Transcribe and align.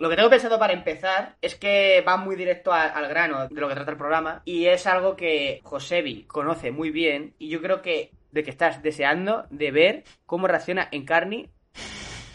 Lo 0.00 0.08
que 0.08 0.16
tengo 0.16 0.30
pensado 0.30 0.58
para 0.58 0.72
empezar 0.72 1.36
es 1.42 1.56
que 1.56 2.02
va 2.08 2.16
muy 2.16 2.34
directo 2.34 2.72
al 2.72 3.06
grano 3.06 3.48
de 3.48 3.60
lo 3.60 3.68
que 3.68 3.74
trata 3.74 3.90
el 3.90 3.98
programa 3.98 4.40
y 4.46 4.64
es 4.64 4.86
algo 4.86 5.14
que 5.14 5.60
Josebi 5.62 6.24
conoce 6.24 6.70
muy 6.70 6.90
bien 6.90 7.34
y 7.38 7.50
yo 7.50 7.60
creo 7.60 7.82
que 7.82 8.10
de 8.32 8.42
que 8.42 8.48
estás 8.48 8.82
deseando 8.82 9.44
de 9.50 9.70
ver 9.70 10.04
cómo 10.24 10.46
reacciona 10.46 10.88
Encarni 10.90 11.50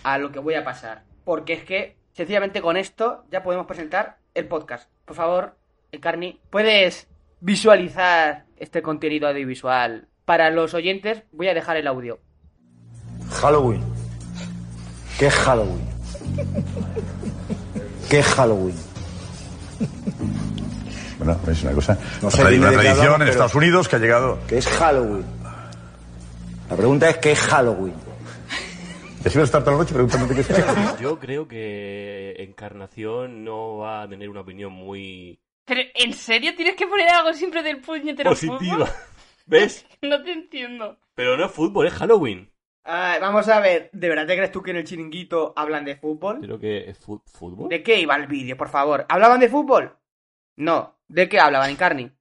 a 0.04 0.20
lo 0.20 0.32
que 0.32 0.38
voy 0.38 0.54
a 0.54 0.64
pasar. 0.64 1.06
Porque 1.24 1.54
es 1.54 1.64
que 1.64 1.96
sencillamente 2.14 2.62
con 2.62 2.78
esto 2.78 3.26
ya 3.32 3.42
podemos 3.42 3.66
presentar 3.66 4.18
el 4.36 4.48
podcast. 4.48 4.88
Por 5.04 5.16
favor, 5.16 5.58
Encarni, 5.92 6.40
¿puedes 6.52 7.08
visualizar 7.40 8.46
este 8.58 8.84
contenido 8.84 9.28
audiovisual? 9.28 10.08
Para 10.26 10.52
los 10.52 10.76
oyentes 10.76 11.24
voy 11.32 11.48
a 11.48 11.56
dejar 11.56 11.78
el 11.78 11.88
audio. 11.88 12.20
Halloween. 13.32 13.82
¿Qué 15.18 15.32
Halloween? 15.32 15.96
¿Qué 18.10 18.20
es 18.20 18.26
Halloween? 18.26 18.76
Bueno, 21.18 21.40
es 21.50 21.64
una 21.64 21.72
cosa. 21.72 21.98
No 22.22 22.30
sé, 22.30 22.42
una, 22.42 22.72
tradición 22.72 22.98
hablamos, 22.98 23.22
en 23.22 23.28
Estados 23.30 23.56
Unidos 23.56 23.88
que 23.88 23.96
ha 23.96 24.00
llegado. 24.00 24.38
¿Qué 24.48 24.58
es 24.58 24.68
Halloween? 24.68 25.26
La 26.70 26.76
pregunta 26.76 27.10
es 27.10 27.18
¿qué 27.20 27.32
es 27.32 27.40
Halloween? 27.40 27.94
¿Te 29.24 29.30
ibas 29.30 29.38
a 29.38 29.44
estar 29.44 29.62
toda 29.64 29.78
la 29.78 29.84
noche 29.84 29.94
preguntándote 29.94 30.36
qué 30.36 30.42
es 30.42 30.48
Halloween? 30.48 30.98
Yo 31.00 31.20
creo 31.20 31.48
que 31.48 32.36
Encarnación 32.40 33.44
no 33.44 33.78
va 33.78 34.04
a 34.04 34.10
tener 34.10 34.30
una 34.30 34.42
opinión 34.42 34.74
muy 34.74 35.40
Pero, 35.64 35.82
¿en 35.96 36.14
serio 36.14 36.54
tienes 36.54 36.76
que 36.76 36.86
poner 36.86 37.08
algo 37.10 37.34
siempre 37.34 37.64
del 37.64 37.80
puñetero 37.80 38.32
positiva. 38.32 38.58
fútbol? 38.60 38.90
¿Ves? 39.46 39.86
No 40.02 40.22
te 40.22 40.34
entiendo. 40.34 40.98
Pero 41.16 41.38
no 41.38 41.46
es 41.46 41.52
fútbol, 41.52 41.88
es 41.88 41.94
Halloween. 41.94 42.52
Ah, 42.88 43.18
vamos 43.20 43.50
a 43.50 43.60
ver, 43.60 43.90
¿de 43.94 44.10
verdad 44.10 44.28
te 44.28 44.36
crees 44.36 44.52
tú 44.52 44.62
que 44.62 44.70
en 44.70 44.78
el 44.78 44.84
chiringuito 44.84 45.54
hablan 45.56 45.86
de 45.86 45.96
fútbol? 45.96 46.40
Creo 46.40 46.60
que 46.60 46.88
es 46.88 47.00
fútbol. 47.00 47.68
¿De 47.68 47.82
qué 47.82 48.00
iba 48.00 48.16
el 48.16 48.28
vídeo, 48.28 48.56
por 48.56 48.70
favor? 48.70 49.08
¿Hablaban 49.10 49.40
de 49.40 49.50
fútbol? 49.50 49.98
No. 50.56 50.96
¿De 51.08 51.28
qué 51.28 51.40
hablaban, 51.40 51.72
Encarni? 51.72 52.12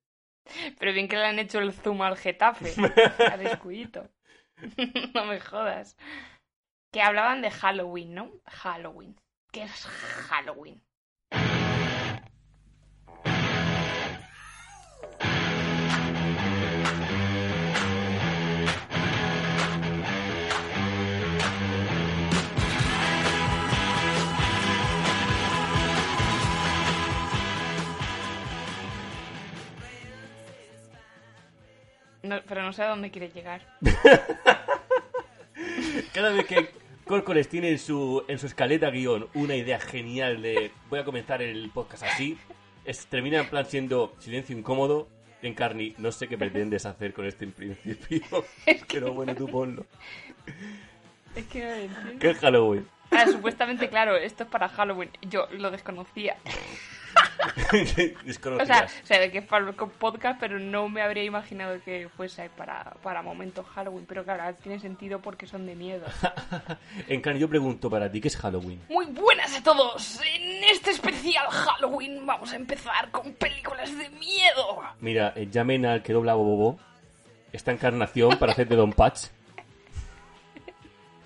Pero 0.79 0.93
bien 0.95 1.07
que 1.07 1.17
le 1.17 1.27
han 1.27 1.39
hecho 1.39 1.59
el 1.59 1.73
zoom 1.73 2.01
al 2.01 2.17
Getafe. 2.17 2.73
A 3.31 3.37
descuidito. 3.37 4.09
no 5.15 5.27
me 5.27 5.39
jodas. 5.39 5.99
Que 6.91 7.03
hablaban 7.03 7.43
de 7.43 7.51
Halloween, 7.51 8.15
¿no? 8.15 8.31
Halloween. 8.47 9.21
¿Qué 9.53 9.65
es 9.65 9.85
Halloween? 10.29 10.83
No, 32.25 32.41
pero 32.49 32.63
no 32.63 32.73
sé 32.73 32.83
a 32.83 32.89
dónde 32.89 33.11
quiere 33.11 33.29
llegar. 33.31 33.63
Cada 36.13 36.31
vez 36.31 36.47
que 36.47 36.71
Córcoles 37.07 37.49
tiene 37.49 37.69
en 37.71 37.79
su, 37.79 38.25
en 38.29 38.39
su 38.39 38.47
escaleta 38.47 38.91
guion 38.91 39.29
una 39.35 39.55
idea 39.57 39.79
genial 39.79 40.41
de 40.43 40.73
voy 40.89 40.99
a 41.01 41.05
comenzar 41.05 41.43
el 41.43 41.71
podcast 41.71 42.03
así, 42.05 42.39
es- 42.85 43.07
termina 43.07 43.39
en 43.41 43.49
plan 43.51 43.67
siendo 43.67 44.15
silencio 44.19 44.57
incómodo. 44.57 45.09
Encarni, 45.43 45.95
no 45.99 46.11
sé 46.11 46.27
qué 46.27 46.39
pretendes 46.39 46.87
hacer 46.87 47.13
con 47.13 47.27
este 47.27 47.45
en 47.45 47.53
principio, 47.53 48.23
pero 48.89 49.13
bueno, 49.13 49.35
tú 49.35 49.47
ponlo. 49.47 49.85
Es 51.37 51.45
que 51.47 51.89
no. 52.13 52.19
¿Qué 52.19 52.31
es 52.31 52.39
Halloween? 52.39 52.89
Ah, 53.11 53.27
supuestamente, 53.31 53.91
claro, 53.91 54.17
esto 54.17 54.45
es 54.45 54.49
para 54.49 54.71
Halloween. 54.71 55.11
Yo 55.29 55.47
lo 55.53 55.71
desconocía. 55.71 56.37
O 57.75 58.67
sea, 58.67 58.89
sea, 59.03 59.21
de 59.21 59.31
que 59.31 59.39
es 59.39 59.45
para 59.45 59.69
el 59.69 59.75
podcast, 59.75 60.39
pero 60.39 60.59
no 60.59 60.89
me 60.89 61.03
habría 61.03 61.25
imaginado 61.25 61.81
que 61.85 62.09
fuese 62.17 62.49
para, 62.51 62.95
para 63.03 63.23
momentos 63.23 63.67
Halloween. 63.67 64.05
Pero 64.07 64.25
claro, 64.25 64.55
tiene 64.63 64.79
sentido 64.79 65.21
porque 65.21 65.47
son 65.47 65.67
de 65.67 65.75
miedo. 65.75 66.05
Encarni, 67.09 67.41
yo 67.41 67.49
pregunto 67.49 67.91
para 67.91 68.11
ti, 68.11 68.21
¿qué 68.21 68.29
es 68.29 68.37
Halloween? 68.37 68.81
Muy 68.89 69.07
buenas 69.07 69.57
a 69.57 69.63
todos. 69.63 70.21
En 70.25 70.65
este 70.65 70.91
especial 70.91 71.47
Halloween 71.49 72.25
vamos 72.27 72.53
a 72.53 72.57
empezar 72.57 73.11
con 73.11 73.33
películas 73.35 73.97
de 73.97 74.09
miedo. 74.11 74.83
Mira, 75.01 75.33
eh, 75.37 75.49
llamen 75.51 75.87
al 75.87 76.03
que 76.03 76.13
dobla 76.13 76.35
Bobo 76.35 76.79
esta 77.53 77.73
encarnación 77.73 78.37
para 78.39 78.53
hacer 78.53 78.69
de 78.69 78.77
Don 78.77 78.93
Patch. 78.93 79.27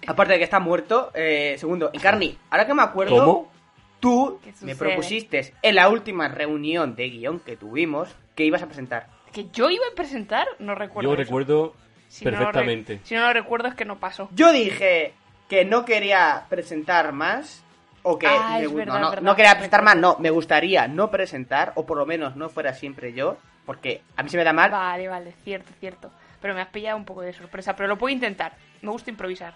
Aparte 0.06 0.34
de 0.34 0.38
que 0.38 0.44
está 0.44 0.58
muerto, 0.58 1.10
eh, 1.14 1.56
segundo, 1.58 1.90
Encarni, 1.92 2.38
ahora 2.50 2.66
que 2.66 2.74
me 2.74 2.82
acuerdo, 2.82 3.18
¿Cómo? 3.18 3.57
Tú 4.00 4.40
¿Qué 4.42 4.52
me 4.62 4.76
propusiste 4.76 5.54
en 5.62 5.74
la 5.74 5.88
última 5.88 6.28
reunión 6.28 6.94
de 6.94 7.08
guion 7.10 7.40
que 7.40 7.56
tuvimos 7.56 8.14
que 8.34 8.44
ibas 8.44 8.62
a 8.62 8.66
presentar. 8.66 9.08
¿Que 9.32 9.48
yo 9.50 9.68
iba 9.70 9.84
a 9.90 9.94
presentar? 9.94 10.46
No 10.58 10.74
recuerdo. 10.74 11.08
Yo 11.10 11.14
eso. 11.14 11.22
recuerdo 11.24 11.74
Si 12.08 12.24
no 12.24 12.30
lo 12.32 12.36
re- 12.38 12.44
perfectamente. 12.46 13.00
si 13.04 13.14
no 13.14 13.22
lo 13.26 13.32
recuerdo 13.32 13.68
es 13.68 13.74
que 13.74 13.84
no 13.84 13.98
pasó. 13.98 14.28
Yo 14.32 14.52
dije 14.52 15.12
que 15.48 15.64
no 15.64 15.84
quería 15.84 16.46
presentar 16.48 17.12
más, 17.12 17.64
o 18.02 18.18
que 18.18 18.26
Ah, 18.26 18.58
me 18.60 18.68
verdad, 18.68 19.00
no, 19.00 19.14
no, 19.16 19.20
no 19.20 19.36
quería 19.36 19.52
presentar 19.54 19.82
más, 19.82 19.96
no, 19.96 20.16
me 20.20 20.30
gustaría 20.30 20.86
no 20.88 21.10
presentar, 21.10 21.72
o 21.74 21.84
por 21.84 21.98
lo 21.98 22.06
menos 22.06 22.36
no 22.36 22.48
fuera 22.48 22.72
siempre 22.74 23.12
yo, 23.12 23.36
porque 23.66 24.02
a 24.16 24.22
mí 24.22 24.28
se 24.30 24.36
me 24.36 24.44
da 24.44 24.52
mal. 24.52 24.70
Vale, 24.70 25.08
vale, 25.08 25.32
cierto, 25.44 25.72
cierto. 25.80 26.10
Pero 26.40 26.54
me 26.54 26.60
has 26.60 26.68
pillado 26.68 26.96
un 26.96 27.04
poco 27.04 27.22
de 27.22 27.32
sorpresa. 27.32 27.74
Pero 27.74 27.88
lo 27.88 27.98
puedo 27.98 28.14
intentar. 28.14 28.52
Me 28.80 28.90
gusta 28.92 29.10
improvisar. 29.10 29.54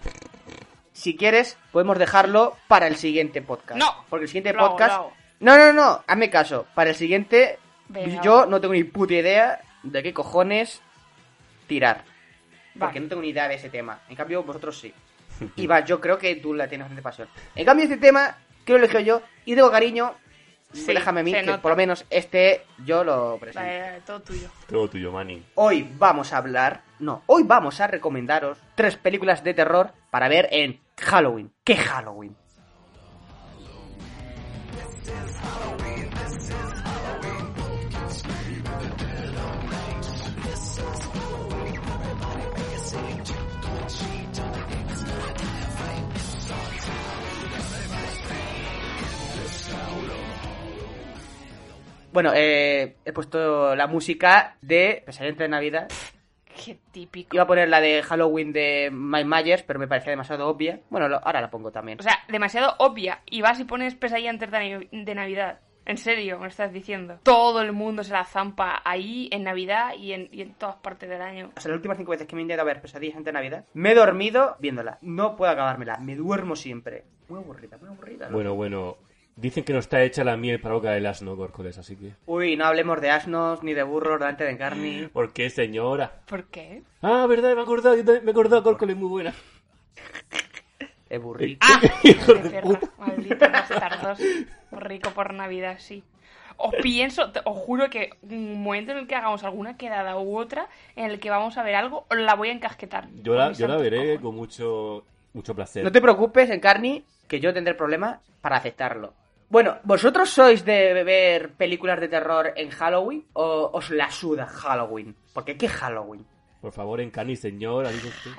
Si 0.93 1.15
quieres, 1.17 1.57
podemos 1.71 1.97
dejarlo 1.97 2.55
para 2.67 2.87
el 2.87 2.95
siguiente 2.95 3.41
podcast. 3.41 3.79
No. 3.79 4.05
Porque 4.09 4.23
el 4.23 4.29
siguiente 4.29 4.53
podcast. 4.53 4.93
hago. 4.93 5.13
No, 5.39 5.57
no, 5.57 5.73
no, 5.73 6.03
hazme 6.07 6.29
caso. 6.29 6.65
Para 6.73 6.91
el 6.91 6.95
siguiente, 6.95 7.59
Venga, 7.89 8.21
yo 8.21 8.45
no 8.45 8.61
tengo 8.61 8.73
ni 8.73 8.83
puta 8.83 9.13
idea 9.13 9.59
de 9.81 10.03
qué 10.03 10.13
cojones 10.13 10.81
tirar. 11.67 12.05
Porque 12.79 12.99
no 12.99 13.07
tengo 13.07 13.21
ni 13.21 13.29
idea 13.29 13.47
de 13.47 13.55
ese 13.55 13.69
tema. 13.69 13.99
En 14.07 14.15
cambio, 14.15 14.43
vosotros 14.43 14.79
sí. 14.79 14.93
Y 15.55 15.67
va, 15.67 15.81
yo 15.81 15.99
creo 15.99 16.17
que 16.17 16.35
tú 16.35 16.53
la 16.53 16.67
tienes 16.67 16.85
bastante 16.85 17.01
pasión. 17.01 17.27
En 17.55 17.65
cambio, 17.65 17.83
este 17.83 17.97
tema, 17.97 18.37
que 18.65 18.73
lo 18.73 18.79
elijo 18.79 18.99
yo, 18.99 19.21
y 19.45 19.55
tengo 19.55 19.71
cariño, 19.71 20.13
Sí, 20.73 20.93
déjame 20.93 21.21
a 21.21 21.23
mí, 21.23 21.31
que 21.31 21.43
nota. 21.43 21.61
por 21.61 21.71
lo 21.71 21.75
menos 21.77 22.05
este 22.09 22.65
yo 22.85 23.03
lo 23.03 23.37
presento. 23.39 23.65
Vale, 23.65 23.81
vale, 23.81 24.01
todo 24.05 24.19
tuyo. 24.21 24.49
Todo 24.67 24.87
tuyo, 24.89 25.11
Manny. 25.11 25.43
Hoy 25.55 25.89
vamos 25.97 26.33
a 26.33 26.37
hablar, 26.37 26.81
no, 26.99 27.23
hoy 27.27 27.43
vamos 27.43 27.79
a 27.79 27.87
recomendaros 27.87 28.57
tres 28.75 28.97
películas 28.97 29.43
de 29.43 29.53
terror 29.53 29.91
para 30.09 30.27
ver 30.27 30.49
en 30.51 30.79
Halloween. 30.99 31.51
¿Qué 31.63 31.75
Halloween? 31.75 32.35
Bueno, 52.13 52.31
eh, 52.35 52.95
he 53.03 53.11
puesto 53.11 53.75
la 53.75 53.87
música 53.87 54.55
de 54.61 55.01
Pesadilla 55.05 55.35
de 55.35 55.49
Navidad. 55.49 55.87
Qué 56.63 56.77
típico. 56.91 57.35
Iba 57.35 57.43
a 57.43 57.47
poner 57.47 57.67
la 57.67 57.81
de 57.81 58.03
Halloween 58.03 58.53
de 58.53 58.89
Mike 58.91 59.25
Myers, 59.25 59.63
pero 59.63 59.79
me 59.79 59.87
parecía 59.87 60.11
demasiado 60.11 60.47
obvia. 60.47 60.79
Bueno, 60.91 61.07
lo- 61.09 61.25
ahora 61.25 61.41
la 61.41 61.49
pongo 61.49 61.71
también. 61.71 61.99
O 61.99 62.03
sea, 62.03 62.19
demasiado 62.29 62.75
obvia. 62.77 63.21
Y 63.25 63.41
vas 63.41 63.59
y 63.59 63.63
pones 63.63 63.95
pesadilla 63.95 64.29
antes 64.29 64.51
de, 64.51 64.57
Navi- 64.59 64.89
de 65.05 65.15
Navidad. 65.15 65.59
En 65.85 65.97
serio, 65.97 66.39
me 66.39 66.47
estás 66.47 66.71
diciendo. 66.71 67.19
Todo 67.23 67.59
el 67.61 67.73
mundo 67.73 68.03
se 68.03 68.13
la 68.13 68.23
zampa 68.23 68.81
ahí, 68.85 69.27
en 69.31 69.43
Navidad 69.43 69.95
y 69.97 70.13
en, 70.13 70.29
y 70.31 70.41
en 70.43 70.53
todas 70.53 70.75
partes 70.75 71.09
del 71.09 71.21
año. 71.21 71.49
O 71.57 71.59
sea, 71.59 71.69
las 71.71 71.77
últimas 71.77 71.97
cinco 71.97 72.11
veces 72.11 72.27
que 72.27 72.35
me 72.35 72.41
he 72.41 72.43
intentado 72.43 72.67
ver 72.67 72.79
Pesadillas 72.81 73.17
ante 73.17 73.31
Navidad, 73.33 73.65
me 73.73 73.91
he 73.91 73.95
dormido 73.95 74.55
viéndola. 74.59 74.99
No 75.01 75.35
puedo 75.35 75.51
acabármela. 75.51 75.97
Me 75.97 76.15
duermo 76.15 76.55
siempre. 76.55 77.03
Muy 77.27 77.39
aburrida, 77.39 77.77
muy 77.79 77.89
aburrida. 77.89 78.27
¿no? 78.27 78.33
Bueno, 78.35 78.53
bueno. 78.53 78.97
Dicen 79.35 79.63
que 79.63 79.73
no 79.73 79.79
está 79.79 80.03
hecha 80.03 80.23
la 80.23 80.37
miel 80.37 80.59
para 80.61 80.75
boca 80.75 80.91
del 80.91 81.07
asno, 81.07 81.35
Córcoles, 81.35 81.77
así 81.79 81.95
que... 81.95 82.11
Uy, 82.27 82.55
no 82.55 82.65
hablemos 82.65 83.01
de 83.01 83.09
asnos 83.09 83.63
ni 83.63 83.73
de 83.73 83.81
burros 83.81 84.19
delante 84.19 84.43
de 84.43 84.51
Encarni. 84.51 85.07
¿Por 85.13 85.33
qué, 85.33 85.49
señora? 85.49 86.11
¿Por 86.27 86.45
qué? 86.45 86.83
Ah, 87.01 87.25
verdad, 87.27 87.53
me 87.55 87.59
he 87.61 87.63
acordado, 87.63 87.95
yo 87.95 88.05
también 88.05 88.25
me 88.25 88.29
he 88.29 88.33
acordado, 88.33 88.61
Córcoles, 88.63 88.95
muy 88.95 89.09
buena. 89.09 89.33
Es 91.09 91.21
burrito. 91.21 91.65
Hijo 92.03 92.33
De 92.33 92.61
puta. 92.61 92.89
malditos 92.97 93.51
bastardos. 93.51 94.19
Rico 94.71 95.11
por 95.11 95.33
Navidad, 95.33 95.75
sí. 95.77 96.03
Os 96.57 96.73
pienso, 96.81 97.31
os 97.45 97.57
juro 97.57 97.89
que 97.91 98.11
un 98.23 98.63
momento 98.63 98.93
en 98.93 98.99
el 98.99 99.07
que 99.07 99.15
hagamos 99.15 99.43
alguna 99.43 99.77
quedada 99.77 100.17
u 100.17 100.37
otra, 100.37 100.69
en 100.95 101.05
el 101.11 101.19
que 101.19 101.29
vamos 101.29 101.57
a 101.57 101.63
ver 101.63 101.75
algo, 101.75 102.05
os 102.09 102.17
la 102.17 102.33
voy 102.35 102.49
a 102.49 102.53
encasquetar. 102.53 103.09
Yo 103.21 103.35
la, 103.35 103.51
yo 103.51 103.67
la 103.67 103.77
veré 103.77 103.97
cojones. 103.97 104.21
con 104.21 104.35
mucho, 104.35 105.05
mucho 105.33 105.53
placer. 105.53 105.83
No 105.83 105.91
te 105.91 106.01
preocupes, 106.01 106.49
Encarni, 106.49 107.05
que 107.27 107.39
yo 107.39 107.53
tendré 107.53 107.75
problema 107.75 108.21
para 108.41 108.57
aceptarlo. 108.57 109.13
Bueno, 109.49 109.77
¿vosotros 109.83 110.29
sois 110.29 110.65
de 110.65 111.03
ver 111.03 111.53
películas 111.53 111.99
de 111.99 112.07
terror 112.07 112.53
en 112.55 112.69
Halloween 112.69 113.25
o 113.33 113.69
os 113.73 113.89
la 113.91 114.09
suda 114.09 114.45
Halloween? 114.45 115.15
Porque 115.33 115.57
¿qué 115.57 115.67
Halloween? 115.67 116.25
Por 116.61 116.71
favor, 116.71 117.01
Encarni, 117.01 117.35
señor, 117.35 117.85
usted. 117.85 118.31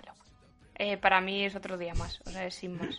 Eh, 0.77 0.97
para 0.97 1.21
mí 1.21 1.45
es 1.45 1.55
otro 1.55 1.79
día 1.79 1.95
más, 1.95 2.21
o 2.27 2.31
sea, 2.31 2.47
es 2.47 2.55
sin 2.55 2.77
más. 2.77 2.99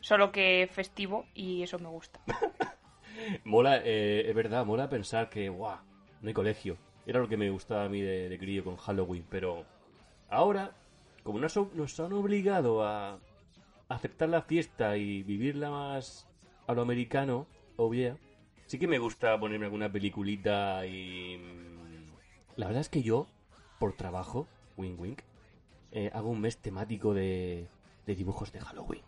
Solo 0.00 0.30
que 0.30 0.68
festivo 0.70 1.26
y 1.34 1.62
eso 1.62 1.78
me 1.78 1.88
gusta. 1.88 2.20
Mola, 3.44 3.80
eh, 3.82 4.28
es 4.28 4.34
verdad, 4.34 4.64
mola 4.64 4.88
pensar 4.88 5.28
que, 5.30 5.48
guau, 5.48 5.78
no 6.20 6.28
hay 6.28 6.34
colegio. 6.34 6.76
Era 7.06 7.20
lo 7.20 7.28
que 7.28 7.36
me 7.36 7.50
gustaba 7.50 7.84
a 7.84 7.88
mí 7.88 8.00
de, 8.00 8.28
de 8.28 8.38
crío 8.38 8.62
con 8.62 8.76
Halloween, 8.76 9.24
pero 9.28 9.64
ahora, 10.28 10.72
como 11.22 11.38
nos, 11.38 11.56
nos 11.74 11.98
han 11.98 12.12
obligado 12.12 12.84
a 12.84 13.18
aceptar 13.88 14.28
la 14.28 14.42
fiesta 14.42 14.96
y 14.96 15.22
vivirla 15.22 15.70
más 15.70 16.25
a 16.66 16.74
lo 16.74 16.82
americano, 16.82 17.46
oh 17.76 17.92
yeah, 17.92 18.16
sí 18.66 18.78
que 18.78 18.86
me 18.88 18.98
gusta 18.98 19.38
ponerme 19.38 19.66
alguna 19.66 19.90
peliculita 19.90 20.86
y... 20.86 21.36
mm, 21.38 22.56
La 22.56 22.66
verdad 22.66 22.80
es 22.80 22.88
que 22.88 23.02
yo, 23.02 23.26
por 23.78 23.94
trabajo, 23.94 24.46
wink 24.76 25.00
wink, 25.00 25.20
eh, 25.92 26.10
hago 26.14 26.30
un 26.30 26.40
mes 26.40 26.58
temático 26.58 27.14
de, 27.14 27.66
de 28.06 28.14
dibujos 28.14 28.52
de 28.52 28.60
Halloween. 28.60 29.02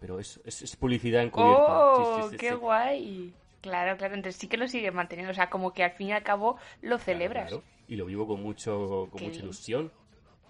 Pero 0.00 0.18
es, 0.18 0.40
es, 0.44 0.60
es 0.62 0.76
publicidad 0.76 1.22
encubierta. 1.22 1.64
¡Oh! 1.66 1.96
Sí, 1.96 2.22
sí, 2.22 2.28
sí, 2.32 2.36
¡Qué 2.36 2.50
sí. 2.50 2.54
guay! 2.56 3.34
Claro, 3.62 3.96
claro, 3.96 4.14
entonces 4.14 4.38
sí 4.38 4.46
que 4.48 4.58
lo 4.58 4.68
sigues 4.68 4.92
manteniendo, 4.92 5.30
o 5.30 5.34
sea, 5.34 5.48
como 5.48 5.72
que 5.72 5.82
al 5.82 5.92
fin 5.92 6.08
y 6.08 6.12
al 6.12 6.22
cabo 6.22 6.58
lo 6.82 6.98
celebras. 6.98 7.48
Claro, 7.48 7.62
y 7.88 7.96
lo 7.96 8.04
vivo 8.04 8.26
con 8.26 8.42
mucho 8.42 9.08
con 9.10 9.18
Qué 9.18 9.24
mucha 9.24 9.36
bien. 9.36 9.44
ilusión. 9.44 9.92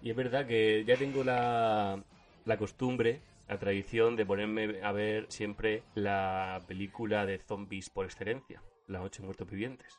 Y 0.02 0.10
es 0.10 0.16
verdad 0.16 0.46
que 0.48 0.84
ya 0.84 0.96
tengo 0.96 1.22
la, 1.22 2.02
la 2.44 2.56
costumbre, 2.56 3.20
la 3.48 3.58
tradición 3.58 4.16
de 4.16 4.24
ponerme 4.26 4.82
a 4.82 4.92
ver 4.92 5.26
siempre 5.30 5.82
la 5.94 6.62
película 6.66 7.26
de 7.26 7.38
zombies 7.38 7.90
por 7.90 8.06
excelencia, 8.06 8.62
La 8.86 9.00
Noche 9.00 9.22
Muertos 9.22 9.48
Vivientes. 9.50 9.98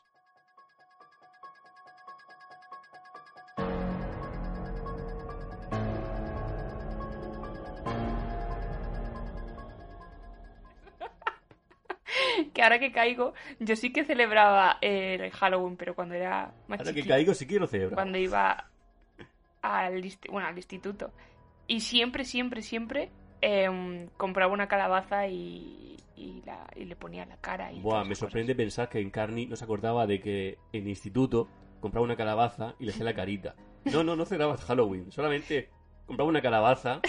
Que 12.54 12.62
ahora 12.62 12.78
que 12.78 12.92
caigo, 12.92 13.34
yo 13.60 13.76
sí 13.76 13.92
que 13.92 14.04
celebraba 14.04 14.78
eh, 14.80 15.16
el 15.20 15.30
Halloween, 15.30 15.76
pero 15.76 15.94
cuando 15.94 16.14
era 16.14 16.52
más 16.68 16.80
Ahora 16.80 16.92
que 16.92 17.06
caigo 17.06 17.34
sí 17.34 17.46
quiero 17.46 17.66
celebrar. 17.66 17.94
cuando 17.94 18.18
iba 18.18 18.68
al, 19.62 20.02
bueno, 20.30 20.48
al 20.48 20.56
instituto. 20.56 21.12
Y 21.66 21.80
siempre, 21.80 22.24
siempre, 22.24 22.62
siempre 22.62 23.10
em, 23.40 24.08
compraba 24.16 24.52
una 24.52 24.68
calabaza 24.68 25.26
y, 25.28 25.96
y, 26.16 26.42
la- 26.46 26.68
y 26.74 26.84
le 26.84 26.96
ponía 26.96 27.26
la 27.26 27.36
cara. 27.36 27.72
Y 27.72 27.80
Buah, 27.80 28.04
me 28.04 28.14
sorprende 28.14 28.54
pensar 28.54 28.88
que 28.88 29.00
en 29.00 29.10
Carney 29.10 29.46
no 29.46 29.56
se 29.56 29.64
acordaba 29.64 30.06
de 30.06 30.20
que 30.20 30.58
en 30.72 30.82
el 30.84 30.88
instituto 30.88 31.48
compraba 31.80 32.04
una 32.04 32.16
calabaza 32.16 32.74
y 32.78 32.84
le 32.86 32.92
hacía 32.92 33.04
la 33.04 33.14
carita. 33.14 33.54
No, 33.84 34.02
no, 34.02 34.16
no 34.16 34.24
celebraba 34.24 34.56
Halloween, 34.56 35.12
solamente 35.12 35.70
compraba 36.06 36.30
una 36.30 36.40
calabaza, 36.40 37.00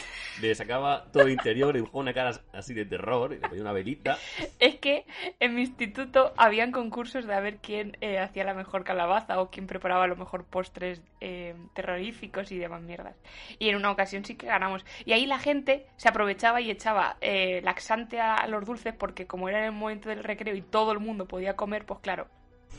le 0.42 0.54
sacaba 0.56 1.06
todo 1.12 1.24
el 1.24 1.32
interior, 1.32 1.74
le 1.74 1.80
dibujaba 1.80 2.00
una 2.00 2.14
cara 2.14 2.32
así 2.52 2.74
de 2.74 2.86
terror, 2.86 3.32
y 3.34 3.36
le 3.36 3.48
ponía 3.48 3.62
una 3.62 3.72
velita. 3.72 4.18
Es 4.60 4.76
que 4.76 5.06
en 5.40 5.56
mi 5.56 5.62
instituto 5.62 6.34
habían 6.36 6.72
concursos 6.72 7.26
de 7.26 7.34
a 7.34 7.40
ver 7.40 7.58
quién 7.58 7.96
eh, 8.02 8.20
hacía 8.20 8.44
la 8.44 8.54
mejor 8.54 8.84
calabaza 8.84 9.40
o 9.40 9.50
quién 9.50 9.68
preparaba 9.68 10.08
los 10.08 10.18
mejor 10.18 10.46
postres 10.46 11.02
eh, 11.22 11.56
terroríficos 11.74 12.52
y 12.52 12.58
demás 12.58 12.82
mierdas. 12.82 13.16
Y 13.60 13.70
en 13.70 13.76
una 13.76 13.92
ocasión 13.92 14.26
sí 14.26 14.36
que 14.36 14.48
ganamos. 14.48 14.86
Y 15.06 15.14
ahí 15.14 15.26
la 15.26 15.40
gente 15.40 15.86
se 15.98 16.10
aprovechaba 16.10 16.60
y 16.62 16.72
echaba 16.72 17.18
eh, 17.22 17.62
laxante 17.64 18.20
a, 18.20 18.48
los 18.48 18.66
dulces 18.66 18.94
porque 18.94 19.28
como 19.28 19.50
era 19.50 19.60
en 19.60 19.66
el 19.66 19.72
momento 19.72 20.10
del 20.10 20.24
recreo 20.24 20.56
y 20.56 20.62
todo 20.62 20.92
el 20.92 21.00
mundo 21.00 21.28
podía 21.28 21.56
comer, 21.56 21.86
pues 21.86 22.00
claro. 22.00 22.28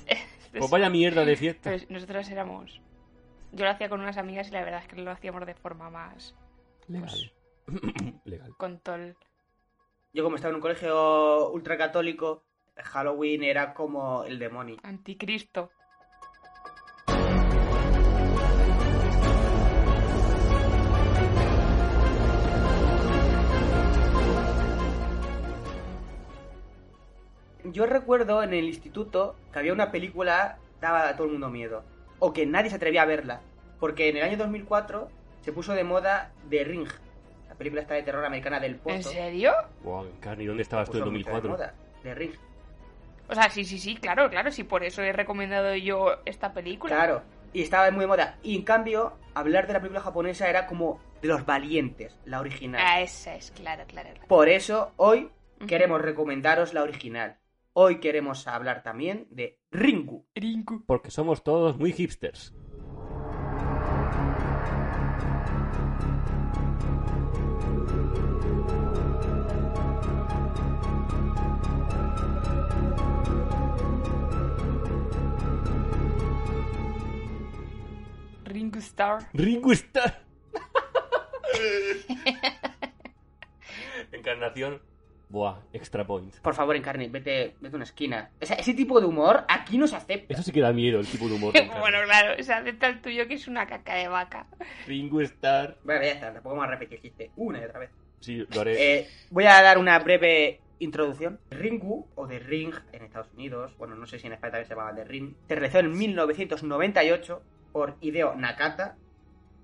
Pues 0.50 0.70
vaya 0.70 0.88
mierda 0.88 1.26
de 1.26 1.37
fiesta. 1.37 1.69
Pues 1.69 1.91
nosotros 1.91 2.29
éramos. 2.31 2.81
Yo 3.52 3.64
lo 3.64 3.70
hacía 3.70 3.88
con 3.88 4.00
unas 4.00 4.16
amigas 4.18 4.48
y 4.48 4.50
la 4.52 4.64
verdad 4.64 4.82
es 4.82 4.88
que 4.88 4.96
lo 4.96 5.10
hacíamos 5.10 5.44
de 5.46 5.54
forma 5.54 5.90
más. 5.90 6.34
Legal. 6.86 7.32
Legal. 8.24 8.54
con 8.56 8.78
todo 8.80 8.94
el- 8.96 9.16
Yo 10.12 10.24
como 10.24 10.36
estaba 10.36 10.50
en 10.50 10.56
un 10.56 10.62
colegio 10.62 11.50
ultracatólico, 11.50 12.44
Halloween 12.76 13.42
era 13.42 13.74
como 13.74 14.24
el 14.24 14.38
demonio. 14.38 14.76
anticristo. 14.82 15.70
Yo 27.64 27.86
recuerdo 27.86 28.42
en 28.42 28.54
el 28.54 28.64
instituto 28.66 29.34
que 29.52 29.58
había 29.58 29.72
una 29.72 29.90
película 29.90 30.58
que 30.80 30.86
daba 30.86 31.08
a 31.08 31.16
todo 31.16 31.26
el 31.26 31.32
mundo 31.32 31.50
miedo. 31.50 31.82
O 32.19 32.32
que 32.32 32.47
nadie 32.47 32.70
se 32.70 32.76
atrevía 32.76 33.03
a 33.03 33.06
verla. 33.06 33.41
Porque 33.81 34.09
en 34.09 34.17
el 34.17 34.25
año 34.25 34.37
2004 34.37 35.09
se 35.41 35.53
puso 35.53 35.73
de 35.75 35.85
moda 35.85 36.32
The 36.50 36.65
Ring. 36.65 36.88
La 37.49 37.55
película 37.55 37.82
esta 37.82 37.94
de 37.94 38.03
terror 38.03 38.25
americana 38.25 38.61
del 38.61 38.73
¿En 38.73 38.79
pozo. 38.79 39.11
serio? 39.11 39.53
Wow, 39.82 40.06
Carney, 40.20 40.47
¿dónde 40.47 40.62
estabas 40.62 40.91
tú 40.91 40.99
en 40.99 41.05
puso 41.05 41.12
mucho 41.12 41.26
de 41.26 41.32
2004? 41.32 41.50
moda. 41.50 41.75
The 42.03 42.15
Ring. 42.15 42.32
O 43.29 43.35
sea, 43.35 43.50
sí, 43.50 43.65
sí, 43.65 43.79
sí, 43.79 43.97
claro, 43.97 44.31
claro, 44.31 44.50
sí, 44.50 44.65
por 44.65 44.85
eso 44.85 45.03
he 45.03 45.12
recomendado 45.12 45.75
yo 45.76 46.17
esta 46.25 46.53
película. 46.53 46.94
Claro. 46.94 47.23
Y 47.53 47.62
estaba 47.62 47.91
muy 47.91 48.00
de 48.00 48.06
moda. 48.06 48.38
Y 48.43 48.56
en 48.56 48.62
cambio, 48.62 49.15
hablar 49.35 49.67
de 49.67 49.75
la 49.75 49.81
película 49.81 50.00
japonesa 50.00 50.49
era 50.49 50.67
como 50.67 51.00
de 51.20 51.29
los 51.29 51.44
valientes, 51.44 52.19
la 52.25 52.41
original. 52.41 52.81
Ah, 52.85 53.00
esa 53.00 53.35
es, 53.35 53.50
claro, 53.50 53.85
claro. 53.87 54.11
claro. 54.12 54.26
Por 54.29 54.49
eso 54.49 54.93
hoy 54.97 55.31
queremos 55.67 56.00
recomendaros 56.00 56.73
la 56.73 56.82
original. 56.82 57.37
Hoy 57.80 58.00
queremos 58.00 58.48
hablar 58.48 58.82
también 58.82 59.28
de 59.30 59.60
Ringu. 59.70 60.26
Rinku. 60.34 60.84
Porque 60.84 61.12
somos 61.12 61.44
todos 61.44 61.78
muy 61.78 61.92
hipsters. 61.92 62.52
Ringu 78.42 78.81
Star. 78.81 79.31
Ringo 79.32 79.70
Starr. 79.70 80.26
Encarnación. 84.10 84.88
Buah, 85.30 85.58
extra 85.72 86.06
point. 86.06 86.34
Por 86.38 86.54
favor, 86.54 86.75
Encarni, 86.75 87.08
vete, 87.08 87.54
vete 87.60 87.75
a 87.75 87.76
una 87.76 87.84
esquina. 87.84 88.30
O 88.40 88.46
sea, 88.46 88.56
ese 88.56 88.72
tipo 88.72 89.00
de 89.00 89.06
humor 89.06 89.44
aquí 89.48 89.76
no 89.76 89.86
se 89.86 89.96
acepta. 89.96 90.32
Eso 90.32 90.42
sí 90.42 90.52
que 90.52 90.60
da 90.60 90.72
miedo, 90.72 91.00
el 91.00 91.06
tipo 91.06 91.28
de 91.28 91.34
humor. 91.34 91.52
de 91.54 91.69
bueno, 91.69 91.98
claro, 92.04 92.34
o 92.38 92.42
sea, 92.42 92.58
acepta 92.58 92.88
el 92.88 93.02
tuyo 93.02 93.28
que 93.28 93.34
es 93.34 93.46
una 93.46 93.66
caca 93.66 93.94
de 93.94 94.08
vaca. 94.08 94.46
Ringo 94.86 95.20
Starr. 95.20 95.76
Bueno, 95.84 96.03
ya 96.03 96.12
está, 96.12 96.32
tampoco 96.32 96.56
vamos 96.56 96.69
a 96.69 96.70
repetir 96.72 97.00
chiste 97.03 97.31
una 97.36 97.60
y 97.60 97.64
otra 97.64 97.81
vez. 97.81 97.91
Sí, 98.20 98.46
lo 98.53 98.60
haré. 98.60 98.98
Eh, 98.98 99.08
voy 99.31 99.44
a 99.44 99.62
dar 99.62 99.79
una 99.79 99.98
breve 99.98 100.60
introducción. 100.79 101.41
Ringu, 101.50 102.06
o 102.14 102.26
The 102.26 102.38
Ring 102.38 102.74
en 102.93 103.03
Estados 103.03 103.32
Unidos, 103.34 103.76
bueno, 103.79 103.94
no 103.94 104.06
sé 104.06 104.19
si 104.19 104.26
en 104.26 104.32
España 104.32 104.53
también 104.53 104.69
se 104.69 104.74
llamaba 104.74 104.94
The 104.94 105.05
Ring, 105.05 105.34
se 105.46 105.55
realizó 105.55 105.79
en 105.81 105.96
1998 105.96 107.43
por 107.72 107.96
Hideo 108.00 108.34
Nakata, 108.34 108.96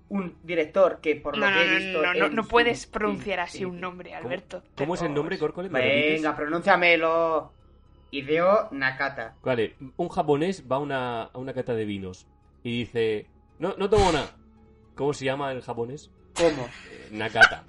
un 0.09 0.37
director 0.43 0.99
que 1.01 1.15
por 1.15 1.37
No, 1.37 1.45
lo 1.45 1.51
no, 1.51 1.57
que 1.57 1.63
he 1.65 1.67
no, 1.67 1.77
visto... 1.77 2.01
no, 2.01 2.13
no, 2.13 2.25
en 2.27 2.35
no 2.35 2.43
su- 2.43 2.49
puedes 2.49 2.85
pronunciar 2.87 3.39
sí, 3.39 3.43
así 3.43 3.57
sí. 3.59 3.65
un 3.65 3.79
nombre, 3.81 4.11
¿Cómo- 4.11 4.25
Alberto. 4.27 4.63
¿Cómo 4.77 4.93
es 4.95 5.01
el 5.01 5.13
nombre, 5.13 5.37
repites? 5.37 5.71
Venga, 5.71 6.35
pronúnciamelo. 6.35 7.51
Hideo 8.11 8.69
Nakata. 8.71 9.35
Vale, 9.43 9.75
un 9.97 10.09
japonés 10.09 10.63
va 10.71 10.75
a 10.77 10.79
una, 10.79 11.23
a 11.23 11.37
una 11.37 11.53
cata 11.53 11.73
de 11.73 11.85
vinos 11.85 12.27
y 12.63 12.79
dice: 12.79 13.27
No, 13.59 13.73
no 13.77 13.89
tomo 13.89 14.11
nada. 14.11 14.35
¿Cómo 14.95 15.11
se 15.13 15.25
llama 15.25 15.51
el 15.51 15.61
japonés? 15.61 16.11
¿Cómo? 16.37 16.65
Eh, 16.91 17.09
Nakata. 17.11 17.65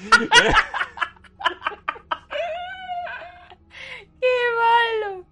¡Qué 4.20 4.26
malo! 4.56 5.24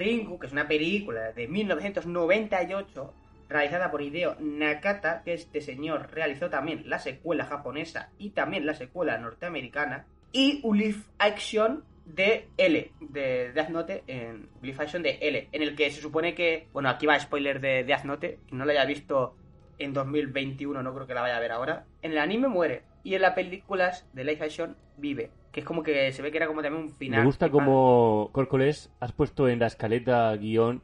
Ringu, 0.00 0.38
que 0.38 0.46
es 0.46 0.52
una 0.52 0.66
película 0.66 1.32
de 1.32 1.46
1998 1.46 3.14
realizada 3.48 3.90
por 3.90 4.00
Hideo 4.00 4.36
Nakata, 4.40 5.22
que 5.22 5.34
este 5.34 5.60
señor 5.60 6.10
realizó 6.12 6.48
también 6.48 6.88
la 6.88 6.98
secuela 6.98 7.44
japonesa 7.44 8.10
y 8.16 8.30
también 8.30 8.64
la 8.64 8.74
secuela 8.74 9.18
norteamericana, 9.18 10.06
y 10.32 10.60
un 10.62 10.82
action 11.18 11.84
de 12.06 12.48
L, 12.56 12.92
de 13.00 13.52
Death 13.52 13.68
Note, 13.68 14.04
en 14.06 14.48
action 14.78 15.02
de 15.02 15.18
L, 15.20 15.48
en 15.52 15.62
el 15.62 15.76
que 15.76 15.90
se 15.90 16.00
supone 16.00 16.34
que, 16.34 16.68
bueno, 16.72 16.88
aquí 16.88 17.06
va 17.06 17.18
spoiler 17.18 17.60
de 17.60 17.84
Death 17.84 18.04
Note, 18.04 18.38
quien 18.46 18.58
no 18.58 18.64
lo 18.64 18.70
haya 18.70 18.84
visto 18.84 19.36
en 19.78 19.92
2021, 19.92 20.82
no 20.82 20.94
creo 20.94 21.06
que 21.06 21.14
la 21.14 21.22
vaya 21.22 21.36
a 21.36 21.40
ver 21.40 21.52
ahora, 21.52 21.84
en 22.02 22.12
el 22.12 22.18
anime 22.18 22.48
muere, 22.48 22.84
y 23.02 23.14
en 23.14 23.22
las 23.22 23.34
películas 23.34 24.06
de 24.12 24.24
live 24.24 24.44
action 24.44 24.76
vive, 24.96 25.30
que 25.52 25.60
es 25.60 25.66
como 25.66 25.82
que 25.82 26.12
se 26.12 26.22
ve 26.22 26.30
que 26.30 26.36
era 26.36 26.46
como 26.46 26.62
también 26.62 26.84
un 26.84 26.90
final. 26.90 27.20
Me 27.20 27.26
gusta 27.26 27.50
como, 27.50 28.30
Córcoles, 28.32 28.90
has 29.00 29.12
puesto 29.12 29.48
en 29.48 29.58
la 29.58 29.66
escaleta 29.66 30.34
guion. 30.36 30.82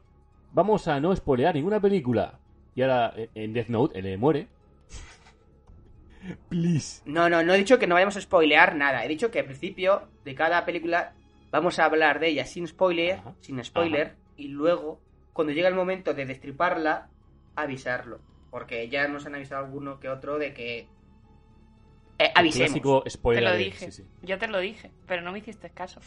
Vamos 0.53 0.87
a 0.87 0.99
no 0.99 1.15
spoilear 1.15 1.55
ninguna 1.55 1.79
película. 1.79 2.39
Y 2.75 2.81
ahora 2.81 3.13
eh, 3.15 3.29
en 3.35 3.53
Death 3.53 3.69
Note, 3.69 3.99
él 3.99 4.17
muere. 4.17 4.47
Please. 6.49 7.01
No, 7.05 7.29
no, 7.29 7.43
no 7.43 7.53
he 7.53 7.57
dicho 7.57 7.79
que 7.79 7.87
no 7.87 7.95
vayamos 7.95 8.17
a 8.17 8.21
spoilear 8.21 8.75
nada. 8.75 9.03
He 9.03 9.07
dicho 9.07 9.31
que 9.31 9.39
al 9.39 9.45
principio 9.45 10.03
de 10.25 10.35
cada 10.35 10.65
película 10.65 11.13
vamos 11.51 11.79
a 11.79 11.85
hablar 11.85 12.19
de 12.19 12.29
ella 12.29 12.45
sin 12.45 12.67
spoiler, 12.67 13.15
Ajá. 13.15 13.35
sin 13.39 13.63
spoiler, 13.63 14.15
y 14.35 14.49
luego, 14.49 14.99
cuando 15.33 15.53
llega 15.53 15.67
el 15.69 15.75
momento 15.75 16.13
de 16.13 16.25
destriparla, 16.25 17.09
avisarlo. 17.55 18.19
Porque 18.51 18.89
ya 18.89 19.07
nos 19.07 19.25
han 19.25 19.35
avisado 19.35 19.65
alguno 19.65 19.99
que 19.99 20.09
otro 20.09 20.37
de 20.37 20.53
que 20.53 20.87
eh, 22.19 22.31
avisemos. 22.35 22.67
clásico 22.69 23.03
spoiler. 23.09 23.43
Te 23.43 23.49
lo 23.49 23.57
de- 23.57 23.63
dije. 23.63 23.91
sí, 23.91 24.03
sí. 24.03 24.07
Yo 24.23 24.37
te 24.37 24.47
lo 24.47 24.59
dije, 24.59 24.91
pero 25.05 25.21
no 25.21 25.31
me 25.31 25.39
hiciste 25.39 25.69
caso. 25.69 25.99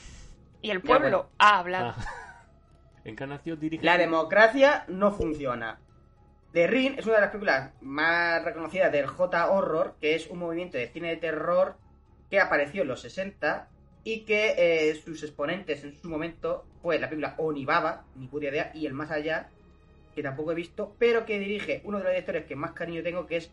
Y 0.62 0.70
el 0.70 0.78
Ya, 0.82 0.84
pueblo 0.84 1.08
bueno. 1.18 1.30
ha 1.38 1.58
hablado. 1.58 1.94
Ah. 1.96 2.36
Encarnación 3.04 3.58
dirige. 3.58 3.84
La 3.84 3.96
democracia 3.96 4.84
no 4.88 5.12
funciona. 5.12 5.80
The 6.52 6.66
Ring 6.66 6.98
es 6.98 7.06
una 7.06 7.14
de 7.16 7.20
las 7.22 7.30
películas 7.30 7.72
más 7.80 8.44
reconocidas 8.44 8.90
del 8.92 9.06
J-Horror, 9.06 9.96
que 10.00 10.14
es 10.16 10.26
un 10.28 10.38
movimiento 10.40 10.76
de 10.78 10.88
cine 10.88 11.08
de 11.10 11.16
terror 11.16 11.76
que 12.28 12.40
apareció 12.40 12.82
en 12.82 12.88
los 12.88 13.00
60 13.00 13.68
y 14.02 14.24
que 14.24 14.54
eh, 14.90 14.94
sus 14.96 15.22
exponentes 15.22 15.84
en 15.84 15.94
su 15.94 16.08
momento 16.08 16.66
fue 16.82 16.98
la 16.98 17.08
película 17.08 17.34
Onibaba, 17.38 18.04
ni 18.16 18.26
puta 18.26 18.46
idea, 18.48 18.70
y 18.74 18.86
El 18.86 18.94
Más 18.94 19.10
Allá, 19.10 19.48
que 20.14 20.22
tampoco 20.22 20.52
he 20.52 20.56
visto, 20.56 20.94
pero 20.98 21.24
que 21.24 21.38
dirige 21.38 21.82
uno 21.84 21.98
de 21.98 22.04
los 22.04 22.12
directores 22.12 22.46
que 22.46 22.56
más 22.56 22.72
cariño 22.72 23.02
tengo, 23.02 23.26
que 23.26 23.36
es 23.36 23.52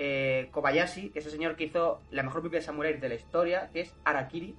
eh, 0.00 0.48
Kobayashi, 0.52 1.10
que 1.10 1.18
es 1.18 1.26
el 1.26 1.32
señor 1.32 1.56
que 1.56 1.64
hizo 1.64 2.02
la 2.12 2.22
mejor 2.22 2.40
película 2.42 2.60
de 2.60 2.64
samuráis 2.66 3.00
de 3.00 3.08
la 3.08 3.14
historia, 3.16 3.68
que 3.72 3.80
es 3.80 3.94
Arakiri, 4.04 4.54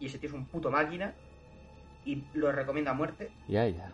y 0.00 0.06
ese 0.06 0.18
tío 0.18 0.28
es 0.30 0.34
un 0.34 0.46
puto 0.46 0.70
máquina, 0.70 1.14
y 2.06 2.24
lo 2.32 2.50
recomiendo 2.50 2.90
a 2.90 2.94
muerte. 2.94 3.30
Ya, 3.46 3.66
ya. 3.68 3.92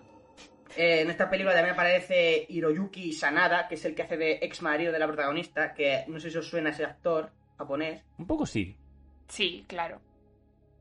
Eh, 0.76 1.00
en 1.00 1.10
esta 1.10 1.28
película 1.28 1.54
también 1.54 1.74
aparece 1.74 2.46
Hiroyuki 2.48 3.12
Sanada, 3.12 3.66
que 3.66 3.74
es 3.74 3.84
el 3.84 3.96
que 3.96 4.02
hace 4.02 4.16
de 4.16 4.38
ex 4.42 4.62
marido 4.62 4.92
de 4.92 5.00
la 5.00 5.08
protagonista, 5.08 5.74
que 5.74 6.04
no 6.06 6.20
sé 6.20 6.30
si 6.30 6.38
os 6.38 6.46
suena 6.48 6.70
ese 6.70 6.84
actor 6.84 7.32
japonés. 7.58 8.04
Un 8.18 8.26
poco 8.28 8.46
sí. 8.46 8.76
Sí, 9.26 9.64
claro. 9.66 10.00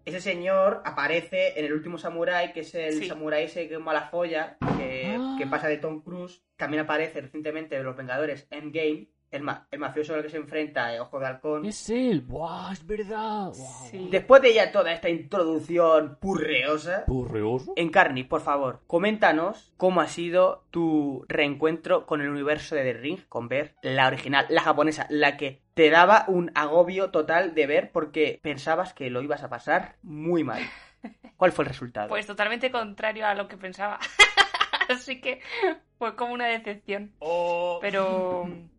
Ese 0.05 0.21
señor 0.21 0.81
aparece 0.85 1.59
en 1.59 1.65
El 1.65 1.73
último 1.73 1.97
samurái, 1.97 2.53
que 2.53 2.59
es 2.61 2.73
el 2.75 2.93
Sí. 2.93 3.07
samurái 3.07 3.45
ese 3.45 3.63
que 3.63 3.69
quema 3.75 3.93
la 3.93 4.09
folla, 4.09 4.57
que, 4.77 5.15
Ah. 5.19 5.35
que 5.37 5.47
pasa 5.47 5.67
de 5.67 5.77
Tom 5.77 6.01
Cruise. 6.01 6.41
También 6.55 6.83
aparece 6.83 7.21
recientemente 7.21 7.75
en 7.75 7.83
Los 7.83 7.95
Vengadores 7.97 8.47
Endgame, 8.51 9.07
el, 9.31 9.43
ma- 9.43 9.67
el 9.71 9.79
mafioso 9.79 10.15
al 10.15 10.23
que 10.23 10.29
se 10.29 10.37
enfrenta, 10.37 10.93
eh, 10.93 10.99
Ojo 10.99 11.19
de 11.19 11.25
Halcón. 11.27 11.65
Es 11.65 11.89
él. 11.89 12.21
¡Buah! 12.21 12.71
Es 12.73 12.85
verdad. 12.85 13.51
Sí. 13.53 14.07
Después 14.11 14.41
de 14.41 14.53
ya 14.53 14.71
toda 14.71 14.91
esta 14.91 15.09
introducción 15.09 16.17
purreosa, 16.19 17.05
¿Purreoso? 17.05 17.73
Encarni, 17.75 18.23
por 18.23 18.41
favor, 18.41 18.81
coméntanos 18.87 19.73
cómo 19.77 20.01
ha 20.01 20.07
sido 20.07 20.65
tu 20.71 21.25
reencuentro 21.27 22.05
con 22.05 22.21
el 22.21 22.29
universo 22.29 22.75
de 22.75 22.83
The 22.83 22.93
Ring, 22.93 23.19
con 23.29 23.47
ver 23.47 23.75
la 23.81 24.07
original, 24.07 24.45
la 24.49 24.61
japonesa, 24.61 25.05
la 25.09 25.37
que 25.37 25.61
te 25.73 25.89
daba 25.89 26.25
un 26.27 26.51
agobio 26.55 27.09
total 27.11 27.53
de 27.55 27.67
ver 27.67 27.91
porque 27.91 28.39
pensabas 28.41 28.93
que 28.93 29.09
lo 29.09 29.21
ibas 29.21 29.43
a 29.43 29.49
pasar 29.49 29.95
muy 30.01 30.43
mal. 30.43 30.61
¿Cuál 31.37 31.51
fue 31.53 31.63
el 31.63 31.69
resultado? 31.69 32.09
Pues 32.09 32.25
totalmente 32.25 32.71
contrario 32.71 33.25
a 33.25 33.33
lo 33.35 33.47
que 33.47 33.55
pensaba. 33.57 33.99
Así 34.89 35.21
que 35.21 35.39
fue 35.97 36.15
como 36.15 36.33
una 36.33 36.47
decepción. 36.47 37.13
Oh. 37.19 37.77
Pero 37.81 38.49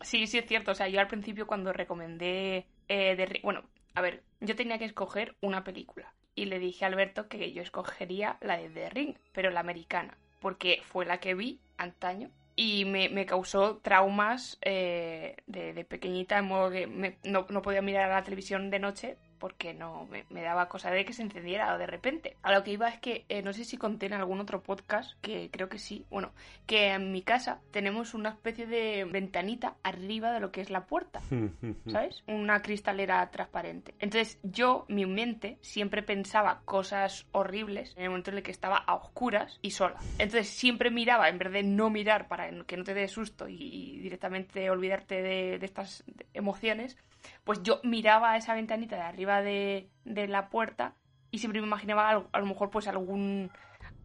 sí, 0.00 0.26
sí 0.26 0.38
es 0.38 0.46
cierto. 0.46 0.72
O 0.72 0.74
sea, 0.74 0.88
yo 0.88 1.00
al 1.00 1.08
principio 1.08 1.46
cuando 1.46 1.72
recomendé 1.72 2.66
eh, 2.88 3.14
Ring- 3.26 3.42
Bueno, 3.42 3.62
a 3.94 4.00
ver, 4.00 4.22
yo 4.40 4.56
tenía 4.56 4.78
que 4.78 4.84
escoger 4.84 5.36
una 5.40 5.64
película. 5.64 6.14
Y 6.34 6.44
le 6.46 6.58
dije 6.60 6.84
a 6.84 6.88
Alberto 6.88 7.28
que 7.28 7.52
yo 7.52 7.62
escogería 7.62 8.38
la 8.40 8.56
de 8.56 8.70
The 8.70 8.90
Ring, 8.90 9.16
pero 9.32 9.50
la 9.50 9.60
americana. 9.60 10.16
Porque 10.40 10.80
fue 10.84 11.04
la 11.04 11.18
que 11.18 11.34
vi 11.34 11.60
antaño. 11.76 12.30
Y 12.54 12.84
me, 12.84 13.08
me 13.08 13.26
causó 13.26 13.78
traumas 13.78 14.58
eh, 14.62 15.36
de, 15.46 15.72
de 15.72 15.84
pequeñita, 15.84 16.38
en 16.38 16.46
modo 16.46 16.70
que 16.70 16.86
me- 16.86 17.18
no, 17.24 17.46
no 17.50 17.62
podía 17.62 17.82
mirar 17.82 18.10
a 18.10 18.14
la 18.16 18.24
televisión 18.24 18.70
de 18.70 18.78
noche 18.80 19.16
porque 19.38 19.74
no 19.74 20.06
me, 20.06 20.24
me 20.30 20.42
daba 20.42 20.68
cosa 20.68 20.90
de 20.90 21.04
que 21.04 21.12
se 21.12 21.22
encendiera 21.22 21.76
de 21.78 21.86
repente. 21.86 22.36
A 22.42 22.52
lo 22.52 22.64
que 22.64 22.72
iba 22.72 22.88
es 22.88 23.00
que 23.00 23.24
eh, 23.28 23.42
no 23.42 23.52
sé 23.52 23.64
si 23.64 23.76
conté 23.76 24.06
en 24.06 24.14
algún 24.14 24.40
otro 24.40 24.62
podcast, 24.62 25.12
que 25.20 25.50
creo 25.50 25.68
que 25.68 25.78
sí, 25.78 26.04
bueno, 26.10 26.32
que 26.66 26.92
en 26.92 27.12
mi 27.12 27.22
casa 27.22 27.60
tenemos 27.70 28.14
una 28.14 28.30
especie 28.30 28.66
de 28.66 29.04
ventanita 29.04 29.76
arriba 29.82 30.32
de 30.32 30.40
lo 30.40 30.50
que 30.50 30.60
es 30.60 30.70
la 30.70 30.86
puerta. 30.86 31.20
¿sabes? 31.86 32.22
Una 32.26 32.62
cristalera 32.62 33.30
transparente. 33.30 33.94
Entonces 33.98 34.38
yo, 34.42 34.84
mi 34.88 35.06
mente, 35.06 35.58
siempre 35.60 36.02
pensaba 36.02 36.62
cosas 36.64 37.26
horribles 37.32 37.94
en 37.96 38.04
el 38.04 38.10
momento 38.10 38.30
en 38.30 38.38
el 38.38 38.42
que 38.42 38.50
estaba 38.50 38.76
a 38.76 38.94
oscuras 38.94 39.58
y 39.62 39.70
sola. 39.70 39.96
Entonces 40.18 40.48
siempre 40.48 40.90
miraba, 40.90 41.28
en 41.28 41.38
vez 41.38 41.52
de 41.52 41.62
no 41.62 41.90
mirar 41.90 42.28
para 42.28 42.50
que 42.64 42.76
no 42.76 42.84
te 42.84 42.94
dé 42.94 43.08
susto 43.08 43.48
y, 43.48 43.56
y 43.56 43.98
directamente 43.98 44.70
olvidarte 44.70 45.22
de, 45.22 45.58
de 45.58 45.66
estas 45.66 46.04
emociones, 46.34 46.96
pues 47.44 47.62
yo 47.62 47.80
miraba 47.84 48.32
a 48.32 48.36
esa 48.36 48.54
ventanita 48.54 48.96
de 48.96 49.02
arriba 49.02 49.42
de, 49.42 49.90
de 50.04 50.28
la 50.28 50.48
puerta 50.50 50.94
y 51.30 51.38
siempre 51.38 51.60
me 51.60 51.66
imaginaba 51.66 52.08
algo- 52.10 52.28
a 52.32 52.38
lo 52.40 52.46
mejor 52.46 52.70
pues 52.70 52.88
algún 52.88 53.52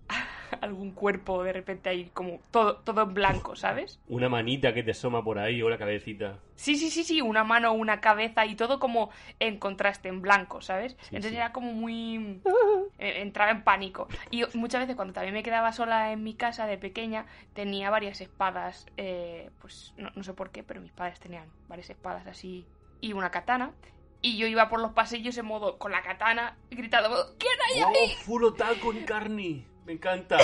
algún 0.61 0.93
cuerpo 0.93 1.43
de 1.43 1.53
repente 1.53 1.89
ahí 1.89 2.09
como 2.11 2.41
todo 2.51 2.77
todo 2.79 3.03
en 3.03 3.13
blanco, 3.13 3.55
¿sabes? 3.55 3.99
Una 4.07 4.29
manita 4.29 4.73
que 4.73 4.81
te 4.81 4.91
asoma 4.91 5.21
por 5.25 5.37
ahí 5.39 5.61
o 5.61 5.69
la 5.69 5.77
cabecita. 5.77 6.39
Sí, 6.55 6.77
sí, 6.77 6.91
sí, 6.91 7.03
sí, 7.03 7.19
una 7.21 7.43
mano, 7.43 7.73
una 7.73 7.99
cabeza 7.99 8.45
y 8.45 8.55
todo 8.55 8.79
como 8.79 9.09
en 9.39 9.57
contraste, 9.59 10.07
en 10.07 10.21
blanco, 10.21 10.61
¿sabes? 10.61 10.93
Sí, 11.01 11.15
Entonces 11.15 11.31
sí. 11.31 11.35
era 11.35 11.51
como 11.51 11.73
muy... 11.73 12.41
eh, 12.99 13.21
entraba 13.21 13.51
en 13.51 13.63
pánico. 13.63 14.07
Y 14.29 14.43
muchas 14.53 14.81
veces 14.81 14.95
cuando 14.95 15.13
también 15.13 15.33
me 15.33 15.43
quedaba 15.43 15.73
sola 15.73 16.11
en 16.11 16.23
mi 16.23 16.35
casa 16.35 16.67
de 16.67 16.77
pequeña, 16.77 17.25
tenía 17.53 17.89
varias 17.89 18.21
espadas, 18.21 18.85
eh, 18.97 19.51
pues 19.59 19.93
no, 19.97 20.11
no 20.15 20.23
sé 20.23 20.33
por 20.33 20.51
qué, 20.51 20.63
pero 20.63 20.79
mis 20.79 20.93
padres 20.93 21.19
tenían 21.19 21.51
varias 21.67 21.89
espadas 21.89 22.27
así 22.27 22.69
y 23.03 23.11
una 23.11 23.29
katana. 23.29 23.73
Y 24.21 24.37
yo 24.37 24.47
iba 24.47 24.69
por 24.69 24.79
los 24.79 24.93
pasillos 24.93 25.37
en 25.37 25.45
modo, 25.45 25.77
con 25.77 25.91
la 25.91 26.01
katana, 26.01 26.57
gritando, 26.71 27.35
¿quién 27.37 27.53
hay 27.67 27.81
ahí? 27.81 28.15
¡Oh, 28.17 28.23
full 28.23 28.43
otaku 28.45 28.93
en 28.93 29.03
carne! 29.03 29.67
Me 29.85 29.93
encanta. 29.93 30.37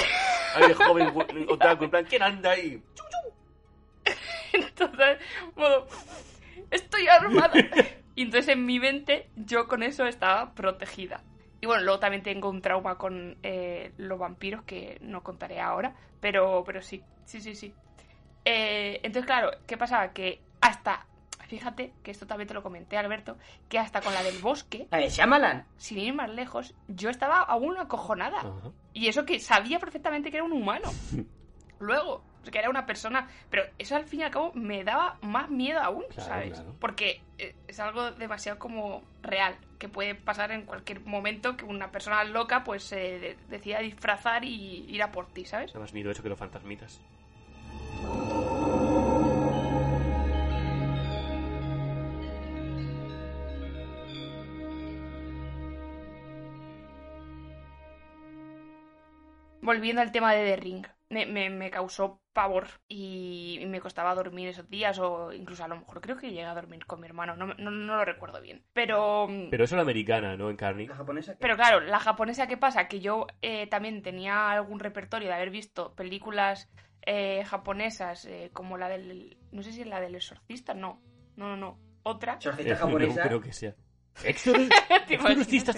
Ahí 0.56 0.68
de 0.68 0.74
joven 0.74 1.13
otaku, 1.50 1.86
en 1.86 1.89
plan, 1.89 2.06
¿quién 2.06 2.22
anda 2.22 2.51
ahí? 2.51 2.84
Entonces, 4.54 5.20
modo, 5.56 5.88
estoy 6.70 7.08
armada. 7.08 7.54
Y 8.16 8.24
entonces 8.24 8.50
en 8.50 8.66
mi 8.66 8.82
mente 8.82 9.30
yo 9.38 9.70
con 9.70 9.82
eso 9.82 10.06
estaba 10.06 10.54
protegida. 10.54 11.24
Y 11.62 11.68
bueno, 11.68 11.84
luego 11.84 12.00
también 12.00 12.22
tengo 12.22 12.50
un 12.50 12.62
trauma 12.62 12.98
con 12.98 13.38
eh, 13.44 13.94
los 13.96 14.20
vampiros 14.20 14.63
que 14.63 14.98
no 15.00 15.24
contaré 15.24 15.62
ahora, 15.62 15.96
pero, 16.20 16.66
pero 16.66 16.82
sí, 16.82 17.01
sí, 17.24 17.39
sí, 17.39 17.56
sí. 17.56 17.74
Eh, 18.44 19.00
entonces, 19.04 19.25
claro, 19.25 19.51
¿qué 19.66 19.78
pasaba? 19.78 20.12
Que 20.12 20.42
hasta, 20.60 21.06
fíjate, 21.50 21.91
que 22.03 22.12
esto 22.12 22.25
también 22.27 22.48
te 22.48 22.53
lo 22.53 22.63
comenté, 22.63 22.96
Alberto, 22.98 23.38
que 23.68 23.77
hasta 23.79 24.00
con 24.01 24.13
la 24.13 24.24
del 24.24 24.38
bosque, 24.39 24.88
La 24.91 25.00
de 25.00 25.10
Shyamalan. 25.10 25.65
sin 25.77 25.98
ir 26.00 26.13
más 26.13 26.29
lejos, 26.29 26.74
yo 26.88 27.10
estaba 27.10 27.39
aún 27.41 27.77
acojonada. 27.77 28.39
Ajá. 28.39 28.72
Y 28.94 29.08
eso 29.08 29.25
que 29.25 29.39
sabía 29.39 29.79
perfectamente 29.79 30.29
que 30.32 30.38
era 30.38 30.44
un 30.46 30.53
humano. 30.53 30.89
Luego, 31.79 32.24
que 32.51 32.58
era 32.60 32.70
una 32.70 32.86
persona. 32.86 33.27
Pero 33.50 33.63
eso 33.77 33.96
al 33.96 34.06
fin 34.06 34.20
y 34.22 34.24
al 34.24 34.32
cabo 34.32 34.51
me 34.53 34.84
daba 34.84 35.18
más 35.22 35.50
miedo 35.50 35.79
aún, 35.82 36.03
Claro, 36.13 36.29
¿sabes? 36.29 36.53
claro. 36.53 36.75
Porque 36.79 37.22
eh, 37.38 37.56
es 37.68 37.79
algo 37.79 38.12
demasiado 38.12 38.60
como 38.60 39.03
real. 39.22 39.56
Que 39.77 39.88
puede 39.88 40.13
pasar 40.15 40.51
en 40.51 40.63
cualquier 40.65 41.00
momento 41.01 41.56
que 41.56 41.63
una 41.65 41.89
persona 41.91 42.24
loca 42.25 42.63
pues 42.65 42.84
se 42.84 42.98
de- 42.98 43.38
decida 43.48 43.79
disfrazar 43.79 44.44
y 44.44 44.86
ir 44.89 45.01
a 45.03 45.12
por 45.12 45.27
ti, 45.27 45.46
¿sabes? 45.46 45.72
Da 45.74 45.79
más 45.79 45.94
miedo 45.94 46.12
eso 46.12 46.22
que 46.22 46.29
los 46.29 46.38
fantasmitas. 46.39 47.00
Volviendo 59.69 60.01
al 60.01 60.11
tema 60.11 60.33
de 60.33 60.45
The 60.45 60.55
Ring, 60.55 60.88
me, 61.09 61.27
me- 61.27 61.51
me 61.51 61.69
causó 61.69 62.23
pavor 62.33 62.67
y, 62.88 63.63
me 63.67 63.79
costaba 63.79 64.15
dormir 64.15 64.47
esos 64.47 64.67
días 64.67 64.97
o 64.97 65.31
incluso 65.31 65.63
a 65.63 65.67
lo 65.67 65.77
mejor 65.77 66.01
creo 66.01 66.17
que 66.17 66.29
llegué 66.29 66.43
a 66.45 66.55
dormir 66.55 66.88
con 66.88 66.99
mi 66.99 67.05
hermano, 67.05 67.35
no, 67.35 67.45
no, 67.53 67.69
no 67.69 67.95
lo 67.97 68.03
recuerdo 68.03 68.41
bien. 68.41 68.63
Pero, 68.73 69.27
Pero 69.51 69.63
eso 69.63 69.75
es 69.75 69.77
la 69.77 69.83
americana, 69.83 70.35
¿no? 70.38 70.49
En 70.49 70.55
carne. 70.57 70.88
La 70.88 70.95
japonesa. 70.95 71.35
pero 71.39 71.55
claro, 71.55 71.81
la 71.81 71.99
japonesa, 71.99 72.47
¿qué 72.47 72.57
pasa? 72.57 72.88
Que 72.88 72.99
yo 72.99 73.27
eh, 73.43 73.67
también 73.67 74.01
tenía 74.01 74.49
algún 74.49 74.79
repertorio 74.79 75.27
de 75.27 75.35
haber 75.35 75.51
visto 75.51 75.93
películas 75.93 76.67
eh, 77.05 77.43
japonesas 77.45 78.25
eh, 78.25 78.49
como 78.51 78.75
la 78.79 78.89
del... 78.89 79.38
No 79.51 79.61
sé 79.61 79.71
si 79.71 79.81
es 79.81 79.88
la 79.88 80.01
del 80.01 80.15
exorcista, 80.15 80.73
no, 80.73 80.99
no, 81.35 81.47
no, 81.49 81.57
no, 81.57 81.79
otra. 82.01 82.33
Exorcista 82.33 82.73
Eh, 82.73 82.75
japonesa. 82.79 83.21
No 83.21 83.27
creo 83.27 83.41
que 83.41 83.53
sea. 83.53 83.75
Exorcista. 84.23 85.73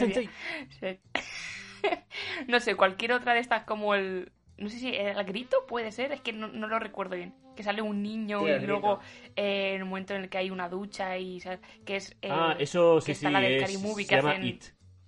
no 2.47 2.59
sé, 2.59 2.75
cualquier 2.75 3.13
otra 3.13 3.33
de 3.33 3.39
estas 3.39 3.63
como 3.63 3.93
el... 3.95 4.31
No 4.57 4.69
sé 4.69 4.77
si 4.77 4.95
el 4.95 5.23
grito 5.23 5.65
puede 5.67 5.91
ser, 5.91 6.11
es 6.11 6.21
que 6.21 6.33
no, 6.33 6.47
no 6.47 6.67
lo 6.67 6.77
recuerdo 6.77 7.15
bien. 7.15 7.33
Que 7.55 7.63
sale 7.63 7.81
un 7.81 8.03
niño 8.03 8.41
Sí, 8.41 8.45
y 8.45 8.49
el 8.49 8.65
luego 8.67 8.99
eh, 9.35 9.73
en 9.75 9.81
un 9.83 9.89
momento 9.89 10.13
en 10.13 10.21
el 10.23 10.29
que 10.29 10.37
hay 10.37 10.51
una 10.51 10.69
ducha 10.69 11.17
y 11.17 11.39
¿sabes? 11.39 11.59
que 11.83 11.95
es... 11.95 12.11
eh, 12.21 12.29
Ah, 12.31 12.55
eso 12.59 13.01
sí, 13.01 13.07
que 13.07 13.15
sí. 13.15 13.25
está 13.25 13.31
la 13.31 13.39
del 13.41 13.53
es- 13.53 13.61
Cari 13.63 13.77
Movie 13.77 14.05
se 14.05 14.09
que 14.09 14.15
llama 14.17 14.31
hacen- 14.33 14.45
It. 14.45 14.63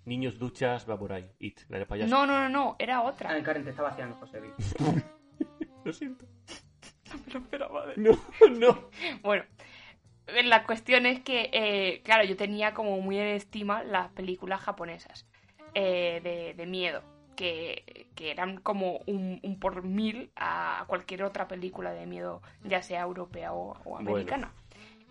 Niños 0.05 0.37
duchas, 0.39 0.89
va 0.89 0.97
por 0.97 1.13
ahí. 1.13 1.29
It, 1.39 1.61
la 1.69 1.77
de 1.79 1.85
payaso. 1.85 2.09
No, 2.09 2.25
no, 2.25 2.39
no, 2.41 2.49
no, 2.49 2.75
era 2.79 2.97
Ah, 2.97 3.01
otra. 3.03 3.37
en 3.37 3.43
Karen 3.43 3.63
te 3.63 3.69
estaba 3.69 3.89
haciendo 3.89 4.15
José. 4.15 4.41
Lo 5.85 5.93
siento. 5.93 6.25
No 6.25 7.19
me 7.27 7.33
lo 7.33 7.39
esperaba 7.39 7.85
de- 7.87 7.97
No, 7.97 8.19
no. 8.49 8.89
Bueno, 9.21 9.43
la 10.45 10.63
cuestión 10.65 11.05
es 11.05 11.19
que, 11.21 11.49
eh, 11.53 12.01
claro, 12.03 12.23
yo 12.23 12.35
tenía 12.35 12.73
como 12.73 12.99
muy 13.01 13.17
en 13.19 13.27
estima 13.27 13.83
las 13.83 14.09
películas 14.11 14.61
japonesas. 14.61 15.27
Eh, 15.75 16.21
de, 16.23 16.53
de 16.53 16.65
miedo. 16.65 17.01
Que, 17.35 18.05
que 18.13 18.29
eran 18.29 18.57
como 18.57 18.99
un, 19.07 19.39
un 19.41 19.59
por 19.59 19.81
mil 19.81 20.29
a 20.35 20.85
cualquier 20.85 21.23
otra 21.23 21.47
película 21.47 21.91
de 21.91 22.05
miedo, 22.05 22.43
ya 22.63 22.83
sea 22.83 23.01
europea 23.01 23.53
o, 23.53 23.75
o 23.85 23.97
americana. 23.97 24.53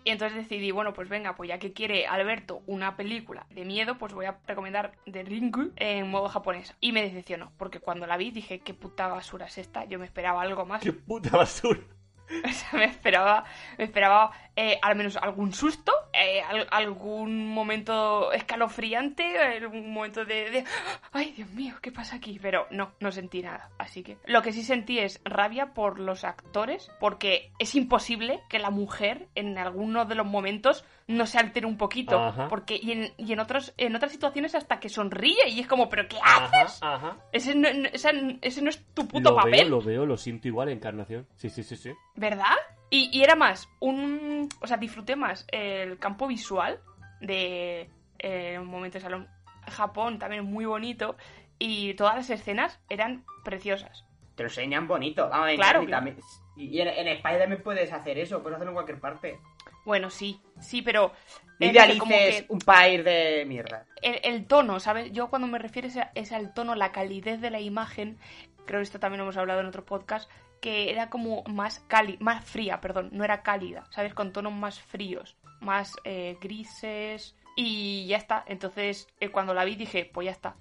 Y 0.05 0.11
entonces 0.11 0.37
decidí, 0.37 0.71
bueno, 0.71 0.93
pues 0.93 1.09
venga, 1.09 1.35
pues 1.35 1.49
ya 1.49 1.59
que 1.59 1.73
quiere 1.73 2.07
Alberto 2.07 2.61
una 2.65 2.95
película 2.95 3.45
de 3.49 3.65
miedo, 3.65 3.97
pues 3.97 4.13
voy 4.13 4.25
a 4.25 4.39
recomendar 4.47 4.93
The 5.03 5.23
Ringu 5.23 5.73
en 5.75 6.09
modo 6.09 6.29
japonés. 6.29 6.73
Y 6.79 6.93
me 6.93 7.01
decepcionó, 7.01 7.51
porque 7.57 7.81
cuando 7.81 8.07
la 8.07 8.15
vi 8.15 8.31
dije, 8.31 8.59
qué 8.59 8.73
puta 8.73 9.09
basura 9.09 9.47
es 9.47 9.57
esta, 9.57 9.83
yo 9.83 9.99
me 9.99 10.05
esperaba 10.05 10.41
algo 10.41 10.65
más. 10.65 10.81
¡Qué 10.81 10.93
puta 10.93 11.35
basura! 11.35 11.81
O 12.45 12.49
sea, 12.49 12.79
me 12.79 12.85
esperaba, 12.85 13.43
me 13.77 13.83
esperaba 13.85 14.31
eh, 14.55 14.77
al 14.81 14.95
menos 14.95 15.17
algún 15.17 15.53
susto, 15.53 15.91
eh, 16.13 16.41
al- 16.41 16.67
algún 16.71 17.47
momento 17.47 18.31
escalofriante, 18.31 19.37
algún 19.39 19.91
momento 19.93 20.25
de, 20.25 20.49
de, 20.49 20.63
¡Ay, 21.11 21.31
Dios 21.35 21.49
mío! 21.51 21.75
¿Qué 21.81 21.91
pasa 21.91 22.15
aquí? 22.17 22.39
Pero 22.41 22.67
no, 22.71 22.91
no 22.99 23.11
sentí 23.11 23.41
nada. 23.41 23.69
Así 23.77 24.03
que 24.03 24.17
lo 24.25 24.41
que 24.41 24.51
sí 24.51 24.63
sentí 24.63 24.99
es 24.99 25.21
rabia 25.25 25.73
por 25.73 25.99
los 25.99 26.23
actores, 26.23 26.89
porque 26.99 27.51
es 27.59 27.75
imposible 27.75 28.41
que 28.49 28.59
la 28.59 28.69
mujer 28.69 29.27
en 29.35 29.57
alguno 29.57 30.05
de 30.05 30.15
los 30.15 30.25
momentos 30.25 30.85
no 31.07 31.25
se 31.25 31.37
altere 31.37 31.65
un 31.67 31.77
poquito. 31.77 32.17
Ajá. 32.17 32.47
Porque, 32.47 32.79
y 32.81 32.91
en, 32.91 33.13
y 33.17 33.33
en, 33.33 33.39
otros, 33.39 33.73
en 33.77 33.95
otras 33.95 34.11
situaciones 34.11 34.55
hasta 34.55 34.79
que 34.79 34.89
sonríe 34.89 35.49
y 35.49 35.59
es 35.59 35.67
como, 35.67 35.89
¿pero 35.89 36.07
qué 36.07 36.17
haces? 36.23 36.79
ajá. 36.81 37.17
Ese 37.31 37.55
no, 37.55 37.71
no- 37.73 37.89
esa- 37.91 38.11
ese 38.41 38.61
no 38.61 38.69
es 38.69 38.83
tu 38.93 39.07
puto 39.07 39.31
Lo 39.31 39.35
papel. 39.35 39.51
veo, 39.51 39.69
lo 39.69 39.81
veo, 39.81 40.05
lo 40.05 40.17
siento 40.17 40.47
igual, 40.47 40.69
encarnación. 40.69 41.27
Sí, 41.35 41.49
sí, 41.49 41.63
sí, 41.63 41.75
sí. 41.75 41.91
¿Verdad? 42.15 42.55
Y, 42.89 43.09
y 43.17 43.23
era 43.23 43.35
más, 43.35 43.67
un. 43.79 44.47
O 44.61 44.67
sea, 44.67 44.77
disfruté 44.77 45.15
más 45.15 45.45
el 45.51 45.97
campo 45.99 46.27
visual 46.27 46.79
de 47.21 47.89
eh, 48.19 48.59
Momento 48.59 48.97
de 48.97 49.01
Salón. 49.01 49.27
Japón 49.67 50.19
también 50.19 50.43
muy 50.45 50.65
bonito. 50.65 51.15
Y 51.59 51.93
todas 51.93 52.15
las 52.15 52.29
escenas 52.29 52.79
eran 52.89 53.23
preciosas. 53.43 54.05
Te 54.35 54.43
lo 54.43 54.49
enseñan 54.49 54.87
bonito. 54.87 55.29
Vamos, 55.29 55.51
Claro, 55.55 55.85
también- 55.87 56.17
Y 56.57 56.79
en, 56.81 56.87
en 56.87 57.07
España 57.07 57.39
también 57.39 57.63
puedes 57.63 57.91
hacer 57.93 58.17
eso, 58.17 58.41
puedes 58.41 58.55
hacerlo 58.55 58.71
en 58.71 58.75
cualquier 58.75 58.99
parte. 58.99 59.39
Bueno, 59.85 60.09
sí, 60.09 60.39
sí, 60.59 60.81
pero. 60.81 61.11
Como 61.59 61.71
idealices 61.71 62.41
que 62.41 62.45
un 62.49 62.59
país 62.59 63.03
de 63.05 63.45
mierda. 63.47 63.85
el, 64.01 64.19
el 64.23 64.45
tono, 64.47 64.79
¿sabes? 64.79 65.11
Yo 65.13 65.29
cuando 65.29 65.47
me 65.47 65.59
refiero 65.59 65.87
es, 65.87 65.95
a- 65.97 66.11
es 66.15 66.31
al 66.31 66.53
tono, 66.53 66.75
la 66.75 66.91
calidez 66.91 67.39
de 67.39 67.51
la 67.51 67.61
imagen, 67.61 68.17
creo 68.65 68.79
que 68.79 68.83
esto 68.83 68.99
también 68.99 69.19
lo 69.19 69.23
hemos 69.25 69.37
hablado 69.37 69.59
en 69.61 69.67
otro 69.67 69.85
podcast, 69.85 70.29
que 70.61 70.89
era 70.91 71.09
como 71.09 71.43
más 71.43 71.79
cálida, 71.87 72.17
más 72.21 72.43
fría, 72.43 72.81
perdón, 72.81 73.09
no 73.13 73.23
era 73.23 73.43
cálida, 73.43 73.85
¿sabes? 73.91 74.13
Con 74.13 74.33
tonos 74.33 74.51
más 74.51 74.79
fríos, 74.81 75.37
más 75.61 75.93
eh, 76.03 76.37
grises 76.41 77.35
y 77.55 78.07
ya 78.07 78.17
está. 78.17 78.43
Entonces, 78.47 79.07
eh, 79.19 79.29
cuando 79.29 79.53
la 79.53 79.63
vi 79.63 79.75
dije, 79.75 80.09
pues 80.11 80.25
ya 80.25 80.31
está. 80.31 80.55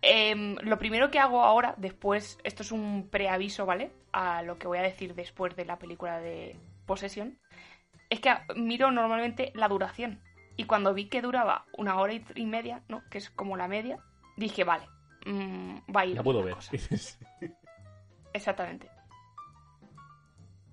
Em, 0.00 0.56
lo 0.62 0.78
primero 0.78 1.10
que 1.10 1.18
hago 1.18 1.42
ahora, 1.42 1.74
después, 1.76 2.38
esto 2.44 2.62
es 2.62 2.70
un 2.72 3.08
preaviso, 3.10 3.66
¿vale? 3.66 3.90
A 4.12 4.42
lo 4.42 4.58
que 4.58 4.68
voy 4.68 4.78
a 4.78 4.82
decir 4.82 5.14
después 5.14 5.56
de 5.56 5.64
la 5.64 5.78
película 5.78 6.20
de 6.20 6.56
Posesión, 6.86 7.38
es 8.10 8.20
que 8.20 8.34
miro 8.54 8.90
normalmente 8.90 9.52
la 9.54 9.68
duración. 9.68 10.20
Y 10.56 10.64
cuando 10.64 10.94
vi 10.94 11.08
que 11.08 11.22
duraba 11.22 11.66
una 11.76 11.98
hora 11.98 12.14
y, 12.14 12.46
media, 12.46 12.82
¿no? 12.88 13.02
Que 13.10 13.18
es 13.18 13.30
como 13.30 13.56
la 13.56 13.68
media, 13.68 13.98
dije, 14.36 14.64
vale, 14.64 14.86
mm, 15.26 15.78
va 15.94 16.00
a 16.00 16.06
ir. 16.06 16.16
La 16.16 16.22
puedo 16.22 16.42
ver. 16.42 16.56
Exactamente. 18.32 18.90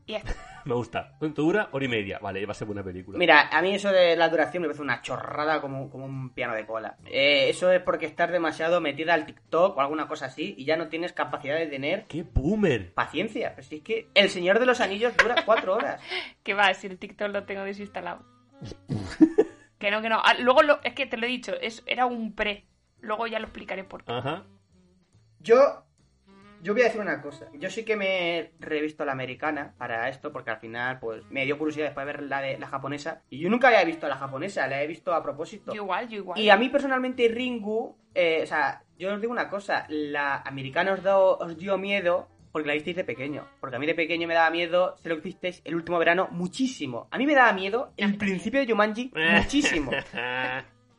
Y 0.05 0.13
ya 0.13 0.19
está. 0.19 0.33
Me 0.65 0.73
gusta. 0.73 1.15
¿Cuánto 1.19 1.41
dura? 1.41 1.67
Hora 1.71 1.85
y 1.85 1.89
media. 1.89 2.19
Vale, 2.19 2.45
va 2.45 2.51
a 2.51 2.55
ser 2.55 2.67
buena 2.67 2.83
película. 2.83 3.17
Mira, 3.17 3.49
a 3.49 3.61
mí 3.61 3.75
eso 3.75 3.91
de 3.91 4.15
la 4.15 4.29
duración 4.29 4.61
me 4.61 4.69
parece 4.69 4.81
una 4.81 5.01
chorrada 5.01 5.59
como, 5.59 5.89
como 5.89 6.05
un 6.05 6.29
piano 6.29 6.53
de 6.53 6.65
cola. 6.65 6.95
Eh, 7.05 7.49
eso 7.49 7.69
es 7.71 7.81
porque 7.81 8.05
estás 8.05 8.31
demasiado 8.31 8.79
metida 8.79 9.13
al 9.13 9.25
TikTok 9.25 9.75
o 9.75 9.81
alguna 9.81 10.07
cosa 10.07 10.27
así 10.27 10.55
y 10.57 10.63
ya 10.63 10.77
no 10.77 10.87
tienes 10.87 11.11
capacidad 11.11 11.57
de 11.57 11.67
tener 11.67 12.05
¡Qué 12.05 12.23
boomer! 12.23 12.93
paciencia. 12.93 13.53
Pero 13.55 13.67
si 13.67 13.75
es 13.77 13.81
que 13.81 14.07
El 14.13 14.29
Señor 14.29 14.59
de 14.59 14.65
los 14.65 14.79
Anillos 14.79 15.15
dura 15.17 15.43
cuatro 15.45 15.75
horas. 15.75 16.01
Que 16.43 16.53
va, 16.53 16.73
si 16.73 16.87
el 16.87 16.97
TikTok 16.97 17.29
lo 17.29 17.43
tengo 17.43 17.63
desinstalado. 17.63 18.23
que 19.79 19.91
no, 19.91 20.01
que 20.01 20.09
no. 20.09 20.21
Ah, 20.23 20.35
luego, 20.39 20.63
lo, 20.63 20.81
es 20.83 20.93
que 20.93 21.05
te 21.05 21.17
lo 21.17 21.25
he 21.25 21.29
dicho, 21.29 21.53
es, 21.59 21.83
era 21.85 22.05
un 22.05 22.33
pre. 22.33 22.65
Luego 23.01 23.27
ya 23.27 23.39
lo 23.39 23.45
explicaré 23.45 23.83
por 23.83 24.03
qué. 24.03 24.11
Ajá. 24.13 24.45
Yo, 25.39 25.85
yo 26.63 26.73
voy 26.73 26.81
a 26.81 26.85
decir 26.85 27.01
una 27.01 27.21
cosa. 27.21 27.47
Yo 27.53 27.69
sí 27.69 27.83
que 27.85 27.95
me 27.95 28.37
he 28.39 28.51
revisto 28.59 29.05
la 29.05 29.11
americana 29.11 29.73
para 29.77 30.09
esto, 30.09 30.31
porque 30.31 30.49
al 30.51 30.57
final, 30.59 30.99
pues, 30.99 31.23
me 31.29 31.45
dio 31.45 31.57
curiosidad 31.57 31.85
después 31.87 32.05
de 32.07 32.13
ver 32.13 32.23
la 32.23 32.41
de 32.41 32.57
la 32.57 32.67
japonesa. 32.67 33.21
Y 33.29 33.39
yo 33.39 33.49
nunca 33.49 33.67
había 33.67 33.83
visto 33.83 34.07
la 34.07 34.15
japonesa, 34.17 34.65
la 34.67 34.81
he 34.81 34.87
visto 34.87 35.13
a 35.13 35.21
propósito. 35.21 35.73
Yo 35.73 35.83
igual, 35.83 36.07
yo 36.09 36.17
igual. 36.17 36.39
Y 36.39 36.49
a 36.49 36.57
mí 36.57 36.69
personalmente 36.69 37.27
Ringu, 37.27 37.95
eh, 38.15 38.39
o 38.43 38.45
sea, 38.47 38.81
yo 38.97 39.13
os 39.13 39.19
digo 39.21 39.31
una 39.33 39.49
cosa, 39.49 39.85
la 39.89 40.37
americana 40.37 40.93
os, 40.93 41.03
do- 41.03 41.37
os 41.37 41.57
dio 41.57 41.77
miedo 41.77 42.29
porque 42.51 42.67
la 42.67 42.75
visteis 42.75 42.95
de 42.95 43.03
pequeño. 43.03 43.47
Porque 43.59 43.75
a 43.75 43.79
mí 43.79 43.85
de 43.87 43.95
pequeño 43.95 44.27
me 44.27 44.35
daba 44.35 44.49
miedo, 44.51 44.95
sé 44.97 45.09
lo 45.09 45.15
que 45.15 45.21
visteis 45.23 45.61
el 45.65 45.75
último 45.75 45.97
verano, 45.97 46.27
muchísimo. 46.31 47.07
A 47.11 47.17
mí 47.17 47.25
me 47.25 47.33
daba 47.35 47.51
miedo 47.53 47.91
el 47.97 48.15
principio 48.15 48.59
de 48.59 48.67
Jumanji, 48.67 49.11
muchísimo. 49.35 49.91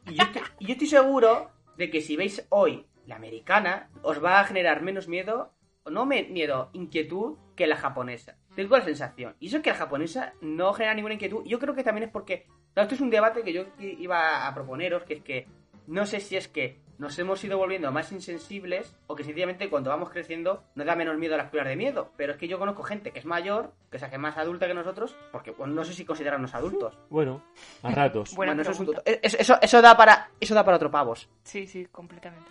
Y 0.06 0.16
yo, 0.16 0.24
estoy, 0.24 0.42
y 0.58 0.66
yo 0.66 0.72
estoy 0.72 0.86
seguro 0.88 1.50
de 1.78 1.88
que 1.88 2.02
si 2.02 2.14
veis 2.16 2.44
hoy 2.50 2.84
la 3.06 3.16
americana, 3.16 3.88
os 4.02 4.22
va 4.22 4.40
a 4.40 4.44
generar 4.44 4.82
menos 4.82 5.08
miedo, 5.08 5.52
o 5.84 5.90
no 5.90 6.06
me- 6.06 6.24
miedo, 6.24 6.70
inquietud, 6.72 7.36
que 7.56 7.66
la 7.66 7.76
japonesa. 7.76 8.36
Tengo 8.56 8.76
la 8.76 8.84
sensación. 8.84 9.34
Y 9.40 9.48
eso 9.48 9.58
es 9.58 9.62
que 9.62 9.70
la 9.70 9.76
japonesa 9.76 10.32
no 10.40 10.72
genera 10.72 10.94
ninguna 10.94 11.14
inquietud. 11.14 11.44
Yo 11.44 11.58
creo 11.58 11.74
que 11.74 11.84
también 11.84 12.04
es 12.04 12.10
porque. 12.10 12.46
claro, 12.72 12.84
esto 12.84 12.94
es 12.94 13.00
un 13.00 13.10
debate 13.10 13.42
que 13.42 13.52
yo 13.52 13.64
iba 13.78 14.46
a 14.46 14.54
proponeros, 14.54 15.02
que 15.04 15.14
es 15.14 15.22
que 15.22 15.46
no 15.86 16.06
sé 16.06 16.20
si 16.20 16.36
es 16.36 16.48
que 16.48 16.82
nos 16.96 17.18
hemos 17.18 17.42
ido 17.42 17.58
volviendo 17.58 17.90
más 17.90 18.12
insensibles 18.12 18.96
o 19.08 19.16
que 19.16 19.24
sencillamente 19.24 19.68
cuando 19.68 19.90
vamos 19.90 20.10
creciendo 20.10 20.62
nos 20.76 20.86
da 20.86 20.94
menos 20.94 21.18
miedo 21.18 21.34
a 21.34 21.38
las 21.38 21.46
películas 21.48 21.68
de 21.70 21.76
miedo. 21.76 22.12
Pero 22.16 22.32
es 22.32 22.38
que 22.38 22.46
yo 22.48 22.58
conozco 22.58 22.82
gente 22.84 23.10
que 23.10 23.18
es 23.18 23.24
mayor, 23.26 23.72
que 23.90 23.98
se 23.98 24.04
hace 24.06 24.16
más 24.16 24.36
adulta 24.38 24.66
que 24.68 24.74
nosotros, 24.74 25.16
porque 25.32 25.50
bueno, 25.50 25.74
no 25.74 25.84
sé 25.84 25.92
si 25.92 26.04
considerarnos 26.04 26.54
adultos. 26.54 26.96
Bueno, 27.10 27.42
a 27.82 27.90
ratos. 27.90 28.34
Buena 28.36 28.54
Bueno, 28.54 28.62
eso, 28.62 28.70
es 28.70 28.80
un- 28.88 28.94
eso, 29.04 29.36
eso- 29.38 29.58
eso 29.60 29.82
da 29.82 29.96
para 29.96 30.30
eso 30.40 30.54
da 30.54 30.64
para 30.64 30.76
otro 30.76 30.90
pavos. 30.90 31.28
Sí, 31.42 31.66
sí, 31.66 31.86
completamente. 31.86 32.46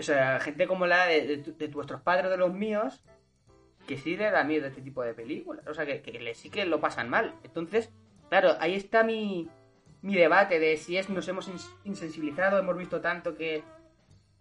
O 0.00 0.02
sea, 0.02 0.40
gente 0.40 0.66
como 0.66 0.86
la 0.86 1.06
de, 1.06 1.36
vuestros 1.72 2.00
padres 2.00 2.30
de 2.30 2.36
los 2.36 2.52
míos, 2.52 3.02
que 3.86 3.96
sí 3.96 4.16
le 4.16 4.30
da 4.30 4.44
miedo 4.44 4.66
este 4.66 4.82
tipo 4.82 5.02
de 5.02 5.14
películas. 5.14 5.66
O 5.66 5.74
sea, 5.74 5.84
que, 5.86 6.12
le- 6.18 6.34
sí 6.34 6.50
que 6.50 6.64
lo 6.64 6.80
pasan 6.80 7.08
mal. 7.08 7.34
Entonces, 7.44 7.90
claro, 8.28 8.56
ahí 8.60 8.74
está 8.74 9.02
mi, 9.04 9.48
mi 10.02 10.14
debate 10.14 10.58
de 10.58 10.76
si 10.76 10.96
es 10.96 11.08
nos 11.10 11.26
hemos 11.28 11.48
ins- 11.50 11.74
insensibilizado, 11.84 12.58
hemos 12.58 12.76
visto 12.76 13.00
tanto 13.00 13.36
que, 13.36 13.62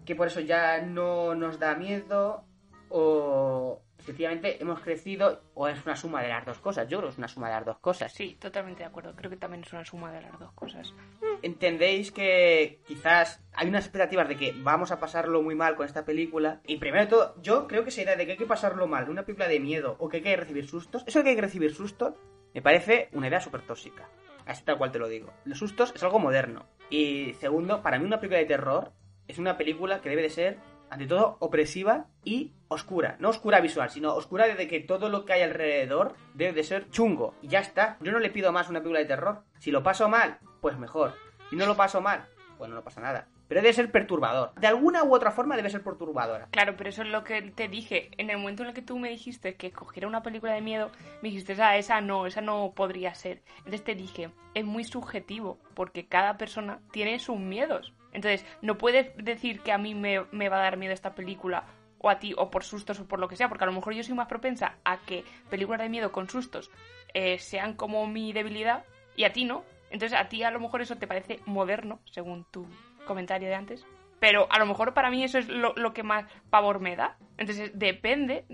que 0.05 0.15
por 0.15 0.27
eso 0.27 0.39
ya 0.39 0.81
no 0.81 1.35
nos 1.35 1.59
da 1.59 1.75
miedo, 1.75 2.43
o 2.89 3.81
sencillamente 3.99 4.62
hemos 4.62 4.79
crecido, 4.79 5.41
o 5.53 5.67
es 5.67 5.85
una 5.85 5.95
suma 5.95 6.21
de 6.21 6.29
las 6.29 6.45
dos 6.45 6.59
cosas. 6.59 6.88
Yo 6.88 6.97
creo 6.97 7.09
que 7.09 7.13
es 7.13 7.17
una 7.17 7.27
suma 7.27 7.47
de 7.47 7.55
las 7.55 7.65
dos 7.65 7.77
cosas. 7.79 8.13
Sí, 8.13 8.38
totalmente 8.39 8.83
de 8.83 8.89
acuerdo. 8.89 9.15
Creo 9.15 9.29
que 9.29 9.38
también 9.38 9.63
es 9.63 9.73
una 9.73 9.85
suma 9.85 10.12
de 10.12 10.21
las 10.21 10.39
dos 10.39 10.51
cosas. 10.53 10.93
entendéis 11.41 12.12
que 12.12 12.81
quizás 12.85 13.43
hay 13.53 13.67
unas 13.69 13.85
expectativas 13.85 14.27
de 14.27 14.38
que 14.38 14.53
vamos 14.57 14.91
a 14.91 14.99
pasarlo 14.99 15.41
muy 15.41 15.55
mal 15.55 15.75
con 15.75 15.85
esta 15.85 16.05
película. 16.05 16.62
Y 16.65 16.77
primero 16.77 17.03
de 17.03 17.09
todo, 17.09 17.41
yo 17.41 17.67
creo 17.67 17.83
que 17.83 17.89
esa 17.89 18.01
idea 18.01 18.15
de 18.15 18.25
que 18.25 18.33
hay 18.33 18.38
que 18.38 18.45
pasarlo 18.45 18.88
mal 18.88 19.09
una 19.09 19.23
película 19.23 19.47
de 19.47 19.59
miedo 19.59 19.95
o 19.99 20.09
que 20.09 20.17
hay 20.17 20.23
que 20.23 20.35
recibir 20.35 20.67
sustos, 20.67 21.03
eso 21.07 21.19
de 21.19 21.23
que 21.23 21.29
hay 21.31 21.35
que 21.35 21.41
recibir 21.41 21.73
sustos, 21.73 22.15
me 22.53 22.62
parece 22.62 23.09
una 23.13 23.27
idea 23.27 23.39
súper 23.39 23.62
tóxica. 23.62 24.09
Así 24.45 24.63
tal 24.63 24.77
cual 24.77 24.91
te 24.91 24.99
lo 24.99 25.07
digo. 25.07 25.31
Los 25.45 25.59
sustos 25.59 25.93
es 25.95 26.03
algo 26.03 26.19
moderno. 26.19 26.65
Y 26.89 27.33
segundo, 27.35 27.83
para 27.83 27.99
mí 27.99 28.05
una 28.05 28.19
película 28.19 28.39
de 28.39 28.45
terror 28.45 28.91
es 29.27 29.38
una 29.38 29.57
película 29.57 30.01
que 30.01 30.09
debe 30.09 30.23
de 30.23 30.31
ser, 30.31 30.57
ante 30.89 31.08
todo, 31.08 31.38
opresiva 31.39 32.08
y 32.23 32.54
oscura. 32.67 33.17
No 33.19 33.30
oscura 33.30 33.62
visual, 33.62 33.89
sino 33.89 34.13
oscura 34.13 34.47
de 34.47 34.67
que 34.67 34.80
todo 34.80 35.10
lo 35.10 35.25
que 35.25 35.34
hay 35.34 35.41
alrededor 35.41 36.15
debe 36.34 36.54
de 36.54 36.63
ser 36.63 36.89
chungo. 36.89 37.36
Y 37.41 37.47
ya 37.47 37.60
está. 37.60 37.97
Yo 38.02 38.12
no 38.12 38.19
le 38.19 38.30
pido 38.30 38.52
más 38.52 38.69
una 38.69 38.80
película 38.80 38.99
de 38.99 39.06
terror. 39.06 39.43
Si 39.60 39.71
lo 39.71 39.84
paso 39.84 40.10
mal, 40.10 40.39
pues 40.62 40.78
mejor. 40.78 41.13
Si 41.49 41.56
no 41.56 41.65
lo 41.65 41.75
paso 41.75 42.02
mal, 42.02 42.28
pues 42.58 42.69
no 42.69 42.84
pasa 42.84 43.02
nada. 43.02 43.28
Pero 43.47 43.62
debe 43.62 43.73
ser 43.73 43.91
perturbador. 43.91 44.54
De 44.60 44.67
alguna 44.67 45.04
u 45.04 45.15
otra 45.15 45.32
forma 45.32 45.56
debe 45.56 45.71
ser 45.71 45.84
perturbadora. 45.84 46.47
Claro, 46.52 46.75
pero 46.78 46.91
eso 46.91 47.02
es 47.02 47.08
lo 47.08 47.23
que 47.23 47.41
te 47.41 47.67
dije. 47.67 48.12
En 48.17 48.30
el 48.30 48.38
momento 48.38 48.62
en 48.62 48.69
el 48.69 48.75
que 48.75 48.84
tú 48.84 48.99
me 48.99 49.10
dijiste 49.10 49.56
que 49.56 49.71
cogiera 49.71 50.08
una 50.08 50.21
película 50.21 50.54
de 50.54 50.62
miedo, 50.62 50.91
me 51.23 51.30
dijiste, 51.30 51.60
ah, 51.60 51.75
esa 51.75 51.99
no, 51.99 52.28
esa 52.28 52.41
no 52.41 52.73
podría 52.75 53.15
ser. 53.15 53.41
Entonces 53.58 53.84
te 53.84 53.95
dije, 53.95 54.30
es 54.54 54.65
muy 54.65 54.84
subjetivo, 54.84 55.58
porque 55.73 56.06
cada 56.06 56.38
persona 56.38 56.80
tiene 56.91 57.17
sus 57.17 57.39
miedos. 57.39 57.91
Entonces, 58.13 58.45
no 58.61 58.77
puedes 58.77 59.15
decir 59.17 59.61
que 59.61 59.71
a 59.71 59.77
mí 59.77 59.95
me, 59.95 60.19
va 60.19 60.57
a 60.57 60.63
dar 60.63 60.77
miedo 60.77 60.93
esta 60.93 61.15
película, 61.15 61.65
o 61.99 62.09
a 62.09 62.19
ti, 62.19 62.33
o 62.37 62.49
por 62.49 62.63
sustos, 62.63 62.99
o 62.99 63.07
por 63.07 63.19
lo 63.19 63.27
que 63.27 63.35
sea, 63.35 63.49
porque 63.49 63.63
a 63.65 63.67
lo 63.67 63.73
mejor 63.73 63.93
yo 63.93 64.03
soy 64.03 64.15
más 64.15 64.27
propensa 64.27 64.77
a 64.83 64.97
que 64.99 65.23
películas 65.49 65.81
de 65.81 65.89
miedo 65.89 66.11
con 66.11 66.29
sustos 66.29 66.71
eh, 67.13 67.37
sean 67.39 67.73
como 67.75 68.07
mi 68.07 68.33
debilidad, 68.33 68.85
y 69.15 69.25
a 69.25 69.33
ti 69.33 69.45
no. 69.45 69.63
Entonces, 69.91 70.17
a 70.17 70.29
ti 70.29 70.43
a 70.43 70.51
lo 70.51 70.59
mejor 70.59 70.81
eso 70.81 70.97
te 70.97 71.07
parece 71.07 71.39
moderno, 71.45 71.99
según 72.05 72.45
tu 72.51 72.67
comentario 73.05 73.49
de 73.49 73.55
antes. 73.55 73.85
Pero 74.19 74.47
a 74.51 74.59
lo 74.59 74.65
mejor 74.65 74.93
para 74.93 75.09
mí 75.09 75.23
eso 75.23 75.37
es 75.37 75.47
lo, 75.47 75.93
que 75.93 76.03
más 76.03 76.25
pavor 76.49 76.79
me 76.79 76.95
da. 76.95 77.17
Entonces, 77.37 77.71
depende 77.73 78.45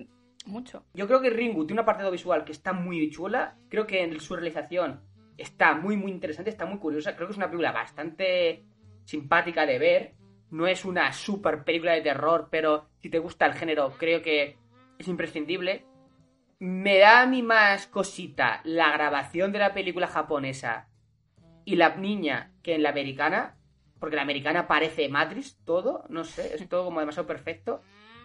mucho. 0.46 0.86
Yo 0.94 1.08
creo 1.08 1.22
que 1.22 1.30
Ringu 1.30 1.66
tiene 1.66 1.82
una 1.82 1.86
parte 1.86 2.10
visual 2.10 2.46
que 2.46 2.52
está 2.52 2.72
muy 2.72 3.10
chula. 3.10 3.58
Creo 3.70 3.88
que 3.88 4.04
en 4.04 4.20
su 4.20 4.36
realización 4.36 5.02
está 5.38 5.76
muy, 5.76 5.98
muy 5.98 6.12
interesante, 6.12 6.52
está 6.52 6.66
muy 6.66 6.78
curiosa. 6.78 7.16
Creo 7.16 7.28
que 7.28 7.32
es 7.32 7.38
una 7.38 7.48
película 7.48 7.72
bastante 7.72 8.64
simpática 9.06 9.66
de 9.66 9.80
ver. 9.80 10.14
no 10.52 10.68
es 10.68 10.86
una 10.86 11.12
super 11.12 11.64
película 11.64 11.94
de 11.94 12.02
terror, 12.02 12.48
pero 12.52 12.88
si 13.00 13.10
te 13.10 13.20
gusta 13.20 13.46
el 13.46 13.54
género, 13.54 13.94
creo 13.98 14.22
que 14.22 14.58
es 14.98 15.08
imprescindible. 15.08 15.86
Me 16.60 17.00
da 17.00 17.22
a 17.22 17.26
mí 17.26 17.42
más 17.42 17.88
cosita 17.88 18.62
la 18.64 18.92
grabación 18.92 19.52
de 19.52 19.60
la 19.60 19.74
película 19.74 20.08
japonesa 20.08 20.88
y 21.66 21.76
la 21.76 21.96
niña 21.96 22.54
que 22.64 22.76
en 22.76 22.84
la 22.84 22.90
americana, 22.90 23.58
porque 24.00 24.16
la 24.16 24.22
americana 24.22 24.68
parece 24.68 25.10
Matrix 25.10 25.58
todo, 25.66 26.06
no 26.10 26.24
sé, 26.24 26.56
es 26.56 26.70
todo 26.70 26.86
como 26.86 27.00
demasiado 27.00 27.28
perfecto. 27.28 27.82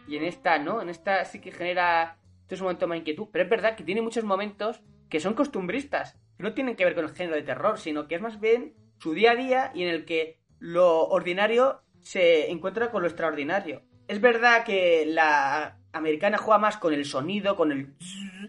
Y 0.06 0.16
en 0.16 0.24
esta 0.24 0.58
no, 0.58 0.82
en 0.82 0.88
esta 0.88 1.24
sí 1.24 1.40
que 1.40 1.52
genera 1.52 2.18
todo 2.46 2.54
es 2.56 2.60
un 2.60 2.66
momento 2.66 2.88
más 2.88 2.98
inquietud. 2.98 3.28
Pero 3.32 3.44
es 3.44 3.50
verdad 3.50 3.76
que 3.76 3.84
tiene 3.84 4.02
muchos 4.02 4.24
momentos 4.24 4.82
que 5.08 5.20
son 5.20 5.34
costumbristas, 5.34 6.18
que 6.36 6.42
no 6.42 6.52
tienen 6.52 6.76
que 6.76 6.84
ver 6.84 6.94
con 6.94 7.04
el 7.04 7.14
género 7.14 7.36
de 7.36 7.42
terror, 7.42 7.78
sino 7.78 8.08
que 8.08 8.16
es 8.16 8.20
más 8.20 8.40
bien 8.40 8.74
su 8.98 9.14
día 9.14 9.32
a 9.32 9.36
día 9.36 9.72
y 9.74 9.84
en 9.84 9.88
el 9.88 10.04
que 10.04 10.39
lo 10.60 11.06
ordinario 11.08 11.82
se 12.00 12.50
encuentra 12.50 12.90
con 12.90 13.02
lo 13.02 13.08
extraordinario. 13.08 13.82
Es 14.06 14.20
verdad 14.20 14.64
que 14.64 15.04
la 15.06 15.78
americana 15.92 16.38
juega 16.38 16.58
más 16.58 16.76
con 16.76 16.94
el 16.94 17.04
sonido, 17.04 17.56
con 17.56 17.72
el... 17.72 17.94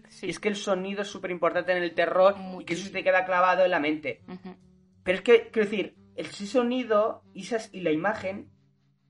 Sí. 0.08 0.26
Y 0.26 0.30
es 0.30 0.38
que 0.38 0.48
el 0.48 0.56
sonido 0.56 1.02
es 1.02 1.08
súper 1.08 1.30
importante 1.30 1.72
en 1.72 1.82
el 1.82 1.94
terror 1.94 2.36
y 2.60 2.64
que 2.64 2.74
eso 2.74 2.84
se 2.84 2.90
te 2.90 3.02
queda 3.02 3.24
clavado 3.24 3.64
en 3.64 3.70
la 3.70 3.80
mente. 3.80 4.22
Ujú. 4.28 4.56
Pero 5.02 5.18
es 5.18 5.24
que, 5.24 5.48
quiero 5.48 5.68
decir, 5.68 5.96
el 6.14 6.26
sonido 6.26 7.24
y, 7.34 7.48
la 7.80 7.90
imagen 7.90 8.50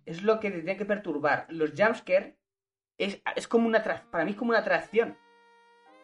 es 0.06 0.22
lo 0.22 0.40
que 0.40 0.50
te 0.50 0.58
tiene 0.58 0.76
que 0.76 0.84
perturbar. 0.84 1.46
Los 1.48 1.72
jumpscare 1.76 2.36
es, 2.98 3.20
es 3.36 3.48
como 3.48 3.66
una 3.66 3.82
para 3.82 4.24
mí 4.24 4.32
es 4.32 4.36
como 4.36 4.50
una 4.50 4.60
atracción. 4.60 5.18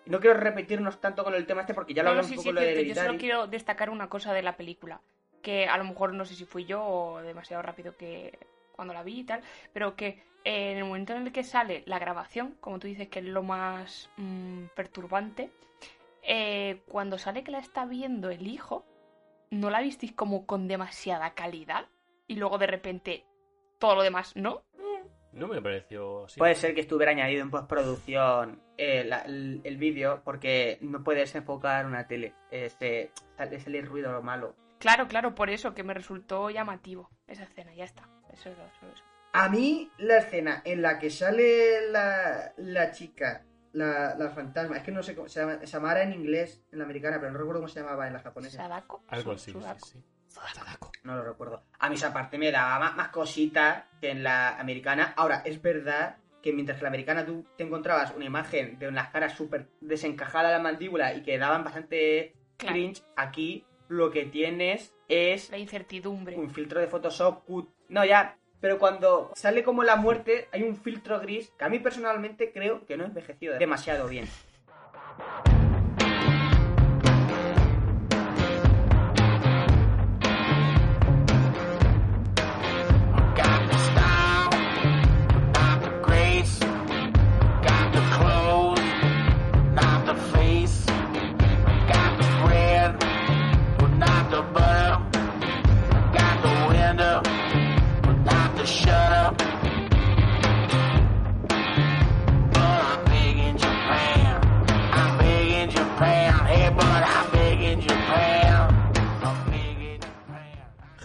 No 0.06 0.20
quiero 0.20 0.38
repetirnos 0.38 1.00
tanto 1.00 1.22
con 1.22 1.34
el 1.34 1.46
tema 1.46 1.60
este 1.62 1.74
porque 1.74 1.94
ya 1.94 2.02
lo 2.02 2.06
No, 2.06 2.10
hablamos 2.10 2.30
sí, 2.30 2.36
un 2.36 2.42
sí, 2.42 2.48
poco 2.48 2.60
lo 2.60 2.66
de. 2.66 2.86
Yo 2.86 2.94
solo 2.94 3.18
quiero 3.18 3.46
destacar 3.46 3.90
una 3.90 4.08
cosa 4.08 4.32
de 4.32 4.42
la 4.42 4.56
película. 4.56 5.02
Que 5.42 5.66
a 5.68 5.76
lo 5.78 5.84
mejor 5.84 6.12
no 6.14 6.24
sé 6.24 6.34
si 6.34 6.44
fui 6.44 6.64
yo 6.64 6.84
o 6.84 7.22
demasiado 7.22 7.62
rápido 7.62 7.96
que 7.96 8.38
cuando 8.72 8.94
la 8.94 9.02
vi 9.02 9.20
y 9.20 9.24
tal. 9.24 9.42
Pero 9.72 9.96
que 9.96 10.22
eh, 10.44 10.72
en 10.72 10.78
el 10.78 10.84
momento 10.84 11.14
en 11.14 11.26
el 11.26 11.32
que 11.32 11.44
sale 11.44 11.82
la 11.86 11.98
grabación, 11.98 12.56
como 12.60 12.78
tú 12.78 12.86
dices 12.86 13.08
que 13.08 13.18
es 13.20 13.24
lo 13.24 13.42
más 13.42 14.10
mm, 14.16 14.64
perturbante, 14.74 15.50
eh, 16.22 16.80
cuando 16.88 17.18
sale 17.18 17.42
que 17.44 17.50
la 17.52 17.58
está 17.58 17.84
viendo 17.86 18.30
el 18.30 18.46
hijo, 18.46 18.84
¿no 19.50 19.70
la 19.70 19.80
visteis 19.80 20.12
como 20.12 20.46
con 20.46 20.68
demasiada 20.68 21.34
calidad? 21.34 21.86
Y 22.26 22.36
luego 22.36 22.58
de 22.58 22.66
repente 22.66 23.24
todo 23.78 23.94
lo 23.94 24.02
demás, 24.02 24.36
¿no? 24.36 24.62
No 25.32 25.46
me 25.46 25.60
pareció 25.62 26.24
así. 26.24 26.38
Puede 26.38 26.54
ser 26.54 26.74
que 26.74 26.80
estuviera 26.80 27.12
añadido 27.12 27.42
en 27.42 27.50
postproducción 27.50 28.60
eh, 28.76 29.04
la- 29.04 29.20
el, 29.22 29.60
el 29.62 29.76
vídeo 29.76 30.22
porque 30.24 30.78
no 30.80 31.04
puedes 31.04 31.34
enfocar 31.34 31.86
una 31.86 32.06
tele. 32.08 32.34
Este, 32.50 33.12
sale, 33.36 33.60
sale 33.60 33.82
ruido 33.82 34.10
lo 34.12 34.22
malo. 34.22 34.54
Claro, 34.78 35.08
claro, 35.08 35.34
por 35.34 35.50
eso 35.50 35.74
que 35.74 35.82
me 35.82 35.94
resultó 35.94 36.50
llamativo 36.50 37.10
esa 37.26 37.44
escena, 37.44 37.74
ya 37.74 37.84
está. 37.84 38.08
Eso 38.32 38.50
es 38.50 38.58
lo- 38.58 38.70
solo 38.78 38.92
eso. 38.92 39.04
A 39.32 39.48
mí 39.48 39.90
la 39.98 40.18
escena 40.18 40.62
en 40.64 40.82
la 40.82 40.98
que 40.98 41.10
sale 41.10 41.90
la, 41.90 42.52
la 42.56 42.90
chica, 42.92 43.44
la, 43.72 44.14
la 44.16 44.30
fantasma, 44.30 44.76
es 44.78 44.82
que 44.82 44.90
no 44.92 45.02
sé 45.02 45.14
cómo 45.14 45.28
se 45.28 45.40
llama, 45.40 45.66
Samara 45.66 46.02
en 46.02 46.12
inglés, 46.12 46.62
en 46.72 46.78
la 46.78 46.84
americana, 46.84 47.18
pero 47.20 47.30
no 47.32 47.38
recuerdo 47.38 47.60
cómo 47.60 47.68
se 47.68 47.80
llamaba 47.80 48.06
en 48.06 48.14
la 48.14 48.20
japonesa. 48.20 48.56
¿Sadako? 48.58 49.02
Algo 49.08 49.32
así, 49.32 49.52
Sudako. 49.52 49.84
sí, 49.86 49.98
sí. 49.98 50.04
Sadako. 50.28 50.92
No 51.02 51.16
lo 51.16 51.24
recuerdo. 51.24 51.62
A 51.78 51.88
mí 51.88 51.94
esa 51.96 52.12
parte 52.12 52.38
me 52.38 52.50
daba 52.52 52.78
más, 52.78 52.96
más 52.96 53.08
cosita 53.08 53.86
que 54.00 54.10
en 54.10 54.22
la 54.22 54.58
americana. 54.58 55.12
Ahora, 55.16 55.42
es 55.44 55.60
verdad 55.60 56.16
que 56.42 56.52
mientras 56.52 56.76
que 56.76 56.80
en 56.80 56.84
la 56.84 56.88
americana 56.90 57.26
tú 57.26 57.44
te 57.56 57.64
encontrabas 57.64 58.14
una 58.14 58.24
imagen 58.24 58.78
de 58.78 58.88
unas 58.88 59.08
caras 59.10 59.32
súper 59.34 59.68
desencajadas 59.80 60.52
la 60.52 60.58
mandíbula 60.60 61.12
y 61.14 61.22
que 61.22 61.38
daban 61.38 61.64
bastante 61.64 62.34
Claro. 62.56 62.74
cringe, 62.74 63.02
aquí 63.16 63.64
lo 63.88 64.10
que 64.10 64.24
tienes 64.24 64.94
es 65.08 65.50
La 65.50 65.58
incertidumbre. 65.58 66.36
un 66.36 66.50
filtro 66.50 66.80
de 66.80 66.86
Photoshop. 66.86 67.42
No, 67.88 68.04
ya. 68.04 68.36
Pero 68.60 68.78
cuando 68.78 69.30
sale 69.34 69.62
como 69.62 69.84
la 69.84 69.96
muerte, 69.96 70.48
hay 70.52 70.64
un 70.64 70.76
filtro 70.76 71.20
gris 71.20 71.52
que 71.56 71.64
a 71.64 71.68
mí 71.68 71.78
personalmente 71.78 72.52
creo 72.52 72.84
que 72.86 72.96
no 72.96 73.04
ha 73.04 73.06
envejecido 73.06 73.56
demasiado 73.58 74.08
bien. 74.08 74.26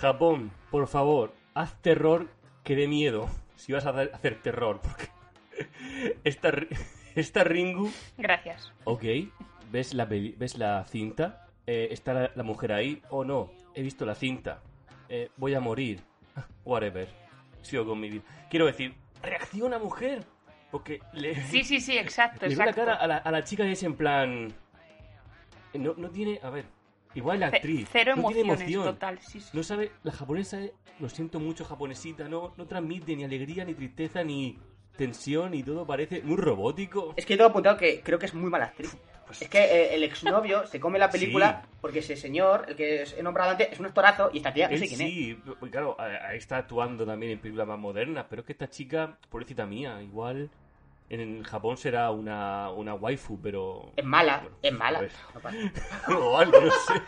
Japón, 0.07 0.51
por 0.69 0.87
favor, 0.87 1.33
haz 1.53 1.81
terror 1.81 2.27
que 2.65 2.75
dé 2.75 2.89
miedo. 2.89 3.29
Si 3.55 3.71
vas 3.71 3.85
a 3.85 3.91
hacer 3.91 4.41
terror, 4.41 4.81
porque 4.81 5.07
esta, 6.25 6.51
esta 7.15 7.45
Ringu, 7.45 7.89
Gracias. 8.17 8.73
ok, 8.83 9.01
ves 9.71 9.93
la, 9.93 10.03
ves 10.03 10.57
la 10.57 10.83
cinta, 10.83 11.39
Eh, 11.65 11.87
está 11.91 12.13
la, 12.13 12.31
la 12.35 12.43
mujer 12.43 12.73
ahí 12.73 13.01
o 13.09 13.23
no, 13.23 13.49
he 13.73 13.81
visto 13.81 14.05
la 14.05 14.15
cinta, 14.15 14.61
Eh, 15.07 15.29
voy 15.37 15.53
a 15.53 15.61
morir, 15.61 16.01
whatever, 16.65 17.07
sigo 17.61 17.85
con 17.85 17.97
mi 18.01 18.09
vida. 18.09 18.23
Quiero 18.49 18.65
decir, 18.65 18.93
reacciona 19.21 19.79
mujer, 19.79 20.25
porque 20.69 20.99
le, 21.13 21.35
Sí, 21.47 21.63
sí, 21.63 21.79
sí, 21.79 21.97
exacto, 21.97 22.45
le 22.45 22.55
veo 22.55 22.65
la 22.65 22.71
exacto. 22.71 22.81
cara 22.91 22.95
a 23.01 23.07
la, 23.07 23.17
a 23.19 23.31
la 23.31 23.43
chica 23.45 23.63
y 23.65 23.71
es 23.71 23.83
en 23.83 23.95
plan, 23.95 24.53
no, 25.73 25.93
no 25.95 26.09
tiene, 26.09 26.41
a 26.43 26.49
ver, 26.49 26.65
igual 27.15 27.39
la 27.39 27.47
actriz, 27.47 27.87
Cero 27.91 28.15
no 28.15 28.27
tiene 28.27 28.41
emociones, 28.41 28.73
emoción. 28.73 28.93
total. 28.95 29.19
Sí, 29.21 29.39
sí. 29.39 29.49
No 29.53 29.63
sabe, 29.63 29.91
la 30.03 30.11
japonesa, 30.11 30.59
lo 30.99 31.09
siento 31.09 31.39
mucho, 31.39 31.65
japonesita, 31.65 32.27
no, 32.27 32.53
no 32.57 32.65
transmite 32.67 33.15
ni 33.15 33.23
alegría, 33.23 33.65
ni 33.65 33.73
tristeza, 33.73 34.23
ni 34.23 34.57
tensión, 34.97 35.53
y 35.53 35.63
todo 35.63 35.85
parece 35.85 36.21
muy 36.21 36.37
robótico. 36.37 37.13
Es 37.17 37.25
que 37.25 37.35
tengo 37.35 37.49
apuntado 37.49 37.77
que 37.77 38.01
creo 38.01 38.19
que 38.19 38.27
es 38.27 38.33
muy 38.33 38.49
mala 38.49 38.65
actriz. 38.65 38.95
Es 39.39 39.49
que 39.49 39.57
eh, 39.57 39.95
el 39.95 40.03
exnovio 40.03 40.67
se 40.67 40.79
come 40.79 40.99
la 40.99 41.09
película 41.09 41.63
porque 41.81 41.99
ese 41.99 42.15
señor, 42.15 42.65
el 42.67 42.75
que 42.75 43.03
he 43.17 43.23
nombrado 43.23 43.51
antes, 43.51 43.69
es 43.71 43.79
un 43.79 43.87
actorazo 43.87 44.29
y 44.31 44.37
esta 44.37 44.53
tía 44.53 44.67
no 44.67 44.73
Él 44.75 44.79
sé 44.79 44.87
quién 44.87 45.01
es. 45.01 45.07
sí, 45.09 45.39
pues 45.59 45.71
claro, 45.71 45.95
ahí 45.99 46.37
está 46.37 46.57
actuando 46.57 47.03
también 47.05 47.31
en 47.31 47.39
películas 47.39 47.67
más 47.67 47.79
modernas, 47.79 48.27
pero 48.29 48.41
es 48.41 48.45
que 48.45 48.51
esta 48.51 48.69
chica, 48.69 49.17
pobrecita 49.29 49.65
mía, 49.65 49.99
igual 50.03 50.51
en 51.09 51.43
Japón 51.43 51.77
será 51.77 52.11
una, 52.11 52.69
una 52.71 52.95
waifu, 52.95 53.39
pero... 53.39 53.91
Es 53.95 54.05
mala, 54.05 54.39
Bueno, 54.41 54.57
es 54.61 54.73
mala. 54.73 55.01
o 56.19 56.37
algo, 56.37 56.59
no 56.61 56.71
sé. 56.71 57.01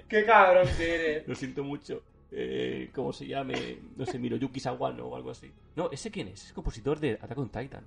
Qué 0.08 0.24
cabrón 0.24 0.68
que 0.76 0.94
eres. 0.94 1.28
Lo 1.28 1.34
siento 1.34 1.64
mucho. 1.64 2.02
Eh, 2.30 2.90
¿Cómo 2.94 3.12
se 3.12 3.26
llame? 3.26 3.78
No 3.96 4.04
sé, 4.06 4.18
Miroyuki 4.18 4.60
Sawano 4.60 5.06
o 5.06 5.16
algo 5.16 5.30
así. 5.30 5.52
No, 5.76 5.90
¿ese 5.90 6.10
quién 6.10 6.28
es? 6.28 6.46
Es 6.46 6.52
compositor 6.52 6.98
de 6.98 7.12
Attack 7.12 7.38
on 7.38 7.48
Titan. 7.48 7.84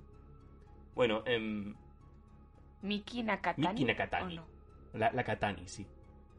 Bueno, 0.94 1.22
em, 1.26 1.74
Miki 2.82 3.22
Nakatani. 3.22 3.68
Miki 3.68 3.84
Nakatani. 3.84 4.40
la, 4.94 5.12
la 5.12 5.24
Katani, 5.24 5.66
sí. 5.68 5.86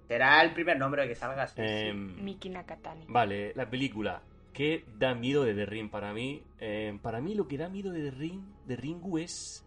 Será 0.07 0.41
el 0.41 0.53
primer 0.53 0.77
nombre 0.79 1.07
que 1.07 1.13
salga. 1.15 1.45
sí, 1.47 1.55
sí. 1.55 1.61
Em, 1.63 2.23
Miki 2.23 2.49
Nakatani. 2.49 3.05
Vale, 3.07 3.53
la 3.55 3.69
película. 3.69 4.21
¿Qué 4.53 4.85
da 4.97 5.15
miedo 5.15 5.43
de 5.43 5.53
The 5.53 5.65
Ring 5.65 5.89
para 5.89 6.13
mí? 6.13 6.43
Em, 6.59 6.99
para 6.99 7.21
mí 7.21 7.35
lo 7.35 7.47
que 7.47 7.57
da 7.57 7.69
miedo 7.69 7.91
de 7.91 8.09
The 8.09 8.11
Ring, 8.11 8.41
de 8.65 8.75
Ringu 8.75 9.17
es 9.17 9.65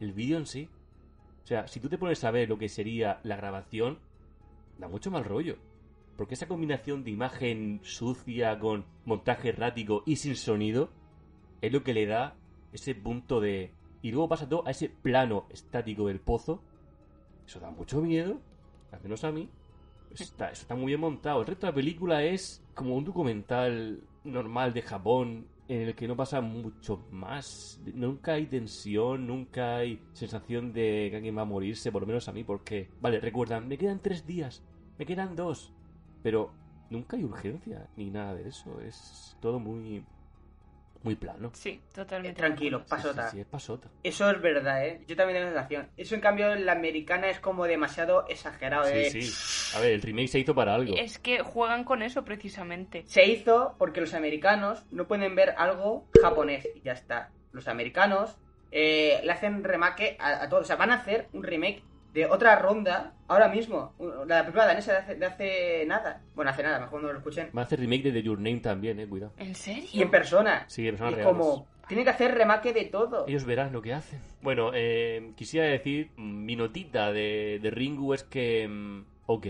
el 0.00 0.12
vídeo 0.12 0.38
en 0.38 0.46
sí. 0.46 0.68
O 1.44 1.46
sea, 1.46 1.68
si 1.68 1.78
tú 1.78 1.88
te 1.88 1.98
pones 1.98 2.24
a 2.24 2.30
ver 2.30 2.48
lo 2.48 2.58
que 2.58 2.68
sería 2.68 3.20
la 3.22 3.36
grabación, 3.36 3.98
da 4.78 4.88
mucho 4.88 5.10
mal 5.10 5.24
rollo. 5.24 5.56
Porque 6.16 6.34
esa 6.34 6.48
combinación 6.48 7.04
de 7.04 7.10
imagen 7.10 7.80
sucia 7.82 8.58
con 8.58 8.84
montaje 9.04 9.50
errático 9.50 10.02
y 10.06 10.16
sin 10.16 10.36
sonido 10.36 10.90
es 11.60 11.72
lo 11.72 11.82
que 11.82 11.94
le 11.94 12.06
da 12.06 12.34
ese 12.72 12.94
punto 12.94 13.40
de... 13.40 13.72
Y 14.02 14.10
luego 14.10 14.28
pasa 14.28 14.48
todo 14.48 14.66
a 14.66 14.70
ese 14.70 14.88
plano 14.88 15.46
estático 15.50 16.06
del 16.06 16.20
pozo. 16.20 16.62
Eso 17.46 17.60
da 17.60 17.70
mucho 17.70 18.00
miedo, 18.00 18.40
al 18.92 19.02
menos 19.02 19.24
a 19.24 19.32
mí. 19.32 19.48
Está, 20.10 20.50
eso 20.50 20.62
está 20.62 20.74
muy 20.74 20.86
bien 20.86 21.00
montado. 21.00 21.40
El 21.40 21.46
resto 21.46 21.66
de 21.66 21.72
la 21.72 21.76
película 21.76 22.22
es 22.22 22.62
como 22.74 22.96
un 22.96 23.04
documental 23.04 24.02
normal 24.24 24.72
de 24.72 24.82
Japón 24.82 25.46
en 25.68 25.80
el 25.82 25.94
que 25.94 26.08
no 26.08 26.16
pasa 26.16 26.40
mucho 26.40 27.06
más. 27.10 27.80
Nunca 27.94 28.32
hay 28.34 28.46
tensión, 28.46 29.26
nunca 29.26 29.76
hay 29.76 30.02
sensación 30.12 30.72
de 30.72 31.08
que 31.10 31.16
alguien 31.16 31.36
va 31.36 31.42
a 31.42 31.46
morirse, 31.46 31.92
por 31.92 32.02
lo 32.02 32.06
menos 32.06 32.28
a 32.28 32.32
mí, 32.32 32.44
porque... 32.44 32.90
Vale, 33.00 33.20
recuerdan, 33.20 33.68
me 33.68 33.78
quedan 33.78 34.00
tres 34.00 34.26
días, 34.26 34.62
me 34.98 35.06
quedan 35.06 35.34
dos, 35.36 35.72
pero 36.22 36.52
nunca 36.90 37.16
hay 37.16 37.24
urgencia 37.24 37.88
ni 37.96 38.10
nada 38.10 38.34
de 38.34 38.48
eso. 38.48 38.80
Es 38.80 39.36
todo 39.40 39.58
muy... 39.58 40.04
muy 41.04 41.14
plano. 41.16 41.50
Sí, 41.54 41.80
totalmente. 41.94 42.38
Tranquilo, 42.38 42.78
de 42.78 42.84
acuerdo. 42.84 43.04
pasota. 43.04 43.28
Sí, 43.30 43.36
sí, 43.36 43.40
es 43.42 43.46
pasota. 43.46 43.88
Eso 44.02 44.30
es 44.30 44.40
verdad, 44.40 44.86
¿eh? 44.86 45.00
Yo 45.06 45.14
también 45.16 45.38
tengo 45.38 45.50
la 45.50 45.60
sensación. 45.60 45.90
Eso, 45.96 46.14
en 46.14 46.20
cambio, 46.20 46.52
en 46.52 46.66
la 46.66 46.72
americana 46.72 47.28
es 47.28 47.40
como 47.40 47.66
demasiado 47.66 48.26
exagerado. 48.28 48.88
¿eh? 48.88 49.10
Sí, 49.10 49.22
sí. 49.22 49.76
A 49.76 49.80
ver, 49.80 49.92
el 49.92 50.02
remake 50.02 50.28
se 50.28 50.38
hizo 50.40 50.54
para 50.54 50.74
algo. 50.74 50.94
Es 50.96 51.18
que 51.18 51.40
juegan 51.42 51.84
con 51.84 52.02
eso 52.02 52.24
precisamente. 52.24 53.04
Se 53.06 53.24
hizo 53.26 53.74
porque 53.78 54.00
los 54.00 54.14
americanos 54.14 54.84
no 54.90 55.06
pueden 55.06 55.34
ver 55.34 55.54
algo 55.56 56.06
japonés 56.20 56.68
y 56.74 56.80
ya 56.80 56.92
está. 56.92 57.30
Los 57.52 57.68
americanos 57.68 58.36
eh, 58.72 59.20
le 59.22 59.30
hacen 59.32 59.62
remake 59.62 60.16
a, 60.18 60.42
a 60.44 60.48
todo. 60.48 60.60
O 60.60 60.64
sea, 60.64 60.76
van 60.76 60.90
a 60.90 60.94
hacer 60.94 61.28
un 61.32 61.42
remake 61.42 61.82
de 62.14 62.26
otra 62.26 62.56
ronda 62.56 63.12
ahora 63.28 63.48
mismo. 63.48 63.92
La 64.26 64.40
película 64.42 64.66
danesa 64.66 64.92
de 64.92 64.98
hace, 64.98 65.14
de 65.16 65.26
hace 65.26 65.84
nada. 65.86 66.22
Bueno, 66.34 66.50
hace 66.52 66.62
nada, 66.62 66.78
mejor 66.80 67.02
no 67.02 67.12
lo 67.12 67.18
escuchen. 67.18 67.50
Va 67.56 67.62
a 67.62 67.64
hacer 67.64 67.80
remake 67.80 68.04
de 68.04 68.12
The 68.12 68.22
Your 68.22 68.38
Name 68.38 68.60
también, 68.60 68.98
eh, 69.00 69.06
cuidado. 69.06 69.32
¿En 69.36 69.54
serio? 69.54 69.88
Y 69.92 70.00
en 70.00 70.10
persona. 70.10 70.64
Sí, 70.68 70.86
en 70.86 70.94
personas 70.94 71.10
Y 71.12 71.14
es 71.14 71.18
reales. 71.26 71.36
como, 71.36 71.66
tienen 71.88 72.04
que 72.04 72.10
hacer 72.10 72.34
remake 72.34 72.72
de 72.72 72.84
todo. 72.84 73.26
Ellos 73.26 73.44
verán 73.44 73.72
lo 73.72 73.82
que 73.82 73.92
hacen. 73.92 74.20
Bueno, 74.42 74.70
eh, 74.74 75.32
quisiera 75.36 75.66
decir, 75.66 76.12
mm, 76.16 76.44
mi 76.44 76.54
notita 76.56 77.12
de, 77.12 77.58
de 77.60 77.70
Ringu 77.70 78.14
es 78.14 78.22
que, 78.22 78.68
mm, 78.68 79.04
ok, 79.26 79.46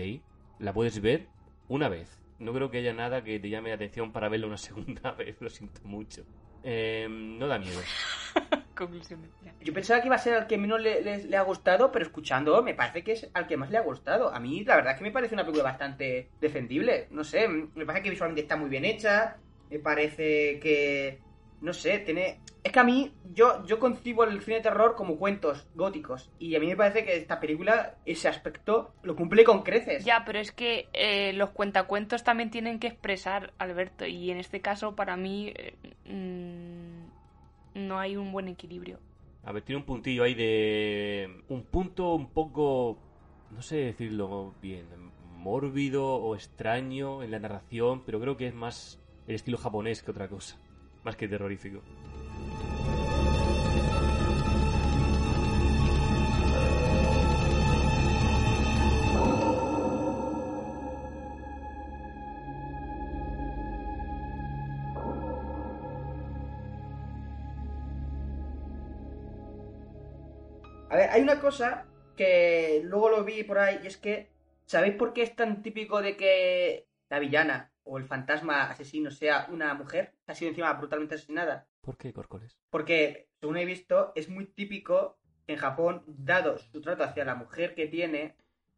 la 0.59 0.73
puedes 0.73 0.99
ver 1.01 1.27
una 1.67 1.87
vez. 1.87 2.19
No 2.39 2.51
creo 2.51 2.69
que 2.71 2.79
haya 2.79 2.93
nada 2.93 3.23
que 3.23 3.39
te 3.39 3.49
llame 3.49 3.69
la 3.69 3.75
atención 3.75 4.11
para 4.11 4.27
verla 4.27 4.47
una 4.47 4.57
segunda 4.57 5.11
vez, 5.11 5.37
lo 5.39 5.49
siento 5.49 5.81
mucho. 5.83 6.23
Eh, 6.63 7.07
no 7.09 7.47
da 7.47 7.59
miedo. 7.59 7.79
Final. 8.75 9.55
Yo 9.61 9.73
pensaba 9.73 10.01
que 10.01 10.07
iba 10.07 10.15
a 10.15 10.19
ser 10.19 10.33
al 10.35 10.47
que 10.47 10.57
menos 10.57 10.81
le, 10.81 11.01
le- 11.01 11.23
le 11.25 11.37
ha 11.37 11.41
gustado, 11.41 11.91
pero 11.91 12.05
escuchando 12.05 12.61
me 12.63 12.75
parece 12.75 13.03
que 13.03 13.13
es 13.13 13.29
al 13.33 13.47
que 13.47 13.57
más 13.57 13.71
le 13.71 13.77
ha 13.77 13.81
gustado. 13.81 14.33
A 14.33 14.39
mí, 14.39 14.63
la 14.63 14.75
verdad 14.75 14.93
es 14.93 14.97
que 14.99 15.03
me 15.05 15.11
parece 15.11 15.33
una 15.35 15.43
película 15.43 15.63
bastante 15.63 16.33
defendible. 16.39 17.07
No 17.11 17.23
sé, 17.23 17.47
me 17.47 17.85
parece 17.85 18.03
que 18.03 18.09
visualmente 18.11 18.41
está 18.41 18.55
muy 18.57 18.69
bien 18.69 18.85
hecha. 18.85 19.37
Me 19.69 19.79
parece 19.79 20.59
que. 20.59 21.19
No 21.61 21.73
sé, 21.73 21.99
tiene. 21.99 22.41
Es 22.63 22.71
que 22.71 22.79
a 22.79 22.83
mí, 22.83 23.11
yo, 23.23 23.63
yo 23.65 23.79
concibo 23.79 24.23
el 24.23 24.41
cine 24.41 24.57
de 24.57 24.63
terror 24.63 24.95
como 24.95 25.17
cuentos 25.17 25.67
góticos. 25.73 26.31
Y 26.39 26.55
a 26.55 26.59
mí 26.59 26.67
me 26.67 26.75
parece 26.75 27.05
que 27.05 27.15
esta 27.15 27.39
película, 27.39 27.95
ese 28.05 28.27
aspecto, 28.27 28.95
lo 29.03 29.15
cumple 29.15 29.43
con 29.43 29.61
creces. 29.63 30.03
Ya, 30.03 30.23
pero 30.25 30.39
es 30.39 30.51
que 30.51 30.89
eh, 30.93 31.31
los 31.33 31.51
cuentacuentos 31.51 32.23
también 32.23 32.49
tienen 32.49 32.79
que 32.79 32.87
expresar, 32.87 33.53
Alberto, 33.59 34.05
y 34.05 34.31
en 34.31 34.37
este 34.37 34.61
caso 34.61 34.95
para 34.95 35.15
mí 35.15 35.53
eh, 35.55 35.75
mm, 36.05 37.14
no 37.75 37.99
hay 37.99 38.15
un 38.15 38.31
buen 38.31 38.47
equilibrio. 38.47 38.99
A 39.43 39.51
ver, 39.51 39.61
tiene 39.61 39.79
un 39.79 39.85
puntillo 39.85 40.23
ahí 40.23 40.33
de... 40.33 41.43
Un 41.49 41.63
punto 41.63 42.15
un 42.15 42.31
poco... 42.31 42.97
No 43.51 43.61
sé 43.61 43.77
decirlo 43.77 44.55
bien. 44.61 44.87
Mórbido 45.35 46.15
o 46.15 46.35
extraño 46.35 47.21
en 47.21 47.29
la 47.29 47.39
narración, 47.39 48.01
pero 48.03 48.19
creo 48.19 48.35
que 48.37 48.47
es 48.47 48.55
más 48.55 48.99
el 49.27 49.35
estilo 49.35 49.57
japonés 49.57 50.01
que 50.01 50.09
otra 50.09 50.27
cosa. 50.27 50.57
Más 51.03 51.15
que 51.15 51.27
terrorífico. 51.27 51.81
Cosa 71.45 71.85
que 72.17 72.81
luego 72.85 73.09
lo 73.09 73.23
vi 73.23 73.43
por 73.43 73.59
ahí 73.59 73.79
y 73.83 73.87
es 73.87 73.97
que, 73.97 74.31
¿sabéis 74.65 74.95
por 74.95 75.13
qué 75.13 75.21
es 75.21 75.35
tan 75.35 75.61
típico 75.61 76.01
de 76.01 76.17
que 76.17 76.87
la 77.07 77.19
villana 77.19 77.71
o 77.83 77.99
el 77.99 78.05
fantasma 78.05 78.63
asesino 78.63 79.11
sea 79.11 79.45
una 79.51 79.71
mujer 79.75 80.15
que 80.25 80.31
ha 80.31 80.35
sido 80.35 80.49
encima 80.49 80.73
brutalmente 80.73 81.13
asesinada? 81.13 81.67
¿Por 81.81 81.97
qué, 81.97 82.11
Córcoles? 82.13 82.57
Porque, 82.71 83.29
según 83.39 83.57
he 83.57 83.65
visto, 83.65 84.11
es 84.15 84.27
muy 84.27 84.47
típico 84.47 85.19
que 85.45 85.53
en 85.53 85.59
Japón, 85.59 86.03
dado 86.07 86.57
su 86.57 86.81
trato 86.81 87.03
hacia 87.03 87.25
la 87.25 87.35
mujer 87.35 87.75
que 87.75 87.85
tiene, 87.85 88.35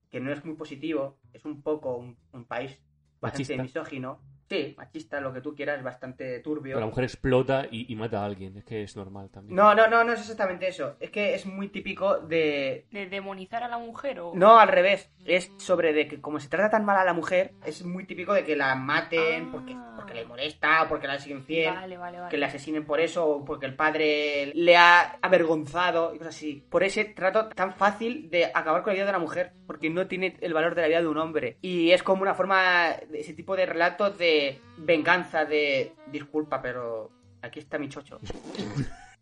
que 0.10 0.20
no 0.20 0.34
es 0.34 0.44
muy 0.44 0.56
positivo, 0.56 1.20
es 1.32 1.46
un 1.46 1.62
poco 1.62 1.96
un, 1.96 2.18
un 2.34 2.44
país 2.44 2.82
bastante 3.22 3.56
Machista. 3.56 3.64
misógino. 3.64 4.22
Sí, 4.50 4.74
machista, 4.78 5.20
lo 5.20 5.34
que 5.34 5.42
tú 5.42 5.54
quieras, 5.56 5.84
bastante 5.84 6.40
turbio. 6.40 6.74
Pero 6.76 6.80
la 6.80 6.86
mujer 6.86 7.04
explota 7.04 7.66
y, 7.70 7.92
y 7.92 7.96
mata 7.96 8.22
a 8.22 8.26
alguien. 8.26 8.58
Es 8.58 8.64
que 8.64 8.84
es 8.84 8.96
normal 8.96 9.30
también. 9.30 9.56
No, 9.56 9.76
no, 9.76 9.88
no, 9.88 10.04
no 10.04 10.14
es 10.14 10.20
exactamente 10.22 10.68
eso. 10.68 10.96
Es 11.00 11.10
que 11.10 11.34
es 11.34 11.46
muy 11.46 11.68
típico 11.70 12.20
de, 12.20 12.86
¿De 12.92 13.08
demonizar 13.08 13.64
a 13.64 13.68
la 13.68 13.78
mujer 13.78 14.20
o...? 14.22 14.32
No, 14.36 14.58
al 14.60 14.70
revés. 14.70 15.12
Es 15.26 15.52
sobre 15.58 15.92
de 15.94 16.08
que 16.08 16.22
como 16.22 16.40
se 16.40 16.48
trata 16.48 16.70
tan 16.70 16.86
mal 16.86 16.98
a 16.98 17.04
la 17.04 17.14
mujer, 17.14 17.52
es 17.66 17.84
muy 17.84 18.06
típico 18.06 18.34
de 18.34 18.44
que 18.46 18.56
la 18.56 18.74
maten 18.76 19.48
Ah. 19.48 19.50
porque, 19.52 19.76
porque 19.96 20.14
le 20.14 20.26
molesta, 20.26 20.84
o 20.84 20.88
porque 20.88 21.08
la 21.08 21.20
siguen 21.20 21.44
fiel, 21.44 21.74
Vale, 21.74 21.98
vale, 21.98 22.18
vale. 22.20 22.30
que 22.32 22.38
le 22.38 22.46
asesinen 22.46 22.86
por 22.86 23.00
eso, 23.02 23.28
o 23.28 23.46
porque 23.46 23.66
el 23.66 23.76
padre 23.76 24.52
le 24.56 24.78
ha 24.78 25.18
avergonzado 25.22 26.14
y 26.16 26.18
cosas 26.20 26.36
así. 26.36 26.64
Por 26.70 26.84
ese 26.84 27.06
trato 27.06 27.50
tan 27.50 27.74
fácil 27.74 28.30
de 28.30 28.46
acabar 28.46 28.82
con 28.84 28.92
la 28.92 28.96
vida 28.96 29.06
de 29.06 29.10
una 29.12 29.20
mujer, 29.20 29.52
porque 29.66 29.90
no 29.90 30.08
tiene 30.08 30.38
el 30.42 30.54
valor 30.54 30.76
de 30.76 30.82
la 30.84 30.88
vida 30.88 31.02
de 31.02 31.08
un 31.08 31.18
hombre. 31.18 31.58
Y 31.62 31.92
es 31.92 32.04
como 32.04 32.22
una 32.22 32.34
forma, 32.34 32.94
de 33.10 33.20
ese 33.20 33.34
tipo 33.34 33.56
de 33.56 33.66
relatos 33.66 34.18
de 34.18 34.37
venganza, 34.78 35.46
de 35.46 35.94
disculpa, 36.12 36.62
pero 36.62 37.12
aquí 37.42 37.60
está 37.60 37.78
mi 37.78 37.90
chocho. 37.90 38.20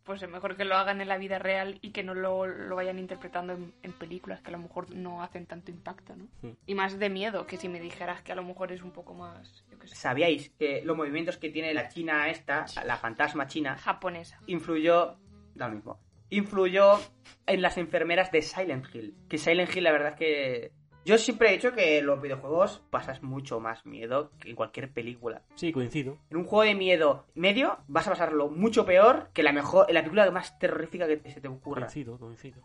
Pues 0.04 0.21
es 0.21 0.30
mejor 0.30 0.56
que 0.56 0.65
lo 0.65 0.75
hagan 0.75 1.01
en 1.01 1.08
la 1.08 1.17
vida 1.17 1.39
real 1.39 1.80
y 1.82 1.89
que 1.89 2.04
no 2.04 2.13
lo, 2.13 2.45
lo 2.45 2.75
vayan 2.75 2.99
interpretando 2.99 3.54
en, 3.54 3.73
en 3.82 3.91
películas 3.91 4.39
que 4.39 4.49
a 4.49 4.51
lo 4.51 4.60
mejor 4.60 4.91
no 4.91 5.23
hacen 5.23 5.47
tanto 5.47 5.71
impacto, 5.71 6.15
¿no? 6.15 6.28
Y 6.67 6.75
más 6.75 6.99
de 6.99 7.10
miedo, 7.10 7.47
que 7.47 7.58
si 7.58 7.67
me 7.69 7.80
dijeras 7.80 8.21
que 8.21 8.32
a 8.32 8.36
lo 8.36 8.43
mejor 8.43 8.71
es 8.71 8.84
un 8.84 8.91
poco 8.91 9.15
más, 9.15 9.65
yo 9.71 9.80
qué 9.80 9.88
sé, 9.88 9.95
¿Sabíais 9.95 10.51
que 10.60 10.84
los 10.86 10.95
movimientos 10.95 11.38
que 11.38 11.49
tiene 11.49 11.73
la 11.73 11.89
china 11.89 12.30
esta, 12.30 12.67
la 12.86 12.97
fantasma 12.97 13.47
china, 13.47 13.78
japonesa. 13.78 14.39
influyó, 14.45 15.17
lo 15.56 15.69
mismo, 15.69 15.99
influyó 16.30 16.99
en 17.47 17.63
las 17.63 17.80
enfermeras 17.80 18.32
de 18.32 18.43
Silent 18.43 18.86
Hill. 18.93 19.15
Que 19.28 19.39
Silent 19.39 19.75
Hill, 19.75 19.86
la 19.86 19.91
verdad 19.91 20.10
es 20.10 20.17
que 20.17 20.71
yo 21.05 21.19
siempre 21.19 21.49
he 21.49 21.53
dicho 21.53 21.71
que 21.71 21.99
en 21.99 22.07
los 22.07 22.19
videojuegos 22.19 22.81
pasas 22.89 23.21
mucho 23.21 23.59
más 23.59 23.85
miedo 23.85 24.31
que 24.39 24.49
en 24.49 24.55
cualquier 24.55 24.91
película. 24.91 25.43
Sí, 25.53 25.71
coincido. 25.71 26.17
En 26.31 26.37
un 26.37 26.45
juego 26.45 26.63
de 26.63 26.73
miedo 26.73 27.27
medio 27.35 27.77
vas 27.87 28.07
a 28.07 28.11
pasarlo 28.11 28.49
mucho 28.49 28.85
peor 28.87 29.29
que 29.31 29.43
la 29.43 29.51
mejor, 29.51 29.85
en 29.87 29.93
la 29.93 30.01
película 30.01 30.29
más 30.31 30.57
terrorífica 30.57 31.07
que 31.07 31.21
se 31.29 31.41
te 31.41 31.47
ocurra. 31.47 31.81
Coincido, 31.81 32.17
coincido. 32.17 32.59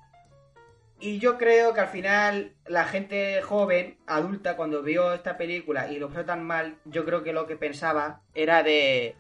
Y 1.01 1.19
yo 1.19 1.37
creo 1.37 1.75
que 1.75 1.81
al 1.81 1.89
final 1.89 2.55
la 2.67 2.85
gente 2.85 3.43
joven, 3.43 3.99
adulta, 4.07 4.57
cuando 4.57 4.83
vio 4.83 5.13
esta 5.13 5.37
película 5.37 5.91
y 5.91 5.99
lo 5.99 6.09
pasó 6.09 6.25
tan 6.25 6.43
mal, 6.43 6.77
yo 6.87 7.05
creo 7.05 7.23
que 7.23 7.33
lo 7.33 7.47
que 7.47 7.57
pensaba 7.57 8.21
era 8.35 8.63
de... 8.63 9.17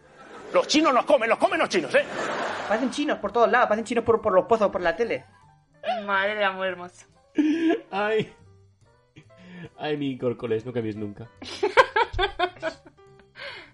Los 0.52 0.66
chinos 0.66 0.94
nos 0.94 1.04
comen, 1.04 1.28
los 1.28 1.38
comen 1.38 1.59
los 1.59 1.68
chinos, 1.68 1.94
¿eh? 1.94 2.04
Parecen 2.68 2.90
chinos 2.90 3.18
por 3.18 3.33
todos 3.33 3.50
lados, 3.50 3.68
parecen 3.68 3.85
chinos 3.85 4.04
por, 4.04 4.20
por 4.20 4.33
los 4.33 4.46
pozos, 4.46 4.70
por 4.70 4.80
la 4.80 4.96
tele. 4.96 5.24
Madre 6.04 6.37
de 6.37 6.44
amor 6.44 6.66
hermoso. 6.66 7.06
Ay. 7.90 8.33
Ay, 9.79 9.96
mi 9.96 10.16
Córcoles, 10.18 10.64
no 10.66 10.73
cambies 10.73 10.96
nunca. 10.96 11.29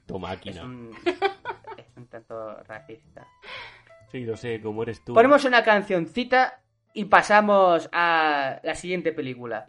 Tu 0.06 0.14
Es 0.14 0.20
máquina. 0.20 0.62
un, 0.64 0.92
es 1.76 1.96
un 1.96 2.06
tanto 2.06 2.62
racista. 2.64 3.26
Sí, 4.12 4.20
lo 4.24 4.36
sé, 4.36 4.60
como 4.60 4.82
eres 4.84 5.04
tú. 5.04 5.14
Ponemos 5.14 5.44
una 5.44 5.64
cancioncita 5.64 6.60
y 6.94 7.06
pasamos 7.06 7.88
a 7.92 8.60
la 8.62 8.74
siguiente 8.76 9.12
película. 9.12 9.66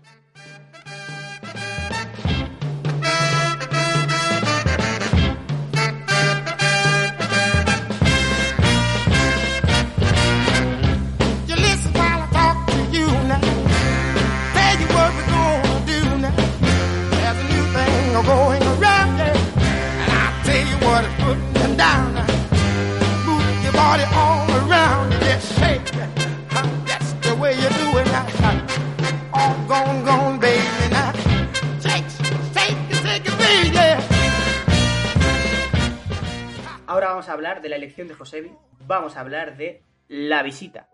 Hablar 37.38 37.62
de 37.62 37.70
la 37.70 37.76
elección 37.76 38.08
de 38.08 38.16
Josebi. 38.16 38.52
Vamos 38.88 39.16
a 39.16 39.22
hablar 39.22 39.58
de 39.58 39.84
La 40.08 40.42
Visita. 40.42 40.90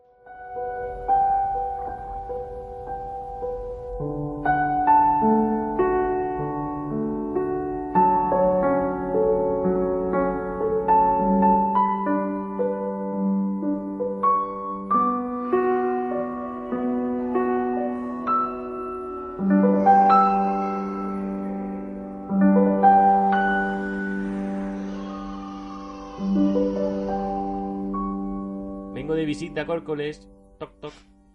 Córcoles. 29.65 30.29
Toc, 30.59 30.79
toc. 30.79 30.93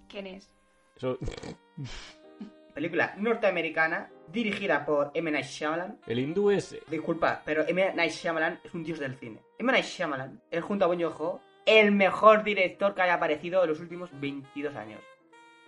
¿Quién 0.08 0.26
es? 0.26 0.50
Eso- 0.96 1.18
Película 2.74 3.14
norteamericana 3.18 4.08
dirigida 4.30 4.86
por 4.86 5.10
M. 5.14 5.30
Night 5.32 5.46
Shyamalan. 5.46 5.98
El 6.06 6.20
hindú 6.20 6.50
ese. 6.50 6.80
Disculpa, 6.88 7.42
pero 7.44 7.66
M. 7.66 7.92
Night 7.94 8.12
Shyamalan 8.12 8.60
es 8.62 8.72
un 8.72 8.84
dios 8.84 9.00
del 9.00 9.16
cine. 9.16 9.42
M. 9.58 9.72
Night 9.72 9.84
Shyamalan 9.84 10.40
es 10.50 10.62
junto 10.62 10.84
a 10.84 10.88
Bong 10.88 11.02
Joon-ho 11.02 11.40
el 11.66 11.90
mejor 11.90 12.44
director 12.44 12.94
que 12.94 13.02
haya 13.02 13.14
aparecido 13.14 13.62
en 13.64 13.70
los 13.70 13.80
últimos 13.80 14.10
22 14.20 14.76
años. 14.76 15.00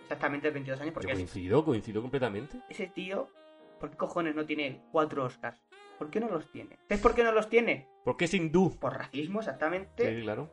Exactamente 0.03 0.49
22 0.51 0.79
años 0.79 0.89
Yo 0.91 0.93
porque 0.93 1.11
es- 1.11 1.17
coincido, 1.17 1.65
coincido 1.65 2.01
completamente. 2.01 2.59
ese 2.69 2.87
tío, 2.87 3.29
¿por 3.79 3.91
qué 3.91 3.97
cojones 3.97 4.33
no 4.33 4.45
tiene 4.45 4.81
cuatro 4.91 5.25
Oscars? 5.25 5.59
¿Por 5.99 6.09
qué 6.09 6.19
no 6.21 6.29
los 6.29 6.49
tiene? 6.49 6.79
¿Sabes 6.87 7.01
por 7.03 7.13
qué 7.13 7.23
no 7.23 7.31
los 7.33 7.49
tiene? 7.49 7.87
Porque 8.05 8.25
es 8.25 8.33
hindú. 8.33 8.75
Por 8.79 8.97
racismo, 8.97 9.39
exactamente. 9.39 10.15
Sí, 10.15 10.21
claro. 10.23 10.49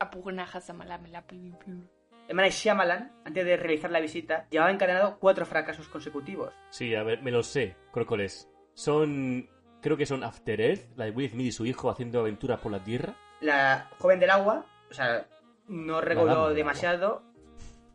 Pi. 2.29 2.33
M. 2.33 2.51
Shyamalan, 2.51 3.13
antes 3.25 3.45
de 3.45 3.57
realizar 3.57 3.91
la 3.91 4.01
visita, 4.01 4.47
llevaba 4.51 4.71
encadenado 4.71 5.19
cuatro 5.19 5.47
fracasos 5.47 5.89
consecutivos. 5.89 6.53
Sí, 6.71 6.95
a 6.95 7.03
ver, 7.03 7.23
me 7.23 7.31
lo 7.31 7.43
sé, 7.43 7.77
Córcoles. 7.91 8.49
Son. 8.75 9.49
Creo 9.81 9.97
que 9.97 10.07
son 10.07 10.25
After 10.25 10.61
Earth, 10.61 10.97
la 10.97 11.05
de 11.07 11.11
Will 11.13 11.31
Smith 11.31 11.47
y 11.47 11.53
su 11.53 11.65
hijo 11.65 11.89
haciendo 11.91 12.21
aventuras 12.21 12.59
por 12.61 12.73
la 12.73 12.81
tierra. 12.83 13.15
La 13.41 13.89
joven 13.99 14.19
del 14.21 14.31
agua, 14.31 14.67
o 14.91 14.95
sea, 14.95 15.27
no 15.69 16.01
del 16.01 16.55
demasiado. 16.57 17.23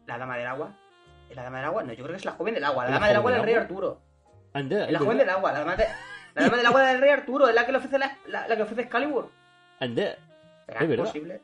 La 0.08 0.18
dama 0.18 0.38
del 0.38 0.48
agua. 0.48 0.78
¿Es 1.30 1.36
la 1.36 1.44
dama 1.44 1.58
del 1.58 1.66
agua? 1.68 1.84
No, 1.84 1.92
yo 1.94 2.04
creo 2.04 2.10
que 2.14 2.18
es 2.20 2.26
la 2.26 2.32
joven 2.32 2.54
del 2.54 2.64
agua. 2.64 2.84
La 2.86 2.90
¿Es 2.90 2.92
la 2.92 2.96
dama 2.96 3.08
del 3.08 3.18
agua 3.18 3.32
del 3.34 3.44
rey? 3.44 3.54
Arturo. 3.56 4.02
Anda, 4.54 4.86
Es 4.86 4.92
la 4.92 5.00
joven 5.00 5.18
del 5.18 5.30
agua. 5.30 5.52
La 5.52 5.60
dama, 5.60 5.76
de- 5.76 5.88
la 6.36 6.42
dama 6.44 6.58
del 6.58 6.66
agua 6.66 6.84
del 6.88 7.02
rey 7.02 7.10
Arturo. 7.10 7.48
Es 7.50 7.56
la 7.56 7.66
que 7.66 7.72
le 7.72 7.78
ofrece 7.80 7.98
la, 8.00 8.18
la- 8.28 8.48
la 8.48 8.56
que 8.56 8.62
ofrece 8.64 8.82
Excalibur. 8.84 9.30
Anda. 9.80 10.16
¿Será 10.66 10.80
Es 10.86 10.98
posible? 10.98 11.42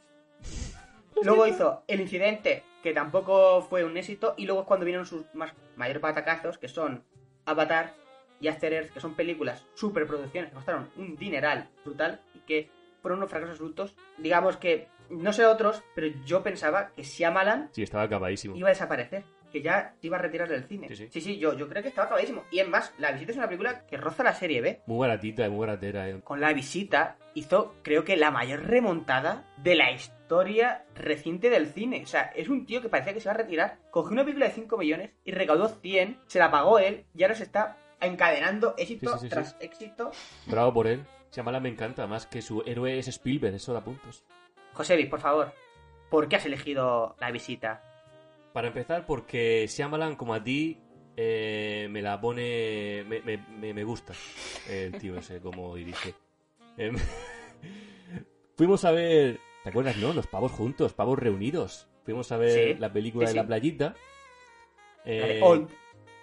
Luego 1.23 1.47
hizo 1.47 1.83
El 1.87 1.99
Incidente, 2.01 2.63
que 2.83 2.93
tampoco 2.93 3.61
fue 3.61 3.83
un 3.83 3.97
éxito. 3.97 4.33
Y 4.37 4.45
luego 4.45 4.61
es 4.61 4.67
cuando 4.67 4.85
vinieron 4.85 5.05
sus 5.05 5.23
más 5.33 5.53
mayores 5.75 6.01
patacazos, 6.01 6.57
que 6.57 6.67
son 6.67 7.03
Avatar 7.45 7.93
y 8.39 8.47
After 8.47 8.71
Earth, 8.73 8.91
que 8.93 8.99
son 8.99 9.15
películas 9.15 9.65
superproducciones 9.75 10.49
que 10.49 10.55
costaron 10.55 10.89
un 10.95 11.15
dineral 11.17 11.69
brutal 11.83 12.21
y 12.35 12.39
que 12.39 12.69
fueron 13.01 13.19
unos 13.19 13.29
fracasos 13.29 13.53
absolutos. 13.55 13.95
Digamos 14.17 14.57
que, 14.57 14.87
no 15.09 15.33
sé 15.33 15.45
otros, 15.45 15.83
pero 15.95 16.07
yo 16.25 16.43
pensaba 16.43 16.91
que 16.95 17.03
Shyamalan 17.03 17.69
Sí, 17.71 17.83
estaba 17.83 18.03
acabadísimo. 18.03 18.55
iba 18.55 18.67
a 18.67 18.71
desaparecer. 18.71 19.23
Que 19.51 19.61
ya 19.61 19.93
se 19.99 20.07
iba 20.07 20.17
a 20.17 20.21
retirar 20.21 20.47
del 20.47 20.63
cine. 20.65 20.87
Sí, 20.95 21.21
sí. 21.21 21.37
yo, 21.37 21.57
yo 21.57 21.67
creo 21.67 21.81
que 21.81 21.89
estaba 21.89 22.05
acabadísimo. 22.05 22.43
Y 22.51 22.59
en 22.59 22.69
más, 22.69 22.93
La 22.97 23.11
Visita 23.11 23.31
es 23.31 23.37
una 23.37 23.47
película 23.47 23.85
que 23.87 23.97
roza 23.97 24.23
la 24.23 24.33
serie 24.33 24.61
B. 24.61 24.81
Muy 24.85 24.99
baratita, 24.99 25.49
muy 25.49 25.59
baratera. 25.59 26.07
eh. 26.09 26.21
Con 26.23 26.39
La 26.39 26.53
Visita 26.53 27.17
hizo, 27.33 27.75
creo 27.81 28.03
que, 28.03 28.17
la 28.17 28.31
mayor 28.31 28.65
remontada 28.65 29.45
de 29.57 29.75
la 29.75 29.91
historia 29.91 30.85
reciente 30.95 31.49
del 31.49 31.67
cine. 31.67 32.01
O 32.03 32.07
sea, 32.07 32.31
es 32.35 32.49
un 32.49 32.65
tío 32.65 32.81
que 32.81 32.89
parecía 32.89 33.13
que 33.13 33.19
se 33.19 33.27
iba 33.27 33.33
a 33.33 33.37
retirar. 33.37 33.77
Cogió 33.91 34.11
una 34.13 34.23
película 34.23 34.45
de 34.47 34.53
5 34.53 34.77
millones 34.77 35.11
y 35.25 35.31
recaudó 35.31 35.67
100, 35.69 36.19
se 36.27 36.39
la 36.39 36.51
pagó 36.51 36.77
él 36.79 37.05
y 37.15 37.23
ahora 37.23 37.35
se 37.35 37.43
está 37.43 37.77
encadenando 38.01 38.75
éxito 38.77 39.17
Sí, 39.17 39.29
tras 39.29 39.57
éxito. 39.59 40.11
Bravo 40.45 40.73
por 40.73 40.87
él. 40.87 41.05
Shyamalan 41.31 41.61
me 41.63 41.69
encanta, 41.69 42.07
más 42.07 42.25
que 42.25 42.41
su 42.41 42.63
héroe 42.65 42.97
es 42.97 43.07
Spielberg, 43.07 43.55
eso 43.55 43.73
da 43.73 43.81
puntos. 43.81 44.23
Josebi, 44.73 45.05
por 45.05 45.19
favor, 45.19 45.53
¿por 46.09 46.27
qué 46.27 46.37
has 46.37 46.45
elegido 46.45 47.15
La 47.19 47.29
Visita? 47.31 47.83
Para 48.53 48.67
empezar, 48.67 49.05
porque 49.05 49.65
Shyamalan, 49.67 50.15
como 50.15 50.33
a 50.33 50.43
ti, 50.43 50.79
eh, 51.15 51.87
me 51.91 52.01
la 52.01 52.19
pone... 52.19 53.03
Me, 53.07 53.21
me- 53.21 53.73
me- 53.73 53.83
gusta 53.83 54.13
el 54.69 54.93
tío 54.97 55.17
ese, 55.17 55.39
como 55.39 55.75
dirige. 55.75 56.13
Em, 56.77 56.95
Fuimos 58.57 58.83
a 58.85 58.91
ver... 58.91 59.39
¿Te 59.63 59.69
acuerdas, 59.69 59.97
no? 59.97 60.13
Los 60.13 60.27
pavos 60.27 60.51
juntos, 60.51 60.93
pavos 60.93 61.19
reunidos. 61.19 61.87
Fuimos 62.05 62.31
a 62.31 62.37
ver 62.37 62.73
Sí. 62.75 62.79
la 62.79 62.91
película 62.91 63.27
Sí, 63.27 63.33
de 63.33 63.41
la 63.41 63.47
playita. 63.47 63.95
La 65.05 65.11
de 65.11 65.37
eh, 65.39 65.41
Old. 65.43 65.69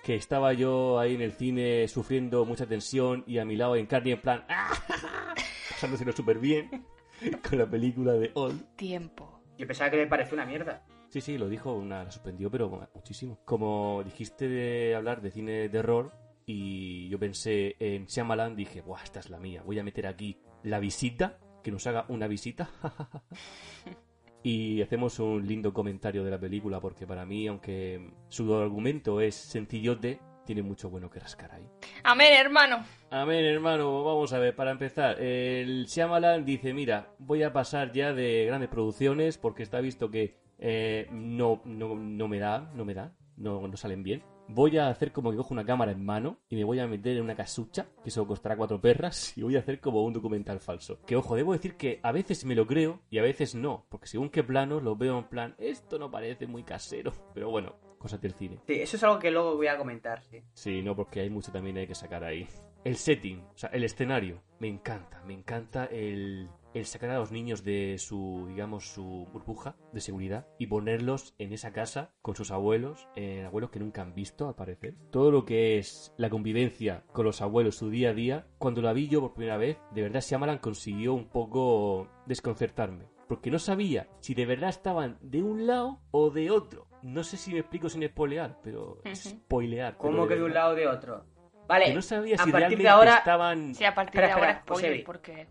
que 0.02 0.14
estaba 0.16 0.52
yo 0.52 0.98
ahí 0.98 1.14
en 1.14 1.20
el 1.22 1.32
cine 1.32 1.86
sufriendo 1.88 2.44
mucha 2.44 2.66
tensión 2.66 3.24
y 3.26 3.38
a 3.38 3.44
mi 3.44 3.56
lado 3.56 3.76
en 3.76 3.86
carne 3.86 4.12
en 4.12 4.20
plan... 4.20 4.44
pasándoselo 5.70 6.12
súper 6.12 6.38
bien 6.38 6.86
con 7.48 7.58
la 7.58 7.66
película 7.66 8.12
de 8.14 8.30
Old. 8.34 8.74
Tiempo. 8.76 9.40
Yo 9.58 9.66
pensaba 9.66 9.90
que 9.90 9.96
me 9.98 10.06
pareció 10.06 10.34
una 10.34 10.46
mierda. 10.46 10.84
Sí, 11.16 11.22
sí, 11.22 11.38
lo 11.38 11.48
dijo, 11.48 11.72
una, 11.72 12.04
la 12.04 12.10
suspendió, 12.10 12.50
pero 12.50 12.90
muchísimo. 12.94 13.38
Como 13.46 14.02
dijiste 14.04 14.50
de 14.50 14.94
hablar 14.94 15.22
de 15.22 15.30
cine 15.30 15.52
de 15.52 15.70
terror 15.70 16.12
y 16.44 17.08
yo 17.08 17.18
pensé 17.18 17.74
en 17.78 18.04
Shyamalan, 18.04 18.54
dije, 18.54 18.82
¡buah, 18.82 19.02
esta 19.02 19.20
es 19.20 19.30
la 19.30 19.38
mía! 19.38 19.62
Voy 19.64 19.78
a 19.78 19.82
meter 19.82 20.06
aquí 20.08 20.36
la 20.62 20.78
visita, 20.78 21.38
que 21.64 21.70
nos 21.70 21.86
haga 21.86 22.04
una 22.10 22.28
visita. 22.28 22.68
y 24.42 24.82
hacemos 24.82 25.18
un 25.18 25.46
lindo 25.46 25.72
comentario 25.72 26.22
de 26.22 26.32
la 26.32 26.38
película, 26.38 26.80
porque 26.80 27.06
para 27.06 27.24
mí, 27.24 27.46
aunque 27.46 28.10
su 28.28 28.54
argumento 28.54 29.22
es 29.22 29.36
sencillote, 29.36 30.20
tiene 30.44 30.62
mucho 30.62 30.90
bueno 30.90 31.08
que 31.08 31.18
rascar 31.18 31.50
ahí. 31.52 31.66
Amén, 32.04 32.34
hermano. 32.34 32.84
Amén, 33.08 33.42
hermano. 33.42 34.04
Vamos 34.04 34.34
a 34.34 34.38
ver, 34.38 34.54
para 34.54 34.70
empezar, 34.70 35.18
el 35.18 35.86
Shyamalan 35.86 36.44
dice, 36.44 36.74
mira, 36.74 37.14
voy 37.18 37.42
a 37.42 37.54
pasar 37.54 37.90
ya 37.92 38.12
de 38.12 38.44
grandes 38.44 38.68
producciones 38.68 39.38
porque 39.38 39.62
está 39.62 39.80
visto 39.80 40.10
que 40.10 40.44
eh, 40.58 41.08
no, 41.10 41.62
no, 41.64 41.94
no 41.94 42.28
me 42.28 42.38
da, 42.38 42.70
no 42.74 42.84
me 42.84 42.94
da, 42.94 43.14
no, 43.36 43.66
no 43.66 43.76
salen 43.76 44.02
bien. 44.02 44.22
Voy 44.48 44.78
a 44.78 44.88
hacer 44.88 45.12
como 45.12 45.30
que 45.30 45.36
cojo 45.36 45.52
una 45.52 45.64
cámara 45.64 45.90
en 45.90 46.04
mano 46.04 46.38
y 46.48 46.54
me 46.54 46.62
voy 46.62 46.78
a 46.78 46.86
meter 46.86 47.16
en 47.16 47.24
una 47.24 47.34
casucha, 47.34 47.88
que 48.02 48.10
eso 48.10 48.26
costará 48.26 48.56
cuatro 48.56 48.80
perras, 48.80 49.32
y 49.36 49.42
voy 49.42 49.56
a 49.56 49.60
hacer 49.60 49.80
como 49.80 50.04
un 50.04 50.12
documental 50.12 50.60
falso. 50.60 51.00
Que 51.04 51.16
ojo, 51.16 51.34
debo 51.34 51.52
decir 51.52 51.76
que 51.76 52.00
a 52.02 52.12
veces 52.12 52.44
me 52.44 52.54
lo 52.54 52.66
creo 52.66 53.00
y 53.10 53.18
a 53.18 53.22
veces 53.22 53.54
no, 53.54 53.86
porque 53.88 54.06
según 54.06 54.30
qué 54.30 54.44
planos 54.44 54.82
lo 54.82 54.96
veo 54.96 55.18
en 55.18 55.24
plan, 55.24 55.54
esto 55.58 55.98
no 55.98 56.10
parece 56.10 56.46
muy 56.46 56.62
casero. 56.62 57.12
Pero 57.34 57.50
bueno, 57.50 57.74
cosas 57.98 58.20
del 58.20 58.34
cine. 58.34 58.60
Sí, 58.66 58.74
eso 58.74 58.96
es 58.96 59.02
algo 59.02 59.18
que 59.18 59.30
luego 59.30 59.56
voy 59.56 59.66
a 59.66 59.76
comentar, 59.76 60.22
sí. 60.22 60.42
Sí, 60.52 60.82
no, 60.82 60.94
porque 60.94 61.20
hay 61.20 61.30
mucho 61.30 61.50
también 61.50 61.76
hay 61.78 61.86
que 61.86 61.94
sacar 61.94 62.22
ahí. 62.22 62.46
El 62.84 62.96
setting, 62.96 63.40
o 63.40 63.58
sea, 63.58 63.70
el 63.70 63.82
escenario, 63.82 64.40
me 64.60 64.68
encanta, 64.68 65.20
me 65.24 65.34
encanta 65.34 65.86
el, 65.86 66.48
el 66.78 66.86
sacar 66.86 67.10
a 67.10 67.18
los 67.18 67.32
niños 67.32 67.64
de 67.64 67.96
su, 67.98 68.44
digamos, 68.48 68.92
su 68.92 69.26
burbuja 69.32 69.76
de 69.92 70.00
seguridad 70.00 70.46
y 70.58 70.66
ponerlos 70.66 71.34
en 71.38 71.52
esa 71.52 71.72
casa 71.72 72.12
con 72.20 72.36
sus 72.36 72.50
abuelos, 72.50 73.08
eh, 73.16 73.44
abuelos 73.46 73.70
que 73.70 73.80
nunca 73.80 74.02
han 74.02 74.14
visto, 74.14 74.46
al 74.48 74.54
parecer. 74.54 74.94
Todo 75.10 75.30
lo 75.30 75.44
que 75.44 75.78
es 75.78 76.12
la 76.18 76.28
convivencia 76.28 77.04
con 77.12 77.24
los 77.24 77.40
abuelos, 77.40 77.76
su 77.76 77.88
día 77.88 78.10
a 78.10 78.14
día, 78.14 78.46
cuando 78.58 78.82
la 78.82 78.92
vi 78.92 79.08
yo 79.08 79.20
por 79.20 79.34
primera 79.34 79.56
vez, 79.56 79.78
de 79.92 80.02
verdad 80.02 80.20
Shyamalan 80.20 80.58
consiguió 80.58 81.14
un 81.14 81.28
poco 81.28 82.08
desconcertarme. 82.26 83.06
Porque 83.26 83.50
no 83.50 83.58
sabía 83.58 84.08
si 84.20 84.34
de 84.34 84.46
verdad 84.46 84.70
estaban 84.70 85.18
de 85.20 85.42
un 85.42 85.66
lado 85.66 86.00
o 86.12 86.30
de 86.30 86.50
otro. 86.50 86.86
No 87.02 87.24
sé 87.24 87.36
si 87.36 87.52
me 87.52 87.60
explico 87.60 87.88
sin 87.88 88.06
spoilear, 88.06 88.58
pero... 88.62 89.00
Spoilear. 89.14 89.96
¿Cómo 89.96 90.12
pero 90.12 90.28
que 90.28 90.34
de 90.36 90.42
un 90.44 90.54
lado 90.54 90.72
o 90.72 90.74
de 90.74 90.86
otro? 90.86 91.24
Vale, 91.66 91.86
Que 91.86 91.94
no 91.94 92.02
sabía 92.02 92.36
a 92.36 92.44
si 92.44 92.52
partir 92.52 92.60
realmente 92.60 92.82
de 92.82 92.88
ahora, 92.88 93.16
estaban... 93.16 93.74
Sí, 93.74 93.84
a 93.84 93.94
partir 93.94 94.20
Espera, 94.20 94.26
de 94.26 94.32
ahora 94.32 94.50
espera, 94.58 94.76
spoiler, 94.76 95.04
porque... 95.04 95.48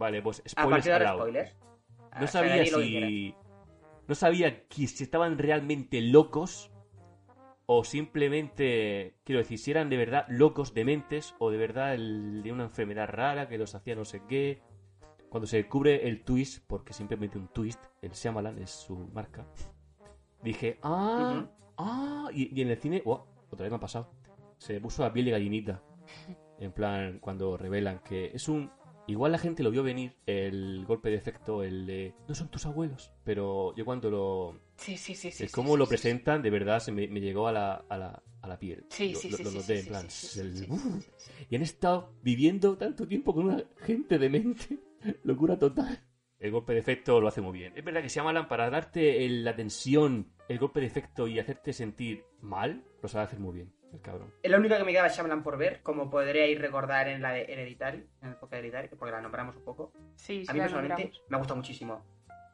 Vale, 0.00 0.22
pues 0.22 0.40
a 0.40 0.48
spoilers 0.48 0.86
partir 0.88 0.92
de 0.92 1.14
spoilers. 1.14 1.56
No 2.18 2.24
Ah, 2.24 2.26
sabía 2.26 2.64
si... 2.66 3.34
No 4.08 4.14
sabía 4.16 4.66
que 4.66 4.86
si 4.88 5.04
estaban 5.04 5.38
realmente 5.38 6.00
locos 6.00 6.72
o 7.66 7.84
simplemente, 7.84 9.14
quiero 9.24 9.38
decir, 9.40 9.58
si 9.58 9.70
eran 9.70 9.88
de 9.90 9.96
verdad 9.98 10.24
locos, 10.28 10.74
dementes 10.74 11.36
o 11.38 11.50
de 11.50 11.58
verdad 11.58 11.94
el- 11.94 12.42
de 12.42 12.50
una 12.50 12.64
enfermedad 12.64 13.08
rara 13.08 13.48
que 13.48 13.58
los 13.58 13.74
hacía 13.76 13.94
no 13.94 14.04
sé 14.04 14.22
qué. 14.26 14.62
Cuando 15.28 15.46
se 15.46 15.58
descubre 15.58 16.08
el 16.08 16.24
twist, 16.24 16.64
porque 16.66 16.92
siempre 16.94 17.16
mete 17.16 17.38
un 17.38 17.46
twist, 17.48 17.84
el 18.02 18.10
Shyamalan 18.12 18.58
es 18.58 18.70
su 18.70 18.96
marca, 19.12 19.46
dije, 20.42 20.78
ah, 20.82 21.44
ah, 21.76 22.28
y, 22.32 22.58
y 22.58 22.62
en 22.62 22.70
el 22.70 22.78
cine, 22.78 23.02
oh, 23.04 23.26
otra 23.50 23.62
vez 23.64 23.70
me 23.70 23.76
ha 23.76 23.80
pasado, 23.80 24.10
se 24.58 24.72
me 24.72 24.80
puso 24.80 25.02
la 25.04 25.12
piel 25.12 25.26
de 25.26 25.30
gallinita. 25.32 25.82
En 26.58 26.72
plan, 26.72 27.20
cuando 27.20 27.56
revelan 27.56 28.00
que 28.00 28.32
es 28.34 28.48
un... 28.48 28.70
Igual 29.10 29.32
la 29.32 29.38
gente 29.38 29.62
lo 29.62 29.70
vio 29.70 29.82
venir, 29.82 30.16
el 30.26 30.84
golpe 30.86 31.10
de 31.10 31.16
efecto, 31.16 31.62
el 31.62 31.86
de... 31.86 32.14
No 32.28 32.34
son 32.34 32.48
tus 32.48 32.64
abuelos. 32.66 33.12
Pero 33.24 33.74
yo 33.76 33.84
cuando 33.84 34.10
lo... 34.10 34.60
Sí, 34.76 34.96
sí, 34.96 35.14
sí, 35.14 35.30
sí. 35.30 35.42
el 35.42 35.48
sí, 35.48 35.54
cómo 35.54 35.72
sí, 35.72 35.78
lo 35.78 35.86
sí, 35.86 35.90
presentan, 35.90 36.42
de 36.42 36.50
verdad, 36.50 36.80
se 36.80 36.92
me, 36.92 37.08
me 37.08 37.20
llegó 37.20 37.48
a 37.48 37.52
la, 37.52 37.74
a, 37.88 37.98
la, 37.98 38.22
a 38.40 38.48
la 38.48 38.58
piel. 38.58 38.86
Sí, 38.88 39.14
sí, 39.14 39.30
sí. 39.32 39.42
lo 39.42 39.50
noté, 39.50 39.80
en. 39.80 40.68
Y 41.48 41.56
han 41.56 41.62
estado 41.62 42.14
viviendo 42.22 42.76
tanto 42.76 43.06
tiempo 43.06 43.34
con 43.34 43.46
una 43.46 43.62
gente 43.78 44.18
demente. 44.18 44.78
Locura 45.24 45.58
total. 45.58 45.98
El 46.38 46.52
golpe 46.52 46.72
de 46.72 46.78
efecto 46.78 47.20
lo 47.20 47.28
hace 47.28 47.40
muy 47.40 47.58
bien. 47.58 47.72
Es 47.76 47.84
verdad 47.84 48.00
que 48.02 48.08
Shyamalan, 48.08 48.48
para 48.48 48.70
darte 48.70 49.26
el- 49.26 49.44
la 49.44 49.54
tensión, 49.54 50.32
el 50.48 50.58
golpe 50.58 50.80
de 50.80 50.86
efecto 50.86 51.26
y 51.28 51.38
hacerte 51.38 51.72
sentir 51.72 52.24
mal, 52.40 52.84
lo 53.02 53.08
sabe 53.08 53.24
hacer 53.24 53.40
muy 53.40 53.54
bien, 53.56 53.72
el 53.92 54.00
cabrón. 54.00 54.32
Es 54.42 54.50
la 54.50 54.58
única 54.58 54.78
que 54.78 54.84
me 54.84 54.92
queda 54.92 55.08
Shyamalan 55.08 55.42
por 55.42 55.56
ver, 55.58 55.82
como 55.82 56.08
podríais 56.10 56.58
recordar 56.60 57.08
en 57.08 57.22
la 57.22 57.32
de 57.32 57.42
Hereditary, 57.44 58.06
en 58.22 58.28
el 58.28 58.34
podcast 58.36 58.52
de 58.52 58.58
Hereditary, 58.68 58.88
porque 58.96 59.12
la 59.12 59.20
nombramos 59.20 59.56
un 59.56 59.64
poco. 59.64 59.92
Sí, 60.16 60.44
sí, 60.44 60.50
A 60.50 60.52
mí 60.52 60.58
la 60.58 60.64
personalmente 60.64 61.02
nombramos. 61.04 61.24
me 61.28 61.36
ha 61.36 61.38
gustado 61.38 61.56
muchísimo. 61.56 62.04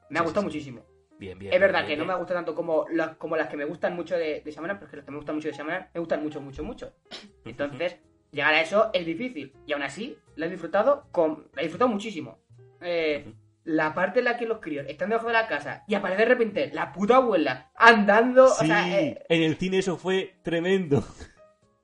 Me 0.09 0.17
Sí, 0.17 0.19
ha 0.19 0.23
gustado 0.23 0.47
sí, 0.49 0.61
sí. 0.61 0.71
muchísimo. 0.73 0.87
Bien, 1.19 1.39
bien. 1.39 1.53
Es 1.53 1.61
verdad 1.61 1.81
bien, 1.87 1.93
que 1.93 1.97
no 1.97 2.05
me 2.05 2.15
gusta 2.19 2.35
tanto 2.35 2.55
como 2.55 2.87
las, 2.91 3.17
como 3.17 3.37
las 3.37 3.49
que 3.49 3.57
me 3.57 3.65
gustan 3.65 3.97
mucho 3.97 4.17
de, 4.17 4.41
de 4.43 4.51
Shyamalan, 4.51 4.77
pero 4.79 4.87
es 4.87 4.91
que 4.91 4.97
las 4.99 5.05
que 5.07 5.11
me 5.11 5.17
gustan 5.17 5.35
mucho 5.37 5.49
de 5.49 5.55
Shyamalan 5.55 5.89
me 5.95 6.01
gustan 6.01 6.23
mucho, 6.23 6.41
mucho, 6.41 6.63
mucho. 6.65 6.93
Entonces, 7.45 7.97
llegar 8.31 8.55
a 8.55 8.61
eso 8.61 8.91
es 8.93 9.07
difícil. 9.07 9.55
Y 9.67 9.73
aún 9.73 9.83
así, 9.83 10.19
la 10.37 10.47
he 10.47 10.51
disfrutado 10.51 11.07
con... 11.13 11.49
La 11.55 11.63
he 11.63 11.65
disfrutado 11.65 11.91
muchísimo. 11.91 12.39
Eh, 12.83 13.33
la 13.67 13.93
parte 13.95 14.21
en 14.21 14.25
la 14.27 14.39
que 14.39 14.47
los 14.47 14.61
críos 14.61 14.87
están 14.89 15.11
debajo 15.11 15.27
de 15.27 15.35
la 15.35 15.47
casa 15.49 15.85
y 15.87 15.95
aparece 15.95 16.23
de 16.23 16.29
repente 16.29 16.71
la 16.73 16.93
puta 16.93 17.17
abuela 17.17 17.71
andando, 17.75 18.49
Sí, 18.49 18.65
o 18.65 18.67
sea, 18.67 19.01
eh, 19.01 19.23
en 19.29 19.43
el 19.43 19.57
cine 19.57 19.79
eso 19.79 19.97
fue 19.99 20.37
tremendo. 20.43 21.05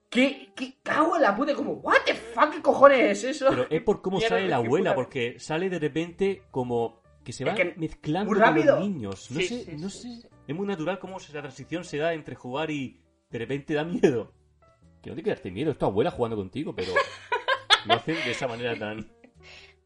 ¿qué, 0.09 0.51
qué 0.55 0.77
cago 0.83 1.15
en 1.15 1.21
la 1.23 1.35
puta? 1.35 1.53
Como, 1.55 1.73
what 1.73 1.97
the 2.05 2.13
fuck, 2.13 2.51
¿qué 2.51 2.61
cojones 2.61 2.99
es 2.99 3.23
eso? 3.35 3.47
Pero 3.49 3.67
es 3.69 3.81
por 3.81 4.01
cómo 4.01 4.19
sale 4.19 4.47
la 4.47 4.57
abuela, 4.57 4.91
puta- 4.91 4.95
porque 4.95 5.39
sale 5.39 5.69
de 5.69 5.79
repente 5.79 6.43
como 6.51 7.01
que 7.23 7.31
se 7.33 7.43
Es 7.43 7.49
va 7.49 7.55
que 7.55 7.73
mezclando 7.77 8.29
muy 8.31 8.39
con 8.39 8.47
rápido. 8.47 8.79
los 8.79 8.87
niños. 8.87 9.31
No 9.31 9.39
Sí, 9.39 9.47
sé, 9.47 9.63
sí, 9.65 9.71
no 9.77 9.89
sí, 9.89 10.21
sé. 10.21 10.21
sí. 10.27 10.27
Es 10.47 10.55
muy 10.55 10.67
natural 10.67 10.99
cómo 10.99 11.17
la 11.19 11.41
transición 11.41 11.83
se 11.85 11.97
da 11.97 12.13
entre 12.13 12.35
jugar 12.35 12.69
y 12.69 13.01
de 13.29 13.39
repente 13.39 13.73
da 13.73 13.83
miedo. 13.85 14.33
Que 15.01 15.09
no 15.09 15.15
te 15.15 15.23
quedaste 15.23 15.49
miedo, 15.51 15.71
es 15.71 15.77
tu 15.77 15.85
abuela 15.85 16.11
jugando 16.11 16.35
contigo, 16.37 16.75
pero 16.75 16.91
lo 17.85 17.93
hacen 17.93 18.15
de 18.15 18.31
esa 18.31 18.47
manera 18.47 18.77
tan... 18.77 19.09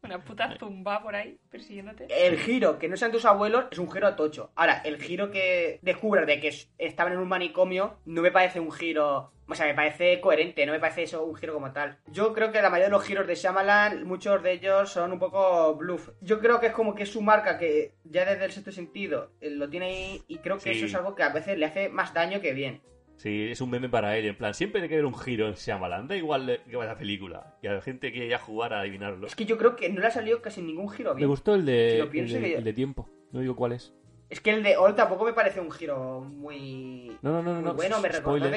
Una 0.02 0.24
puta 0.24 0.56
zumba 0.58 1.02
por 1.02 1.14
ahí 1.16 1.38
persiguiéndote. 1.50 2.06
El 2.08 2.38
giro 2.38 2.78
que 2.78 2.88
no 2.88 2.96
sean 2.96 3.10
tus 3.12 3.24
abuelos 3.24 3.64
es 3.70 3.78
un 3.78 3.90
giro 3.90 4.14
tocho. 4.14 4.52
Ahora, 4.54 4.80
el 4.84 5.00
giro 5.02 5.30
que 5.30 5.78
descubres 5.82 6.26
de 6.26 6.40
que 6.40 6.48
es- 6.48 6.70
estaban 6.78 7.12
en 7.12 7.18
un 7.18 7.28
manicomio 7.28 7.98
no 8.04 8.22
me 8.22 8.30
parece 8.30 8.60
un 8.60 8.70
giro. 8.70 9.32
O 9.50 9.54
sea, 9.54 9.66
me 9.66 9.74
parece 9.74 10.20
coherente, 10.20 10.64
no 10.66 10.72
me 10.72 10.78
parece 10.80 11.02
eso 11.04 11.24
un 11.24 11.34
giro 11.34 11.54
como 11.54 11.72
tal. 11.72 11.98
Yo 12.06 12.32
creo 12.34 12.52
que 12.52 12.60
la 12.62 12.68
mayoría 12.70 12.86
de 12.86 12.92
los 12.92 13.04
giros 13.04 13.26
de 13.26 13.34
Shyamalan, 13.34 14.04
muchos 14.04 14.42
de 14.42 14.52
ellos 14.52 14.90
son 14.92 15.10
un 15.12 15.18
poco 15.18 15.74
bluff. 15.74 16.10
Yo 16.20 16.38
creo 16.38 16.60
que 16.60 16.66
es 16.66 16.72
como 16.72 16.94
que 16.94 17.02
es 17.04 17.10
su 17.12 17.22
marca 17.22 17.58
que 17.58 17.94
ya 18.04 18.24
desde 18.26 18.44
el 18.44 18.52
sexto 18.52 18.70
sentido 18.72 19.32
eh, 19.40 19.50
lo 19.50 19.68
tiene 19.68 19.86
ahí 19.86 20.22
y 20.28 20.38
creo 20.38 20.56
que 20.56 20.64
Sí. 20.64 20.70
eso 20.78 20.86
es 20.86 20.94
algo 20.94 21.14
que 21.14 21.22
a 21.22 21.30
veces 21.30 21.58
le 21.58 21.64
hace 21.66 21.88
más 21.88 22.12
daño 22.14 22.40
que 22.40 22.52
bien. 22.52 22.82
Sí, 23.18 23.48
es 23.50 23.60
un 23.60 23.68
meme 23.70 23.88
para 23.88 24.16
él, 24.16 24.26
en 24.26 24.36
plan, 24.36 24.54
siempre 24.54 24.80
hay 24.80 24.88
que 24.88 24.94
ver 24.94 25.04
un 25.04 25.18
giro 25.18 25.48
en 25.48 25.54
Shyamalan, 25.54 26.06
da 26.06 26.14
igual 26.16 26.60
que 26.70 26.76
vaya 26.76 26.92
la 26.92 26.98
película. 26.98 27.56
Y 27.60 27.66
a 27.66 27.72
la 27.72 27.80
gente 27.80 28.12
que 28.12 28.28
ya 28.28 28.38
jugar 28.38 28.72
a 28.72 28.80
adivinarlo. 28.80 29.26
Es 29.26 29.34
que 29.34 29.44
yo 29.44 29.58
creo 29.58 29.74
que 29.74 29.88
no 29.90 30.00
le 30.00 30.06
ha 30.06 30.10
salido 30.12 30.40
casi 30.40 30.62
ningún 30.62 30.88
giro 30.88 31.10
Me 31.14 31.16
bien. 31.18 31.28
gustó 31.28 31.54
el 31.56 31.66
de, 31.66 31.90
Si 31.90 31.98
lo 31.98 32.04
el 32.04 32.10
de, 32.32 32.40
que- 32.40 32.54
el 32.54 32.64
de 32.64 32.72
tiempo, 32.72 33.08
no 33.32 33.40
digo 33.40 33.56
cuál 33.56 33.72
es. 33.72 33.92
Es 34.30 34.40
que 34.40 34.50
el 34.50 34.62
de 34.62 34.76
All 34.76 34.94
tampoco 34.94 35.24
me 35.24 35.32
parece 35.32 35.58
un 35.60 35.70
giro 35.72 36.20
muy. 36.20 37.16
No, 37.22 37.32
no, 37.32 37.42
no, 37.42 37.54
no, 37.54 37.60
muy 37.60 37.64
no, 37.64 37.74
bueno, 37.74 38.00
me 38.00 38.08
recuerda. 38.08 38.50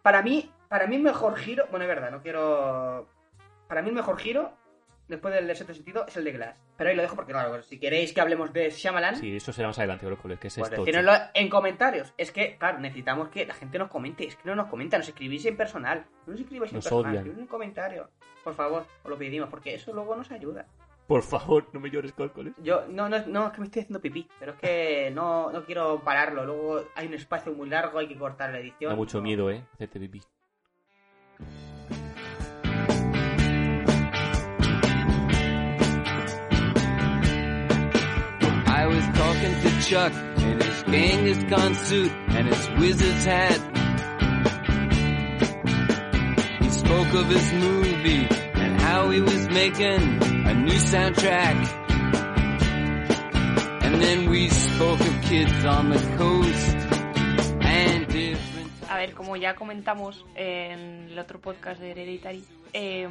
Para 0.00 0.22
mí, 0.22 0.50
para 0.68 0.86
mí 0.86 0.96
el 0.96 1.02
mejor 1.02 1.36
giro. 1.36 1.66
Bueno, 1.70 1.84
es 1.84 1.88
verdad, 1.88 2.10
no 2.10 2.22
quiero. 2.22 3.08
Para 3.68 3.82
mí 3.82 3.88
el 3.90 3.94
mejor 3.96 4.16
giro, 4.18 4.52
después 5.08 5.34
del 5.34 5.46
de 5.46 5.54
sexto 5.54 5.74
sentido, 5.74 6.04
es 6.06 6.16
el 6.16 6.24
de 6.24 6.32
Glass. 6.32 6.62
Pero 6.76 6.90
ahí 6.90 6.96
lo 6.96 7.02
dejo 7.02 7.16
porque, 7.16 7.32
claro, 7.32 7.62
si 7.62 7.78
queréis 7.78 8.12
que 8.12 8.20
hablemos 8.20 8.52
de 8.52 8.70
Shyamalan, 8.70 9.16
Sí, 9.16 9.36
eso 9.36 9.52
será 9.52 9.68
más 9.68 9.78
adelante, 9.78 10.06
brócolis, 10.06 10.38
que 10.38 10.48
es 10.48 10.54
pues 10.56 10.70
esto. 10.70 10.84
decírnoslo 10.84 11.24
en 11.34 11.48
comentarios. 11.48 12.12
Es 12.16 12.32
que, 12.32 12.56
claro, 12.58 12.78
necesitamos 12.78 13.28
que 13.28 13.46
la 13.46 13.54
gente 13.54 13.78
nos 13.78 13.88
comente. 13.88 14.26
Es 14.26 14.36
que 14.36 14.48
no 14.48 14.54
nos 14.54 14.68
comenta, 14.68 14.98
nos 14.98 15.08
escribís 15.08 15.44
en 15.46 15.56
personal. 15.56 16.06
No 16.26 16.32
nos 16.32 16.40
escribáis 16.40 16.72
en 16.72 16.76
Nos 16.76 16.84
personal, 16.84 17.04
odian. 17.12 17.16
escribid 17.24 17.40
en 17.40 17.46
comentario. 17.46 18.10
Por 18.44 18.54
favor, 18.54 18.86
os 19.02 19.10
lo 19.10 19.16
pedimos, 19.18 19.48
porque 19.48 19.74
eso 19.74 19.92
luego 19.92 20.14
nos 20.16 20.30
ayuda. 20.30 20.66
Por 21.06 21.22
favor, 21.22 21.68
no 21.72 21.78
me 21.78 21.88
llores, 21.88 22.12
córcoles. 22.12 22.52
Yo, 22.58 22.84
no, 22.88 23.08
no, 23.08 23.24
no, 23.26 23.46
es 23.46 23.52
que 23.52 23.60
me 23.60 23.66
estoy 23.66 23.82
haciendo 23.82 24.00
pipí, 24.00 24.28
pero 24.40 24.52
es 24.54 24.58
que 24.58 25.12
no, 25.14 25.52
no 25.52 25.64
quiero 25.64 26.00
pararlo. 26.00 26.44
Luego 26.44 26.82
hay 26.96 27.06
un 27.06 27.14
espacio 27.14 27.52
muy 27.52 27.68
largo, 27.68 28.00
hay 28.00 28.08
que 28.08 28.16
cortar 28.18 28.50
la 28.50 28.58
edición. 28.58 28.90
Da 28.90 28.96
mucho 28.96 29.18
No. 29.18 29.22
miedo, 29.22 29.48
eh, 29.50 29.64
hacerte 29.74 30.00
pipí. 30.00 30.20
Chuck 39.86 40.12
in 40.38 40.60
his 40.60 40.82
Genghis 40.82 41.88
suit 41.88 42.10
and 42.30 42.48
his 42.48 42.68
wizard's 42.80 43.24
hat. 43.24 43.60
He 46.60 46.70
spoke 46.70 47.14
of 47.14 47.28
his 47.28 47.52
movie 47.52 48.26
and 48.54 48.80
how 48.80 49.10
he 49.10 49.20
was 49.20 49.48
making 49.48 50.02
a 50.50 50.54
new 50.54 50.78
soundtrack. 50.90 51.56
And 53.84 54.02
then 54.02 54.28
we 54.28 54.48
spoke 54.48 54.98
of 54.98 55.22
kids 55.22 55.64
on 55.64 55.90
the 55.90 56.00
coast 56.18 56.76
and 57.62 58.08
different. 58.08 58.72
A 58.90 58.96
ver, 58.96 59.14
como 59.14 59.36
ya 59.36 59.54
comentamos 59.54 60.24
en 60.34 61.10
el 61.12 61.18
otro 61.20 61.38
podcast 61.40 61.80
de 61.80 61.92
Hereditary, 61.92 62.42
eh, 62.72 63.08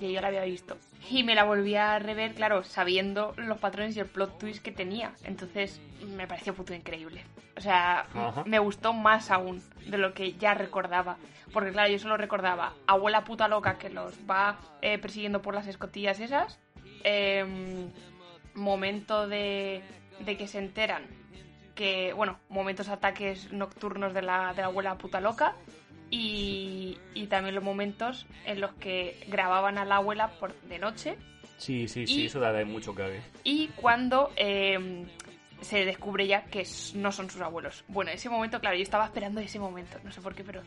yo 0.00 0.08
ya 0.10 0.20
la 0.20 0.28
había 0.28 0.44
visto. 0.44 0.76
Y 1.08 1.22
me 1.22 1.34
la 1.34 1.44
volví 1.44 1.76
a 1.76 1.98
rever, 1.98 2.34
claro, 2.34 2.64
sabiendo 2.64 3.32
los 3.36 3.58
patrones 3.58 3.96
y 3.96 4.00
el 4.00 4.06
plot 4.06 4.38
twist 4.38 4.62
que 4.62 4.72
tenía. 4.72 5.12
Entonces 5.24 5.80
me 6.16 6.26
pareció 6.26 6.54
puto 6.54 6.74
increíble. 6.74 7.24
O 7.56 7.60
sea, 7.60 8.00
Ajá. 8.12 8.42
me 8.44 8.58
gustó 8.58 8.92
más 8.92 9.30
aún 9.30 9.62
de 9.86 9.98
lo 9.98 10.12
que 10.14 10.32
ya 10.34 10.54
recordaba. 10.54 11.16
Porque 11.52 11.70
claro, 11.72 11.90
yo 11.90 11.98
solo 11.98 12.16
recordaba 12.16 12.74
abuela 12.86 13.24
puta 13.24 13.48
loca 13.48 13.78
que 13.78 13.88
los 13.88 14.14
va 14.28 14.58
eh, 14.82 14.98
persiguiendo 14.98 15.40
por 15.42 15.54
las 15.54 15.66
escotillas 15.66 16.20
esas. 16.20 16.58
em, 17.04 17.90
momento 18.54 19.28
de, 19.28 19.82
de 20.20 20.36
que 20.36 20.48
se 20.48 20.58
enteran 20.58 21.02
que, 21.74 22.14
bueno, 22.14 22.38
momentos 22.48 22.88
ataques 22.88 23.52
nocturnos 23.52 24.14
de 24.14 24.22
la, 24.22 24.54
de 24.54 24.62
la 24.62 24.68
abuela 24.68 24.96
puta 24.96 25.20
loca 25.20 25.54
y, 26.10 26.98
y 27.14 27.26
también 27.26 27.54
los 27.54 27.64
momentos 27.64 28.26
en 28.44 28.60
los 28.60 28.72
que 28.74 29.18
grababan 29.28 29.78
a 29.78 29.84
la 29.84 29.96
abuela 29.96 30.28
por, 30.38 30.54
de 30.62 30.78
noche 30.78 31.16
Sí, 31.58 31.88
sí, 31.88 32.06
sí, 32.06 32.22
Y- 32.22 32.26
eso 32.26 32.38
da 32.38 32.52
de 32.52 32.64
mucho 32.66 32.94
cague. 32.94 33.22
y 33.42 33.68
cuando 33.68 34.30
eh, 34.36 35.06
se 35.62 35.84
descubre 35.86 36.26
ya 36.26 36.44
que 36.44 36.66
no 36.94 37.10
son 37.12 37.30
sus 37.30 37.40
abuelos. 37.40 37.82
Bueno, 37.88 38.10
ese 38.10 38.28
momento, 38.28 38.60
claro, 38.60 38.76
yo 38.76 38.82
estaba 38.82 39.06
esperando 39.06 39.40
ese 39.40 39.58
momento, 39.58 39.98
no 40.04 40.12
sé 40.12 40.20
por 40.20 40.34
qué, 40.34 40.44
pero... 40.44 40.60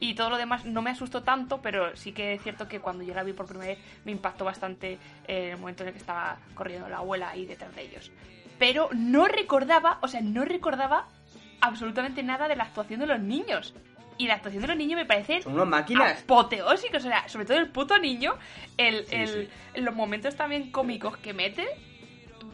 Y 0.00 0.14
todo 0.14 0.30
lo 0.30 0.36
demás 0.38 0.64
no 0.64 0.82
me 0.82 0.90
asustó 0.90 1.22
tanto, 1.22 1.60
pero 1.62 1.94
sí 1.96 2.10
que 2.12 2.32
es 2.32 2.42
cierto 2.42 2.66
que 2.66 2.80
cuando 2.80 3.04
yo 3.04 3.14
la 3.14 3.22
vi 3.22 3.34
por 3.34 3.46
primera 3.46 3.68
vez 3.74 3.78
me 4.04 4.10
impactó 4.10 4.44
bastante 4.44 4.98
eh, 5.28 5.50
el 5.52 5.58
momento 5.58 5.82
en 5.84 5.88
el 5.90 5.92
que 5.94 6.00
estaba 6.00 6.38
corriendo 6.54 6.88
la 6.88 6.96
abuela 6.96 7.28
ahí 7.30 7.44
detrás 7.46 7.72
de 7.76 7.82
ellos. 7.82 8.10
Pero 8.58 8.88
no 8.94 9.26
recordaba, 9.28 9.98
o 10.02 10.08
sea, 10.08 10.20
no 10.22 10.44
recordaba 10.44 11.06
absolutamente 11.60 12.22
nada 12.24 12.48
de 12.48 12.56
la 12.56 12.64
actuación 12.64 12.98
de 13.00 13.06
los 13.06 13.20
niños. 13.20 13.74
Y 14.18 14.26
la 14.26 14.34
actuación 14.34 14.62
de 14.62 14.68
los 14.68 14.76
niños 14.76 14.96
me 14.96 15.06
parece 15.06 15.42
Son 15.42 15.68
máquinas. 15.68 16.22
apoteósicos, 16.22 17.04
o 17.04 17.08
sea, 17.08 17.28
sobre 17.28 17.46
todo 17.46 17.58
el 17.58 17.68
puto 17.70 17.98
niño, 17.98 18.34
el, 18.76 19.06
Sí, 19.06 19.14
el- 19.16 19.50
sí. 19.74 19.80
los 19.80 19.94
momentos 19.94 20.36
también 20.36 20.70
cómicos 20.70 21.16
que 21.18 21.32
mete, 21.32 21.66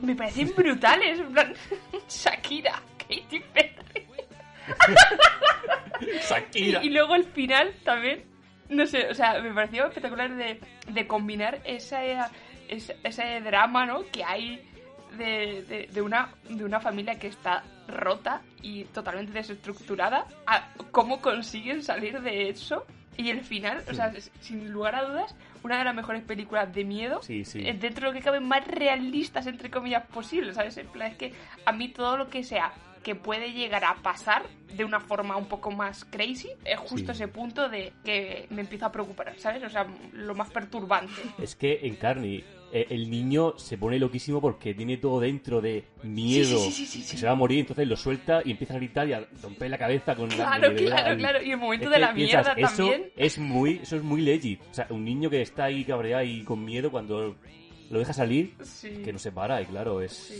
me 0.00 0.14
parecen 0.14 0.54
brutales. 0.56 1.18
En 1.18 1.32
plan, 1.32 1.54
Shakira, 2.08 2.80
Katy 2.98 3.40
Perry. 3.52 4.06
Shakira. 6.28 6.82
Y, 6.82 6.86
y 6.86 6.90
luego 6.90 7.14
el 7.14 7.24
final 7.24 7.72
también, 7.84 8.24
no 8.68 8.86
sé, 8.86 9.08
o 9.08 9.14
sea, 9.14 9.40
me 9.40 9.52
pareció 9.52 9.86
espectacular 9.86 10.34
de, 10.34 10.60
de 10.88 11.06
combinar 11.06 11.60
ese, 11.64 12.18
ese, 12.68 12.96
ese 13.02 13.40
drama, 13.40 13.86
¿no? 13.86 14.04
Que 14.10 14.24
hay 14.24 14.62
de, 15.16 15.62
de, 15.68 15.88
de 15.92 16.02
una, 16.02 16.30
de 16.48 16.64
una 16.64 16.80
familia 16.80 17.18
que 17.18 17.28
está 17.28 17.64
rota 17.88 18.42
y 18.62 18.84
totalmente 18.84 19.32
desestructurada, 19.32 20.26
a 20.46 20.68
cómo 20.90 21.20
consiguen 21.20 21.82
salir 21.82 22.20
de 22.20 22.48
eso. 22.50 22.86
Y 23.16 23.30
el 23.30 23.40
final, 23.42 23.82
o 23.90 23.94
sea, 23.94 24.12
sin 24.40 24.70
lugar 24.70 24.94
a 24.94 25.02
dudas, 25.02 25.34
una 25.64 25.76
de 25.78 25.84
las 25.84 25.94
mejores 25.94 26.22
películas 26.22 26.72
de 26.72 26.84
miedo 26.84 27.20
Sí, 27.20 27.44
sí. 27.44 27.62
dentro 27.72 28.06
de 28.06 28.12
lo 28.12 28.12
que 28.12 28.24
caben 28.24 28.46
más 28.46 28.64
realistas, 28.64 29.48
entre 29.48 29.70
comillas, 29.70 30.06
posibles, 30.06 30.54
¿sabes? 30.54 30.76
En 30.76 30.86
plan, 30.86 31.10
es 31.10 31.16
que 31.18 31.32
a 31.66 31.72
mí 31.72 31.88
todo 31.88 32.16
lo 32.16 32.28
que 32.28 32.44
sea 32.44 32.72
que 33.02 33.16
puede 33.16 33.52
llegar 33.52 33.84
a 33.84 33.94
pasar 33.96 34.44
de 34.76 34.84
una 34.84 35.00
forma 35.00 35.36
un 35.36 35.46
poco 35.46 35.70
más 35.72 36.04
crazy 36.04 36.50
es 36.64 36.78
justo 36.78 37.12
Sí. 37.14 37.22
ese 37.24 37.28
punto 37.28 37.68
de 37.68 37.92
que 38.04 38.46
me 38.50 38.60
empiezo 38.60 38.86
a 38.86 38.92
preocupar, 38.92 39.34
¿sabes? 39.38 39.64
O 39.64 39.68
sea, 39.70 39.86
lo 40.12 40.34
más 40.36 40.50
perturbante. 40.50 41.12
Es 41.42 41.56
que 41.56 41.80
en 41.82 41.96
Carney 41.96 42.44
el 42.72 43.10
niño 43.10 43.54
se 43.58 43.78
pone 43.78 43.98
loquísimo 43.98 44.40
porque 44.40 44.74
tiene 44.74 44.96
todo 44.98 45.20
dentro 45.20 45.60
de 45.60 45.84
miedo. 46.02 46.58
Sí, 46.58 46.70
sí, 46.70 46.72
sí, 46.72 46.86
sí, 46.86 46.86
sí, 46.86 46.98
que 47.02 47.06
sí. 47.12 47.16
se 47.18 47.26
va 47.26 47.32
a 47.32 47.36
morir, 47.36 47.60
entonces 47.60 47.86
lo 47.88 47.96
suelta 47.96 48.42
y 48.44 48.50
empieza 48.50 48.74
a 48.74 48.76
gritar 48.76 49.08
y 49.08 49.12
a 49.14 49.26
romper 49.42 49.70
la 49.70 49.78
cabeza 49.78 50.14
con 50.14 50.28
la 50.28 50.34
Claro, 50.36 50.68
nevera 50.72 50.96
claro, 50.96 51.16
claro. 51.18 51.42
Y 51.42 51.50
el 51.52 51.56
momento 51.56 51.84
Es 51.86 51.90
de 51.90 51.96
que 51.96 52.00
la 52.00 52.14
piensas, 52.14 52.56
mierda 52.56 52.72
eso 52.72 52.76
también. 52.88 53.10
Es 53.16 53.38
muy, 53.38 53.80
eso 53.82 53.96
es 53.96 54.02
muy 54.02 54.20
legit. 54.20 54.60
O 54.70 54.74
sea, 54.74 54.86
un 54.90 55.04
niño 55.04 55.30
que 55.30 55.40
está 55.42 55.64
ahí 55.64 55.84
cabreado 55.84 56.24
y 56.24 56.42
con 56.44 56.64
miedo 56.64 56.90
cuando 56.90 57.36
lo 57.90 57.98
deja 57.98 58.12
salir, 58.12 58.54
Sí. 58.62 59.00
que 59.04 59.12
no 59.12 59.18
se 59.18 59.32
para, 59.32 59.62
y 59.62 59.64
claro, 59.66 60.02
es, 60.02 60.12
Sí. 60.12 60.34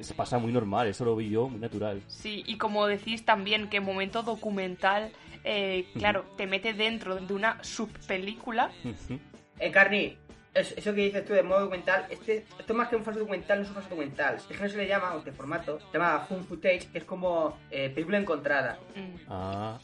es- 0.00 0.12
pasa 0.14 0.38
muy 0.38 0.50
normal, 0.52 0.88
eso 0.88 1.04
lo 1.04 1.14
vi 1.14 1.28
yo, 1.28 1.48
muy 1.48 1.60
natural. 1.60 2.00
Sí, 2.08 2.42
y 2.46 2.56
como 2.56 2.86
decís 2.86 3.24
también 3.24 3.68
que 3.68 3.80
momento 3.80 4.22
documental, 4.22 5.12
eh, 5.44 5.84
claro, 5.98 6.24
te 6.38 6.46
mete 6.46 6.72
dentro 6.72 7.16
de 7.16 7.34
una 7.34 7.62
subpelícula. 7.62 8.70
Eh, 9.60 9.70
Carni, 9.70 10.16
eso 10.54 10.94
que 10.94 11.00
dices 11.00 11.24
tú 11.24 11.32
de 11.32 11.42
modo 11.42 11.60
documental, 11.60 12.06
este, 12.10 12.44
esto 12.58 12.74
más 12.74 12.88
que 12.88 12.96
un 12.96 13.04
falso 13.04 13.20
documental, 13.20 13.58
no 13.58 13.64
es 13.64 13.68
un 13.68 13.74
falso 13.74 13.90
documental. 13.90 14.36
Es 14.36 14.44
que 14.44 14.56
no 14.56 14.68
se 14.68 14.76
le 14.76 14.86
llama, 14.86 15.14
o 15.14 15.20
de 15.20 15.32
formato, 15.32 15.80
se 15.80 15.98
llama 15.98 16.20
Fun 16.20 16.44
Footage, 16.44 16.88
que 16.92 16.98
es 16.98 17.04
como 17.04 17.58
eh, 17.70 17.90
película 17.90 18.18
encontrada. 18.18 18.78
Mm. 18.94 19.16
Ah, 19.28 19.78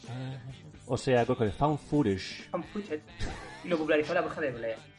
o 0.87 0.97
sea, 0.97 1.25
con 1.25 1.41
el 1.41 1.51
found 1.51 1.79
footage. 1.79 2.49
Fun 2.49 2.63
Footage. 2.63 3.01
Y 3.63 3.67
lo 3.67 3.77
popularizó 3.77 4.13
la 4.13 4.21
bruja 4.21 4.41
de 4.41 4.51
Blair. 4.51 4.90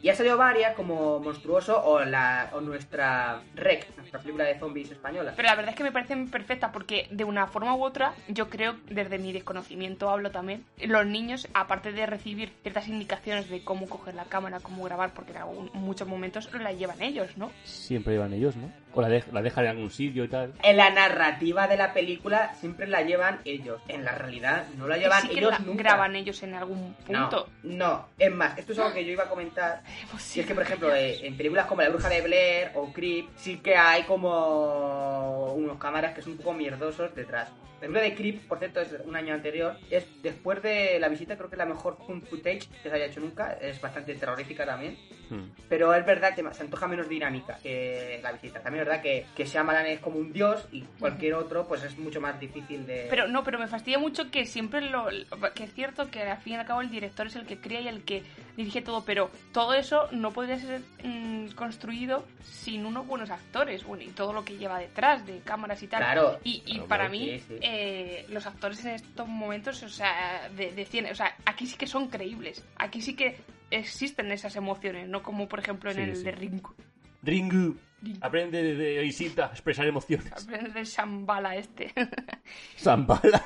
Y 0.00 0.10
ha 0.10 0.14
salido 0.14 0.36
varias, 0.36 0.74
como 0.76 1.18
Monstruoso 1.18 1.82
o, 1.84 2.04
la, 2.04 2.50
o 2.52 2.60
nuestra 2.60 3.40
Rec, 3.56 3.84
nuestra 3.96 4.20
película 4.20 4.44
de 4.44 4.58
zombies 4.58 4.90
española. 4.92 5.32
Pero 5.34 5.48
la 5.48 5.56
verdad 5.56 5.70
es 5.70 5.76
que 5.76 5.82
me 5.82 5.90
parecen 5.90 6.30
perfectas 6.30 6.70
porque 6.72 7.08
de 7.10 7.24
una 7.24 7.48
forma 7.48 7.74
u 7.74 7.82
otra, 7.84 8.12
yo 8.28 8.48
creo, 8.48 8.76
desde 8.88 9.18
mi 9.18 9.32
desconocimiento 9.32 10.08
hablo 10.08 10.30
también, 10.30 10.64
los 10.86 11.04
niños, 11.04 11.48
aparte 11.52 11.90
de 11.92 12.06
recibir 12.06 12.52
ciertas 12.62 12.86
indicaciones 12.86 13.50
de 13.50 13.64
cómo 13.64 13.88
coger 13.88 14.14
la 14.14 14.24
cámara, 14.26 14.60
cómo 14.60 14.84
grabar, 14.84 15.12
porque 15.14 15.32
en 15.32 15.38
algún- 15.38 15.70
muchos 15.74 16.06
momentos 16.06 16.48
la 16.54 16.72
llevan 16.72 17.02
ellos, 17.02 17.36
¿no? 17.36 17.50
Siempre 17.64 18.12
llevan 18.14 18.32
ellos, 18.32 18.54
¿no? 18.56 18.70
O 18.98 19.00
la, 19.00 19.08
de- 19.08 19.22
la 19.30 19.42
dejan 19.42 19.64
en 19.64 19.70
algún 19.70 19.90
sitio 19.92 20.24
y 20.24 20.28
tal. 20.28 20.52
En 20.60 20.76
la 20.76 20.90
narrativa 20.90 21.68
de 21.68 21.76
la 21.76 21.92
película 21.92 22.52
siempre 22.54 22.88
la 22.88 23.02
llevan 23.02 23.38
ellos. 23.44 23.80
En 23.86 24.04
la 24.04 24.10
realidad 24.10 24.66
no 24.76 24.88
la 24.88 24.96
llevan 24.98 25.22
sí 25.22 25.28
que 25.28 25.38
ellos 25.38 25.52
la 25.52 25.58
nunca. 25.60 25.82
graban 25.84 26.16
ellos 26.16 26.42
en 26.42 26.54
algún 26.54 26.94
punto. 27.06 27.48
No, 27.62 27.76
no. 27.76 28.08
Es 28.18 28.32
más, 28.32 28.58
esto 28.58 28.72
es 28.72 28.78
algo 28.80 28.92
que 28.94 29.04
yo 29.04 29.12
iba 29.12 29.22
a 29.24 29.28
comentar. 29.28 29.82
Y 30.34 30.40
es 30.40 30.46
que, 30.46 30.54
por 30.54 30.64
ejemplo, 30.64 30.92
eh, 30.94 31.24
en 31.24 31.36
películas 31.36 31.66
como 31.66 31.82
La 31.82 31.90
Bruja 31.90 32.08
de 32.08 32.22
Blair 32.22 32.70
o 32.74 32.92
Creep, 32.92 33.28
sí 33.36 33.58
que 33.58 33.76
hay 33.76 34.02
como 34.02 35.52
unos 35.54 35.78
cámaras 35.78 36.14
que 36.14 36.22
son 36.22 36.32
un 36.32 36.38
poco 36.38 36.52
mierdosos 36.54 37.14
detrás. 37.14 37.48
La 37.74 37.82
película 37.82 38.00
de 38.02 38.14
Creep, 38.16 38.48
por 38.48 38.58
cierto, 38.58 38.80
es 38.80 38.92
un 39.04 39.14
año 39.14 39.32
anterior. 39.34 39.76
Es 39.88 40.04
después 40.20 40.60
de 40.62 40.98
la 40.98 41.08
visita, 41.08 41.36
creo 41.36 41.48
que 41.48 41.54
es 41.54 41.58
la 41.58 41.64
mejor 41.66 41.96
home 42.08 42.22
footage 42.22 42.66
que 42.82 42.88
se 42.88 42.92
haya 42.92 43.04
hecho 43.06 43.20
nunca. 43.20 43.52
Es 43.60 43.80
bastante 43.80 44.14
terrorífica 44.16 44.66
también. 44.66 44.98
Hmm. 45.30 45.50
Pero 45.68 45.94
es 45.94 46.04
verdad 46.04 46.34
que 46.34 46.42
se 46.52 46.62
antoja 46.62 46.88
menos 46.88 47.08
dinámica 47.08 47.56
que 47.62 48.18
la 48.20 48.32
visita. 48.32 48.60
También 48.60 48.84
verdad 48.88 49.02
que, 49.02 49.26
que 49.36 49.44
Shyamalan 49.44 49.86
es 49.86 50.00
como 50.00 50.18
un 50.18 50.32
dios 50.32 50.66
y 50.72 50.82
cualquier 50.98 51.34
otro 51.34 51.66
pues 51.68 51.82
es 51.84 51.98
mucho 51.98 52.20
más 52.20 52.38
difícil 52.40 52.86
de... 52.86 53.06
Pero 53.10 53.28
no, 53.28 53.44
pero 53.44 53.58
me 53.58 53.66
fastidia 53.68 53.98
mucho 53.98 54.30
que 54.30 54.44
siempre 54.46 54.80
lo. 54.80 55.06
que 55.54 55.64
es 55.64 55.74
cierto 55.74 56.10
que 56.10 56.22
al 56.22 56.38
fin 56.38 56.54
y 56.54 56.56
al 56.56 56.66
cabo 56.66 56.80
el 56.80 56.90
director 56.90 57.26
es 57.26 57.36
el 57.36 57.46
que 57.46 57.58
crea 57.58 57.80
y 57.80 57.88
el 57.88 58.02
que 58.04 58.22
dirige 58.56 58.82
todo, 58.82 59.04
pero 59.04 59.30
todo 59.52 59.74
eso 59.74 60.08
no 60.12 60.32
podría 60.32 60.58
ser 60.58 60.80
mm, 61.04 61.48
construido 61.50 62.24
sin 62.42 62.84
unos 62.86 63.06
buenos 63.06 63.30
actores, 63.30 63.84
bueno, 63.84 64.02
y 64.02 64.08
todo 64.08 64.32
lo 64.32 64.44
que 64.44 64.56
lleva 64.56 64.78
detrás 64.78 65.24
de 65.26 65.38
cámaras 65.40 65.82
y 65.82 65.86
tal. 65.88 66.00
Claro. 66.00 66.38
Y, 66.44 66.62
y 66.66 66.72
Claro, 66.74 66.88
para 66.88 67.08
mí, 67.08 67.38
sí, 67.38 67.44
sí. 67.48 67.54
eh, 67.62 68.26
los 68.30 68.46
actores 68.46 68.84
en 68.84 68.92
estos 68.94 69.28
momentos, 69.28 69.82
o 69.82 69.88
sea, 69.88 70.48
de, 70.56 70.72
de 70.72 70.84
cine, 70.84 71.12
o 71.12 71.14
sea, 71.14 71.36
aquí 71.44 71.66
sí 71.66 71.76
que 71.76 71.86
son 71.86 72.08
creíbles. 72.08 72.64
Aquí 72.76 73.00
sí 73.00 73.14
que 73.14 73.36
existen 73.70 74.32
esas 74.32 74.56
emociones, 74.56 75.08
no 75.08 75.22
como 75.22 75.46
por 75.48 75.58
ejemplo 75.60 75.90
en 75.90 75.96
Sí, 75.96 76.02
el 76.02 76.16
sí. 76.16 76.22
de 76.24 76.32
Ringo. 76.32 76.74
Ringu, 77.22 77.76
aprende 78.20 78.62
de, 78.62 78.74
de 78.74 79.04
Isita 79.04 79.46
a 79.46 79.50
expresar 79.50 79.86
emociones. 79.86 80.32
Aprende 80.32 80.70
de 80.70 80.84
Shambhala 80.84 81.56
este. 81.56 81.92
Zambala. 82.78 83.44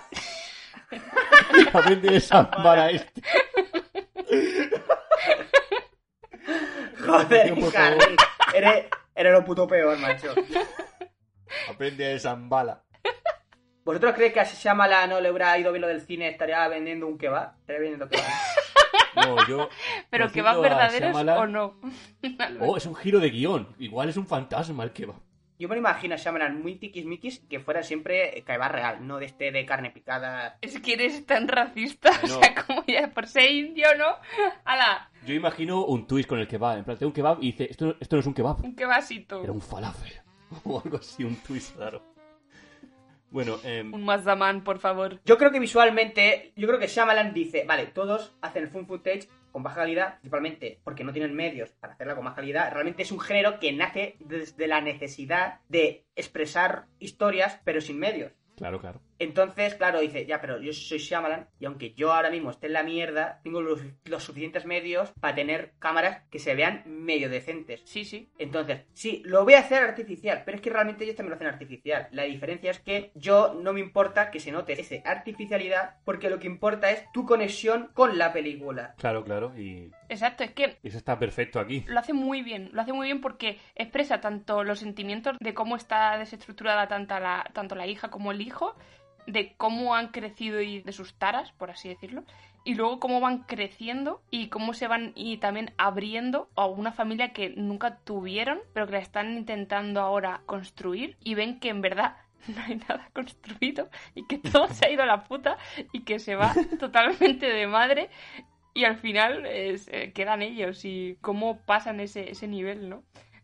aprende 1.73 2.11
de 2.11 2.21
Zambala 2.21 2.91
este. 2.91 3.23
Joder. 7.07 7.73
Carly, 7.73 8.17
eres, 8.55 8.87
eres 9.15 9.33
lo 9.33 9.45
puto 9.45 9.67
peor, 9.67 9.99
macho. 9.99 10.35
Aprende 11.69 12.05
de 12.05 12.19
Zambala. 12.19 12.83
¿Vosotros 13.85 14.15
creéis 14.15 14.33
que 14.33 14.41
a 14.41 14.45
Shyamalan 14.45 15.11
no 15.11 15.21
le 15.21 15.31
hubiera 15.31 15.59
ido 15.59 15.73
bien 15.73 15.83
lo 15.83 15.89
del 15.89 16.03
cine? 16.03 16.29
¿Estaría 16.29 16.67
vendiendo 16.69 17.07
un 17.07 17.19
kebab? 17.19 17.59
¿Estaría 17.59 17.81
vendiendo 17.81 18.09
kebab? 18.09 18.27
No, 19.17 19.47
yo. 19.49 19.69
Pero 20.11 20.31
que 20.31 20.43
van 20.43 20.61
verdaderos 20.63 21.11
Shyamalan- 21.17 21.39
o 21.39 21.47
no. 21.47 21.81
Oh, 22.61 22.77
es 22.77 22.87
un 22.87 22.95
giro 22.95 23.21
de 23.21 23.31
guion. 23.31 23.75
Igual 23.79 24.09
es 24.09 24.17
un 24.17 24.27
fantasma 24.27 24.85
el 24.85 24.93
que 24.93 25.07
va. 25.07 25.15
Yo 25.59 25.69
me 25.69 25.77
lo 25.77 25.81
imagino 25.81 26.15
a 26.15 26.19
Shyamalan 26.19 26.61
muy 26.61 26.75
tiquismiquis 26.75 27.39
que 27.49 27.61
fuera 27.61 27.85
siempre 27.85 28.43
kebab 28.45 28.73
real, 28.73 29.07
no 29.07 29.19
de 29.19 29.27
este 29.27 29.53
de 29.53 29.65
carne 29.65 29.91
picada. 29.93 30.59
Es 30.61 30.81
que 30.81 30.95
eres 30.95 31.25
tan 31.25 31.47
racista, 31.47 32.11
No. 32.27 32.37
o 32.39 32.41
sea, 32.43 32.55
como 32.67 32.83
ya 32.87 33.09
por 33.13 33.29
ser 33.29 33.49
indio, 33.51 33.87
¿no? 33.97 34.07
¡Hala! 34.65 35.09
Yo 35.25 35.35
imagino 35.35 35.85
un 35.85 36.07
twist 36.09 36.29
con 36.29 36.41
el 36.41 36.49
kebab. 36.49 36.79
En 36.79 36.85
plan, 36.85 36.97
tengo 36.99 37.11
un 37.11 37.15
kebab 37.15 37.39
y 37.41 37.53
dice: 37.53 37.69
Esto, 37.71 37.95
esto 38.01 38.17
no 38.17 38.21
es 38.21 38.27
un 38.27 38.35
kebab, 38.35 38.65
Un 38.65 38.75
que 38.75 38.87
vasito. 38.87 39.43
era 39.43 39.53
un 39.53 39.61
falafel. 39.61 40.13
O 40.65 40.83
algo 40.85 40.97
así, 40.99 41.23
un 41.25 41.37
twist 41.37 41.77
raro. 41.79 42.03
Bueno, 43.33 43.59
em, 43.65 43.93
Un 43.93 44.05
Mazdaman, 44.05 44.63
por 44.63 44.79
favor. 44.79 45.19
Yo 45.25 45.39
creo 45.39 45.51
que 45.51 45.59
visualmente, 45.59 46.53
yo 46.55 46.69
creo 46.69 46.79
que 46.79 46.87
Shyamalan 46.87 47.33
dice, 47.33 47.65
vale, 47.67 47.87
todos 47.87 48.37
hacen 48.43 48.65
el 48.65 48.69
fun 48.69 48.87
footage 48.87 49.29
con 49.51 49.63
baja 49.63 49.77
calidad, 49.77 50.15
principalmente 50.21 50.81
porque 50.85 51.03
no 51.03 51.13
tienen 51.13 51.35
medios 51.35 51.71
para 51.73 51.95
hacerla 51.95 52.15
con 52.15 52.25
más 52.25 52.35
calidad. 52.35 52.71
Realmente 52.73 53.03
es 53.03 53.13
un 53.13 53.21
género 53.21 53.59
que 53.59 53.73
nace 53.73 54.17
desde 54.21 54.67
la 54.67 54.81
necesidad 54.81 55.61
de 55.69 56.05
expresar 56.15 56.87
historias, 56.99 57.61
pero 57.65 57.81
sin 57.81 57.99
medios. 57.99 58.33
claro, 58.57 58.81
claro. 58.81 59.01
Entonces, 59.23 59.75
claro, 59.77 60.01
dice, 60.01 60.27
ya, 60.27 60.41
pero 60.41 60.61
yo 60.61 60.73
soy 60.73 60.99
Shyamalan 60.99 61.49
y 61.61 61.67
aunque 61.67 61.95
yo 61.95 62.13
ahora 62.13 62.31
mismo 62.31 62.51
esté 62.51 62.67
en 62.67 62.73
la 62.73 62.83
mierda, 62.83 63.41
tengo 63.45 63.61
los, 63.63 63.81
los 64.05 64.23
suficientes 64.25 64.67
medios 64.67 65.13
para 65.21 65.35
tener 65.35 65.75
cámaras 65.79 66.23
que 66.31 66.39
se 66.39 66.55
vean 66.55 66.83
medio 66.87 67.29
decentes. 67.29 67.83
Sí, 67.85 68.05
sí. 68.05 68.31
Entonces, 68.39 68.83
sí, 68.93 69.23
lo 69.25 69.45
voy 69.45 69.55
a 69.55 69.61
hacer 69.61 69.83
artificial, 69.83 70.43
pero 70.45 70.57
es 70.57 70.63
que 70.63 70.71
realmente 70.71 71.05
ellos 71.05 71.17
también 71.17 71.31
lo 71.31 71.37
hacen 71.37 71.47
artificial. 71.49 72.09
La 72.11 72.25
diferencia 72.25 72.71
es 72.71 72.81
que 72.81 73.13
yo 73.15 73.55
no 73.55 73.73
me 73.73 73.81
importa 73.81 74.31
que 74.31 74.41
se 74.41 74.51
note 74.53 74.73
esa 74.81 74.97
artificialidad, 75.09 75.97
porque 76.05 76.29
lo 76.31 76.39
que 76.39 76.47
importa 76.47 76.91
es 76.91 77.05
tu 77.13 77.25
conexión 77.25 77.91
con 77.95 78.19
la 78.19 78.33
película. 78.33 78.95
Claro, 78.99 79.25
claro. 79.25 79.57
Y 79.59 79.91
Exacto, 80.09 80.45
es 80.45 80.51
que 80.53 80.79
eso 80.83 80.99
está 80.99 81.19
perfecto 81.19 81.61
aquí. 81.61 81.85
lo 81.87 81.99
hace 81.99 82.13
muy 82.13 82.43
bien. 82.43 82.71
Lo 82.73 82.83
hace 82.83 82.93
muy 82.93 83.07
bien 83.07 83.21
porque 83.21 83.59
expresa 83.75 84.21
tanto 84.21 84.65
los 84.65 84.81
sentimientos 84.81 85.37
de 85.41 85.55
cómo 85.55 85.77
está 85.77 86.19
desestructurada 86.19 86.89
tanto 86.89 87.19
la, 87.19 87.49
tanto 87.53 87.75
la 87.75 87.87
hija 87.87 88.11
como 88.11 88.33
el 88.33 88.41
hijo, 88.41 88.75
de 89.27 89.55
cómo 89.57 89.95
han 89.95 90.09
crecido 90.09 90.61
y 90.61 90.81
de 90.81 90.93
sus 90.93 91.15
taras, 91.15 91.53
por 91.53 91.71
así 91.71 91.89
decirlo, 91.89 92.25
y 92.65 92.75
luego 92.75 93.01
cómo 93.01 93.21
van 93.21 93.41
creciendo 93.41 94.23
y 94.31 94.49
cómo 94.49 94.75
se 94.75 94.87
van 94.87 95.13
y 95.15 95.39
también 95.39 95.73
abriendo 95.79 96.49
a 96.55 96.67
una 96.67 96.93
familia 96.93 97.33
que 97.33 97.51
nunca 97.51 97.99
tuvieron, 97.99 98.61
pero 98.73 98.87
que 98.87 98.93
la 98.93 98.99
están 98.99 99.37
intentando 99.37 100.01
ahora 100.01 100.43
construir 100.47 101.17
y 101.23 101.35
ven 101.35 101.59
que 101.59 101.71
en 101.71 101.81
verdad 101.81 102.17
no 102.49 102.63
hay 102.63 102.77
nada 102.77 103.09
construido 103.13 103.89
y 104.15 104.27
que 104.27 104.39
todo 104.39 104.69
se 104.69 104.87
ha 104.87 104.91
ido 104.91 105.03
a 105.03 105.07
la 105.07 105.25
puta 105.25 105.59
y 105.93 106.03
que 106.03 106.19
se 106.19 106.35
va 106.35 106.55
totalmente 106.79 107.47
de 107.47 107.67
madre 107.67 108.11
y 108.75 108.85
al 108.85 108.97
final 108.97 109.45
eh, 109.47 110.13
quedan 110.15 110.43
ellos 110.43 110.85
y 110.85 111.19
cómo 111.21 111.59
pasan 111.67 112.01
ese, 112.01 112.31
ese 112.31 112.49
nivel, 112.49 112.89
¿no? 112.89 113.03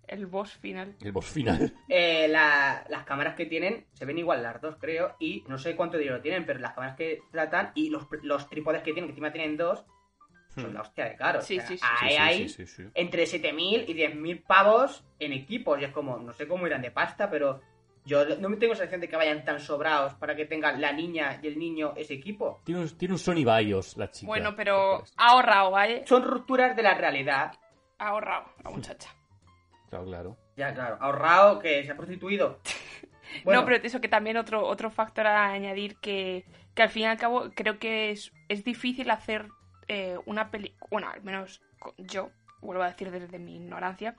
El 0.08 0.26
boss 0.26 0.52
final. 0.58 0.96
El 1.00 1.12
boss 1.12 1.26
final. 1.26 1.72
Eh, 1.88 2.26
la- 2.28 2.84
las 2.88 3.04
cámaras 3.04 3.34
que 3.34 3.46
tienen 3.46 3.86
se 3.92 4.04
ven 4.04 4.18
igual 4.18 4.42
las 4.42 4.60
dos, 4.60 4.76
creo, 4.80 5.16
y 5.18 5.44
no 5.48 5.58
sé 5.58 5.76
cuánto 5.76 5.96
dinero 5.98 6.20
tienen, 6.20 6.44
pero 6.46 6.58
las 6.60 6.72
cámaras 6.72 6.96
que 6.96 7.22
tratan 7.30 7.72
y 7.74 7.90
los, 7.90 8.06
los 8.22 8.48
trípodes 8.48 8.82
que 8.82 8.92
tienen, 8.92 9.04
que 9.06 9.12
encima 9.12 9.32
tienen 9.32 9.56
dos, 9.56 9.84
son 10.54 10.74
la 10.74 10.80
hostia 10.80 11.04
de 11.04 11.14
caro. 11.16 11.40
Sí, 11.40 11.58
O 11.58 11.60
sea, 11.60 11.68
sí, 11.68 11.78
sí. 11.78 11.84
Ahí 12.00 12.16
hay 12.16 12.48
sí, 12.48 12.66
sí, 12.66 12.82
sí. 12.84 12.90
entre 12.94 13.24
7.000 13.26 13.84
y 13.86 13.94
10.000 13.94 14.42
pavos 14.44 15.04
en 15.20 15.32
equipos. 15.32 15.80
Y 15.80 15.84
es 15.84 15.92
como, 15.92 16.18
no 16.18 16.32
sé 16.32 16.48
cómo 16.48 16.66
irán 16.66 16.82
de 16.82 16.90
pasta, 16.90 17.30
pero 17.30 17.60
yo 18.04 18.24
no 18.40 18.48
me 18.48 18.56
tengo 18.56 18.74
sensación 18.74 19.00
de 19.00 19.08
que 19.08 19.14
vayan 19.16 19.44
tan 19.44 19.60
sobrados 19.60 20.14
para 20.14 20.34
que 20.34 20.46
tengan 20.46 20.80
la 20.80 20.92
niña 20.92 21.38
y 21.42 21.46
el 21.46 21.58
niño 21.58 21.92
ese 21.96 22.14
equipo. 22.14 22.60
Tiene 22.64 22.80
un, 22.80 22.88
tiene 22.98 23.14
un 23.14 23.18
Sony 23.20 23.44
Bios, 23.44 23.96
la 23.98 24.10
chica. 24.10 24.26
Bueno, 24.26 24.56
pero 24.56 25.04
ha 25.16 25.28
ahorrado, 25.32 25.70
¿vale? 25.70 26.04
Son 26.06 26.24
rupturas 26.24 26.74
de 26.74 26.82
la 26.82 26.94
realidad. 26.94 27.52
Ha 27.98 28.08
ahorrado 28.08 28.46
la 28.64 28.70
muchacha. 28.70 29.10
Claro, 29.88 30.04
claro. 30.06 30.36
Ya, 30.56 30.74
claro, 30.74 30.98
ahorrado 31.00 31.58
que 31.58 31.84
se 31.84 31.90
ha 31.92 31.96
prostituido. 31.96 32.60
Bueno, 33.44 33.60
No, 33.60 33.66
pero 33.66 33.76
eso 33.84 34.00
que 34.00 34.08
también 34.08 34.38
otro, 34.38 34.66
otro 34.66 34.90
factor 34.90 35.26
a 35.26 35.50
añadir 35.52 35.96
que, 35.96 36.46
que 36.74 36.82
al 36.82 36.88
fin 36.88 37.02
y 37.02 37.06
al 37.06 37.18
cabo 37.18 37.50
creo 37.54 37.78
que 37.78 38.10
es, 38.10 38.32
es 38.48 38.64
difícil 38.64 39.10
hacer 39.10 39.48
eh, 39.86 40.16
una 40.24 40.50
película, 40.50 40.86
bueno, 40.90 41.10
al 41.10 41.22
menos 41.22 41.60
yo, 41.98 42.30
vuelvo 42.62 42.82
a 42.84 42.88
decir 42.88 43.10
desde 43.10 43.38
mi 43.38 43.56
ignorancia, 43.56 44.16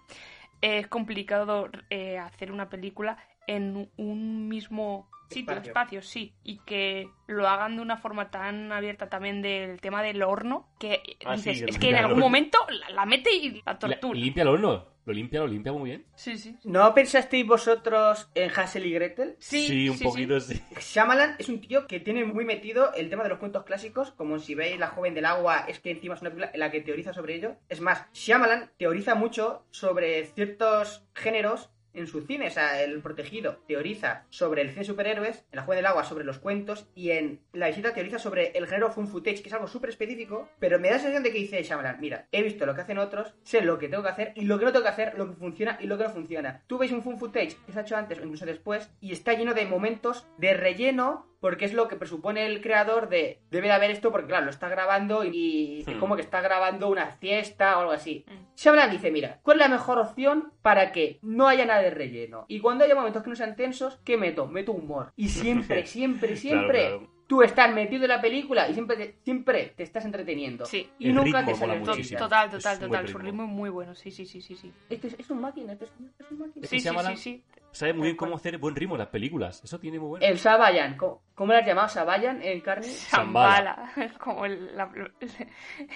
es 0.61 0.85
complicado 0.87 1.69
eh, 1.89 2.19
hacer 2.19 2.51
una 2.51 2.69
película 2.69 3.17
en 3.47 3.89
un 3.97 4.47
mismo 4.47 5.09
sitio, 5.31 5.53
Espacio. 5.53 5.69
espacio, 5.71 6.01
sí, 6.03 6.35
y 6.43 6.59
que 6.59 7.07
lo 7.25 7.47
hagan 7.47 7.77
de 7.77 7.81
una 7.81 7.97
forma 7.97 8.29
tan 8.29 8.71
abierta 8.71 9.09
también 9.09 9.41
del 9.41 9.81
tema 9.81 10.03
del 10.03 10.21
horno, 10.21 10.69
que 10.79 11.01
Ah, 11.25 11.35
dices, 11.35 11.63
es 11.63 11.79
que 11.79 11.89
en 11.89 11.95
algún 11.95 12.11
horno. 12.13 12.25
momento 12.25 12.59
la, 12.69 12.89
la 12.91 13.05
mete 13.07 13.31
y 13.33 13.49
la 13.49 13.57
Y 13.57 13.61
la- 13.65 13.79
tortura. 13.79 14.17
y 14.19 14.21
limpia 14.21 14.43
el 14.43 14.49
horno. 14.49 14.85
Lo 15.09 15.15
limpia, 15.15 15.39
lo 15.39 15.47
limpia 15.47 15.71
muy 15.71 15.89
bien. 15.89 16.05
Sí, 16.13 16.37
sí. 16.37 16.55
¿no 16.65 16.93
pensasteis 16.93 17.43
vosotros 17.47 18.29
en 18.35 18.51
Hansel 18.55 18.85
y 18.85 18.91
Gretel? 18.91 19.35
Sí, 19.39 19.89
un 19.89 19.97
sí, 19.97 20.03
poquito 20.03 20.39
sí. 20.39 20.61
Shyamalan 20.79 21.35
es 21.39 21.49
un 21.49 21.59
tío 21.61 21.87
que 21.87 21.99
tiene 21.99 22.25
muy 22.25 22.45
metido 22.45 22.93
el 22.93 23.09
tema 23.09 23.23
de 23.23 23.29
los 23.29 23.39
cuentos 23.39 23.63
clásicos, 23.63 24.11
como 24.11 24.37
si 24.37 24.53
veis 24.53 24.77
La 24.77 24.89
joven 24.89 25.15
del 25.15 25.25
agua, 25.25 25.65
es 25.67 25.79
que 25.79 25.89
encima 25.89 26.13
es 26.13 26.21
una 26.21 26.29
película 26.29 26.51
en 26.53 26.59
la 26.59 26.69
que 26.69 26.81
teoriza 26.81 27.11
sobre 27.11 27.33
ello. 27.33 27.55
Es 27.69 27.81
más, 27.81 28.05
Shyamalan 28.13 28.69
teoriza 28.77 29.15
mucho 29.15 29.65
sobre 29.71 30.27
ciertos 30.27 31.07
géneros 31.15 31.71
en 31.93 32.07
su 32.07 32.21
cine, 32.21 32.47
o 32.47 32.51
sea, 32.51 32.81
El 32.81 33.01
Protegido 33.01 33.57
teoriza 33.67 34.25
sobre 34.29 34.61
el 34.61 34.69
cine 34.69 34.81
de 34.81 34.85
superhéroes, 34.85 35.45
en 35.51 35.57
La 35.57 35.63
joven 35.63 35.77
del 35.77 35.85
agua 35.85 36.03
sobre 36.03 36.25
los 36.25 36.39
cuentos, 36.39 36.87
y 36.95 37.11
en 37.11 37.41
La 37.53 37.67
visita 37.67 37.93
teoriza 37.93 38.19
sobre 38.19 38.57
el 38.57 38.67
género 38.67 38.91
fun 38.91 39.07
footage, 39.07 39.41
que 39.41 39.49
es 39.49 39.53
algo 39.53 39.67
súper 39.67 39.89
específico, 39.89 40.49
pero 40.59 40.79
me 40.79 40.89
da 40.89 40.95
la 40.95 40.99
sensación 40.99 41.23
de 41.23 41.31
que 41.31 41.39
dice 41.39 41.63
Shyamalan, 41.63 41.99
mira, 41.99 42.27
he 42.31 42.43
visto 42.43 42.65
lo 42.65 42.75
que 42.75 42.81
hacen 42.81 42.97
otros, 42.97 43.35
sé 43.43 43.61
lo 43.61 43.77
que 43.77 43.89
tengo 43.89 44.03
que 44.03 44.09
hacer, 44.09 44.33
y 44.35 44.45
lo 44.45 44.59
que 44.59 44.65
no 44.65 44.71
tengo 44.71 44.83
que 44.83 44.89
hacer, 44.89 45.17
lo 45.17 45.27
que 45.29 45.35
funciona 45.35 45.77
y 45.79 45.87
lo 45.87 45.97
que 45.97 46.03
no 46.03 46.09
funciona. 46.09 46.63
Tú 46.67 46.77
veis 46.77 46.91
un 46.91 47.03
fun 47.03 47.19
footage 47.19 47.57
que 47.65 47.71
se 47.71 47.79
ha 47.79 47.83
hecho 47.83 47.97
antes 47.97 48.19
o 48.19 48.23
incluso 48.23 48.45
después, 48.45 48.89
y 49.01 49.11
está 49.11 49.33
lleno 49.33 49.53
de 49.53 49.65
momentos 49.65 50.27
de 50.37 50.53
relleno 50.53 51.29
porque 51.39 51.65
es 51.65 51.73
lo 51.73 51.87
que 51.87 51.95
presupone 51.95 52.45
el 52.45 52.61
creador 52.61 53.09
de 53.09 53.39
debe 53.51 53.67
de 53.67 53.73
haber 53.73 53.91
esto 53.91 54.11
porque 54.11 54.27
claro, 54.27 54.45
lo 54.45 54.51
está 54.51 54.67
grabando 54.69 55.23
y 55.23 55.81
es 55.87 55.95
Hmm. 55.95 55.99
como 55.99 56.15
que 56.15 56.21
está 56.21 56.41
grabando 56.41 56.89
una 56.89 57.11
fiesta 57.17 57.77
o 57.77 57.81
algo 57.81 57.91
así. 57.93 58.25
Mm. 58.27 58.55
Shyamalan 58.57 58.91
dice, 58.91 59.09
mira, 59.11 59.39
¿cuál 59.41 59.57
es 59.61 59.67
la 59.67 59.75
mejor 59.75 59.99
opción 59.99 60.51
para 60.61 60.91
que 60.91 61.19
no 61.21 61.47
haya 61.47 61.65
nada 61.65 61.81
de 61.81 61.91
relleno? 61.91 62.45
Y 62.47 62.59
cuando 62.59 62.83
haya 62.83 62.95
momentos 62.95 63.23
que 63.23 63.29
no 63.29 63.35
sean 63.35 63.55
tensos, 63.55 63.99
¿qué 64.03 64.17
meto? 64.17 64.47
Meto 64.47 64.73
humor. 64.73 65.13
Y 65.15 65.29
siempre, 65.29 65.85
siempre, 65.85 66.35
siempre 66.35 66.79
Claro, 66.79 66.97
claro. 66.99 67.13
tú 67.27 67.41
estás 67.41 67.73
metido 67.73 68.03
en 68.03 68.09
la 68.09 68.19
película 68.21 68.67
y 68.69 68.73
siempre 68.73 68.97
te, 68.97 69.15
siempre 69.23 69.73
te 69.77 69.83
estás 69.83 70.03
entreteniendo. 70.05 70.65
Sí. 70.65 70.89
Y 70.99 71.09
El 71.09 71.15
nunca 71.15 71.39
ritmo 71.41 71.53
te 71.53 71.59
sale. 71.59 71.79
Total, 72.17 72.49
total, 72.49 72.79
total. 72.79 73.07
Su 73.07 73.17
ritmo. 73.17 73.43
es 73.43 73.49
muy 73.49 73.69
bueno. 73.69 73.95
Sí, 73.95 74.11
sí, 74.11 74.25
sí, 74.25 74.41
sí, 74.41 74.55
sí. 74.55 74.71
Este 74.89 75.07
es, 75.07 75.15
es 75.19 75.29
un 75.29 75.39
máquina, 75.39 75.71
este 75.73 75.85
es 75.85 75.91
un 76.31 76.39
máquina. 76.39 76.63
Es 76.63 76.69
Sí, 76.69 76.79
sí, 76.81 76.89
sí, 76.89 77.15
sí. 77.17 77.43
Sabe 77.71 77.93
muy 77.93 78.05
bien 78.05 78.15
cómo 78.17 78.35
hacer 78.35 78.57
buen 78.57 78.75
ritmo 78.75 78.95
en 78.95 78.99
las 78.99 79.07
películas. 79.09 79.61
Eso 79.63 79.79
tiene 79.79 79.99
muy 79.99 80.09
bueno. 80.09 80.25
El 80.25 80.37
Sabayan, 80.39 80.97
¿cómo, 80.97 81.21
cómo 81.35 81.53
le 81.53 81.59
has 81.59 81.65
llamado? 81.67 81.87
¿Sabayan 81.87 82.41
en 82.41 82.61
carne? 82.61 82.87
Zambala. 82.87 83.91
Como 84.19 84.45
el, 84.45 84.75
la- 84.75 84.91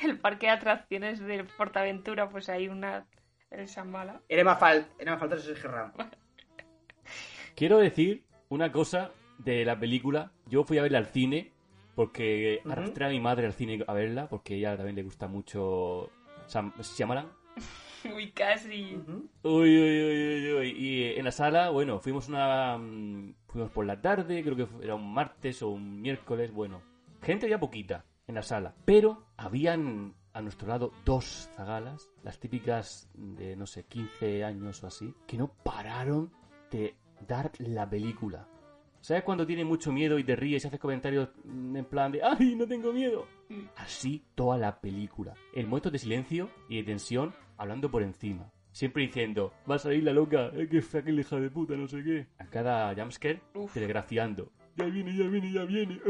el 0.04 0.20
parque 0.20 0.46
de 0.48 0.52
atracciones 0.54 1.20
de 1.20 1.44
Portaventura, 1.44 2.30
pues 2.30 2.50
hay 2.50 2.68
una. 2.68 3.06
El 3.52 3.68
Zambala. 3.68 4.22
Era 4.28 4.44
más, 4.44 4.60
fal 4.60 4.88
era 4.98 5.16
más 5.18 5.44
Sergio 5.44 5.70
Ramos. 5.72 5.96
Quiero 7.56 7.78
decir 7.78 8.24
una 8.50 8.72
cosa 8.72 9.12
de 9.38 9.64
la 9.66 9.78
película. 9.80 10.32
Yo 10.48 10.64
fui 10.64 10.78
a 10.78 10.82
verla 10.84 10.98
al 11.00 11.08
cine 11.08 11.52
porque 11.96 12.62
arrastré 12.68 13.06
a 13.06 13.10
mi 13.10 13.20
madre 13.20 13.46
al 13.46 13.54
cine 13.54 13.84
a 13.88 13.94
verla 13.94 14.28
porque 14.28 14.56
a 14.56 14.58
ella 14.58 14.78
también 14.78 14.96
le 14.96 15.04
gusta 15.04 15.28
mucho 15.28 16.10
Sam 16.48 16.74
Shyamalan. 16.82 17.28
Uy, 18.16 18.32
casi. 18.32 18.96
Uy, 19.44 19.78
uy, 19.78 20.04
uy, 20.04 20.36
uy, 20.36 20.54
uy. 20.54 20.70
Y 20.78 21.04
eh, 21.04 21.20
en 21.20 21.26
la 21.26 21.32
sala, 21.32 21.70
bueno, 21.70 22.00
fuimos 22.00 22.28
una. 22.28 22.78
mm, 22.78 23.34
Fuimos 23.48 23.72
por 23.72 23.86
la 23.86 24.02
tarde, 24.02 24.42
creo 24.44 24.56
que 24.56 24.66
fu- 24.66 24.82
era 24.82 24.96
un 24.96 25.14
martes 25.14 25.62
o 25.62 25.70
un 25.70 26.02
miércoles, 26.02 26.52
bueno. 26.52 26.82
Gente 27.22 27.46
había 27.46 27.60
poquita 27.60 28.06
en 28.28 28.36
la 28.36 28.42
sala. 28.42 28.74
Pero 28.86 29.26
habían 29.38 30.16
a 30.34 30.42
nuestro 30.42 30.68
lado 30.68 30.92
dos 31.06 31.50
zagalas, 31.56 32.10
las 32.24 32.40
típicas 32.40 33.08
de, 33.14 33.56
no 33.56 33.68
sé, 33.68 33.86
15 33.86 34.44
años 34.44 34.84
o 34.84 34.88
así, 34.88 35.14
que 35.28 35.38
no 35.38 35.54
pararon 35.64 36.32
de 36.72 36.96
dar 37.28 37.52
la 37.60 37.88
película. 37.88 38.48
¿Sabes 39.00 39.24
cuando 39.24 39.46
tienes 39.46 39.66
mucho 39.66 39.92
miedo 39.92 40.18
y 40.18 40.24
te 40.24 40.36
ríes 40.36 40.64
y 40.64 40.68
haces 40.68 40.80
comentarios 40.80 41.30
mm, 41.44 41.76
en 41.76 41.86
plan 41.86 42.12
de 42.12 42.24
¡Ay, 42.24 42.56
no 42.56 42.66
tengo 42.66 42.92
miedo! 42.92 43.28
Así 43.76 44.24
toda 44.34 44.58
la 44.58 44.80
película. 44.82 45.36
En 45.54 45.68
momentos 45.70 45.92
de 45.92 46.00
silencio 46.00 46.50
y 46.70 46.78
de 46.78 46.84
tensión, 46.84 47.36
hablando 47.58 47.90
por 47.90 48.04
encima. 48.04 48.52
Siempre 48.72 49.04
diciendo, 49.04 49.54
va 49.70 49.76
a 49.76 49.80
salir 49.80 50.04
la 50.04 50.14
loca, 50.14 50.50
eh, 50.54 50.68
que 50.70 50.82
fea 50.82 51.04
que 51.04 51.12
hija 51.12 51.36
de 51.36 51.50
puta, 51.52 51.76
no 51.76 51.88
sé 51.88 52.04
qué. 52.04 52.28
A 52.40 52.46
cada 52.48 52.96
jumpscare, 52.96 53.42
Uf. 53.54 53.74
telegrafiando. 53.74 54.52
Ya 54.76 54.86
viene, 54.86 55.16
ya 55.16 55.28
viene, 55.28 55.52
ya 55.52 55.64
viene. 55.64 56.02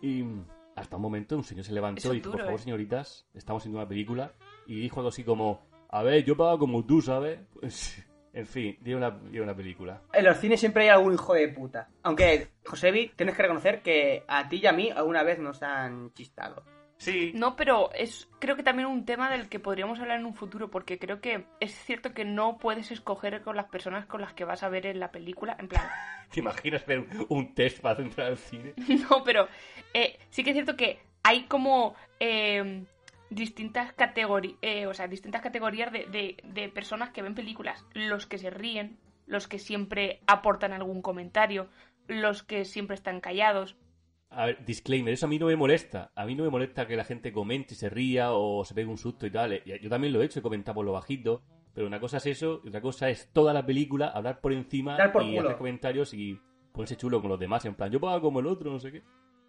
Y 0.00 0.22
mm, 0.22 0.46
hasta 0.76 0.96
un 0.96 1.02
momento 1.02 1.36
un 1.36 1.44
señor 1.44 1.64
se 1.64 1.72
levantó 1.72 2.14
y 2.14 2.16
es 2.16 2.22
dijo, 2.22 2.30
duro, 2.30 2.38
por 2.38 2.46
favor, 2.46 2.60
eh. 2.60 2.62
señoritas, 2.62 3.26
estamos 3.34 3.62
haciendo 3.62 3.78
una 3.78 3.88
película. 3.88 4.32
Y 4.66 4.80
dijo 4.80 5.00
algo 5.00 5.10
así 5.10 5.22
como, 5.22 5.68
a 5.90 6.02
ver, 6.02 6.24
yo 6.24 6.36
pago 6.36 6.58
como 6.58 6.84
tú, 6.84 7.02
¿sabes? 7.02 7.40
Pues, 7.60 8.04
en 8.34 8.46
fin, 8.46 8.78
dio 8.82 8.96
una, 8.96 9.10
dio 9.10 9.42
una 9.42 9.56
película. 9.56 10.02
En 10.12 10.24
los 10.24 10.36
cines 10.36 10.60
siempre 10.60 10.84
hay 10.84 10.90
algún 10.90 11.14
hijo 11.14 11.34
de 11.34 11.48
puta. 11.48 11.88
Aunque, 12.02 12.48
Josebi, 12.64 13.10
tienes 13.16 13.34
que 13.34 13.42
reconocer 13.42 13.82
que 13.82 14.22
a 14.28 14.48
ti 14.48 14.60
y 14.62 14.66
a 14.66 14.72
mí 14.72 14.90
alguna 14.90 15.24
vez 15.24 15.38
nos 15.40 15.62
han 15.62 16.12
chistado. 16.12 16.62
Sí. 16.98 17.32
No, 17.34 17.56
pero 17.56 17.90
es 17.94 18.28
creo 18.40 18.56
que 18.56 18.62
también 18.62 18.88
un 18.88 19.04
tema 19.04 19.30
del 19.30 19.48
que 19.48 19.60
podríamos 19.60 20.00
hablar 20.00 20.18
en 20.18 20.26
un 20.26 20.34
futuro, 20.34 20.70
porque 20.70 20.98
creo 20.98 21.20
que 21.20 21.44
es 21.60 21.72
cierto 21.84 22.12
que 22.12 22.24
no 22.24 22.58
puedes 22.58 22.90
escoger 22.90 23.40
con 23.42 23.56
las 23.56 23.66
personas 23.66 24.06
con 24.06 24.20
las 24.20 24.34
que 24.34 24.44
vas 24.44 24.62
a 24.62 24.68
ver 24.68 24.84
en 24.86 24.98
la 25.00 25.10
película. 25.12 25.56
En 25.58 25.68
plan, 25.68 25.88
¿Te 26.32 26.40
imaginas 26.40 26.84
ver 26.86 27.00
un, 27.00 27.26
un 27.28 27.54
test 27.54 27.80
para 27.80 28.02
entrar 28.02 28.26
al 28.28 28.36
cine? 28.38 28.74
no, 29.10 29.22
pero 29.24 29.48
eh, 29.94 30.18
sí 30.30 30.42
que 30.44 30.50
es 30.50 30.54
cierto 30.54 30.76
que 30.76 30.98
hay 31.22 31.44
como 31.44 31.94
eh, 32.20 32.84
distintas 33.30 33.92
categorías, 33.92 34.56
o 34.88 34.94
sea, 34.94 35.06
distintas 35.08 35.40
categorías 35.42 35.92
de, 35.92 36.06
de- 36.06 36.36
de 36.44 36.68
personas 36.68 37.10
que 37.10 37.22
ven 37.22 37.34
películas. 37.34 37.84
Los 37.94 38.26
que 38.26 38.38
se 38.38 38.50
ríen, 38.50 38.98
los 39.26 39.46
que 39.46 39.58
siempre 39.58 40.20
aportan 40.26 40.72
algún 40.72 41.00
comentario, 41.02 41.68
los 42.08 42.42
que 42.42 42.64
siempre 42.64 42.94
están 42.94 43.20
callados. 43.20 43.76
A 44.30 44.46
ver, 44.46 44.64
disclaimer, 44.64 45.12
eso 45.14 45.26
a 45.26 45.28
mí 45.28 45.38
no 45.38 45.46
me 45.46 45.56
molesta. 45.56 46.12
A 46.14 46.26
mí 46.26 46.34
no 46.34 46.44
me 46.44 46.50
molesta 46.50 46.86
que 46.86 46.96
la 46.96 47.04
gente 47.04 47.32
comente, 47.32 47.74
se 47.74 47.88
ría 47.88 48.32
o 48.32 48.64
se 48.64 48.74
pegue 48.74 48.88
un 48.88 48.98
susto 48.98 49.26
y 49.26 49.30
tal. 49.30 49.52
Eh, 49.54 49.80
Yo 49.82 49.88
también 49.88 50.12
lo 50.12 50.20
he 50.20 50.26
hecho, 50.26 50.40
he 50.40 50.42
comentado 50.42 50.76
por 50.76 50.84
lo 50.84 50.92
bajito. 50.92 51.42
Pero 51.74 51.86
una 51.86 52.00
cosa 52.00 52.16
es 52.16 52.26
eso 52.26 52.60
y 52.64 52.68
otra 52.68 52.80
cosa 52.80 53.08
es 53.08 53.30
toda 53.32 53.54
la 53.54 53.64
película, 53.64 54.08
hablar 54.08 54.40
por 54.40 54.52
encima 54.52 54.96
por 55.12 55.22
y 55.22 55.36
culo. 55.36 55.42
hacer 55.48 55.58
comentarios 55.58 56.12
y 56.12 56.40
ponerse 56.72 56.96
chulo 56.96 57.20
con 57.20 57.30
los 57.30 57.38
demás. 57.38 57.64
En 57.64 57.74
plan, 57.74 57.90
yo 57.90 58.00
pago 58.00 58.20
como 58.20 58.40
el 58.40 58.46
otro, 58.46 58.70
no 58.70 58.80
sé 58.80 58.90
qué. 58.90 59.02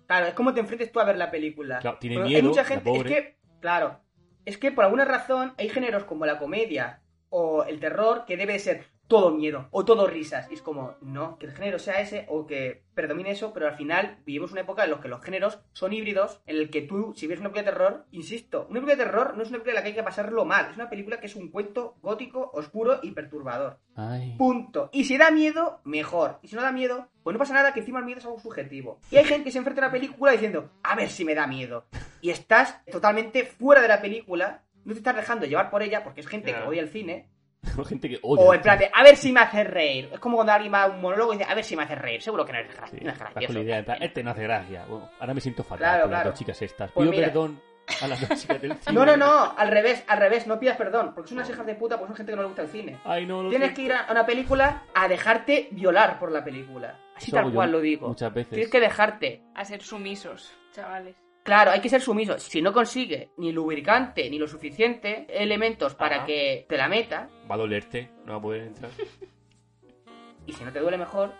Claro, 0.05 0.27
es 0.27 0.33
como 0.33 0.53
te 0.53 0.59
enfrentes 0.59 0.91
tú 0.91 0.99
a 0.99 1.05
ver 1.05 1.17
la 1.17 1.31
película. 1.31 1.79
Claro, 1.79 1.97
tiene 1.99 2.19
miedo, 2.19 2.37
Hay 2.37 2.43
mucha 2.43 2.61
la 2.61 2.67
gente, 2.67 2.91
es 2.95 3.03
que, 3.03 3.37
claro, 3.59 3.99
es 4.45 4.57
que 4.57 4.71
por 4.71 4.85
alguna 4.85 5.05
razón 5.05 5.53
hay 5.57 5.69
géneros 5.69 6.03
como 6.03 6.25
la 6.25 6.39
comedia 6.39 7.01
o 7.29 7.63
el 7.63 7.79
terror 7.79 8.25
que 8.25 8.37
debe 8.37 8.53
de 8.53 8.59
ser 8.59 8.85
todo 9.09 9.31
miedo 9.31 9.67
o 9.71 9.83
todo 9.83 10.07
risas. 10.07 10.49
Y 10.49 10.53
es 10.53 10.61
como, 10.61 10.95
no, 11.01 11.37
que 11.39 11.47
el 11.47 11.51
género 11.51 11.79
sea 11.79 11.99
ese 11.99 12.25
o 12.29 12.45
que 12.45 12.83
predomine 12.93 13.31
eso, 13.31 13.51
pero 13.53 13.67
al 13.67 13.75
final 13.75 14.19
vivimos 14.25 14.51
una 14.51 14.61
época 14.61 14.83
en 14.85 14.91
la 14.91 15.01
que 15.01 15.07
los 15.07 15.21
géneros 15.21 15.59
son 15.73 15.93
híbridos, 15.93 16.41
en 16.45 16.57
el 16.57 16.69
que 16.69 16.83
tú, 16.83 17.13
si 17.15 17.25
ves 17.27 17.39
una 17.39 17.49
película 17.51 17.71
de 17.71 17.77
terror, 17.77 18.05
insisto, 18.11 18.61
una 18.69 18.79
película 18.81 18.95
de 18.95 19.03
terror 19.03 19.35
no 19.35 19.41
es 19.43 19.49
una 19.49 19.57
película 19.57 19.71
en 19.71 19.75
la 19.75 19.81
que 19.81 19.87
hay 19.89 19.95
que 19.95 20.03
pasarlo 20.03 20.45
mal, 20.45 20.69
es 20.69 20.75
una 20.75 20.89
película 20.89 21.19
que 21.19 21.25
es 21.25 21.35
un 21.35 21.49
cuento 21.49 21.95
gótico, 22.01 22.51
oscuro 22.53 22.99
y 23.01 23.11
perturbador. 23.11 23.79
Ay. 23.95 24.35
Punto. 24.37 24.89
Y 24.93 25.05
si 25.05 25.17
da 25.17 25.31
miedo, 25.31 25.81
mejor. 25.85 26.39
Y 26.43 26.47
si 26.47 26.55
no 26.55 26.61
da 26.61 26.71
miedo, 26.71 27.09
pues 27.23 27.33
no 27.33 27.39
pasa 27.39 27.53
nada, 27.55 27.73
que 27.73 27.79
encima 27.79 27.99
el 27.99 28.05
miedo 28.05 28.19
es 28.19 28.25
algo 28.25 28.39
subjetivo. 28.39 28.99
Y 29.09 29.17
hay 29.17 29.25
gente 29.25 29.45
que 29.45 29.51
se 29.51 29.57
enfrenta 29.57 29.81
a 29.81 29.87
la 29.87 29.91
película 29.91 30.31
diciendo, 30.31 30.69
a 30.83 30.95
ver 30.95 31.09
si 31.09 31.25
me 31.25 31.33
da 31.35 31.47
miedo. 31.47 31.85
Y 32.21 32.29
estás 32.29 32.79
totalmente 32.91 33.43
fuera 33.43 33.81
de 33.81 33.87
la 33.87 34.01
película, 34.01 34.63
no 34.85 34.93
te 34.93 34.99
estás 34.99 35.15
dejando 35.15 35.45
llevar 35.47 35.69
por 35.71 35.81
ella, 35.81 36.03
porque 36.03 36.21
es 36.21 36.27
gente 36.27 36.47
que 36.47 36.53
Claro. 36.57 36.69
odia 36.69 36.81
el 36.81 36.89
cine. 36.89 37.29
gente 37.87 38.09
que 38.09 38.19
odia. 38.21 38.43
O 38.43 38.53
en 38.53 38.61
plan 38.61 38.79
de, 38.79 38.89
a 38.93 39.03
ver 39.03 39.15
si 39.15 39.31
me 39.31 39.41
hace 39.41 39.63
reír. 39.63 40.09
Es 40.13 40.19
como 40.19 40.35
cuando 40.37 40.53
alguien 40.53 40.73
va 40.73 40.83
a 40.83 40.87
un 40.87 41.01
monólogo 41.01 41.33
y 41.33 41.37
dice, 41.37 41.49
a 41.49 41.55
ver 41.55 41.63
si 41.63 41.75
me 41.75 41.83
hace 41.83 41.95
reír. 41.95 42.21
Seguro 42.21 42.45
que 42.45 42.53
no 42.53 42.59
es, 42.59 42.67
gra- 42.77 42.89
Sí, 42.89 42.97
no 43.01 43.11
es 43.11 43.19
gracioso. 43.19 43.53
la 43.53 43.59
idea 43.59 43.79
este 43.99 44.23
no 44.23 44.31
hace 44.31 44.43
gracia. 44.43 44.85
Bueno, 44.87 45.09
ahora 45.19 45.33
me 45.33 45.41
siento 45.41 45.63
fatal 45.63 45.77
Claro, 45.79 46.01
con 46.03 46.11
las 46.11 46.23
dos 46.25 46.33
chicas 46.35 46.61
estas. 46.61 46.91
Pues 46.91 47.09
Pido 47.09 47.21
perdón 47.21 47.61
a 48.01 48.07
las 48.07 48.29
dos 48.29 48.39
chicas 48.41 48.61
del 48.61 48.73
cine. 48.79 48.93
No, 48.93 49.05
no, 49.05 49.17
no, 49.17 49.53
al 49.57 49.67
revés, 49.69 50.03
al 50.07 50.19
revés, 50.19 50.47
no 50.47 50.59
pidas 50.59 50.77
perdón, 50.77 51.13
porque 51.13 51.29
son 51.29 51.37
unas 51.39 51.49
hijas 51.49 51.65
de 51.65 51.75
puta, 51.75 51.97
pues 51.97 52.07
son 52.07 52.15
gente 52.15 52.31
que 52.31 52.35
no 52.35 52.41
le 52.43 52.47
gusta 52.47 52.61
el 52.63 52.69
cine. 52.69 52.97
Ay, 53.03 53.25
no, 53.25 53.43
lo 53.43 53.49
Tienes 53.49 53.73
que 53.73 53.81
ir 53.81 53.93
a 53.93 54.07
una 54.11 54.25
película 54.25 54.83
a 54.93 55.07
dejarte 55.07 55.67
violar 55.71 56.19
por 56.19 56.31
la 56.31 56.43
película. 56.43 56.97
Así 57.15 57.31
Eso 57.31 57.37
tal 57.37 57.51
cual 57.51 57.71
lo 57.71 57.81
digo. 57.81 58.07
muchas 58.07 58.33
veces. 58.33 58.51
Tienes 58.51 58.69
que 58.71 58.79
dejarte. 58.79 59.41
A 59.55 59.65
ser 59.65 59.81
sumisos, 59.81 60.55
chavales. 60.71 61.15
Claro, 61.49 61.71
hay 61.71 61.81
que 61.81 61.89
ser 61.89 61.99
sumiso. 61.99 62.37
Si 62.37 62.61
no 62.61 62.71
consigue 62.71 63.31
ni 63.37 63.51
lubricante 63.51 64.29
ni 64.29 64.37
lo 64.37 64.47
suficiente 64.47 65.25
elementos 65.29 65.95
para 65.95 66.17
Ajá. 66.17 66.25
que 66.27 66.67
te 66.69 66.77
la 66.77 66.87
meta, 66.87 67.27
Va 67.49 67.55
a 67.55 67.57
dolerte, 67.57 68.11
no 68.23 68.33
va 68.33 68.37
a 68.37 68.41
poder 68.41 68.61
entrar. 68.67 68.91
y 70.45 70.53
si 70.53 70.63
no 70.63 70.71
te 70.71 70.79
duele 70.79 70.99
mejor, 70.99 71.33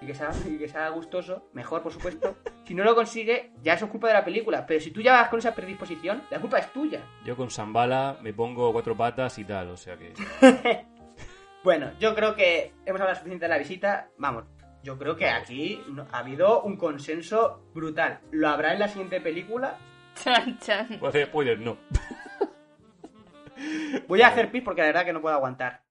y 0.00 0.06
que 0.06 0.16
sea, 0.16 0.30
y 0.48 0.58
que 0.58 0.66
sea 0.66 0.88
gustoso, 0.88 1.44
mejor 1.52 1.80
por 1.80 1.92
supuesto. 1.92 2.34
Si 2.64 2.74
no 2.74 2.82
lo 2.82 2.96
consigue, 2.96 3.52
ya 3.62 3.74
eso 3.74 3.84
es 3.84 3.90
culpa 3.90 4.08
de 4.08 4.14
la 4.14 4.24
película. 4.24 4.66
Pero 4.66 4.80
si 4.80 4.90
tú 4.90 5.00
ya 5.00 5.12
vas 5.12 5.28
con 5.28 5.38
esa 5.38 5.54
predisposición, 5.54 6.22
la 6.30 6.40
culpa 6.40 6.58
es 6.58 6.72
tuya. 6.72 7.00
Yo 7.24 7.36
con 7.36 7.50
Zambala 7.50 8.18
me 8.20 8.32
pongo 8.32 8.72
cuatro 8.72 8.96
patas 8.96 9.38
y 9.38 9.44
tal, 9.44 9.70
o 9.70 9.76
sea 9.76 9.96
que... 9.96 10.12
Bueno, 11.62 11.92
yo 12.00 12.14
creo 12.16 12.34
que 12.34 12.72
hemos 12.84 13.00
hablado 13.00 13.18
suficiente 13.18 13.44
de 13.44 13.48
la 13.48 13.58
visita. 13.58 14.08
Vamos, 14.18 14.44
yo 14.82 14.98
creo 14.98 15.16
que 15.16 15.28
aquí 15.28 15.82
no- 15.88 16.06
ha 16.12 16.18
habido 16.18 16.62
un 16.62 16.76
consenso 16.76 17.62
brutal. 17.74 18.20
¿Lo 18.30 18.48
habrá 18.48 18.72
en 18.72 18.80
la 18.80 18.88
siguiente 18.88 19.20
película? 19.20 19.76
Chan, 20.14 20.58
chan. 20.58 20.88
Voy 21.00 21.06
a 21.06 21.10
hacer 21.10 21.26
spoilers, 21.26 21.60
no. 21.60 21.76
Voy 24.08 24.22
a 24.22 24.28
hacer 24.28 24.50
pis 24.50 24.62
porque 24.62 24.80
la 24.80 24.88
verdad 24.88 25.04
que 25.04 25.12
no 25.12 25.20
puedo 25.20 25.34
aguantar. 25.34 25.82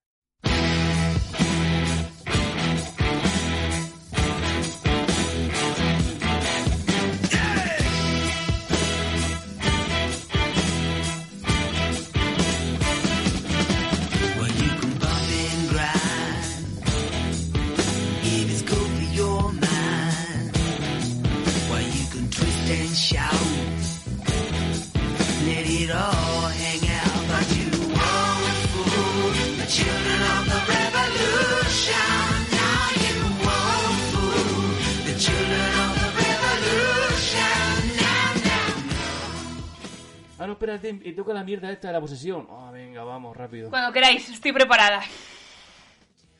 No, 40.52 40.74
espérate, 40.74 41.12
toca 41.12 41.32
la 41.32 41.44
mierda 41.44 41.70
esta 41.70 41.88
de 41.88 41.94
la 41.94 42.00
posesión. 42.00 42.46
Ah, 42.50 42.70
venga, 42.72 43.02
vamos, 43.04 43.36
rápido. 43.36 43.70
Cuando 43.70 43.92
queráis, 43.92 44.28
estoy 44.28 44.52
preparada. 44.52 45.02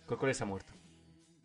Córcoles 0.07 0.41
ha 0.41 0.45
muerto. 0.45 0.73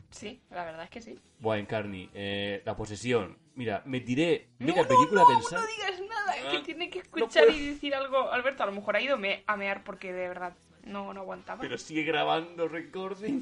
Sí, 0.09 0.41
la 0.49 0.65
verdad 0.65 0.83
es 0.83 0.89
que 0.89 1.01
sí. 1.01 1.19
Buah, 1.39 1.57
Encarni, 1.59 2.09
eh, 2.13 2.61
la 2.65 2.75
posesión. 2.75 3.37
Mira, 3.55 3.81
me 3.85 3.99
tiré 4.01 4.49
media 4.59 4.81
no, 4.83 4.87
película 4.87 5.21
no, 5.21 5.27
a 5.27 5.33
pensar. 5.39 5.59
no 5.59 5.65
digas 5.67 6.01
nada, 6.09 6.51
que 6.51 6.57
Ah, 6.57 6.63
tiene 6.63 6.89
que 6.89 6.99
escuchar 6.99 7.49
y 7.49 7.67
decir 7.67 7.93
algo. 7.95 8.31
Alberto, 8.31 8.63
a 8.63 8.65
lo 8.67 8.71
mejor 8.71 8.95
ha 8.95 9.01
ido 9.01 9.17
me- 9.17 9.43
a 9.47 9.55
mear 9.57 9.83
porque 9.83 10.13
de 10.13 10.27
verdad 10.27 10.53
no, 10.83 11.13
no 11.13 11.21
aguantaba. 11.21 11.61
Pero 11.61 11.77
sigue 11.77 12.03
grabando 12.03 12.67
recording. 12.67 13.41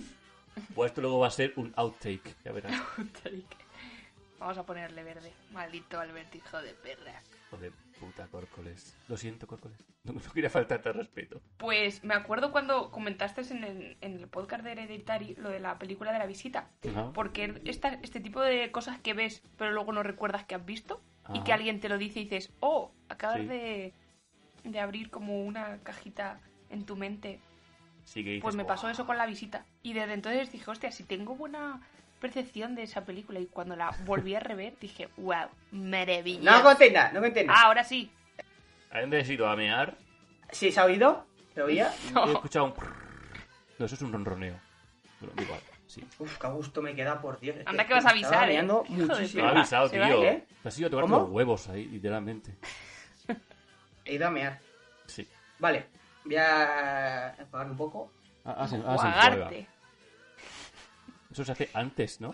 Pues 0.73 0.91
esto 0.91 1.01
luego 1.01 1.19
va 1.19 1.27
a 1.27 1.31
ser 1.31 1.53
un 1.57 1.73
outtake, 1.75 2.35
ya 2.43 2.51
verás. 2.51 2.71
Vamos 4.39 4.57
a 4.57 4.63
ponerle 4.65 5.03
verde. 5.03 5.31
Maldito 5.51 5.99
Alberto, 5.99 6.37
hijo 6.37 6.61
de 6.61 6.73
perra. 6.73 7.21
Joder, 7.51 7.71
puta, 8.05 8.27
Córcoles. 8.27 8.97
Lo 9.07 9.17
siento, 9.17 9.47
Córcoles. 9.47 9.77
No, 10.03 10.13
no 10.13 10.21
quería 10.33 10.49
faltarte 10.51 10.89
al 10.89 10.95
respeto. 10.95 11.41
Pues 11.57 12.03
me 12.03 12.13
acuerdo 12.13 12.51
cuando 12.51 12.91
comentaste 12.91 13.41
en 13.53 13.63
el, 13.63 13.97
en 14.01 14.17
el 14.19 14.27
podcast 14.27 14.63
de 14.63 14.71
Hereditary 14.73 15.35
lo 15.35 15.49
de 15.49 15.59
la 15.59 15.77
película 15.79 16.11
de 16.13 16.19
la 16.19 16.25
visita. 16.25 16.69
Ajá. 16.89 17.11
Porque 17.13 17.61
esta- 17.65 17.99
este 18.03 18.19
tipo 18.19 18.41
de 18.41 18.71
cosas 18.71 18.99
que 18.99 19.13
ves, 19.13 19.41
pero 19.57 19.71
luego 19.71 19.91
no 19.91 20.03
recuerdas 20.03 20.45
que 20.45 20.55
has 20.55 20.65
visto, 20.65 21.01
y 21.33 21.41
que 21.41 21.53
alguien 21.53 21.79
te 21.79 21.89
lo 21.89 21.97
dice 21.97 22.19
y 22.19 22.23
dices, 22.25 22.53
oh, 22.59 22.91
acabas 23.09 23.39
Sí. 23.41 23.47
de, 23.47 23.93
de 24.63 24.79
abrir 24.79 25.09
como 25.09 25.43
una 25.43 25.79
cajita 25.79 26.39
en 26.69 26.85
tu 26.85 26.95
mente. 26.95 27.39
Sí 28.03 28.23
que 28.23 28.29
dices, 28.29 28.43
Pues 28.43 28.55
me 28.55 28.63
pasó 28.65 28.89
eso 28.89 29.07
con 29.07 29.17
la 29.17 29.25
visita. 29.25 29.65
Y 29.81 29.93
desde 29.93 30.13
entonces 30.13 30.51
dije, 30.51 30.69
hostia, 30.69 30.91
si 30.91 31.03
tengo 31.03 31.35
buena 31.35 31.81
percepción 32.19 32.75
de 32.75 32.83
esa 32.83 33.05
película. 33.05 33.39
Y 33.39 33.47
cuando 33.47 33.75
la 33.75 33.91
volví 34.05 34.35
a 34.35 34.39
rever, 34.39 34.77
dije, 34.79 35.09
wow, 35.17 35.47
maravilla. 35.71 36.57
No 36.57 36.63
contéis 36.63 36.93
nada, 36.93 37.11
no 37.11 37.21
contéis 37.21 37.45
nada. 37.47 37.59
Ah, 37.61 37.65
ahora 37.67 37.83
sí. 37.83 38.11
¿A 38.91 39.01
dónde 39.01 39.19
has 39.19 39.29
ido 39.29 39.47
a 39.47 39.55
mear? 39.55 39.97
¿Sí 40.51 40.71
se 40.71 40.79
ha 40.79 40.85
oído? 40.85 41.25
¿Se 41.53 41.61
oía? 41.61 41.91
He 42.27 42.31
escuchado 42.31 42.65
un... 42.65 42.73
No, 43.77 43.85
eso 43.85 43.95
es 43.95 44.01
un 44.01 44.13
ronroneo. 44.13 44.59
Bueno, 45.19 45.41
igual, 45.41 45.59
sí. 45.87 46.03
Uf, 46.19 46.37
qué 46.37 46.47
a 46.47 46.49
gusto 46.49 46.81
me 46.81 46.95
queda, 46.95 47.19
por 47.21 47.39
Dios. 47.39 47.57
Anda 47.65 47.85
que 47.85 47.93
vas 47.93 48.05
a 48.05 48.09
avisar, 48.09 48.49
¿eh? 48.49 48.63
muchísimo. 48.63 49.43
Me 49.43 49.49
ha 49.49 49.51
avisado, 49.51 49.89
se 49.89 49.99
va, 49.99 50.07
tío. 50.07 50.23
¿eh? 50.23 50.45
Te 50.61 50.69
has 50.69 50.79
ido 50.79 50.87
a 50.87 51.01
¿Cómo? 51.01 51.19
los 51.19 51.29
huevos 51.29 51.67
ahí, 51.69 51.85
literalmente. 51.85 52.55
He 54.05 54.13
ido 54.15 54.27
a 54.27 54.31
mear. 54.31 54.59
Sí. 55.07 55.27
Vale, 55.59 55.87
voy 56.23 56.35
a 56.35 57.29
apagar 57.29 57.69
un 57.71 57.77
poco. 57.77 58.11
Ah, 58.45 58.55
ah, 58.59 58.67
se- 58.67 59.67
Eso 61.35 61.43
se 61.43 61.51
hace 61.51 61.69
antes, 61.73 62.21
¿no? 62.21 62.33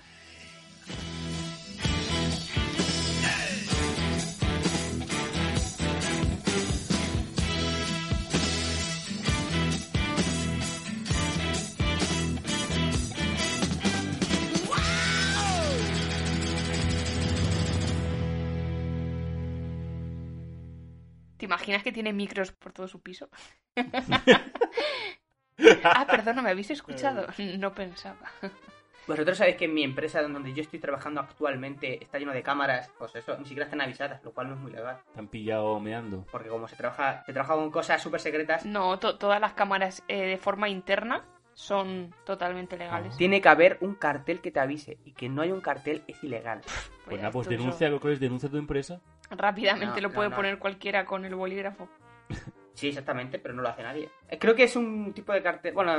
¿Te 21.37 21.45
imaginas 21.45 21.81
que 21.81 21.91
tiene 21.91 22.13
micros 22.13 22.51
por 22.51 22.71
todo 22.71 22.87
su 22.87 23.01
piso? 23.01 23.31
ah, 25.83 26.05
perdona, 26.05 26.43
¿me 26.43 26.51
habéis 26.51 26.69
escuchado? 26.69 27.25
No 27.57 27.73
pensaba. 27.73 28.29
Vosotros 29.07 29.37
sabéis 29.37 29.57
que 29.57 29.65
en 29.65 29.73
mi 29.73 29.83
empresa 29.83 30.21
donde 30.21 30.53
yo 30.53 30.61
estoy 30.61 30.79
trabajando 30.79 31.21
actualmente 31.21 32.01
está 32.03 32.19
lleno 32.19 32.31
de 32.33 32.43
cámaras, 32.43 32.89
pues 32.97 33.15
eso, 33.15 33.35
ni 33.37 33.45
siquiera 33.45 33.65
están 33.65 33.81
avisadas, 33.81 34.23
lo 34.23 34.31
cual 34.31 34.47
no 34.49 34.53
es 34.55 34.59
muy 34.61 34.71
legal. 34.71 34.97
Te 35.13 35.19
han 35.19 35.27
pillado 35.27 35.79
meando. 35.79 36.25
Porque 36.31 36.49
como 36.49 36.67
se 36.67 36.75
trabaja, 36.75 37.23
se 37.25 37.33
trabaja 37.33 37.55
con 37.55 37.71
cosas 37.71 38.01
súper 38.01 38.19
secretas, 38.21 38.65
No, 38.65 38.97
to- 38.99 39.17
todas 39.17 39.41
las 39.41 39.53
cámaras 39.53 40.03
eh, 40.07 40.21
de 40.27 40.37
forma 40.37 40.69
interna 40.69 41.23
son 41.53 42.13
totalmente 42.25 42.77
legales. 42.77 43.17
tiene 43.17 43.41
que 43.41 43.49
haber 43.49 43.77
un 43.81 43.95
cartel 43.95 44.39
que 44.39 44.51
te 44.51 44.59
avise. 44.59 44.97
Y 45.03 45.11
que 45.13 45.27
no 45.29 45.41
haya 45.41 45.53
un 45.53 45.61
cartel 45.61 46.03
es 46.07 46.23
ilegal. 46.23 46.61
Pues 47.05 47.17
nada, 47.17 47.31
pues 47.31 47.47
esto- 47.47 47.57
denuncia, 47.59 47.89
Córcoles, 47.89 48.19
denuncia 48.19 48.49
tu 48.49 48.57
empresa. 48.57 49.01
Rápidamente 49.31 49.99
No, 50.01 50.07
lo 50.07 50.13
puede 50.13 50.29
no. 50.29 50.35
poner 50.35 50.59
cualquiera 50.59 51.05
con 51.05 51.25
el 51.25 51.35
bolígrafo. 51.35 51.89
Sí, 52.73 52.87
exactamente, 52.89 53.37
pero 53.39 53.53
no 53.53 53.61
lo 53.63 53.69
hace 53.69 53.83
nadie. 53.83 54.09
Eh, 54.29 54.37
Creo 54.39 54.55
que 54.55 54.63
es 54.63 54.75
un 54.75 55.11
tipo 55.13 55.33
de 55.33 55.41
cartel. 55.43 55.73
Bueno, 55.73 55.93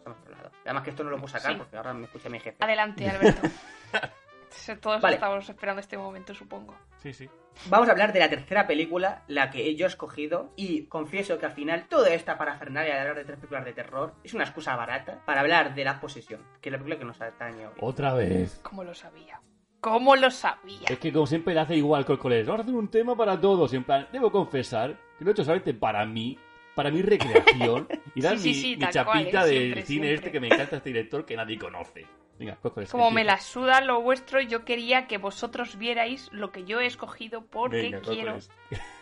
pasamos 0.00 0.18
por 0.24 0.32
el 0.32 0.38
lado. 0.38 0.50
Además 0.64 0.82
que 0.82 0.90
esto 0.90 1.04
no 1.04 1.10
lo 1.10 1.16
puedo 1.16 1.28
sacar 1.28 1.52
Sí. 1.52 1.58
porque 1.58 1.76
ahora 1.76 1.92
me 1.94 2.04
escucha 2.04 2.28
mi 2.28 2.40
jefe. 2.40 2.56
Adelante, 2.60 3.08
Alberto. 3.10 3.48
Todos 4.80 5.00
Vale. 5.00 5.14
estábamos 5.14 5.48
esperando 5.48 5.80
este 5.80 5.96
momento, 5.96 6.34
supongo. 6.34 6.74
Sí, 6.98 7.12
sí. 7.12 7.28
Vamos 7.68 7.88
a 7.88 7.92
hablar 7.92 8.12
de 8.12 8.18
la 8.20 8.28
tercera 8.28 8.66
película, 8.66 9.22
la 9.28 9.50
que 9.50 9.74
yo 9.76 9.86
he 9.86 9.88
escogido, 9.88 10.52
y 10.56 10.86
confieso 10.86 11.38
que 11.38 11.46
al 11.46 11.52
final 11.52 11.86
toda 11.88 12.10
esta 12.10 12.36
parafernalia 12.36 12.94
de 12.94 13.00
hablar 13.00 13.16
de 13.16 13.24
tres 13.24 13.38
películas 13.38 13.64
de 13.64 13.72
terror 13.72 14.14
es 14.24 14.34
una 14.34 14.44
excusa 14.44 14.74
barata 14.76 15.20
para 15.24 15.40
hablar 15.40 15.74
de 15.74 15.84
La 15.84 16.00
Posesión, 16.00 16.42
que 16.60 16.68
es 16.68 16.72
la 16.72 16.78
película 16.78 16.98
que 16.98 17.04
nos 17.04 17.20
atañe 17.20 17.66
hoy. 17.66 17.74
Otra 17.80 18.12
vez. 18.14 18.60
¿Cómo 18.62 18.82
lo 18.84 18.94
sabía? 18.94 19.40
¿Cómo 19.80 20.16
lo 20.16 20.30
sabía? 20.30 20.88
Es 20.88 20.98
que 20.98 21.12
como 21.12 21.26
siempre 21.26 21.54
le 21.54 21.60
hace 21.60 21.76
igual 21.76 22.04
Córcoles. 22.04 22.46
Vamos 22.46 22.60
a 22.60 22.62
hacer 22.64 22.74
un 22.74 22.88
tema 22.88 23.16
para 23.16 23.40
todos. 23.40 23.72
Y 23.72 23.76
en 23.76 23.84
plan, 23.84 24.08
debo 24.12 24.30
confesar 24.32 24.96
que 25.18 25.24
lo 25.24 25.30
he 25.30 25.32
hecho 25.32 25.44
solamente 25.44 25.74
para 25.74 26.04
mí, 26.04 26.38
para 26.80 26.90
mi 26.90 27.02
recreación, 27.02 27.86
y 28.14 28.20
dar 28.22 28.38
Sí, 28.38 28.54
sí, 28.54 28.68
mi, 28.68 28.72
sí, 28.74 28.76
cual, 28.78 28.92
chapita 28.92 29.46
¿eh? 29.46 29.50
del 29.50 29.72
cine 29.74 29.84
siempre. 29.84 30.14
este 30.14 30.32
que 30.32 30.40
me 30.40 30.46
encanta 30.46 30.76
este 30.76 30.88
director 30.90 31.24
que 31.26 31.36
nadie 31.36 31.58
conoce. 31.58 32.06
Venga, 32.38 32.56
Córcoles. 32.56 32.90
Como 32.90 33.10
me 33.10 33.22
la 33.22 33.36
suda 33.38 33.82
lo 33.82 34.00
vuestro, 34.00 34.40
yo 34.40 34.64
quería 34.64 35.06
que 35.06 35.18
vosotros 35.18 35.76
vierais 35.76 36.30
lo 36.32 36.50
que 36.50 36.64
yo 36.64 36.80
he 36.80 36.86
escogido 36.86 37.44
porque 37.44 37.82
Venga, 37.82 38.00
quiero. 38.00 38.32
Córcoles. 38.32 38.50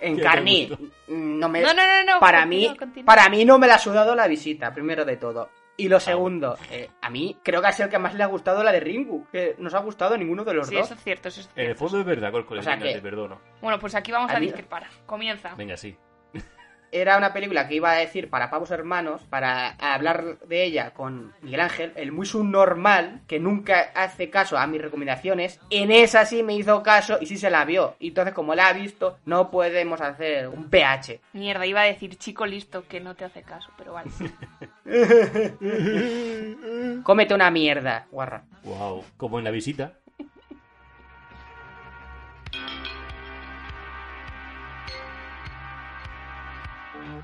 Encarni, 0.00 0.68
¿Qué 0.68 0.76
te 0.76 0.82
gustó? 0.82 0.96
no 1.14 1.48
me... 1.48 1.60
No, 1.60 1.72
no, 1.72 1.86
no, 1.86 2.14
no. 2.14 2.18
para 2.20 2.40
continúa, 2.42 2.72
mí, 2.72 2.76
continúa. 2.76 3.06
para 3.06 3.28
mí 3.28 3.44
no 3.44 3.58
me 3.60 3.68
la 3.68 3.76
ha 3.76 3.78
sudado 3.78 4.16
la 4.16 4.26
visita, 4.26 4.72
primero 4.74 5.04
de 5.04 5.16
todo. 5.18 5.50
Y 5.76 5.88
lo 5.88 6.00
segundo, 6.00 6.58
eh, 6.72 6.88
a 7.00 7.08
mí 7.10 7.36
creo 7.44 7.60
que 7.60 7.68
ha 7.68 7.72
sido 7.72 7.84
el 7.84 7.90
que 7.92 7.98
más 8.00 8.12
le 8.14 8.24
ha 8.24 8.26
gustado 8.26 8.64
la 8.64 8.72
de 8.72 8.80
Ringu, 8.80 9.28
que 9.30 9.54
nos 9.58 9.72
ha 9.74 9.78
gustado 9.78 10.16
ninguno 10.18 10.42
de 10.42 10.54
los 10.54 10.66
Sí, 10.66 10.74
dos. 10.74 10.86
eso 10.86 10.94
es 10.94 11.04
cierto, 11.04 11.28
eso 11.28 11.40
es 11.42 11.46
En 11.54 11.60
el 11.60 11.66
cierto. 11.66 11.78
fondo 11.84 12.00
es 12.00 12.04
verdad, 12.06 12.32
Córcoles. 12.32 12.66
O 12.66 12.68
sea 12.68 12.76
que- 12.76 12.92
te 12.94 13.00
perdono. 13.00 13.40
Bueno, 13.62 13.78
pues 13.78 13.94
aquí 13.94 14.10
vamos 14.10 14.32
a, 14.32 14.38
A 14.38 14.40
discrepar. 14.40 14.88
Comienza. 15.06 15.54
Venga, 15.54 15.76
sí. 15.76 15.96
Era 16.90 17.18
una 17.18 17.32
película 17.32 17.68
que 17.68 17.74
iba 17.74 17.90
a 17.90 17.96
decir 17.96 18.30
para 18.30 18.50
pavos 18.50 18.70
hermanos, 18.70 19.22
para 19.28 19.70
hablar 19.78 20.38
de 20.46 20.64
ella 20.64 20.92
con 20.92 21.32
Miguel 21.42 21.60
Ángel, 21.60 21.92
el 21.96 22.12
muy 22.12 22.26
subnormal, 22.26 23.20
que 23.26 23.38
nunca 23.38 23.90
hace 23.94 24.30
caso 24.30 24.56
a 24.56 24.66
mis 24.66 24.80
recomendaciones. 24.80 25.60
En 25.70 25.90
esa 25.90 26.24
sí 26.24 26.42
me 26.42 26.54
hizo 26.54 26.82
caso 26.82 27.18
y 27.20 27.26
sí 27.26 27.36
se 27.36 27.50
la 27.50 27.64
vio. 27.64 27.94
Y 27.98 28.08
entonces, 28.08 28.34
como 28.34 28.54
la 28.54 28.68
ha 28.68 28.72
visto, 28.72 29.18
no 29.26 29.50
podemos 29.50 30.00
hacer 30.00 30.48
un 30.48 30.70
PH. 30.70 31.20
Mierda, 31.32 31.66
iba 31.66 31.82
a 31.82 31.84
decir 31.84 32.16
chico 32.16 32.46
listo 32.46 32.84
que 32.88 33.00
no 33.00 33.14
te 33.14 33.24
hace 33.24 33.42
caso, 33.42 33.70
pero 33.76 33.92
vale. 33.92 34.10
Cómete 37.02 37.34
una 37.34 37.50
mierda, 37.50 38.06
guarra. 38.10 38.44
Wow. 38.64 39.04
Como 39.16 39.38
en 39.38 39.44
la 39.44 39.50
visita. 39.50 39.92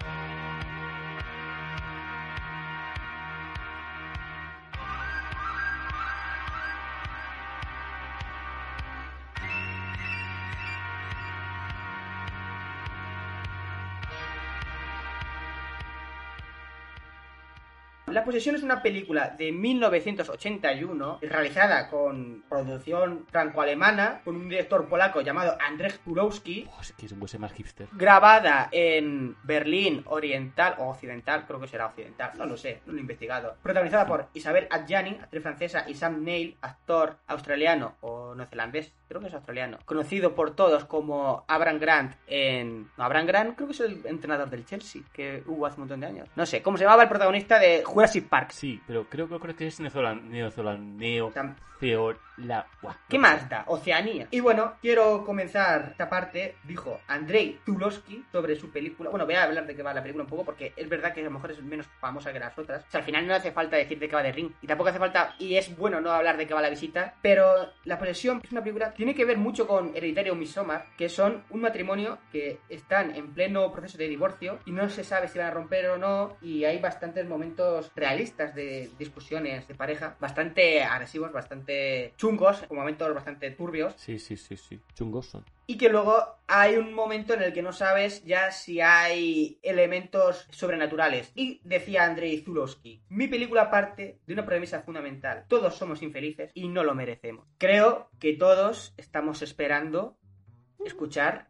thank 0.01 0.18
you. 0.18 0.24
La 18.15 18.23
posesión 18.23 18.55
es 18.55 18.62
una 18.62 18.81
película 18.81 19.31
de 19.37 19.51
1981 19.51 21.19
realizada 21.21 21.91
con 21.91 22.45
producción 22.49 23.27
franco-alemana 23.29 24.21
con 24.25 24.37
un 24.37 24.49
director 24.49 24.89
polaco 24.89 25.21
llamado 25.21 25.59
Andrzej 25.61 25.99
Turowski 25.99 26.69
Oh, 26.71 26.81
es 26.81 26.93
que 26.93 27.07
es 27.07 27.12
un 27.12 27.21
huese 27.21 27.41
más 27.41 27.53
hipster. 27.55 27.89
grabada 27.91 28.69
en 28.71 29.35
Berlín 29.43 30.05
Oriental 30.07 30.77
o 30.79 30.91
Occidental, 30.91 31.45
creo 31.45 31.59
que 31.59 31.67
será 31.67 31.87
Occidental, 31.87 32.31
no 32.39 32.47
lo 32.47 32.57
sé, 32.57 32.83
no 32.87 32.93
lo 32.93 32.99
he 32.99 33.01
investigado. 33.01 33.57
Protagonizada 33.65 34.07
por 34.07 34.29
Isabel 34.33 34.69
Adjani, 34.71 35.19
actriz 35.21 35.43
francesa, 35.43 35.85
y 35.89 35.95
Sam 35.95 36.23
Neill, 36.23 36.57
actor 36.61 37.17
australiano 37.27 37.97
o 38.01 38.37
neozelandés, 38.37 38.93
creo 39.15 39.23
que 39.23 39.29
es 39.29 39.35
australiano, 39.35 39.79
conocido 39.85 40.35
por 40.35 40.55
todos 40.57 40.85
como 40.87 41.45
Abraham 41.49 41.79
Grant 41.79 42.15
en... 42.27 42.89
No, 42.97 43.05
Abraham 43.05 43.27
Grant 43.27 43.55
creo 43.57 43.69
que 43.69 43.75
es 43.75 43.81
el 43.81 44.01
entrenador 44.07 44.51
del 44.51 44.65
Chelsea, 44.67 45.03
que 45.12 45.43
hubo 45.47 45.67
hace 45.67 45.77
un 45.77 45.83
montón 45.83 46.01
de 46.01 46.07
años. 46.07 46.29
No 46.37 46.45
sé, 46.47 46.62
¿cómo 46.62 46.77
se 46.77 46.85
llamaba 46.85 47.05
el 47.05 47.09
protagonista 47.09 47.59
de 47.59 47.83
Jurassic 47.85 48.29
Park? 48.29 48.51
Sí, 48.51 48.81
pero 48.87 49.05
creo, 49.09 49.29
creo 49.29 49.55
que 49.57 49.67
es 49.69 49.81
neozelan- 49.81 50.23
neozelan- 50.31 50.97
neo... 50.97 51.31
Theo... 51.85 52.14
la... 52.39 52.66
Buah, 52.82 52.95
¿Qué 53.09 53.18
más 53.18 53.49
da? 53.49 53.64
Oceanía. 53.66 54.26
Y 54.30 54.41
bueno, 54.41 54.74
quiero 54.80 55.24
comenzar 55.24 55.89
esta 55.93 56.09
parte, 56.09 56.57
dijo 56.64 57.01
Andrei 57.07 57.61
Tulowski 57.64 58.24
sobre 58.32 58.57
su 58.57 58.70
película. 58.70 59.11
Bueno, 59.11 59.26
voy 59.26 59.35
a 59.35 59.45
hablar 59.45 59.66
de 59.66 59.76
qué 59.76 59.82
va 59.82 59.95
la 59.95 60.03
película 60.03 60.24
un 60.24 60.30
poco 60.30 60.45
porque 60.45 60.72
es 60.76 60.89
verdad 60.89 61.12
que 61.12 61.20
a 61.20 61.24
lo 61.24 61.30
mejor 61.30 61.51
es 61.51 61.62
menos 61.62 61.87
famosa 62.01 62.32
que 62.32 62.41
las 62.41 62.59
otras. 62.59 62.85
O 62.89 62.91
sea, 62.91 63.01
al 63.01 63.07
final 63.07 63.26
no 63.26 63.35
hace 63.35 63.53
falta 63.53 63.76
decir 63.76 63.99
de 63.99 64.09
qué 64.09 64.16
va 64.16 64.22
de 64.22 64.32
Ring. 64.32 64.51
Y 64.62 64.66
tampoco 64.66 64.91
hace 64.91 64.99
falta, 64.99 65.35
y 65.39 65.57
es 65.57 65.76
bueno 65.76 66.01
no 66.01 66.11
hablar 66.11 66.37
de 66.37 66.47
qué 66.47 66.55
va 66.55 66.62
la 66.62 66.70
visita. 66.70 67.14
Pero 67.22 67.72
La 67.85 67.99
Posesión 67.99 68.41
es 68.43 68.53
una 68.53 68.62
película 68.62 68.93
tiene 68.95 69.14
que 69.14 69.24
ver 69.24 69.39
mucho 69.39 69.66
con 69.66 69.95
Hereditario 69.95 70.35
Midsommar, 70.35 70.87
que 70.97 71.09
son 71.09 71.45
un 71.51 71.61
matrimonio 71.61 72.18
que 72.32 72.61
están 72.68 73.14
en 73.14 73.32
pleno 73.32 73.70
proceso 73.72 73.99
de 73.99 74.09
divorcio 74.09 74.59
y 74.64 74.72
no 74.72 74.89
se 74.89 75.05
sabe 75.05 75.28
si 75.28 75.39
van 75.39 75.49
a 75.49 75.51
romper 75.53 75.87
o 75.91 75.99
no. 75.99 76.37
Y 76.41 76.64
hay 76.64 76.78
bastantes 76.78 77.26
momentos 77.26 77.93
realistas 77.95 78.55
de 78.55 78.91
discusiones 78.99 79.68
de 79.68 79.74
pareja, 79.74 80.16
bastante 80.18 80.82
agresivos, 80.82 81.32
bastante 81.32 81.74
chungos, 82.16 82.62
con 82.62 82.77
momentos 82.77 83.14
bastante 83.14 83.51
turbios. 83.51 83.95
Sí, 83.97 84.18
sí, 84.18 84.37
sí, 84.37 84.57
sí. 84.57 84.81
Chungos 84.95 85.27
son. 85.27 85.45
Y 85.66 85.79
que 85.79 85.89
luego 85.89 86.22
hay 86.47 86.77
un 86.77 86.93
momento 86.93 87.35
en 87.35 87.43
el 87.43 87.53
que 87.53 87.62
no 87.62 87.72
sabes 87.72 88.22
ya 88.25 88.51
si 88.51 88.81
hay 88.81 89.59
elementos 89.62 90.47
sobrenaturales. 90.51 91.33
Y 91.35 91.61
decía 91.64 92.05
Andrei 92.05 92.43
Zulowski, 92.43 93.03
mi 93.09 93.29
película 93.29 93.70
parte 93.70 94.20
de 94.27 94.33
una 94.33 94.45
premisa 94.45 94.83
fundamental. 94.83 95.47
Todos 95.49 95.75
somos 95.75 96.03
infelices 96.03 96.51
y 96.55 96.68
no 96.68 96.85
lo 96.85 96.95
merecemos. 96.95 97.47
Creo 97.59 98.11
que 98.18 98.35
todos 98.35 98.95
estamos 98.97 99.43
esperando 99.43 100.18
escuchar 100.85 101.49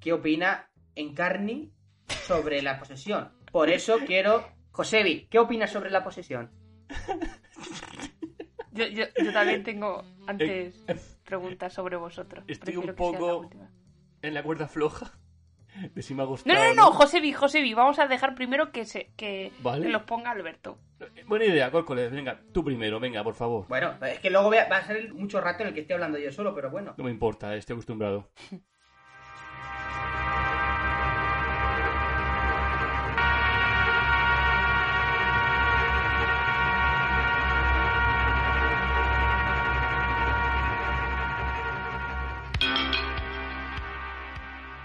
qué 0.00 0.12
opina 0.12 0.70
Encarni 0.94 1.72
sobre 2.08 2.60
la 2.62 2.78
posesión. 2.78 3.32
Por 3.50 3.70
eso 3.70 3.98
quiero... 4.06 4.44
Josebi, 4.72 5.26
¿qué 5.28 5.38
opinas 5.38 5.72
sobre 5.72 5.90
la 5.90 6.04
posesión? 6.04 6.50
Yo, 8.78 8.86
yo, 8.86 9.04
yo 9.24 9.32
también 9.32 9.62
tengo 9.64 10.04
antes 10.26 10.84
preguntas 11.24 11.72
sobre 11.72 11.96
vosotros. 11.96 12.44
Estoy 12.46 12.74
Prefiero 12.74 12.80
un 12.80 12.86
la 12.86 12.94
poco 12.94 13.36
última. 13.38 13.70
en 14.22 14.34
la 14.34 14.42
cuerda 14.42 14.68
floja 14.68 15.12
de 15.94 16.02
si 16.02 16.14
me 16.14 16.22
ha 16.22 16.24
No, 16.24 16.30
gustado. 16.30 16.58
no, 16.58 16.64
no, 16.68 16.74
no, 16.74 16.92
Josebi, 16.92 17.32
Josebi, 17.32 17.74
vamos 17.74 17.98
a 17.98 18.06
dejar 18.08 18.34
primero 18.34 18.72
que 18.72 18.84
se 18.84 19.12
que, 19.16 19.52
Vale. 19.60 19.86
que 19.86 19.92
los 19.92 20.02
ponga 20.02 20.30
Alberto. 20.30 20.78
Buena 21.26 21.44
idea, 21.44 21.70
Córcoles. 21.70 22.10
Venga, 22.10 22.40
tú 22.52 22.64
primero, 22.64 22.98
venga, 22.98 23.22
por 23.22 23.34
favor. 23.34 23.66
Bueno, 23.68 23.94
es 24.04 24.18
que 24.18 24.30
luego 24.30 24.48
voy 24.48 24.58
a- 24.58 24.68
va 24.68 24.78
a 24.78 24.86
ser 24.86 25.12
mucho 25.14 25.40
rato 25.40 25.62
en 25.62 25.68
el 25.68 25.74
que 25.74 25.80
esté 25.82 25.94
hablando 25.94 26.18
yo 26.18 26.32
solo, 26.32 26.54
pero 26.54 26.70
bueno. 26.70 26.94
No 26.96 27.04
me 27.04 27.10
importa, 27.10 27.54
estoy 27.54 27.74
acostumbrado. 27.74 28.28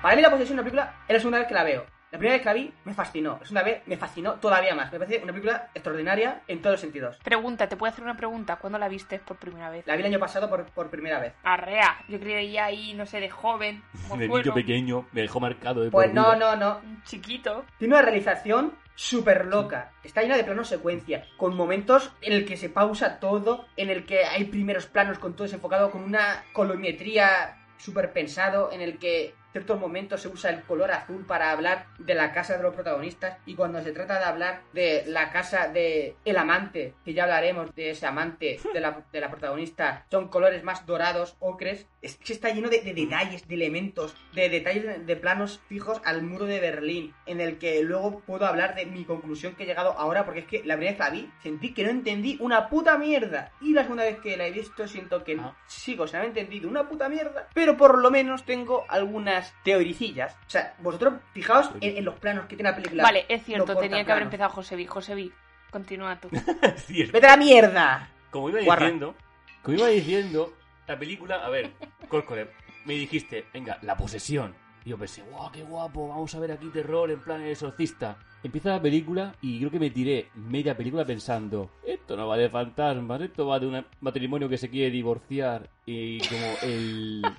Para 0.04 0.18
mí 0.18 0.22
La 0.22 0.30
Posesión 0.30 0.48
es 0.48 0.52
una 0.52 0.64
película, 0.64 0.96
es 1.08 1.14
la 1.14 1.20
segunda 1.20 1.40
vez 1.40 1.48
que 1.48 1.54
la 1.54 1.64
veo. 1.64 1.86
La 2.12 2.20
primera 2.20 2.36
vez 2.36 2.42
que 2.42 2.50
la 2.50 2.54
vi 2.54 2.74
me 2.84 2.94
fascinó. 2.94 3.38
La 3.40 3.46
segunda 3.46 3.64
vez 3.64 3.84
me 3.86 3.96
fascinó 3.96 4.34
todavía 4.34 4.76
más. 4.76 4.92
Me 4.92 5.00
parece 5.00 5.24
una 5.24 5.32
película 5.32 5.70
extraordinaria 5.74 6.42
en 6.46 6.60
todos 6.62 6.74
los 6.74 6.82
sentidos. 6.82 7.18
Pregunta, 7.24 7.70
te 7.70 7.78
puedo 7.78 7.90
hacer 7.90 8.04
una 8.04 8.18
pregunta. 8.18 8.58
¿Cuándo 8.58 8.78
la 8.78 8.90
viste 8.90 9.20
por 9.20 9.38
primera 9.38 9.70
vez? 9.70 9.88
La 9.88 9.96
vi 9.96 10.02
el 10.02 10.08
año 10.08 10.20
pasado 10.20 10.50
por, 10.50 10.66
por 10.66 10.90
primera 10.90 11.22
vez. 11.22 11.36
Arrea, 11.44 12.04
yo 12.10 12.20
creía 12.20 12.66
ahí, 12.66 12.94
no 12.96 13.06
sé, 13.06 13.22
de 13.22 13.30
joven, 13.30 13.82
De 14.18 14.28
niño 14.28 14.54
pequeño, 14.54 15.08
me 15.14 15.22
dejó 15.22 15.40
marcado 15.40 15.82
de 15.82 15.90
Pues 15.90 16.14
no, 16.14 16.36
no, 16.36 16.58
no. 16.58 16.82
un 16.84 17.02
chiquito. 17.04 17.64
Tiene 17.80 17.94
una 17.94 18.04
realización 18.04 18.74
súper 18.96 19.46
loca. 19.46 19.94
Está 20.04 20.22
llena 20.22 20.36
de 20.36 20.44
planos 20.44 20.68
secuencia, 20.68 21.24
con 21.38 21.56
momentos 21.56 22.12
en 22.20 22.34
el 22.34 22.46
que 22.46 22.58
se 22.58 22.68
pausa 22.68 23.22
todo, 23.22 23.68
en 23.78 23.90
el 23.90 24.06
que 24.06 24.26
hay 24.26 24.44
primeros 24.44 24.86
planos 24.86 25.18
con 25.18 25.34
todo 25.34 25.46
desenfocado, 25.46 25.92
con 25.92 26.04
una 26.04 26.44
colometría 26.52 27.58
súper 27.78 28.12
pensado, 28.12 28.70
en 28.74 28.82
el 28.82 29.00
que 29.00 29.34
ciertos 29.54 29.80
momentos 29.80 30.22
se 30.22 30.28
usa 30.28 30.50
el 30.50 30.64
color 30.64 30.92
azul 30.92 31.26
para 31.26 31.52
hablar 31.52 31.86
de 32.00 32.14
la 32.16 32.34
casa 32.34 32.58
de 32.58 32.64
los 32.64 32.74
protagonistas 32.76 33.38
y 33.46 33.56
cuando 33.56 33.82
se 33.82 33.94
trata 33.94 34.20
de 34.20 34.26
hablar 34.26 34.62
de 34.74 35.04
la 35.08 35.32
casa 35.32 35.70
de 35.70 36.16
el 36.26 36.38
amante, 36.38 36.94
que 37.06 37.14
ya 37.14 37.24
hablaremos 37.24 37.74
de 37.76 37.92
ese 37.92 38.06
amante 38.06 38.60
de 38.74 38.80
la, 38.82 39.04
de 39.12 39.22
la 39.22 39.30
protagonista, 39.30 40.06
son 40.12 40.28
colores 40.28 40.64
más 40.64 40.86
dorados, 40.86 41.38
ocres, 41.40 41.88
es 42.02 42.18
que 42.18 42.34
está 42.34 42.50
lleno 42.50 42.68
de, 42.70 42.82
de 42.82 42.94
detalles, 42.94 43.48
de 43.48 43.56
elementos, 43.56 44.16
de 44.34 44.50
detalles 44.50 44.84
de, 44.84 45.00
de 45.00 45.16
planos 45.16 45.62
fijos 45.70 46.02
al 46.04 46.24
muro 46.24 46.46
de 46.46 46.60
Berlín, 46.60 47.14
en 47.26 47.40
el 47.40 47.58
que 47.60 47.82
luego 47.84 48.20
puedo 48.22 48.46
hablar 48.46 48.76
de 48.76 48.86
mi 48.86 49.06
conclusión 49.06 49.56
que 49.56 49.64
he 49.64 49.66
llegado 49.68 49.92
ahora, 49.98 50.26
porque 50.26 50.42
es 50.42 50.46
que 50.48 50.64
la 50.66 50.76
primera 50.76 50.92
vez 50.92 50.98
que 50.98 51.04
la 51.04 51.10
vi, 51.12 51.32
sentí 51.44 51.74
que 51.74 51.84
no 51.84 51.92
entendí 51.92 52.38
una 52.42 52.68
puta 52.70 52.98
mierda. 52.98 53.52
Y 53.62 53.74
la 53.74 53.84
segunda 53.84 54.04
vez 54.04 54.20
que 54.20 54.36
la 54.36 54.48
he 54.48 54.52
visto, 54.52 54.88
siento 54.88 55.24
que 55.24 55.38
Ah. 55.40 55.56
sigo 55.68 56.08
sin 56.08 56.18
haber 56.18 56.30
entendido 56.30 56.70
una 56.70 56.88
puta 56.88 57.08
mierda, 57.10 57.48
pero 57.54 57.78
por 57.78 57.98
lo 58.00 58.10
menos 58.12 58.46
tengo 58.46 58.86
algunas 58.90 59.43
teoricillas. 59.64 60.34
O 60.48 60.50
sea, 60.50 60.76
vosotros 60.80 61.16
fijaos 61.34 61.72
en, 61.82 61.98
en 61.98 62.06
los 62.06 62.16
planos 62.20 62.46
que 62.46 62.56
tiene 62.56 62.70
la 62.70 62.76
película. 62.76 63.04
Vale, 63.04 63.26
es 63.28 63.44
cierto, 63.44 63.74
No 63.74 63.80
tenía 63.80 64.06
que 64.06 64.12
haber 64.12 64.24
empezado 64.24 64.50
Josebi. 64.52 64.86
Josebi, 64.86 65.32
continúa 65.72 66.20
tú. 66.20 66.30
Cierto. 66.78 67.14
¡Vete 67.14 67.28
a 67.28 67.32
la 67.32 67.38
mierda! 67.38 68.10
Como 68.32 68.50
iba 68.50 68.62
Guarra. 68.62 68.86
diciendo, 68.86 69.16
como 69.62 69.78
iba 69.78 69.88
diciendo, 69.88 70.54
la 70.88 70.98
película, 70.98 71.46
a 71.46 71.50
ver, 71.50 71.72
Córcoles, 72.08 72.48
me 72.86 72.94
dijiste, 72.94 73.46
venga, 73.54 73.78
la 73.82 73.96
posesión. 73.96 74.56
Y 74.86 74.90
yo 74.90 74.98
pensé, 74.98 75.22
guau, 75.24 75.52
qué 75.52 75.64
guapo, 75.64 76.10
vamos 76.10 76.34
a 76.36 76.40
ver 76.40 76.52
aquí 76.52 76.68
terror 76.68 77.10
en 77.10 77.20
plan 77.22 77.42
exorcista. 77.44 78.18
Empieza 78.44 78.72
la 78.72 78.82
película 78.82 79.34
y 79.42 79.60
creo 79.60 79.72
que 79.72 79.80
me 79.80 79.90
tiré 79.90 80.30
media 80.36 80.76
película 80.76 81.06
pensando, 81.06 81.70
esto 81.88 82.18
no 82.18 82.28
va 82.28 82.36
de 82.36 82.50
fantasmas, 82.50 83.22
esto 83.22 83.48
va 83.48 83.60
de 83.60 83.68
un 83.68 83.86
matrimonio 84.02 84.50
que 84.50 84.58
se 84.58 84.70
quiere 84.70 84.92
divorciar. 84.92 85.70
Y 85.86 86.20
como 86.28 86.46
el... 86.64 87.22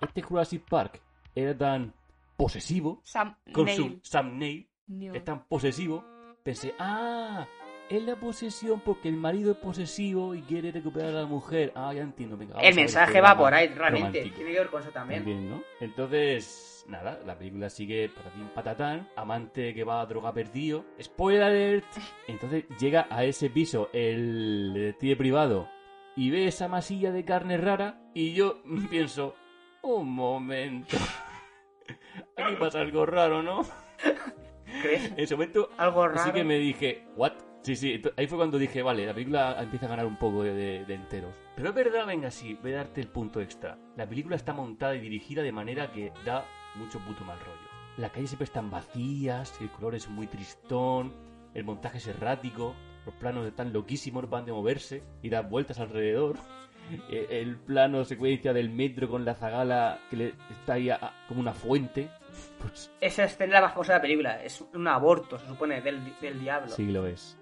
Este 0.00 0.22
Jurassic 0.22 0.62
Park 0.62 1.00
era 1.38 1.56
tan 1.56 1.94
posesivo, 2.36 3.00
Sam 3.04 3.36
con 3.52 3.68
su 3.68 4.00
Sam 4.02 4.38
Neill. 4.38 4.68
es 5.14 5.24
tan 5.24 5.44
posesivo, 5.44 6.04
pensé, 6.42 6.74
ah, 6.78 7.46
es 7.88 8.02
la 8.02 8.16
posesión 8.16 8.80
porque 8.80 9.08
el 9.08 9.16
marido 9.16 9.52
es 9.52 9.58
posesivo 9.58 10.34
y 10.34 10.42
quiere 10.42 10.70
recuperar 10.70 11.10
a 11.10 11.20
la 11.22 11.26
mujer. 11.26 11.72
Ah, 11.74 11.92
ya 11.94 12.02
entiendo, 12.02 12.36
venga. 12.36 12.58
El 12.60 12.74
mensaje 12.74 13.20
va 13.20 13.36
por 13.36 13.54
ahí, 13.54 13.68
realmente. 13.68 14.08
romántico. 14.20 14.36
Tiene 14.36 14.52
que 14.52 14.58
ver 14.58 14.68
con 14.68 14.82
eso 14.82 14.90
también. 14.90 15.20
También, 15.20 15.50
¿no? 15.50 15.62
Entonces, 15.80 16.84
nada, 16.88 17.20
la 17.24 17.36
película 17.38 17.70
sigue 17.70 18.08
patatín 18.08 18.48
patatán, 18.54 19.08
amante 19.16 19.74
que 19.74 19.84
va 19.84 20.00
a 20.00 20.06
droga 20.06 20.32
perdido, 20.32 20.84
spoiler 21.00 21.42
alert. 21.42 21.86
Entonces 22.28 22.64
llega 22.78 23.06
a 23.10 23.24
ese 23.24 23.50
piso 23.50 23.88
el 23.92 24.72
detective 24.74 25.16
privado 25.16 25.68
y 26.16 26.30
ve 26.30 26.46
esa 26.46 26.68
masilla 26.68 27.10
de 27.10 27.24
carne 27.24 27.56
rara 27.56 28.00
y 28.14 28.34
yo 28.34 28.62
pienso, 28.90 29.34
un 29.82 30.10
momento. 30.10 30.96
Aquí 32.38 32.54
pasa 32.58 32.80
algo 32.80 33.04
raro, 33.06 33.42
¿no? 33.42 33.62
¿Crees? 34.82 35.10
En 35.12 35.18
ese 35.20 35.34
momento 35.34 35.70
Algo 35.76 36.06
raro. 36.08 36.20
Así 36.20 36.32
que 36.32 36.44
me 36.44 36.58
dije, 36.58 37.04
¿what? 37.16 37.32
Sí, 37.62 37.74
sí, 37.74 38.00
ahí 38.16 38.26
fue 38.28 38.38
cuando 38.38 38.56
dije, 38.56 38.82
vale, 38.82 39.04
la 39.04 39.12
película 39.12 39.56
empieza 39.60 39.86
a 39.86 39.88
ganar 39.88 40.06
un 40.06 40.16
poco 40.16 40.44
de, 40.44 40.54
de- 40.54 40.84
de 40.84 40.94
enteros. 40.94 41.34
Pero 41.56 41.70
es 41.70 41.74
verdad, 41.74 42.06
venga, 42.06 42.30
sí, 42.30 42.56
voy 42.62 42.72
a 42.72 42.76
darte 42.76 43.00
el 43.00 43.08
punto 43.08 43.40
extra. 43.40 43.76
La 43.96 44.08
película 44.08 44.36
está 44.36 44.52
montada 44.52 44.94
y 44.94 45.00
dirigida 45.00 45.42
de 45.42 45.52
manera 45.52 45.90
que 45.92 46.12
da 46.24 46.44
mucho 46.76 47.00
puto 47.00 47.24
mal 47.24 47.38
rollo. 47.40 47.68
Las 47.96 48.12
calles 48.12 48.30
siempre 48.30 48.44
están 48.44 48.70
vacías, 48.70 49.60
el 49.60 49.70
color 49.70 49.96
es 49.96 50.08
muy 50.08 50.28
tristón, 50.28 51.12
el 51.52 51.64
montaje 51.64 51.98
es 51.98 52.06
errático, 52.06 52.74
los 53.04 53.14
planos 53.16 53.44
están 53.46 53.72
loquísimos, 53.72 54.30
van 54.30 54.44
de 54.46 54.52
moverse 54.52 55.02
y 55.22 55.28
dar 55.28 55.48
vueltas 55.48 55.78
alrededor. 55.80 56.36
Eh, 57.10 57.26
El 57.42 57.56
plano 57.56 58.02
secuencia 58.06 58.54
del 58.54 58.70
metro 58.70 59.10
con 59.10 59.22
la 59.26 59.34
zagala 59.34 59.98
que 60.08 60.16
le 60.16 60.28
está 60.50 60.72
ahí 60.74 60.88
a- 60.88 60.94
a- 60.94 61.12
como 61.28 61.38
una 61.40 61.52
fuente. 61.52 62.08
Pues 62.60 62.90
Esa 63.00 63.24
escena 63.24 63.46
es 63.46 63.52
la 63.52 63.60
más 63.62 63.72
famosa 63.72 63.92
de 63.92 63.98
la 63.98 64.02
película. 64.02 64.42
Es 64.42 64.60
un 64.60 64.88
aborto, 64.88 65.38
se 65.38 65.46
supone, 65.46 65.80
del, 65.80 66.00
del 66.20 66.40
diablo. 66.40 66.68
Sí, 66.70 66.86
lo 66.86 67.06
es. 67.06 67.38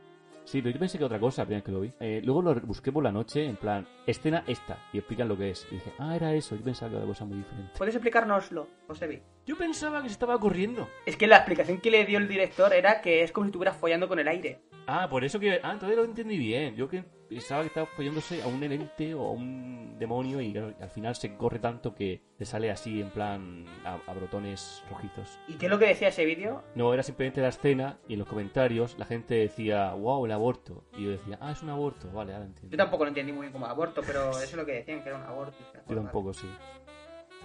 Sí, 0.46 0.62
pero 0.62 0.74
yo 0.74 0.78
pensé 0.78 0.96
que 0.96 1.04
otra 1.04 1.18
cosa, 1.18 1.42
la 1.42 1.46
primera 1.46 1.58
vez 1.58 1.64
que 1.64 1.72
lo 1.72 1.80
vi. 1.80 1.92
Eh, 1.98 2.22
luego 2.24 2.40
lo 2.40 2.54
busqué 2.60 2.92
por 2.92 3.02
la 3.02 3.10
noche, 3.10 3.44
en 3.44 3.56
plan, 3.56 3.84
escena 4.06 4.44
esta, 4.46 4.78
y 4.92 4.98
explican 4.98 5.26
lo 5.26 5.36
que 5.36 5.50
es. 5.50 5.66
Y 5.72 5.74
dije, 5.74 5.92
ah, 5.98 6.14
era 6.14 6.32
eso, 6.34 6.54
yo 6.54 6.62
pensaba 6.62 6.88
que 6.88 6.96
era 6.96 7.04
una 7.04 7.12
cosa 7.12 7.24
muy 7.24 7.38
diferente. 7.38 7.72
¿Puedes 7.76 7.96
explicárnoslo, 7.96 8.68
Josebi? 8.86 9.20
Yo 9.44 9.58
pensaba 9.58 10.02
que 10.02 10.08
se 10.08 10.12
estaba 10.12 10.38
corriendo. 10.38 10.88
Es 11.04 11.16
que 11.16 11.26
la 11.26 11.38
explicación 11.38 11.80
que 11.80 11.90
le 11.90 12.04
dio 12.04 12.18
el 12.18 12.28
director 12.28 12.72
era 12.72 13.00
que 13.00 13.24
es 13.24 13.32
como 13.32 13.46
si 13.46 13.48
estuvieras 13.48 13.76
follando 13.76 14.06
con 14.06 14.20
el 14.20 14.28
aire. 14.28 14.60
Ah, 14.86 15.08
por 15.10 15.24
eso 15.24 15.40
que... 15.40 15.58
Ah, 15.64 15.72
entonces 15.72 15.96
lo 15.96 16.04
entendí 16.04 16.38
bien. 16.38 16.76
Yo 16.76 16.88
que 16.88 17.04
pensaba 17.28 17.62
que 17.62 17.68
estaba 17.68 17.86
follándose 17.86 18.42
a 18.42 18.46
un 18.46 18.62
ente 18.62 19.14
o 19.14 19.28
a 19.28 19.32
un 19.32 19.98
demonio 19.98 20.40
y 20.40 20.56
al 20.56 20.90
final 20.90 21.14
se 21.14 21.36
corre 21.36 21.58
tanto 21.58 21.94
que 21.94 22.22
le 22.38 22.46
sale 22.46 22.70
así, 22.70 23.00
en 23.00 23.10
plan, 23.10 23.64
a, 23.84 23.98
a 24.06 24.14
brotones 24.14 24.82
rojizos. 24.90 25.38
¿Y 25.48 25.54
qué 25.54 25.66
es 25.66 25.70
lo 25.70 25.78
que 25.78 25.86
decía 25.86 26.08
ese 26.08 26.24
vídeo? 26.24 26.62
No, 26.74 26.92
era 26.92 27.02
simplemente 27.02 27.40
la 27.40 27.48
escena 27.48 27.98
y 28.08 28.14
en 28.14 28.20
los 28.20 28.28
comentarios 28.28 28.96
la 28.98 29.04
gente 29.04 29.34
decía, 29.34 29.92
wow, 29.92 30.24
el 30.26 30.32
aborto. 30.32 30.84
Y 30.96 31.04
yo 31.04 31.10
decía, 31.10 31.38
ah, 31.40 31.52
es 31.52 31.62
un 31.62 31.70
aborto, 31.70 32.10
vale, 32.12 32.32
ahora 32.32 32.46
entiendo. 32.46 32.70
Yo 32.70 32.76
tampoco 32.76 33.04
lo 33.04 33.08
entendí 33.08 33.32
muy 33.32 33.42
bien 33.42 33.52
como 33.52 33.66
aborto, 33.66 34.02
pero 34.06 34.30
eso 34.30 34.40
es 34.40 34.54
lo 34.54 34.66
que 34.66 34.72
decían, 34.72 35.02
que 35.02 35.08
era 35.08 35.18
un 35.18 35.24
aborto. 35.24 35.56
Yo 35.88 35.94
tampoco, 35.94 36.32
sí. 36.32 36.48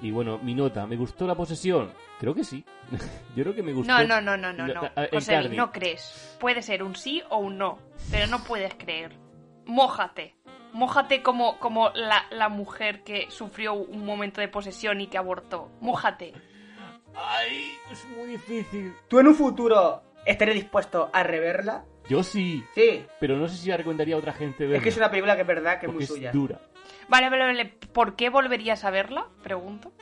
Y 0.01 0.09
bueno, 0.09 0.39
mi 0.39 0.55
nota, 0.55 0.87
¿me 0.87 0.95
gustó 0.95 1.27
la 1.27 1.35
posesión? 1.35 1.91
Creo 2.19 2.33
que 2.33 2.43
sí. 2.43 2.65
Yo 3.35 3.43
creo 3.43 3.53
que 3.53 3.61
me 3.61 3.71
gustó. 3.71 3.93
No, 3.93 4.03
no, 4.03 4.19
no, 4.19 4.35
no, 4.35 4.51
no, 4.51 4.67
no. 4.67 4.81
carne. 5.25 5.55
no 5.55 5.71
crees. 5.71 6.37
Puede 6.39 6.63
ser 6.63 6.81
un 6.81 6.95
sí 6.95 7.21
o 7.29 7.37
un 7.37 7.57
no, 7.57 7.77
pero 8.09 8.25
no 8.27 8.43
puedes 8.43 8.73
creer. 8.73 9.20
Mójate. 9.71 10.35
Mójate 10.73 11.23
como, 11.23 11.57
como 11.59 11.91
la, 11.91 12.25
la 12.29 12.49
mujer 12.49 13.03
que 13.03 13.31
sufrió 13.31 13.73
un 13.73 14.05
momento 14.05 14.41
de 14.41 14.49
posesión 14.49 14.99
y 14.99 15.07
que 15.07 15.17
abortó. 15.17 15.71
Mójate. 15.79 16.33
Ay, 17.15 17.71
es 17.89 18.05
muy 18.17 18.27
difícil. 18.31 18.93
¿Tú 19.07 19.19
en 19.19 19.27
un 19.27 19.35
futuro 19.35 20.03
estarías 20.25 20.55
dispuesto 20.55 21.09
a 21.13 21.23
reverla? 21.23 21.85
Yo 22.09 22.21
sí, 22.21 22.65
Sí. 22.75 23.05
pero 23.21 23.37
no 23.37 23.47
sé 23.47 23.55
si 23.55 23.69
la 23.69 23.77
recomendaría 23.77 24.15
a 24.15 24.17
otra 24.19 24.33
gente 24.33 24.63
verla. 24.65 24.77
Es 24.77 24.83
que 24.83 24.89
es 24.89 24.97
una 24.97 25.09
película 25.09 25.35
que 25.35 25.41
es 25.41 25.47
verdad 25.47 25.79
que 25.79 25.85
es 25.85 25.93
muy 25.93 26.05
suya. 26.05 26.29
es 26.29 26.33
dura. 26.33 26.59
Vale, 27.07 27.29
vale, 27.29 27.45
vale. 27.45 27.65
¿Por 27.93 28.17
qué 28.17 28.29
volverías 28.29 28.83
a 28.83 28.91
verla? 28.91 29.27
Pregunto. 29.43 29.93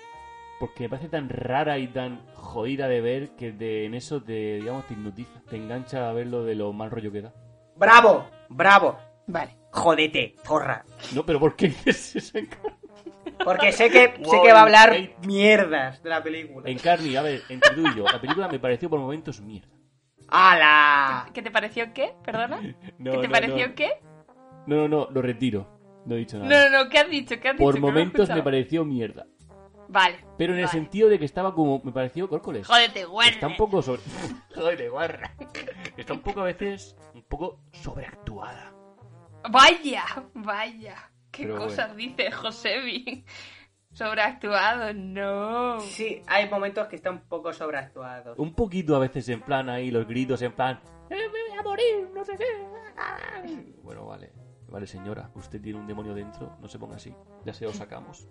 Porque 0.59 0.84
me 0.84 0.89
parece 0.89 1.09
tan 1.09 1.30
rara 1.30 1.78
y 1.78 1.88
tan 1.89 2.26
jodida 2.34 2.88
de 2.88 3.01
ver 3.01 3.36
que 3.36 3.51
de, 3.51 3.86
en 3.86 3.93
eso 3.93 4.22
te, 4.24 4.55
digamos, 4.55 4.88
te 4.88 4.93
hipnotiza. 4.95 5.41
Te 5.47 5.57
engancha 5.57 6.09
a 6.09 6.13
ver 6.13 6.26
lo 6.26 6.43
de 6.43 6.55
lo 6.55 6.74
mal 6.74 6.89
rollo 6.89 7.11
que 7.11 7.22
da. 7.22 7.34
¡Bravo! 7.76 8.26
¡Bravo! 8.49 8.97
Vale. 9.28 9.59
Jodete, 9.72 10.36
zorra. 10.43 10.84
No, 11.13 11.26
pero 11.26 11.39
¿por 11.39 11.55
qué 11.55 11.67
dices 11.70 12.15
eso 12.15 12.38
en 12.38 12.47
Carni? 12.47 12.70
Porque 13.43 13.72
sé 13.72 13.89
que, 13.89 14.13
sé 14.24 14.41
que 14.43 14.51
va 14.51 14.59
a 14.59 14.63
hablar 14.63 14.97
mierdas 15.26 16.01
de 16.03 16.09
la 16.09 16.22
película. 16.22 16.70
En 16.70 16.78
Carni, 16.80 17.15
a 17.15 17.22
ver, 17.22 17.41
entre 17.49 17.74
tú 17.76 17.82
y 17.88 17.95
yo, 17.95 18.03
la 18.05 18.20
película 18.20 18.47
me 18.47 18.59
pareció 18.59 18.89
por 18.89 18.99
momentos 18.99 19.39
mierda. 19.41 19.70
¡Hala! 20.28 21.28
¿Qué 21.34 21.41
te 21.41 21.49
pareció 21.51 21.93
qué? 21.93 22.13
¿Perdona? 22.24 22.59
No, 22.99 23.11
¿Qué 23.11 23.17
te 23.20 23.28
no, 23.28 23.32
pareció 23.34 23.67
no. 23.70 23.76
qué? 23.76 23.89
No, 24.67 24.76
no, 24.76 24.88
no, 24.88 25.07
lo 25.11 25.22
retiro. 25.22 25.67
No 26.05 26.15
he 26.15 26.20
dicho 26.20 26.38
No, 26.38 26.45
nada. 26.45 26.70
no, 26.70 26.84
no. 26.84 26.89
¿Qué 26.89 26.99
has 26.99 27.09
dicho? 27.09 27.39
¿Qué 27.39 27.49
has 27.49 27.55
dicho? 27.55 27.63
por 27.63 27.76
no 27.76 27.82
momentos 27.88 28.30
me 28.30 28.43
pareció 28.43 28.84
mierda. 28.86 29.26
Vale. 29.88 30.17
Pero 30.38 30.53
en 30.53 30.59
el 30.59 30.67
sentido 30.67 31.09
de 31.09 31.17
que 31.17 31.26
estaba 31.26 31.55
como. 31.55 31.82
Me 31.84 31.91
pareció 31.91 32.28
córcoles. 32.30 32.67
Jódete, 32.67 33.05
guarda. 33.05 33.32
Está 33.32 33.47
un 33.47 33.57
poco 33.57 33.82
sobre. 33.82 34.01
Joder, 34.55 34.89
guarra. 34.91 35.34
Está 35.97 36.13
un 36.13 36.20
poco 36.22 36.41
a 36.41 36.43
veces. 36.45 36.95
Un 37.15 37.24
poco 37.24 37.61
sobreactuada. 37.72 38.74
Vaya, 39.50 40.06
vaya. 40.34 41.12
¿Qué 41.32 41.44
Pero 41.44 41.58
cosas 41.58 41.96
dice 41.96 42.32
Josebi? 42.32 43.26
Sobreactuado, 43.94 44.94
no. 44.94 45.80
Sí, 45.82 46.22
hay 46.28 46.48
momentos 46.50 46.88
que 46.88 46.96
están 46.96 47.14
un 47.16 47.22
poco 47.22 47.52
sobreactuados. 47.54 48.38
Un 48.38 48.54
poquito 48.54 48.96
a 48.96 49.00
veces 49.00 49.28
en 49.30 49.42
plan 49.42 49.68
ahí, 49.70 49.90
los 49.92 50.08
gritos 50.08 50.42
en 50.42 50.52
plan. 50.54 50.80
"Eh, 51.10 51.16
me 51.16 51.28
voy 51.50 51.58
a 51.58 51.64
morir, 51.64 52.10
no 52.14 52.24
sé 52.24 52.38
qué. 52.38 52.46
Bueno, 53.84 54.06
vale. 54.06 54.32
Vale, 54.68 54.86
señora, 54.86 55.32
usted 55.34 55.60
tiene 55.60 55.80
un 55.80 55.88
demonio 55.88 56.14
dentro, 56.14 56.56
no 56.62 56.68
se 56.68 56.78
ponga 56.78 56.98
así. 56.98 57.12
Ya 57.44 57.54
se 57.54 57.66
lo 57.66 57.74
sacamos. 57.74 58.28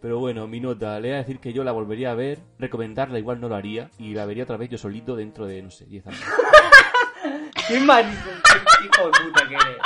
Pero 0.00 0.20
bueno, 0.20 0.46
mi 0.46 0.60
nota, 0.60 1.00
le 1.00 1.08
voy 1.08 1.14
a 1.16 1.18
decir 1.18 1.40
que 1.40 1.52
yo 1.52 1.64
la 1.64 1.72
volvería 1.72 2.12
a 2.12 2.14
ver, 2.14 2.38
recomendarla 2.58 3.18
igual 3.18 3.40
no 3.40 3.48
lo 3.48 3.56
haría, 3.56 3.90
y 3.98 4.14
la 4.14 4.26
vería 4.26 4.44
otra 4.44 4.56
vez 4.56 4.70
yo 4.70 4.78
solito 4.78 5.16
dentro 5.16 5.46
de, 5.46 5.60
no 5.62 5.70
sé, 5.72 5.86
10 5.86 6.06
años. 6.06 6.20
¡Qué! 7.66 7.74
¡Qué 7.74 7.74
hijo 7.78 9.06
de 9.06 9.24
puta 9.24 9.48
que 9.48 9.54
eres! 9.54 9.76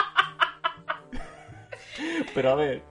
Pero 2.35 2.51
a 2.51 2.55
ver, 2.57 2.83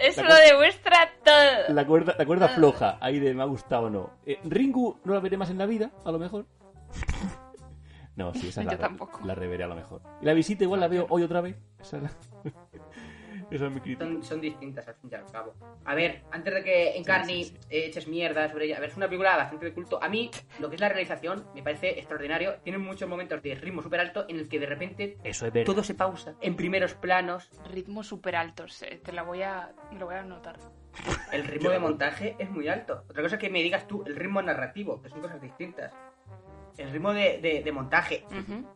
Eso 0.00 0.22
lo 0.22 0.34
demuestra 0.34 1.10
todo. 1.24 1.74
la 1.74 1.86
cuerda, 1.86 2.14
la 2.18 2.26
cuerda 2.26 2.48
floja, 2.48 2.98
ahí 3.00 3.18
de 3.18 3.34
me 3.34 3.42
ha 3.42 3.46
gustado 3.46 3.84
o 3.86 3.90
no. 3.90 4.10
Eh, 4.24 4.38
Ringu 4.44 4.98
no 5.04 5.14
la 5.14 5.20
veré 5.20 5.36
más 5.36 5.50
en 5.50 5.58
la 5.58 5.66
vida, 5.66 5.90
a 6.04 6.10
lo 6.12 6.18
mejor. 6.18 6.46
No, 8.16 8.32
sí, 8.32 8.46
esa 8.46 8.60
es 8.60 8.66
la, 8.66 8.72
Yo 8.74 8.78
tampoco. 8.78 9.18
la 9.26 9.34
reveré 9.34 9.64
a 9.64 9.66
lo 9.66 9.74
mejor. 9.74 10.00
Y 10.22 10.24
la 10.24 10.34
visita 10.34 10.62
igual 10.62 10.78
la 10.78 10.86
veo 10.86 11.04
hoy 11.08 11.24
otra 11.24 11.40
vez. 11.40 11.56
Esa 11.80 11.96
es, 11.96 12.02
la... 12.04 12.10
Esa 13.54 13.66
es 13.66 13.72
mi 13.72 13.80
crítica. 13.80 14.04
Son, 14.04 14.22
son 14.22 14.40
distintas 14.40 14.86
al 14.88 14.94
fin 14.96 15.10
y 15.12 15.14
al 15.14 15.30
cabo. 15.30 15.54
A 15.84 15.94
ver, 15.94 16.22
antes 16.32 16.52
de 16.54 16.64
que 16.64 16.96
Encarni 16.96 17.44
Sí, 17.44 17.50
sí, 17.50 17.56
sí. 17.60 17.66
eches 17.70 18.08
mierda 18.08 18.48
sobre 18.48 18.66
ella, 18.66 18.78
a 18.78 18.80
ver, 18.80 18.90
es 18.90 18.96
una 18.96 19.06
película 19.06 19.36
bastante 19.36 19.66
de 19.66 19.72
culto. 19.72 20.02
A 20.02 20.08
mí, 20.08 20.30
lo 20.58 20.68
que 20.68 20.74
es 20.74 20.80
la 20.80 20.88
realización, 20.88 21.46
me 21.54 21.62
parece 21.62 21.90
extraordinario. 21.98 22.56
Tiene 22.64 22.78
muchos 22.78 23.08
momentos 23.08 23.40
de 23.42 23.54
ritmo 23.54 23.80
súper 23.82 24.00
alto 24.00 24.24
en 24.28 24.38
el 24.38 24.48
que 24.48 24.58
de 24.58 24.66
repente 24.66 25.18
Eso 25.22 25.46
es 25.46 25.52
verdad. 25.52 25.66
todo 25.66 25.84
se 25.84 25.94
pausa 25.94 26.34
en 26.40 26.56
primeros 26.56 26.94
planos. 26.94 27.50
Ritmos 27.70 28.06
súper 28.08 28.34
altos. 28.36 28.82
eh, 28.82 29.00
Te 29.04 29.12
la 29.12 29.22
voy 29.22 29.42
a. 29.42 29.72
Me 29.92 29.98
lo 30.00 30.06
voy 30.06 30.16
a 30.16 30.20
anotar. 30.20 30.58
El 31.32 31.44
ritmo 31.44 31.70
de 31.70 31.78
montaje 31.78 32.36
es 32.38 32.50
muy 32.50 32.68
alto. 32.68 33.04
Otra 33.08 33.22
cosa 33.22 33.36
es 33.36 33.40
que 33.40 33.50
me 33.50 33.62
digas 33.62 33.86
tú 33.88 34.04
el 34.06 34.14
ritmo 34.16 34.40
narrativo, 34.42 35.00
que 35.02 35.08
son 35.08 35.20
cosas 35.20 35.40
distintas. 35.40 35.92
El 36.76 36.90
ritmo 36.90 37.12
de, 37.12 37.38
de- 37.40 37.62
de 37.62 37.72
montaje, 37.72 38.24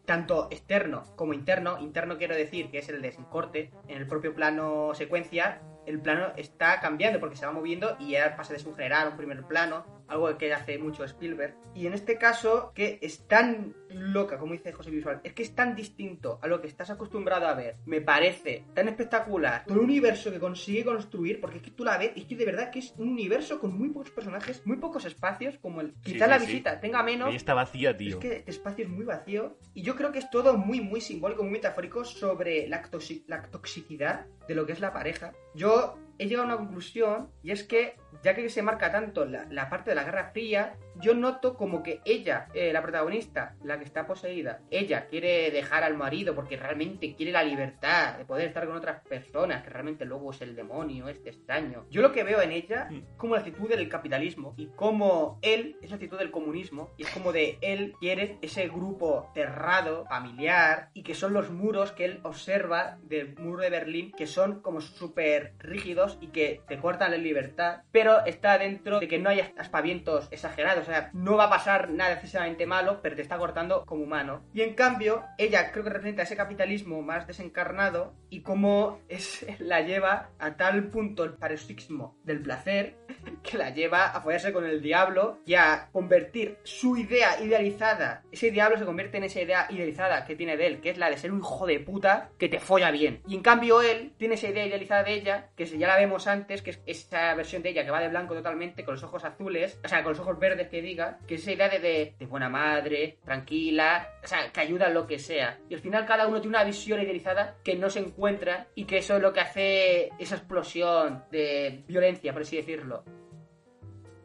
tanto 0.04 0.48
externo 0.50 1.02
como 1.16 1.34
interno, 1.34 1.78
interno 1.80 2.16
quiero 2.16 2.34
decir 2.36 2.70
que 2.70 2.78
es 2.78 2.88
el 2.88 3.02
de 3.02 3.12
sin 3.12 3.24
corte, 3.24 3.70
en 3.88 3.98
el 3.98 4.06
propio 4.06 4.34
plano 4.34 4.94
secuencia, 4.94 5.60
el 5.86 6.00
plano 6.00 6.32
está 6.36 6.80
cambiando 6.80 7.18
porque 7.18 7.36
se 7.36 7.46
va 7.46 7.52
moviendo 7.52 7.96
y 7.98 8.10
ya 8.12 8.36
pasa 8.36 8.54
de 8.54 8.62
un 8.64 8.74
general 8.76 9.06
a 9.08 9.10
un 9.10 9.16
primer 9.16 9.42
plano, 9.44 9.84
algo 10.06 10.36
que 10.38 10.52
hace 10.52 10.78
mucho 10.78 11.02
Spielberg. 11.04 11.54
Y 11.74 11.86
en 11.86 11.94
este 11.94 12.18
caso, 12.18 12.72
que 12.74 12.98
es 13.02 13.26
tan 13.26 13.74
loca, 13.90 14.38
como 14.38 14.52
dice 14.52 14.72
José 14.72 14.90
Visual, 14.90 15.20
es 15.24 15.32
que 15.32 15.42
es 15.42 15.54
tan 15.54 15.74
distinto 15.74 16.38
a 16.42 16.46
lo 16.46 16.60
que 16.60 16.66
estás 16.66 16.90
acostumbrado 16.90 17.46
a 17.46 17.54
ver, 17.54 17.76
me 17.86 18.00
parece 18.00 18.64
tan 18.74 18.88
espectacular, 18.88 19.64
todo 19.64 19.78
el 19.78 19.84
universo 19.84 20.30
que 20.30 20.38
consigue 20.38 20.84
construir, 20.84 21.40
porque 21.40 21.58
es 21.58 21.62
que 21.62 21.70
tú 21.70 21.84
la 21.84 21.98
ves, 21.98 22.12
y 22.14 22.20
es 22.20 22.26
que 22.26 22.36
de 22.36 22.44
verdad 22.44 22.70
que 22.70 22.80
es 22.80 22.94
un 22.96 23.08
universo 23.08 23.60
con 23.60 23.76
muy 23.76 23.88
pocos 23.90 24.10
personajes, 24.10 24.66
muy 24.66 24.76
pocos 24.76 25.04
espacios, 25.04 25.58
como 25.58 25.80
el... 25.80 25.94
Sí, 26.04 26.12
Quizás 26.12 26.28
sí, 26.28 26.30
la 26.30 26.40
sí. 26.40 26.46
visita 26.46 26.80
tenga 26.80 27.02
menos, 27.02 27.28
Ahí 27.28 27.36
está 27.36 27.54
vacía, 27.54 27.90
es 27.90 27.96
tío. 27.96 28.18
que 28.18 28.36
este 28.36 28.50
espacio 28.50 28.84
es 28.84 28.90
muy 28.90 29.04
vacío 29.04 29.58
y 29.74 29.82
yo 29.82 29.94
creo 29.96 30.12
que 30.12 30.18
es 30.18 30.30
todo 30.30 30.56
muy, 30.56 30.80
muy 30.80 31.00
simbólico, 31.00 31.42
muy 31.42 31.52
metafórico 31.52 32.04
sobre 32.04 32.68
la, 32.68 32.82
la 33.26 33.42
toxicidad 33.50 34.26
de 34.46 34.54
lo 34.54 34.66
que 34.66 34.72
es 34.72 34.80
la 34.80 34.92
pareja. 34.92 35.32
Yo 35.54 35.98
he 36.18 36.26
llegado 36.26 36.48
a 36.48 36.54
una 36.54 36.56
conclusión 36.56 37.30
y 37.42 37.50
es 37.50 37.62
que, 37.64 37.96
ya 38.22 38.34
que 38.34 38.48
se 38.48 38.62
marca 38.62 38.90
tanto 38.90 39.24
la, 39.24 39.46
la 39.50 39.68
parte 39.68 39.90
de 39.90 39.96
la 39.96 40.04
Guerra 40.04 40.30
Fría, 40.32 40.74
yo 40.96 41.14
noto 41.14 41.54
como 41.54 41.82
que 41.82 42.00
ella, 42.04 42.48
eh, 42.54 42.72
la 42.72 42.82
protagonista, 42.82 43.54
la 43.62 43.78
que 43.78 43.84
está 43.84 44.06
poseída, 44.06 44.60
ella 44.70 45.06
quiere 45.06 45.50
dejar 45.52 45.84
al 45.84 45.96
marido 45.96 46.34
porque 46.34 46.56
realmente 46.56 47.14
quiere 47.14 47.30
la 47.30 47.44
libertad 47.44 48.18
de 48.18 48.24
poder 48.24 48.48
estar 48.48 48.66
con 48.66 48.76
otras 48.76 49.02
personas, 49.06 49.62
que 49.62 49.70
realmente 49.70 50.04
luego 50.04 50.32
es 50.32 50.40
el 50.42 50.56
demonio, 50.56 51.08
este 51.08 51.30
extraño. 51.30 51.86
Yo 51.90 52.02
lo 52.02 52.12
que 52.12 52.24
veo 52.24 52.40
en 52.42 52.52
ella 52.52 52.88
Mm. 52.90 53.16
como 53.16 53.34
la 53.34 53.40
actitud 53.40 53.68
del 53.68 53.88
capitalismo 53.88 54.54
y 54.56 54.66
como 54.68 55.38
él 55.42 55.76
es 55.82 55.90
la 55.90 55.96
actitud 55.96 56.18
del 56.18 56.30
comunismo 56.30 56.90
y 56.96 57.02
es 57.04 57.10
como 57.10 57.32
de 57.32 57.58
él 57.60 57.94
quiere 58.00 58.38
ese 58.42 58.68
grupo 58.68 59.30
cerrado, 59.34 60.06
familiar 60.06 60.90
y 60.94 61.02
que 61.02 61.14
son 61.14 61.32
los 61.32 61.50
muros 61.50 61.92
que 61.92 62.04
él 62.04 62.20
observa 62.22 62.98
del 63.02 63.36
muro 63.38 63.62
de 63.62 63.70
Berlín 63.70 64.12
que 64.16 64.26
son 64.26 64.60
como 64.60 64.80
súper 64.80 65.54
rígidos 65.58 66.07
y 66.20 66.28
que 66.28 66.62
te 66.66 66.78
cortan 66.78 67.10
la 67.10 67.16
libertad 67.18 67.82
pero 67.92 68.24
está 68.24 68.56
dentro 68.56 69.00
de 69.00 69.08
que 69.08 69.18
no 69.18 69.30
haya 69.30 69.52
aspavientos 69.58 70.28
exagerados 70.30 70.84
o 70.84 70.90
sea 70.90 71.10
no 71.12 71.36
va 71.36 71.44
a 71.44 71.50
pasar 71.50 71.90
nada 71.90 72.12
excesivamente 72.12 72.66
malo 72.66 73.00
pero 73.02 73.16
te 73.16 73.22
está 73.22 73.36
cortando 73.36 73.84
como 73.84 74.04
humano 74.04 74.44
y 74.54 74.62
en 74.62 74.74
cambio 74.74 75.24
ella 75.36 75.70
creo 75.72 75.84
que 75.84 75.90
representa 75.90 76.22
ese 76.22 76.36
capitalismo 76.36 77.02
más 77.02 77.26
desencarnado 77.26 78.14
y 78.30 78.42
cómo 78.42 79.00
es, 79.08 79.46
la 79.58 79.80
lleva 79.80 80.30
a 80.38 80.56
tal 80.56 80.88
punto 80.88 81.24
el 81.24 81.34
paroxismo 81.34 82.16
del 82.24 82.42
placer 82.42 82.96
que 83.42 83.58
la 83.58 83.70
lleva 83.70 84.06
a 84.06 84.20
follarse 84.20 84.52
con 84.52 84.64
el 84.64 84.80
diablo 84.80 85.40
y 85.44 85.54
a 85.54 85.88
convertir 85.92 86.58
su 86.62 86.96
idea 86.96 87.40
idealizada. 87.40 88.22
Ese 88.30 88.50
diablo 88.50 88.78
se 88.78 88.84
convierte 88.84 89.18
en 89.18 89.24
esa 89.24 89.40
idea 89.40 89.66
idealizada 89.70 90.24
que 90.24 90.36
tiene 90.36 90.56
de 90.56 90.66
él, 90.66 90.80
que 90.80 90.90
es 90.90 90.98
la 90.98 91.10
de 91.10 91.16
ser 91.16 91.32
un 91.32 91.40
hijo 91.40 91.66
de 91.66 91.80
puta 91.80 92.30
que 92.38 92.48
te 92.48 92.60
folla 92.60 92.90
bien. 92.90 93.22
Y 93.26 93.34
en 93.34 93.42
cambio 93.42 93.82
él 93.82 94.12
tiene 94.16 94.34
esa 94.34 94.48
idea 94.48 94.66
idealizada 94.66 95.04
de 95.04 95.14
ella, 95.14 95.50
que 95.56 95.66
si 95.66 95.78
ya 95.78 95.88
la 95.88 95.97
vemos 95.98 96.26
antes, 96.26 96.62
que 96.62 96.70
es 96.70 96.80
esa 96.86 97.34
versión 97.34 97.62
de 97.62 97.70
ella 97.70 97.84
que 97.84 97.90
va 97.90 98.00
de 98.00 98.08
blanco 98.08 98.34
totalmente, 98.34 98.84
con 98.84 98.94
los 98.94 99.02
ojos 99.02 99.24
azules, 99.24 99.78
o 99.84 99.88
sea, 99.88 100.02
con 100.02 100.12
los 100.12 100.20
ojos 100.20 100.38
verdes 100.38 100.68
que 100.68 100.82
diga, 100.82 101.18
que 101.26 101.34
es 101.34 101.42
esa 101.42 101.52
idea 101.52 101.68
de, 101.68 101.78
de, 101.78 102.14
de 102.18 102.26
buena 102.26 102.48
madre, 102.48 103.18
tranquila, 103.24 104.08
o 104.22 104.26
sea, 104.26 104.50
que 104.52 104.60
ayuda 104.60 104.88
en 104.88 104.94
lo 104.94 105.06
que 105.06 105.18
sea. 105.18 105.58
Y 105.68 105.74
al 105.74 105.80
final 105.80 106.06
cada 106.06 106.26
uno 106.26 106.40
tiene 106.40 106.56
una 106.56 106.64
visión 106.64 107.00
idealizada 107.00 107.56
que 107.62 107.76
no 107.76 107.90
se 107.90 108.00
encuentra 108.00 108.68
y 108.74 108.84
que 108.84 108.98
eso 108.98 109.16
es 109.16 109.22
lo 109.22 109.32
que 109.32 109.40
hace 109.40 110.10
esa 110.18 110.36
explosión 110.36 111.24
de 111.30 111.84
violencia, 111.86 112.32
por 112.32 112.42
así 112.42 112.56
decirlo. 112.56 113.04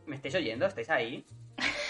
¿Me 0.05 0.15
estáis 0.15 0.35
oyendo? 0.35 0.65
¿Estáis 0.65 0.89
ahí? 0.89 1.25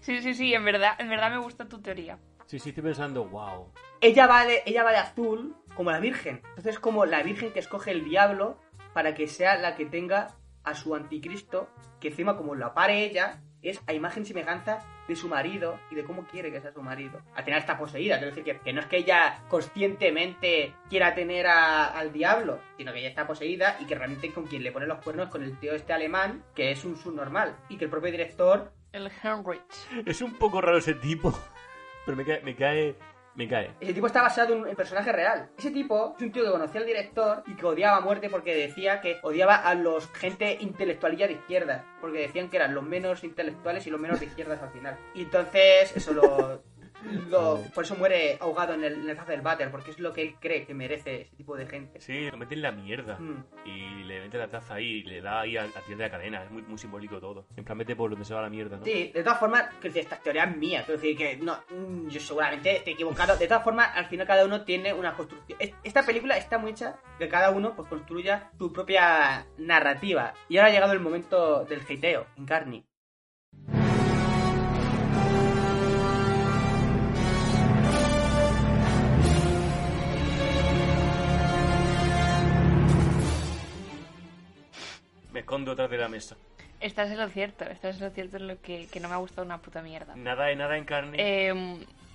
Sí, 0.00 0.22
sí, 0.22 0.32
sí, 0.32 0.54
en 0.54 0.64
verdad, 0.64 0.92
en 0.98 1.10
verdad 1.10 1.30
me 1.30 1.38
gusta 1.38 1.68
tu 1.68 1.82
teoría. 1.82 2.18
Sí, 2.46 2.58
sí, 2.58 2.70
estoy 2.70 2.82
pensando, 2.82 3.26
wow. 3.26 3.70
Ella 4.00 4.26
va 4.26 4.46
de, 4.46 4.62
ella 4.64 4.82
va 4.82 4.92
de 4.92 4.96
azul 4.96 5.54
como 5.78 5.92
la 5.92 6.00
Virgen. 6.00 6.42
Entonces 6.50 6.74
es 6.74 6.78
como 6.80 7.06
la 7.06 7.22
Virgen 7.22 7.52
que 7.52 7.60
escoge 7.60 7.92
el 7.92 8.04
diablo 8.04 8.58
para 8.92 9.14
que 9.14 9.28
sea 9.28 9.56
la 9.56 9.76
que 9.76 9.86
tenga 9.86 10.34
a 10.64 10.74
su 10.74 10.94
anticristo, 10.94 11.68
que 12.00 12.08
encima 12.08 12.36
como 12.36 12.54
la 12.56 12.74
pare 12.74 13.04
ella, 13.04 13.40
es 13.62 13.80
a 13.86 13.92
imagen 13.92 14.24
y 14.24 14.26
semejanza 14.26 14.84
de 15.08 15.14
su 15.16 15.28
marido 15.28 15.78
y 15.90 15.94
de 15.94 16.04
cómo 16.04 16.24
quiere 16.26 16.50
que 16.52 16.60
sea 16.60 16.72
su 16.72 16.82
marido. 16.82 17.22
Al 17.34 17.44
final 17.44 17.60
está 17.60 17.78
poseída, 17.78 18.18
quiero 18.18 18.34
decir 18.34 18.44
que, 18.44 18.58
que 18.60 18.72
no 18.72 18.80
es 18.80 18.86
que 18.86 18.98
ella 18.98 19.42
conscientemente 19.48 20.74
quiera 20.90 21.14
tener 21.14 21.46
a- 21.46 21.86
al 21.86 22.12
diablo, 22.12 22.60
sino 22.76 22.92
que 22.92 22.98
ella 22.98 23.08
está 23.08 23.26
poseída 23.26 23.76
y 23.80 23.86
que 23.86 23.94
realmente 23.94 24.32
con 24.32 24.46
quien 24.46 24.62
le 24.62 24.72
pone 24.72 24.86
los 24.86 24.98
cuernos 25.02 25.26
es 25.26 25.32
con 25.32 25.42
el 25.42 25.58
tío 25.58 25.74
este 25.74 25.92
alemán, 25.92 26.44
que 26.54 26.70
es 26.72 26.84
un 26.84 26.96
subnormal, 26.96 27.56
y 27.68 27.76
que 27.76 27.84
el 27.84 27.90
propio 27.90 28.10
director 28.10 28.72
El 28.92 29.10
Henrich. 29.22 29.60
Es 30.06 30.22
un 30.22 30.34
poco 30.34 30.60
raro 30.60 30.78
ese 30.78 30.94
tipo. 30.94 31.32
Pero 32.04 32.16
me 32.16 32.24
cae, 32.24 32.40
me 32.42 32.54
cae, 32.56 32.94
me 33.38 33.46
cae. 33.46 33.70
Ese 33.78 33.94
tipo 33.94 34.08
está 34.08 34.20
basado 34.20 34.52
en 34.52 34.64
un 34.64 34.74
personaje 34.74 35.12
real. 35.12 35.48
Ese 35.56 35.70
tipo 35.70 36.16
es 36.16 36.24
un 36.24 36.32
tío 36.32 36.44
que 36.44 36.50
conocía 36.50 36.80
al 36.80 36.86
director 36.88 37.44
y 37.46 37.54
que 37.54 37.66
odiaba 37.66 37.98
a 37.98 38.00
muerte 38.00 38.28
porque 38.28 38.52
decía 38.52 39.00
que 39.00 39.20
odiaba 39.22 39.54
a 39.54 39.76
los 39.76 40.10
gente 40.10 40.58
intelectualilla 40.60 41.28
de 41.28 41.34
izquierda. 41.34 41.84
Porque 42.00 42.18
decían 42.18 42.50
que 42.50 42.56
eran 42.56 42.74
los 42.74 42.82
menos 42.82 43.22
intelectuales 43.22 43.86
y 43.86 43.90
los 43.90 44.00
menos 44.00 44.18
de 44.18 44.26
izquierdas 44.26 44.60
al 44.60 44.70
final. 44.70 44.98
Y 45.14 45.22
entonces, 45.22 45.96
eso 45.96 46.12
lo. 46.12 46.64
Lo- 47.28 47.62
por 47.74 47.84
eso 47.84 47.96
muere 47.96 48.36
ahogado 48.40 48.74
en 48.74 48.84
el, 48.84 48.94
en 48.94 49.10
el 49.10 49.26
del 49.26 49.40
váter, 49.40 49.70
porque 49.70 49.90
es 49.90 49.98
lo 49.98 50.12
que 50.12 50.22
él 50.22 50.34
cree 50.40 50.64
que 50.66 50.74
merece 50.74 51.22
ese 51.22 51.36
tipo 51.36 51.56
de 51.56 51.66
gente. 51.66 52.00
Sí, 52.00 52.30
lo 52.30 52.36
mete 52.36 52.54
en 52.54 52.62
la 52.62 52.72
mierda. 52.72 53.18
Mm. 53.18 53.44
Y 53.64 54.04
le 54.04 54.20
mete 54.20 54.38
la 54.38 54.48
taza 54.48 54.74
ahí 54.74 54.86
y 54.86 55.02
le 55.04 55.20
da 55.20 55.40
ahí 55.40 55.56
al, 55.56 55.66
al 55.66 55.82
final 55.82 55.98
de 55.98 56.04
la 56.04 56.10
cadena. 56.10 56.44
Es 56.44 56.50
muy, 56.50 56.62
muy 56.62 56.78
simbólico 56.78 57.20
todo. 57.20 57.46
En 57.56 57.64
plan, 57.64 57.76
mete 57.78 57.94
por 57.96 58.10
donde 58.10 58.24
se 58.24 58.34
va 58.34 58.42
la 58.42 58.50
mierda, 58.50 58.76
¿no? 58.78 58.84
Sí, 58.84 59.10
de 59.14 59.22
todas 59.22 59.38
formas, 59.38 59.74
que 59.80 59.88
decir, 59.88 60.02
esta 60.02 60.16
teoría 60.20 60.44
es 60.44 60.56
mía, 60.56 60.82
quiero 60.84 61.00
decir 61.00 61.16
que 61.16 61.36
no, 61.36 61.58
mm, 61.70 62.08
yo 62.08 62.20
seguramente 62.20 62.76
estoy 62.76 62.94
equivocado. 62.94 63.36
De 63.36 63.46
todas 63.46 63.64
formas, 63.64 63.90
al 63.94 64.06
final 64.06 64.26
cada 64.26 64.44
uno 64.44 64.62
tiene 64.64 64.92
una 64.92 65.12
construcción. 65.14 65.58
Es- 65.60 65.74
Esta 65.84 66.04
película 66.04 66.36
está 66.36 66.58
muy 66.58 66.72
hecha 66.72 66.96
que 67.18 67.28
cada 67.28 67.50
uno 67.50 67.74
pues 67.76 67.88
construya 67.88 68.50
su 68.58 68.72
propia 68.72 69.46
narrativa. 69.58 70.34
Y 70.48 70.56
ahora 70.56 70.68
ha 70.68 70.72
llegado 70.72 70.92
el 70.92 71.00
momento 71.00 71.64
del 71.64 71.80
hateo 71.82 72.26
en 72.36 72.46
Carney. 72.46 72.84
Me 85.38 85.42
escondo 85.42 85.70
detrás 85.70 85.88
de 85.88 85.98
la 85.98 86.08
mesa. 86.08 86.36
Estás 86.80 87.12
en 87.12 87.18
lo 87.18 87.28
cierto, 87.28 87.64
estás 87.64 87.98
en 87.98 88.06
lo 88.06 88.10
cierto 88.10 88.38
en 88.38 88.48
lo 88.48 88.60
que, 88.60 88.88
que 88.88 88.98
no 88.98 89.08
me 89.08 89.14
ha 89.14 89.18
gustado 89.18 89.46
una 89.46 89.58
puta 89.58 89.82
mierda. 89.82 90.16
Nada 90.16 90.46
de 90.46 90.56
nada 90.56 90.76
en 90.76 90.84
carne. 90.84 91.16
Eh, 91.16 91.54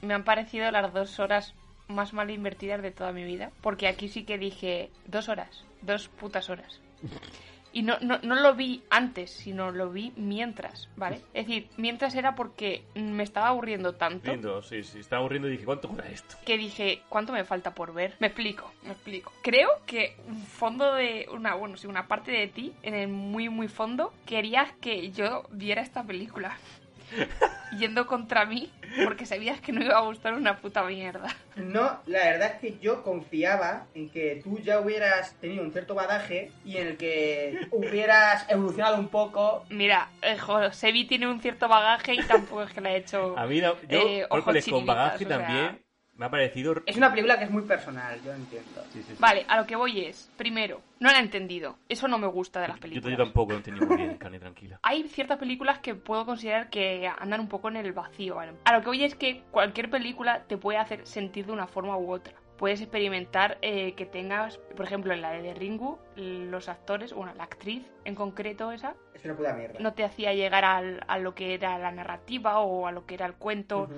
me 0.02 0.14
han 0.14 0.26
parecido 0.26 0.70
las 0.72 0.92
dos 0.92 1.22
horas 1.22 1.56
más 1.88 2.12
mal 2.12 2.30
invertidas 2.30 2.82
de 2.82 2.92
toda 2.92 3.14
mi 3.14 3.24
vida. 3.24 3.52
Porque 3.62 3.88
aquí 3.88 4.10
sí 4.10 4.26
que 4.26 4.38
dije 4.38 4.90
dos 5.06 5.30
horas, 5.30 5.64
dos 5.82 6.10
putas 6.10 6.50
horas. 6.50 6.82
Y 7.74 7.82
no, 7.82 7.98
no, 8.02 8.20
no 8.20 8.36
lo 8.36 8.54
vi 8.54 8.84
antes, 8.90 9.32
sino 9.32 9.72
lo 9.72 9.90
vi 9.90 10.14
mientras, 10.16 10.90
¿vale? 10.96 11.18
Es 11.34 11.48
decir, 11.48 11.68
mientras 11.78 12.16
era 12.16 12.36
porque 12.36 12.84
me 12.94 13.24
estaba 13.24 13.48
aburriendo 13.48 13.96
tanto 13.96 14.32
Lindo, 14.32 14.62
sí, 14.62 14.84
sí. 14.84 15.00
Estaba 15.00 15.22
aburriendo 15.22 15.48
y 15.48 15.54
dije, 15.54 15.66
¿cuánto 15.66 15.88
dura 15.88 16.08
esto? 16.08 16.38
que 16.46 16.58
dije, 16.58 17.02
¿cuánto 17.10 17.34
me 17.34 17.44
falta 17.44 17.74
por 17.74 17.94
ver? 17.94 18.16
Me 18.20 18.28
explico, 18.28 18.72
me 18.84 18.92
explico. 18.92 19.34
Creo 19.42 19.70
que 19.86 20.16
un 20.28 20.44
fondo 20.46 20.94
de 20.94 21.28
una, 21.32 21.56
bueno, 21.56 21.76
sí, 21.78 21.88
una 21.88 22.08
parte 22.08 22.32
de 22.32 22.48
ti, 22.48 22.74
en 22.84 22.94
el 22.94 23.08
muy, 23.08 23.50
muy 23.50 23.68
fondo, 23.68 24.14
querías 24.26 24.72
que 24.74 25.12
yo 25.12 25.44
viera 25.52 25.82
esta 25.82 26.04
película. 26.04 26.58
Yendo 27.78 28.06
contra 28.06 28.46
mí, 28.46 28.72
porque 29.04 29.26
sabías 29.26 29.60
que 29.60 29.72
no 29.72 29.84
iba 29.84 29.98
a 29.98 30.02
gustar 30.02 30.36
una 30.36 30.58
puta 30.60 30.84
mierda. 30.84 31.28
No, 31.56 32.00
la 32.06 32.20
verdad 32.26 32.52
es 32.54 32.60
que 32.62 32.78
yo 32.80 33.02
confiaba 33.02 33.88
en 33.96 34.10
que 34.10 34.42
tú 34.44 34.60
ya 34.60 34.80
hubieras 34.80 35.34
tenido 35.42 35.64
un 35.64 35.72
cierto 35.72 35.96
badaje 35.96 36.52
y 36.64 36.78
en 36.78 36.88
el 36.90 36.98
que 36.98 37.68
hubieras 37.72 38.46
evolucionado 38.48 38.98
un 38.98 39.08
poco. 39.08 39.66
Mira, 39.70 40.08
eh, 40.22 40.38
Josebi 40.38 41.06
tiene 41.06 41.28
un 41.28 41.42
cierto 41.42 41.68
bagaje 41.68 42.14
y 42.14 42.22
tampoco 42.24 42.62
es 42.64 42.72
que 42.74 42.82
le 42.82 42.90
ha 42.90 42.96
hecho... 42.96 43.36
A 43.38 43.48
mí, 43.48 43.60
la- 43.60 43.74
yo, 43.90 44.08
Eh, 44.08 44.28
ojos 44.30 44.66
con 44.70 44.86
bagaje 44.86 45.26
o 45.26 45.28
sea. 45.28 45.38
también, 45.40 45.84
me 46.16 46.26
ha 46.26 46.30
parecido... 46.30 46.76
Es 46.86 46.96
una 46.98 47.10
película 47.10 47.38
que 47.40 47.46
es 47.46 47.50
muy 47.52 47.64
personal, 47.64 48.22
yo 48.24 48.34
entiendo. 48.34 48.84
Sí, 48.92 49.02
sí, 49.02 49.14
sí. 49.14 49.16
Vale, 49.20 49.46
a 49.48 49.58
lo 49.58 49.66
que 49.66 49.76
voy 49.76 50.06
es, 50.06 50.32
primero, 50.38 50.82
no 51.00 51.12
la 51.12 51.18
he 51.18 51.22
entendido. 51.22 51.78
Eso 51.90 52.08
no 52.08 52.18
me 52.20 52.28
gusta 52.28 52.62
de 52.62 52.68
las 52.68 52.78
Yo, 52.78 52.82
películas. 52.82 53.18
yo 53.18 53.24
tampoco 53.24 53.52
lo 53.54 53.58
entendí 53.58 53.84
muy 53.86 53.98
bien, 53.98 54.18
carne 54.20 54.40
tranquila. 54.40 54.80
hay 54.84 55.08
ciertas 55.08 55.38
películas 55.40 55.80
que 55.80 55.96
puedo 55.96 56.26
considerar 56.26 56.70
que 56.70 57.08
andan 57.18 57.40
un 57.40 57.48
poco 57.48 57.68
en 57.70 57.78
el 57.78 57.94
vacío. 57.94 58.36
¿vale? 58.36 58.54
A 58.66 58.74
lo 58.74 58.82
que 58.82 58.88
voy 58.88 59.04
es 59.04 59.16
que 59.16 59.44
cualquier 59.52 59.90
película 59.90 60.44
te 60.44 60.58
puede 60.58 60.78
hacer 60.78 61.06
sentir 61.08 61.46
de 61.48 61.52
una 61.52 61.68
forma 61.68 61.98
u 61.98 62.12
otra. 62.12 62.34
Puedes 62.58 62.80
experimentar 62.82 63.58
eh, 63.64 63.94
que 63.96 64.06
tengas, 64.06 64.58
por 64.78 64.86
ejemplo, 64.86 65.12
en 65.14 65.22
la 65.22 65.32
de 65.32 65.54
Ringu, 65.56 65.98
los 66.16 66.70
actores, 66.70 67.12
bueno, 67.12 67.34
la 67.36 67.44
actriz 67.46 67.84
en 68.06 68.14
concreto 68.14 68.72
esa, 68.72 68.94
Es 69.16 69.26
una 69.26 69.36
puta 69.36 69.54
mierda. 69.54 69.80
no 69.80 69.94
te 69.94 70.04
hacía 70.06 70.34
llegar 70.34 70.64
al- 70.64 71.04
a 71.08 71.18
lo 71.18 71.34
que 71.34 71.56
era 71.56 71.78
la 71.80 71.92
narrativa 71.92 72.60
o 72.60 72.86
a 72.88 72.92
lo 72.92 73.06
que 73.08 73.16
era 73.16 73.26
el 73.26 73.34
cuento. 73.34 73.90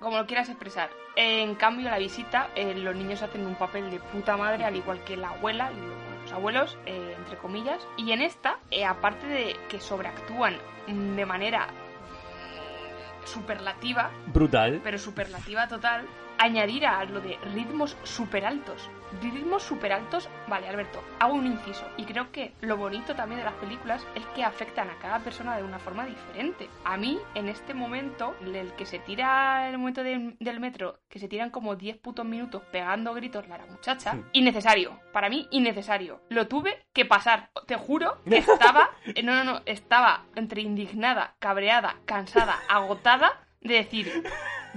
Como 0.00 0.18
lo 0.18 0.26
quieras 0.26 0.48
expresar. 0.48 0.90
En 1.16 1.54
cambio, 1.54 1.88
la 1.90 1.98
visita, 1.98 2.48
eh, 2.54 2.74
los 2.74 2.94
niños 2.94 3.22
hacen 3.22 3.46
un 3.46 3.54
papel 3.54 3.90
de 3.90 3.98
puta 4.00 4.36
madre, 4.36 4.64
al 4.64 4.76
igual 4.76 5.02
que 5.04 5.16
la 5.16 5.30
abuela 5.30 5.70
y 5.72 5.76
lo- 5.80 6.22
los 6.22 6.32
abuelos, 6.32 6.76
eh, 6.86 7.14
entre 7.18 7.36
comillas. 7.38 7.86
Y 7.96 8.12
en 8.12 8.22
esta, 8.22 8.58
eh, 8.70 8.84
aparte 8.84 9.26
de 9.26 9.56
que 9.68 9.78
sobreactúan 9.80 10.56
de 10.86 11.26
manera 11.26 11.66
mm, 11.68 13.26
superlativa, 13.26 14.10
Brutal. 14.26 14.80
pero 14.82 14.98
superlativa 14.98 15.68
total, 15.68 16.06
añadir 16.38 16.86
a 16.86 17.04
lo 17.04 17.20
de 17.20 17.38
ritmos 17.54 17.96
super 18.02 18.44
altos. 18.44 18.90
Ritmos 19.22 19.62
super 19.62 19.92
altos, 19.92 20.28
vale, 20.48 20.68
Alberto, 20.68 21.02
hago 21.20 21.34
un 21.34 21.46
inciso. 21.46 21.86
Y 21.96 22.04
creo 22.04 22.32
que 22.32 22.52
lo 22.60 22.76
bonito 22.76 23.14
también 23.14 23.38
de 23.38 23.44
las 23.44 23.54
películas 23.54 24.04
es 24.14 24.24
que 24.34 24.42
afectan 24.42 24.90
a 24.90 24.98
cada 24.98 25.20
persona 25.20 25.56
de 25.56 25.62
una 25.62 25.78
forma 25.78 26.04
diferente. 26.04 26.68
A 26.84 26.96
mí, 26.96 27.20
en 27.34 27.48
este 27.48 27.74
momento, 27.74 28.34
el 28.44 28.72
que 28.72 28.86
se 28.86 28.98
tira 28.98 29.68
el 29.68 29.78
momento 29.78 30.02
del, 30.02 30.36
del 30.40 30.58
metro, 30.58 30.98
que 31.08 31.18
se 31.20 31.28
tiran 31.28 31.50
como 31.50 31.76
10 31.76 31.98
putos 31.98 32.26
minutos 32.26 32.62
pegando 32.72 33.14
gritos 33.14 33.46
la 33.48 33.58
muchacha, 33.66 34.18
innecesario. 34.32 34.98
Para 35.12 35.28
mí, 35.28 35.46
innecesario. 35.50 36.20
Lo 36.28 36.48
tuve 36.48 36.86
que 36.92 37.04
pasar. 37.04 37.50
Te 37.66 37.76
juro 37.76 38.18
que 38.28 38.38
estaba. 38.38 38.90
No, 39.24 39.34
no, 39.34 39.44
no. 39.44 39.62
Estaba 39.64 40.24
entre 40.34 40.60
indignada, 40.60 41.34
cabreada, 41.38 41.96
cansada, 42.04 42.58
agotada 42.68 43.46
de 43.60 43.74
decir. 43.74 44.24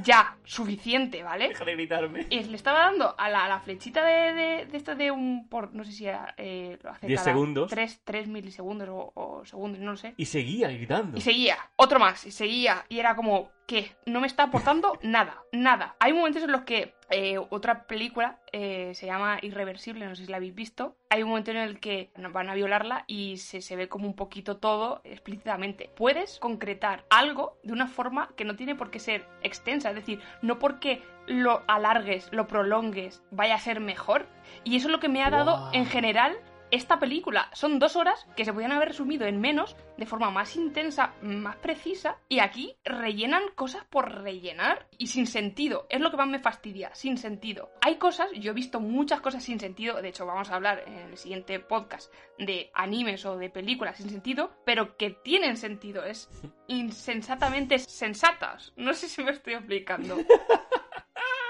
Ya, 0.04 0.38
suficiente, 0.44 1.24
¿vale? 1.24 1.50
Deja 1.50 1.66
de 1.66 1.74
gritarme. 1.74 2.28
Y 2.30 2.44
le 2.44 2.56
estaba 2.56 2.80
dando 2.80 3.16
a 3.18 3.30
la, 3.30 3.46
a 3.46 3.50
la 3.50 3.60
flechita 3.60 4.06
de, 4.06 4.34
de, 4.34 4.66
de 4.66 4.78
esto 4.78 4.96
de 4.96 5.12
un. 5.12 5.48
Por, 5.50 5.74
no 5.74 5.84
sé 5.84 5.92
si 5.92 6.06
era. 6.06 6.34
Eh, 6.38 6.78
lo 6.82 6.92
hace 6.92 7.08
10 7.08 7.20
cada 7.20 7.34
segundos. 7.34 7.70
3, 7.70 8.02
3 8.04 8.28
milisegundos 8.28 8.90
o, 8.90 9.12
o 9.16 9.46
segundos, 9.46 9.80
no 9.82 9.92
lo 9.92 9.98
sé. 9.98 10.14
Y 10.18 10.26
seguía 10.26 10.70
gritando. 10.70 11.18
Y 11.18 11.22
seguía, 11.22 11.58
otro 11.76 12.00
más, 12.00 12.26
y 12.26 12.32
seguía, 12.32 12.86
y 12.90 13.00
era 13.00 13.16
como, 13.16 13.50
¿qué? 13.68 13.92
No 14.06 14.22
me 14.22 14.28
está 14.28 14.44
aportando 14.44 14.98
nada, 15.04 15.44
nada. 15.52 15.96
Hay 16.00 16.14
momentos 16.14 16.44
en 16.44 16.52
los 16.52 16.62
que 16.62 16.94
eh, 17.10 17.38
otra 17.50 17.88
película 17.88 18.40
eh, 18.52 18.92
se 18.94 19.06
llama 19.06 19.40
Irreversible, 19.42 20.06
no 20.06 20.16
sé 20.16 20.26
si 20.26 20.32
la 20.32 20.38
habéis 20.38 20.56
visto. 20.56 20.96
Hay 21.10 21.24
un 21.24 21.30
momento 21.30 21.52
en 21.52 21.58
el 21.58 21.80
que 21.80 22.10
van 22.34 22.50
a 22.50 22.56
violarla 22.56 23.06
y 23.08 23.38
se, 23.38 23.62
se 23.62 23.76
ve 23.76 23.88
como 23.88 24.08
un 24.08 24.16
poquito 24.16 24.58
todo 24.58 25.02
explícitamente. 25.04 25.90
Puedes 25.96 26.40
concretar 26.40 27.06
algo 27.10 27.58
de 27.64 27.74
una 27.74 27.88
forma 27.88 28.30
que 28.36 28.46
no 28.46 28.56
tiene 28.56 28.76
por 28.76 28.92
qué 28.92 29.00
ser 29.00 29.26
extensa, 29.42 29.87
es 29.90 29.96
decir, 29.96 30.22
no 30.42 30.60
porque 30.60 31.04
lo 31.28 31.64
alargues, 31.68 32.30
lo 32.32 32.48
prolongues, 32.48 33.22
vaya 33.32 33.56
a 33.56 33.60
ser 33.60 33.80
mejor. 33.80 34.28
Y 34.64 34.78
eso 34.78 34.88
es 34.88 34.92
lo 34.92 35.00
que 35.00 35.10
me 35.10 35.24
ha 35.24 35.30
dado 35.30 35.70
en 35.74 35.86
general 35.86 36.38
esta 36.72 37.00
película. 37.00 37.50
Son 37.54 37.80
dos 37.80 37.96
horas 37.96 38.28
que 38.36 38.46
se 38.46 38.54
podían 38.54 38.72
haber 38.72 38.90
resumido 38.90 39.26
en 39.26 39.40
menos, 39.40 39.76
de 39.98 40.06
forma 40.06 40.30
más 40.32 40.56
intensa, 40.56 41.14
más 41.22 41.56
precisa, 41.58 42.18
y 42.30 42.40
aquí 42.40 42.76
rellenan 42.84 43.44
cosas 43.56 43.86
por 43.86 44.22
rellenar 44.24 44.88
y 44.98 45.08
sin 45.08 45.28
sentido. 45.28 45.88
Es 45.90 46.02
lo 46.02 46.12
que 46.12 46.18
más 46.18 46.28
me 46.28 46.40
fastidia, 46.40 46.94
sin 46.94 47.18
sentido. 47.18 47.72
Hay 47.82 47.96
cosas, 47.96 48.30
yo 48.34 48.52
he 48.52 48.56
visto 48.56 48.80
muchas 48.80 49.22
cosas 49.22 49.44
sin 49.44 49.60
sentido, 49.60 50.02
de 50.02 50.10
hecho 50.10 50.26
vamos 50.26 50.50
a 50.50 50.56
hablar 50.56 50.84
en 50.88 50.94
el 50.94 51.18
siguiente 51.18 51.60
podcast 51.60 52.14
de 52.38 52.72
animes 52.74 53.26
o 53.26 53.38
de 53.38 53.50
películas 53.50 53.98
sin 53.98 54.10
sentido, 54.10 54.52
pero 54.66 54.98
que 54.98 55.12
tienen 55.12 55.58
sentido, 55.58 56.04
es 56.04 56.30
insensatamente 56.68 57.80
sensatas. 57.80 58.74
No 58.76 58.94
sé 58.94 59.08
si 59.08 59.24
me 59.24 59.32
estoy 59.32 59.54
explicando. 59.54 60.18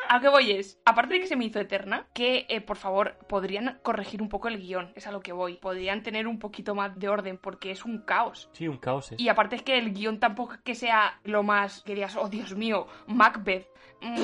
A 0.10 0.16
lo 0.16 0.22
que 0.22 0.30
voy 0.30 0.52
es, 0.52 0.80
aparte 0.86 1.16
de 1.16 1.20
que 1.20 1.28
se 1.28 1.36
me 1.36 1.46
hizo 1.46 1.60
eterna, 1.60 2.08
que 2.14 2.46
eh, 2.50 2.62
por 2.62 2.78
favor 2.78 3.18
podrían 3.28 3.80
corregir 3.84 4.22
un 4.22 4.30
poco 4.30 4.48
el 4.48 4.58
guion, 4.60 4.92
es 4.96 5.08
a 5.08 5.12
lo 5.12 5.22
que 5.22 5.34
voy. 5.34 5.56
Podrían 5.58 6.04
tener 6.04 6.28
un 6.28 6.40
poquito 6.40 6.76
más 6.76 6.98
de 6.98 7.10
orden 7.10 7.38
porque 7.38 7.72
es 7.72 7.86
un 7.86 8.00
caos. 8.00 8.50
Sí, 8.54 8.68
un 8.68 8.78
caos. 8.78 9.12
es. 9.12 9.20
Y 9.20 9.30
aparte 9.30 9.56
es 9.58 9.62
que 9.64 9.78
el 9.78 9.94
guion 9.94 10.20
tampoco 10.20 10.54
es 10.54 10.60
que 10.62 10.76
sea 10.76 11.20
lo 11.24 11.44
más 11.44 11.84
que 11.84 11.96
digas, 11.96 12.16
oh 12.16 12.30
Dios 12.30 12.56
mío, 12.56 12.88
Macbeth, 13.08 13.68
mm, 14.02 14.16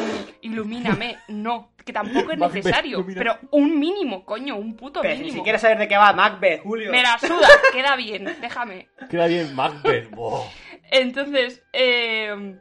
ilumíname. 0.41 1.17
No, 1.27 1.71
que 1.85 1.91
tampoco 1.93 2.31
es 2.31 2.37
Macbeth, 2.39 2.63
necesario. 2.63 3.05
Pero 3.05 3.37
un 3.51 3.77
mínimo, 3.79 4.23
coño, 4.25 4.55
un 4.55 4.75
puto 4.75 5.01
Pero 5.01 5.15
si 5.17 5.23
mínimo. 5.23 5.43
quieres 5.43 5.61
saber 5.61 5.77
de 5.79 5.87
qué 5.87 5.97
va 5.97 6.13
Macbeth, 6.13 6.61
Julio. 6.63 6.91
Me 6.91 7.01
la 7.01 7.17
suda, 7.19 7.47
queda 7.71 7.95
bien, 7.95 8.25
déjame. 8.41 8.89
Queda 9.09 9.27
bien 9.27 9.53
Macbeth. 9.55 10.09
Buah. 10.15 10.43
Entonces, 10.91 11.63
eh, 11.73 12.57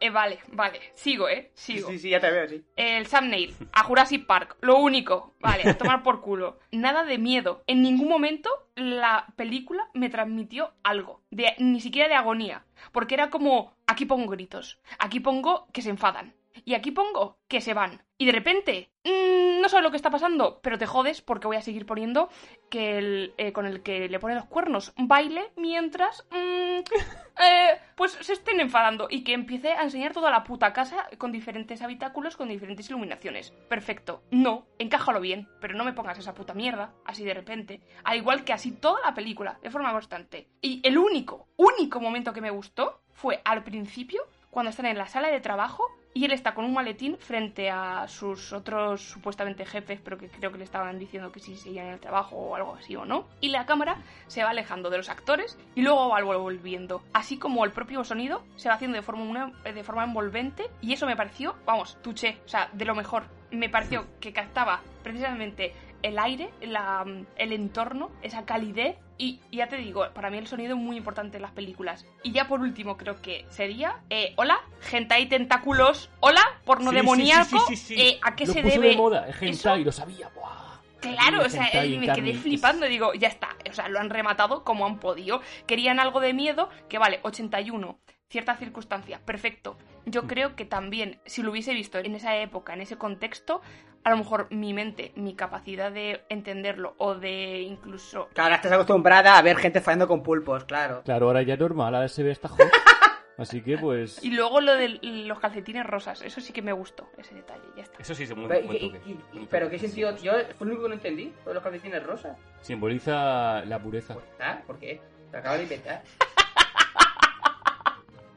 eh, 0.00 0.10
vale, 0.10 0.38
vale, 0.48 0.80
sigo, 0.94 1.28
eh, 1.28 1.50
sigo. 1.54 1.90
Sí, 1.90 1.98
sí, 1.98 2.10
ya 2.10 2.20
te 2.20 2.30
veo, 2.30 2.48
sí. 2.48 2.64
El 2.76 3.06
Neill, 3.28 3.54
a 3.72 3.84
Jurassic 3.84 4.26
Park, 4.26 4.56
lo 4.62 4.78
único, 4.78 5.34
vale, 5.40 5.68
a 5.68 5.76
tomar 5.78 6.02
por 6.02 6.22
culo. 6.22 6.58
Nada 6.72 7.04
de 7.04 7.18
miedo. 7.18 7.62
En 7.66 7.82
ningún 7.82 8.08
momento 8.08 8.50
la 8.74 9.26
película 9.36 9.88
me 9.92 10.08
transmitió 10.08 10.72
algo, 10.82 11.22
de, 11.30 11.54
ni 11.58 11.80
siquiera 11.80 12.08
de 12.08 12.14
agonía, 12.14 12.64
porque 12.92 13.14
era 13.14 13.28
como, 13.28 13.76
aquí 13.86 14.06
pongo 14.06 14.30
gritos, 14.30 14.80
aquí 14.98 15.20
pongo 15.20 15.68
que 15.72 15.82
se 15.82 15.90
enfadan, 15.90 16.34
y 16.64 16.74
aquí 16.74 16.90
pongo 16.90 17.38
que 17.48 17.60
se 17.60 17.74
van. 17.74 18.02
Y 18.18 18.26
de 18.26 18.32
repente, 18.32 18.90
mm, 19.04 19.62
no 19.62 19.68
sé 19.68 19.80
lo 19.80 19.90
que 19.90 19.96
está 19.96 20.10
pasando, 20.10 20.60
pero 20.62 20.76
te 20.76 20.86
jodes 20.86 21.22
porque 21.22 21.46
voy 21.46 21.56
a 21.56 21.62
seguir 21.62 21.86
poniendo 21.86 22.28
que 22.68 22.98
el, 22.98 23.34
eh, 23.38 23.52
con 23.52 23.64
el 23.64 23.82
que 23.82 24.08
le 24.08 24.18
pone 24.18 24.34
los 24.34 24.44
cuernos 24.44 24.92
baile 24.98 25.52
mientras 25.56 26.26
mm, 26.30 26.80
eh, 27.42 27.80
pues 27.94 28.12
se 28.12 28.34
estén 28.34 28.60
enfadando 28.60 29.06
y 29.08 29.24
que 29.24 29.32
empiece 29.32 29.72
a 29.72 29.84
enseñar 29.84 30.12
toda 30.12 30.30
la 30.30 30.44
puta 30.44 30.74
casa 30.74 31.08
con 31.16 31.32
diferentes 31.32 31.80
habitáculos, 31.80 32.36
con 32.36 32.48
diferentes 32.48 32.90
iluminaciones. 32.90 33.52
Perfecto. 33.68 34.22
No, 34.30 34.66
encájalo 34.78 35.20
bien, 35.20 35.48
pero 35.60 35.74
no 35.74 35.84
me 35.84 35.94
pongas 35.94 36.18
esa 36.18 36.34
puta 36.34 36.52
mierda 36.52 36.92
así 37.06 37.24
de 37.24 37.34
repente. 37.34 37.80
Al 38.04 38.18
igual 38.18 38.44
que 38.44 38.52
así 38.52 38.72
toda 38.72 39.00
la 39.00 39.14
película, 39.14 39.58
de 39.62 39.70
forma 39.70 39.92
constante. 39.92 40.48
Y 40.60 40.80
el 40.86 40.98
único, 40.98 41.48
único 41.56 42.00
momento 42.00 42.34
que 42.34 42.42
me 42.42 42.50
gustó 42.50 43.00
fue 43.12 43.40
al 43.44 43.64
principio, 43.64 44.22
cuando 44.50 44.70
están 44.70 44.86
en 44.86 44.98
la 44.98 45.06
sala 45.06 45.28
de 45.28 45.40
trabajo 45.40 45.84
y 46.12 46.24
él 46.24 46.32
está 46.32 46.54
con 46.54 46.64
un 46.64 46.72
maletín 46.74 47.16
frente 47.18 47.70
a 47.70 48.08
sus 48.08 48.52
otros 48.52 49.00
supuestamente 49.00 49.64
jefes, 49.64 50.00
pero 50.02 50.18
que 50.18 50.28
creo 50.28 50.50
que 50.50 50.58
le 50.58 50.64
estaban 50.64 50.98
diciendo 50.98 51.30
que 51.30 51.38
sí 51.40 51.56
seguían 51.56 51.86
en 51.86 51.92
el 51.94 52.00
trabajo 52.00 52.36
o 52.36 52.56
algo 52.56 52.74
así 52.74 52.96
o 52.96 53.04
no. 53.04 53.28
Y 53.40 53.50
la 53.50 53.64
cámara 53.66 53.96
se 54.26 54.42
va 54.42 54.50
alejando 54.50 54.90
de 54.90 54.96
los 54.96 55.08
actores 55.08 55.56
y 55.74 55.82
luego 55.82 56.08
va 56.08 56.20
volviendo. 56.22 57.02
Así 57.12 57.38
como 57.38 57.64
el 57.64 57.72
propio 57.72 58.02
sonido 58.04 58.42
se 58.56 58.68
va 58.68 58.74
haciendo 58.74 58.96
de 58.96 59.02
forma, 59.02 59.22
una- 59.22 59.52
de 59.62 59.84
forma 59.84 60.04
envolvente 60.04 60.64
y 60.80 60.92
eso 60.92 61.06
me 61.06 61.16
pareció, 61.16 61.54
vamos, 61.64 61.96
tuché, 62.02 62.38
o 62.44 62.48
sea, 62.48 62.68
de 62.72 62.84
lo 62.84 62.94
mejor. 62.94 63.24
Me 63.52 63.68
pareció 63.68 64.06
que 64.20 64.32
captaba 64.32 64.80
precisamente 65.02 65.72
el 66.02 66.18
aire, 66.18 66.50
la, 66.62 67.04
el 67.36 67.52
entorno, 67.52 68.10
esa 68.22 68.44
calidez 68.44 68.96
y 69.20 69.56
ya 69.56 69.68
te 69.68 69.76
digo, 69.76 70.06
para 70.14 70.30
mí 70.30 70.38
el 70.38 70.46
sonido 70.46 70.74
es 70.74 70.80
muy 70.82 70.96
importante 70.96 71.36
en 71.36 71.42
las 71.42 71.52
películas. 71.52 72.06
Y 72.22 72.32
ya 72.32 72.48
por 72.48 72.60
último 72.60 72.96
creo 72.96 73.20
que 73.20 73.44
sería, 73.50 73.96
eh, 74.08 74.32
hola, 74.36 74.60
hentai 74.90 75.28
tentáculos, 75.28 76.08
hola, 76.20 76.42
porno 76.64 76.90
Sí, 76.90 76.96
demoníaco, 76.96 77.58
sí, 77.68 77.76
sí, 77.76 77.94
eh, 78.00 78.18
¿a 78.22 78.34
qué 78.34 78.46
Lo 78.46 78.52
se 78.54 78.62
puso 78.62 78.74
debe? 78.80 78.88
de 78.90 78.96
moda, 78.96 79.28
eso? 79.28 79.44
hentai, 79.44 79.84
lo 79.84 79.92
sabía. 79.92 80.30
Buah. 80.34 80.70
Claro, 81.00 81.44
o 81.44 81.48
sea, 81.48 81.68
en 81.72 82.00
me 82.00 82.12
quedé 82.12 82.34
flipando. 82.34 82.86
Digo, 82.86 83.14
ya 83.14 83.28
está. 83.28 83.56
O 83.68 83.72
sea, 83.72 83.88
lo 83.88 83.98
han 83.98 84.10
rematado 84.10 84.64
como 84.64 84.84
han 84.86 84.98
podido. 84.98 85.40
Querían 85.66 85.98
algo 85.98 86.20
de 86.20 86.34
miedo, 86.34 86.68
que 86.88 86.98
vale, 86.98 87.20
81. 87.22 87.98
Ciertas 88.30 88.58
circunstancias, 88.58 89.20
perfecto. 89.20 89.76
Mm. 90.06 90.10
Yo 90.10 90.26
creo 90.26 90.54
que 90.56 90.64
también, 90.64 91.20
si 91.26 91.42
lo 91.42 91.50
hubiese 91.50 91.74
visto 91.74 91.98
en 91.98 92.14
esa 92.14 92.36
época, 92.36 92.72
en 92.74 92.80
ese 92.80 92.96
contexto, 92.96 93.60
a 94.04 94.10
lo 94.10 94.16
mejor 94.16 94.46
mi 94.50 94.72
mente, 94.72 95.12
mi 95.16 95.34
capacidad 95.34 95.90
de 95.92 96.22
entenderlo 96.28 96.94
o 96.98 97.14
de 97.16 97.60
incluso. 97.62 98.28
Claro, 98.28 98.44
ahora 98.44 98.56
estás 98.56 98.72
acostumbrada 98.72 99.36
a 99.36 99.42
ver 99.42 99.56
gente 99.56 99.80
fallando 99.80 100.06
con 100.08 100.22
pulpos, 100.22 100.64
claro. 100.64 101.02
Claro, 101.04 101.26
ahora 101.26 101.42
ya 101.42 101.54
es 101.54 101.60
normal, 101.60 101.94
ahora 101.94 102.08
se 102.08 102.22
ve 102.22 102.30
esta 102.30 102.48
hot. 102.48 102.60
Así 103.36 103.62
que 103.62 103.78
pues. 103.78 104.22
Y 104.22 104.30
luego 104.32 104.60
lo 104.60 104.74
de 104.74 105.00
los 105.02 105.40
calcetines 105.40 105.84
rosas, 105.86 106.20
eso 106.22 106.40
sí 106.42 106.52
que 106.52 106.60
me 106.62 106.72
gustó, 106.72 107.08
ese 107.18 107.34
detalle, 107.34 107.62
ya 107.76 107.82
está. 107.82 107.98
Eso 108.00 108.14
sí 108.14 108.24
es 108.24 108.36
muy 108.36 108.46
Pero, 108.46 108.66
buen 108.66 108.76
y- 108.76 109.18
y- 109.32 109.46
pero 109.50 109.68
qué 109.70 109.78
sentido, 109.78 110.14
yo 110.18 110.32
fue 110.58 110.66
lo 110.66 110.72
único 110.74 110.82
que 110.82 110.88
no 110.90 110.94
entendí, 110.94 111.32
lo 111.44 111.48
de 111.50 111.54
los 111.54 111.62
calcetines 111.62 112.02
rosas. 112.04 112.36
Simboliza 112.60 113.64
la 113.64 113.78
pureza. 113.78 114.16
¿Ah? 114.38 114.60
¿Por 114.66 114.78
qué? 114.78 115.00
Lo 115.32 115.38
acabo 115.38 115.56
de 115.56 115.62
inventar. 115.64 116.02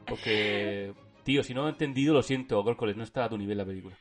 Porque. 0.06 0.94
Tío, 1.24 1.42
si 1.42 1.54
no 1.54 1.66
he 1.66 1.70
entendido, 1.70 2.12
lo 2.12 2.22
siento, 2.22 2.62
Górcoles, 2.62 2.96
no 2.96 3.02
está 3.02 3.24
a 3.24 3.28
tu 3.28 3.38
nivel 3.38 3.58
la 3.58 3.64
película. 3.64 3.96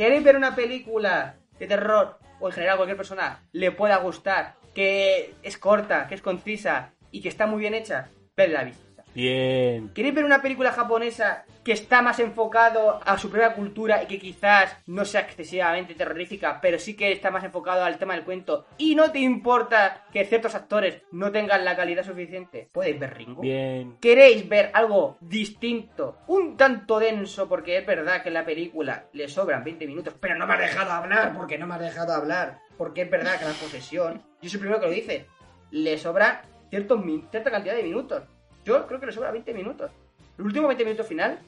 ¿Queréis 0.00 0.24
ver 0.24 0.34
una 0.34 0.56
película 0.56 1.34
de 1.58 1.66
terror 1.66 2.18
o 2.40 2.48
en 2.48 2.54
general 2.54 2.78
cualquier 2.78 2.96
persona 2.96 3.42
le 3.52 3.70
pueda 3.70 3.98
gustar, 3.98 4.54
que 4.74 5.34
es 5.42 5.58
corta, 5.58 6.06
que 6.06 6.14
es 6.14 6.22
concisa 6.22 6.94
y 7.10 7.20
que 7.20 7.28
está 7.28 7.44
muy 7.44 7.60
bien 7.60 7.74
hecha? 7.74 8.08
Ved 8.34 8.50
la 8.50 8.64
vista. 8.64 8.89
Bien. 9.14 9.90
¿Queréis 9.90 10.14
ver 10.14 10.24
una 10.24 10.42
película 10.42 10.72
japonesa 10.72 11.44
que 11.64 11.72
está 11.72 12.00
más 12.02 12.18
enfocado 12.20 13.00
a 13.04 13.18
su 13.18 13.30
propia 13.30 13.54
cultura 13.54 14.02
y 14.02 14.06
que 14.06 14.18
quizás 14.18 14.76
no 14.86 15.04
sea 15.04 15.22
excesivamente 15.22 15.94
terrorífica, 15.94 16.58
pero 16.60 16.78
sí 16.78 16.96
que 16.96 17.12
está 17.12 17.30
más 17.30 17.44
enfocado 17.44 17.84
al 17.84 17.98
tema 17.98 18.14
del 18.14 18.24
cuento 18.24 18.66
y 18.78 18.94
no 18.94 19.10
te 19.10 19.18
importa 19.18 20.04
que 20.12 20.24
ciertos 20.24 20.54
actores 20.54 21.02
no 21.12 21.30
tengan 21.30 21.64
la 21.64 21.76
calidad 21.76 22.04
suficiente? 22.04 22.68
Podéis 22.72 22.98
ver 22.98 23.16
Ringo. 23.16 23.42
Bien. 23.42 23.96
¿Queréis 24.00 24.48
ver 24.48 24.70
algo 24.72 25.18
distinto? 25.20 26.18
Un 26.28 26.56
tanto 26.56 26.98
denso, 26.98 27.48
porque 27.48 27.78
es 27.78 27.86
verdad 27.86 28.22
que 28.22 28.28
en 28.28 28.34
la 28.34 28.44
película 28.44 29.06
le 29.12 29.28
sobran 29.28 29.64
20 29.64 29.86
minutos, 29.86 30.14
pero 30.18 30.36
no 30.36 30.46
me 30.46 30.54
has 30.54 30.60
dejado 30.60 30.92
hablar, 30.92 31.34
porque 31.36 31.58
no 31.58 31.66
me 31.66 31.74
has 31.74 31.80
dejado 31.80 32.14
hablar. 32.14 32.58
Porque 32.76 33.02
es 33.02 33.10
verdad 33.10 33.38
que 33.38 33.44
la 33.44 33.52
posesión, 33.52 34.22
yo 34.40 34.48
soy 34.48 34.56
el 34.56 34.60
primero 34.60 34.80
que 34.80 34.86
lo 34.86 34.92
dice, 34.92 35.26
le 35.70 35.98
sobra 35.98 36.42
ciertos, 36.70 37.00
cierta 37.30 37.50
cantidad 37.50 37.74
de 37.74 37.82
minutos. 37.82 38.22
Yo 38.64 38.86
creo 38.86 39.00
que 39.00 39.06
le 39.06 39.12
sobra 39.12 39.30
20 39.30 39.54
minutos. 39.54 39.90
Los 40.36 40.46
últimos 40.46 40.68
20 40.68 40.84
minutos 40.84 41.06
final 41.06 41.38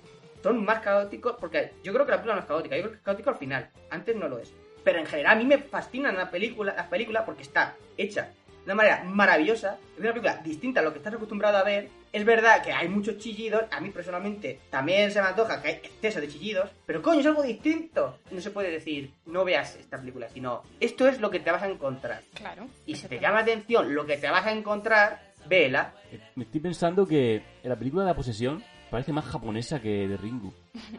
son 0.43 0.65
más 0.65 0.81
caóticos, 0.81 1.37
porque 1.39 1.73
yo 1.83 1.93
creo 1.93 2.05
que 2.05 2.11
la 2.11 2.19
película 2.19 2.35
no 2.35 2.41
es 2.41 2.47
caótica, 2.47 2.77
yo 2.77 2.83
creo 2.83 2.93
que 2.93 2.99
es 2.99 3.05
caótico 3.05 3.31
al 3.31 3.37
final, 3.37 3.71
antes 3.91 4.17
no 4.17 4.29
lo 4.29 4.39
es. 4.39 4.53
Pero 4.85 4.99
en 4.99 5.07
general 5.07 5.37
a 5.37 5.39
mí 5.39 5.45
me 5.45 5.59
fascinan 5.59 6.17
las 6.17 6.29
películas, 6.29 6.75
las 6.77 6.89
películas 6.89 7.23
porque 7.25 7.43
está 7.43 7.77
hecha 7.97 8.31
de 8.65 8.73
una 8.73 8.75
manera 8.75 9.05
maravillosa, 9.05 9.79
es 9.95 10.01
una 10.01 10.13
película 10.13 10.37
distinta 10.37 10.81
a 10.81 10.83
lo 10.85 10.93
que 10.93 10.99
estás 10.99 11.15
acostumbrado 11.15 11.59
a 11.59 11.65
ver. 11.65 11.89
Es 12.13 12.25
verdad 12.25 12.63
que 12.63 12.73
hay 12.73 12.89
muchos 12.89 13.19
chillidos, 13.19 13.65
a 13.71 13.81
mí 13.81 13.91
personalmente 13.91 14.61
también 14.71 15.11
se 15.11 15.21
me 15.21 15.29
antoja 15.29 15.61
que 15.61 15.69
hay 15.69 15.75
exceso 15.77 16.21
de 16.21 16.29
chillidos, 16.29 16.71
pero 16.87 17.03
coño, 17.03 17.21
es 17.21 17.27
algo 17.27 17.43
distinto. 17.43 18.19
No 18.31 18.41
se 18.41 18.51
puede 18.51 18.71
decir, 18.71 19.13
no 19.27 19.45
veas 19.45 19.77
esta 19.77 19.99
película, 19.99 20.29
sino 20.29 20.63
esto 20.79 21.09
es 21.09 21.21
lo 21.21 21.31
que 21.31 21.41
te 21.41 21.51
vas 21.51 21.63
a 21.63 21.69
encontrar. 21.69 22.23
Claro. 22.35 22.69
Y 22.87 22.95
si 22.97 23.09
te 23.09 23.19
llama 23.19 23.37
la 23.37 23.43
atención 23.43 23.95
lo 23.95 24.07
que 24.07 24.19
te 24.19 24.31
vas 24.31 24.47
a 24.47 24.53
encontrar, 24.53 25.32
véela. 25.49 25.95
Eh, 26.11 26.21
Me 26.37 26.45
estoy 26.45 26.61
pensando 26.61 27.07
que 27.07 27.37
en 27.63 27.69
la 27.71 27.77
película 27.77 28.03
de 28.05 28.11
la 28.11 28.17
posesión 28.17 28.63
parece 28.91 29.13
más 29.13 29.25
japonesa 29.25 29.81
que 29.81 30.07
de 30.09 30.17
Ringu. 30.17 30.53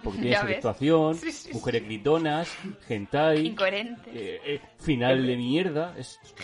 Porque 0.04 0.20
tiene 0.22 0.44
ves. 0.44 0.56
actuación, 0.58 1.16
Sí, 1.16 1.32
sí, 1.32 1.54
mujeres 1.54 1.84
gritonas, 1.84 2.58
hentai, 2.90 3.46
Incoherente. 3.48 4.10
eh, 4.14 4.42
eh, 4.46 4.62
final 4.80 5.26
de 5.26 5.38
mierda. 5.38 5.96
Es... 5.98 6.20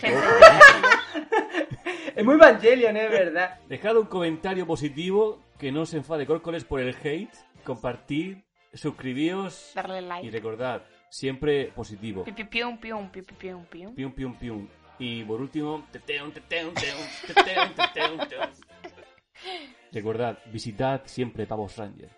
Es 2.16 2.24
muy 2.24 2.34
Evangelion, 2.34 2.96
es 2.96 3.10
verdad. 3.10 3.60
Dejad 3.68 3.96
un 3.96 4.06
comentario 4.06 4.66
positivo, 4.66 5.40
que 5.58 5.70
no 5.72 5.82
os 5.82 5.94
enfade 5.94 6.26
Córcoles 6.26 6.64
por 6.64 6.80
el 6.80 6.94
hate, 7.02 7.30
compartid, 7.64 8.38
suscribíos 8.74 9.72
Darle 9.74 10.00
y 10.00 10.04
like. 10.06 10.30
recordad, 10.30 10.82
siempre 11.08 11.70
positivo. 11.74 12.24
Pi, 12.24 12.32
pi, 12.32 12.44
pium, 12.44 12.78
pium, 12.78 13.08
pi, 13.10 13.22
pi, 13.22 13.34
pium, 13.34 13.64
pium. 13.64 13.94
Pium, 13.94 14.12
pium, 14.12 14.34
pium. 14.34 14.68
Y 15.00 15.24
por 15.24 15.40
último, 15.40 15.82
teteum, 15.90 16.30
teteum, 16.30 16.74
teteum. 16.74 18.50
Recordad, 19.92 20.38
visitad 20.52 21.00
siempre 21.06 21.46
Pavos 21.46 21.78
Ranger. 21.78 22.10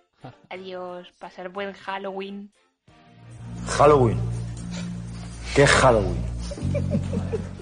Adiós, 0.50 1.08
pasar 1.18 1.48
buen 1.50 1.72
Halloween. 1.72 2.52
Halloween. 3.78 4.18
¿Qué 5.54 5.62
es 5.62 5.70
Halloween? 5.70 7.52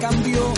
Cambió. 0.00 0.55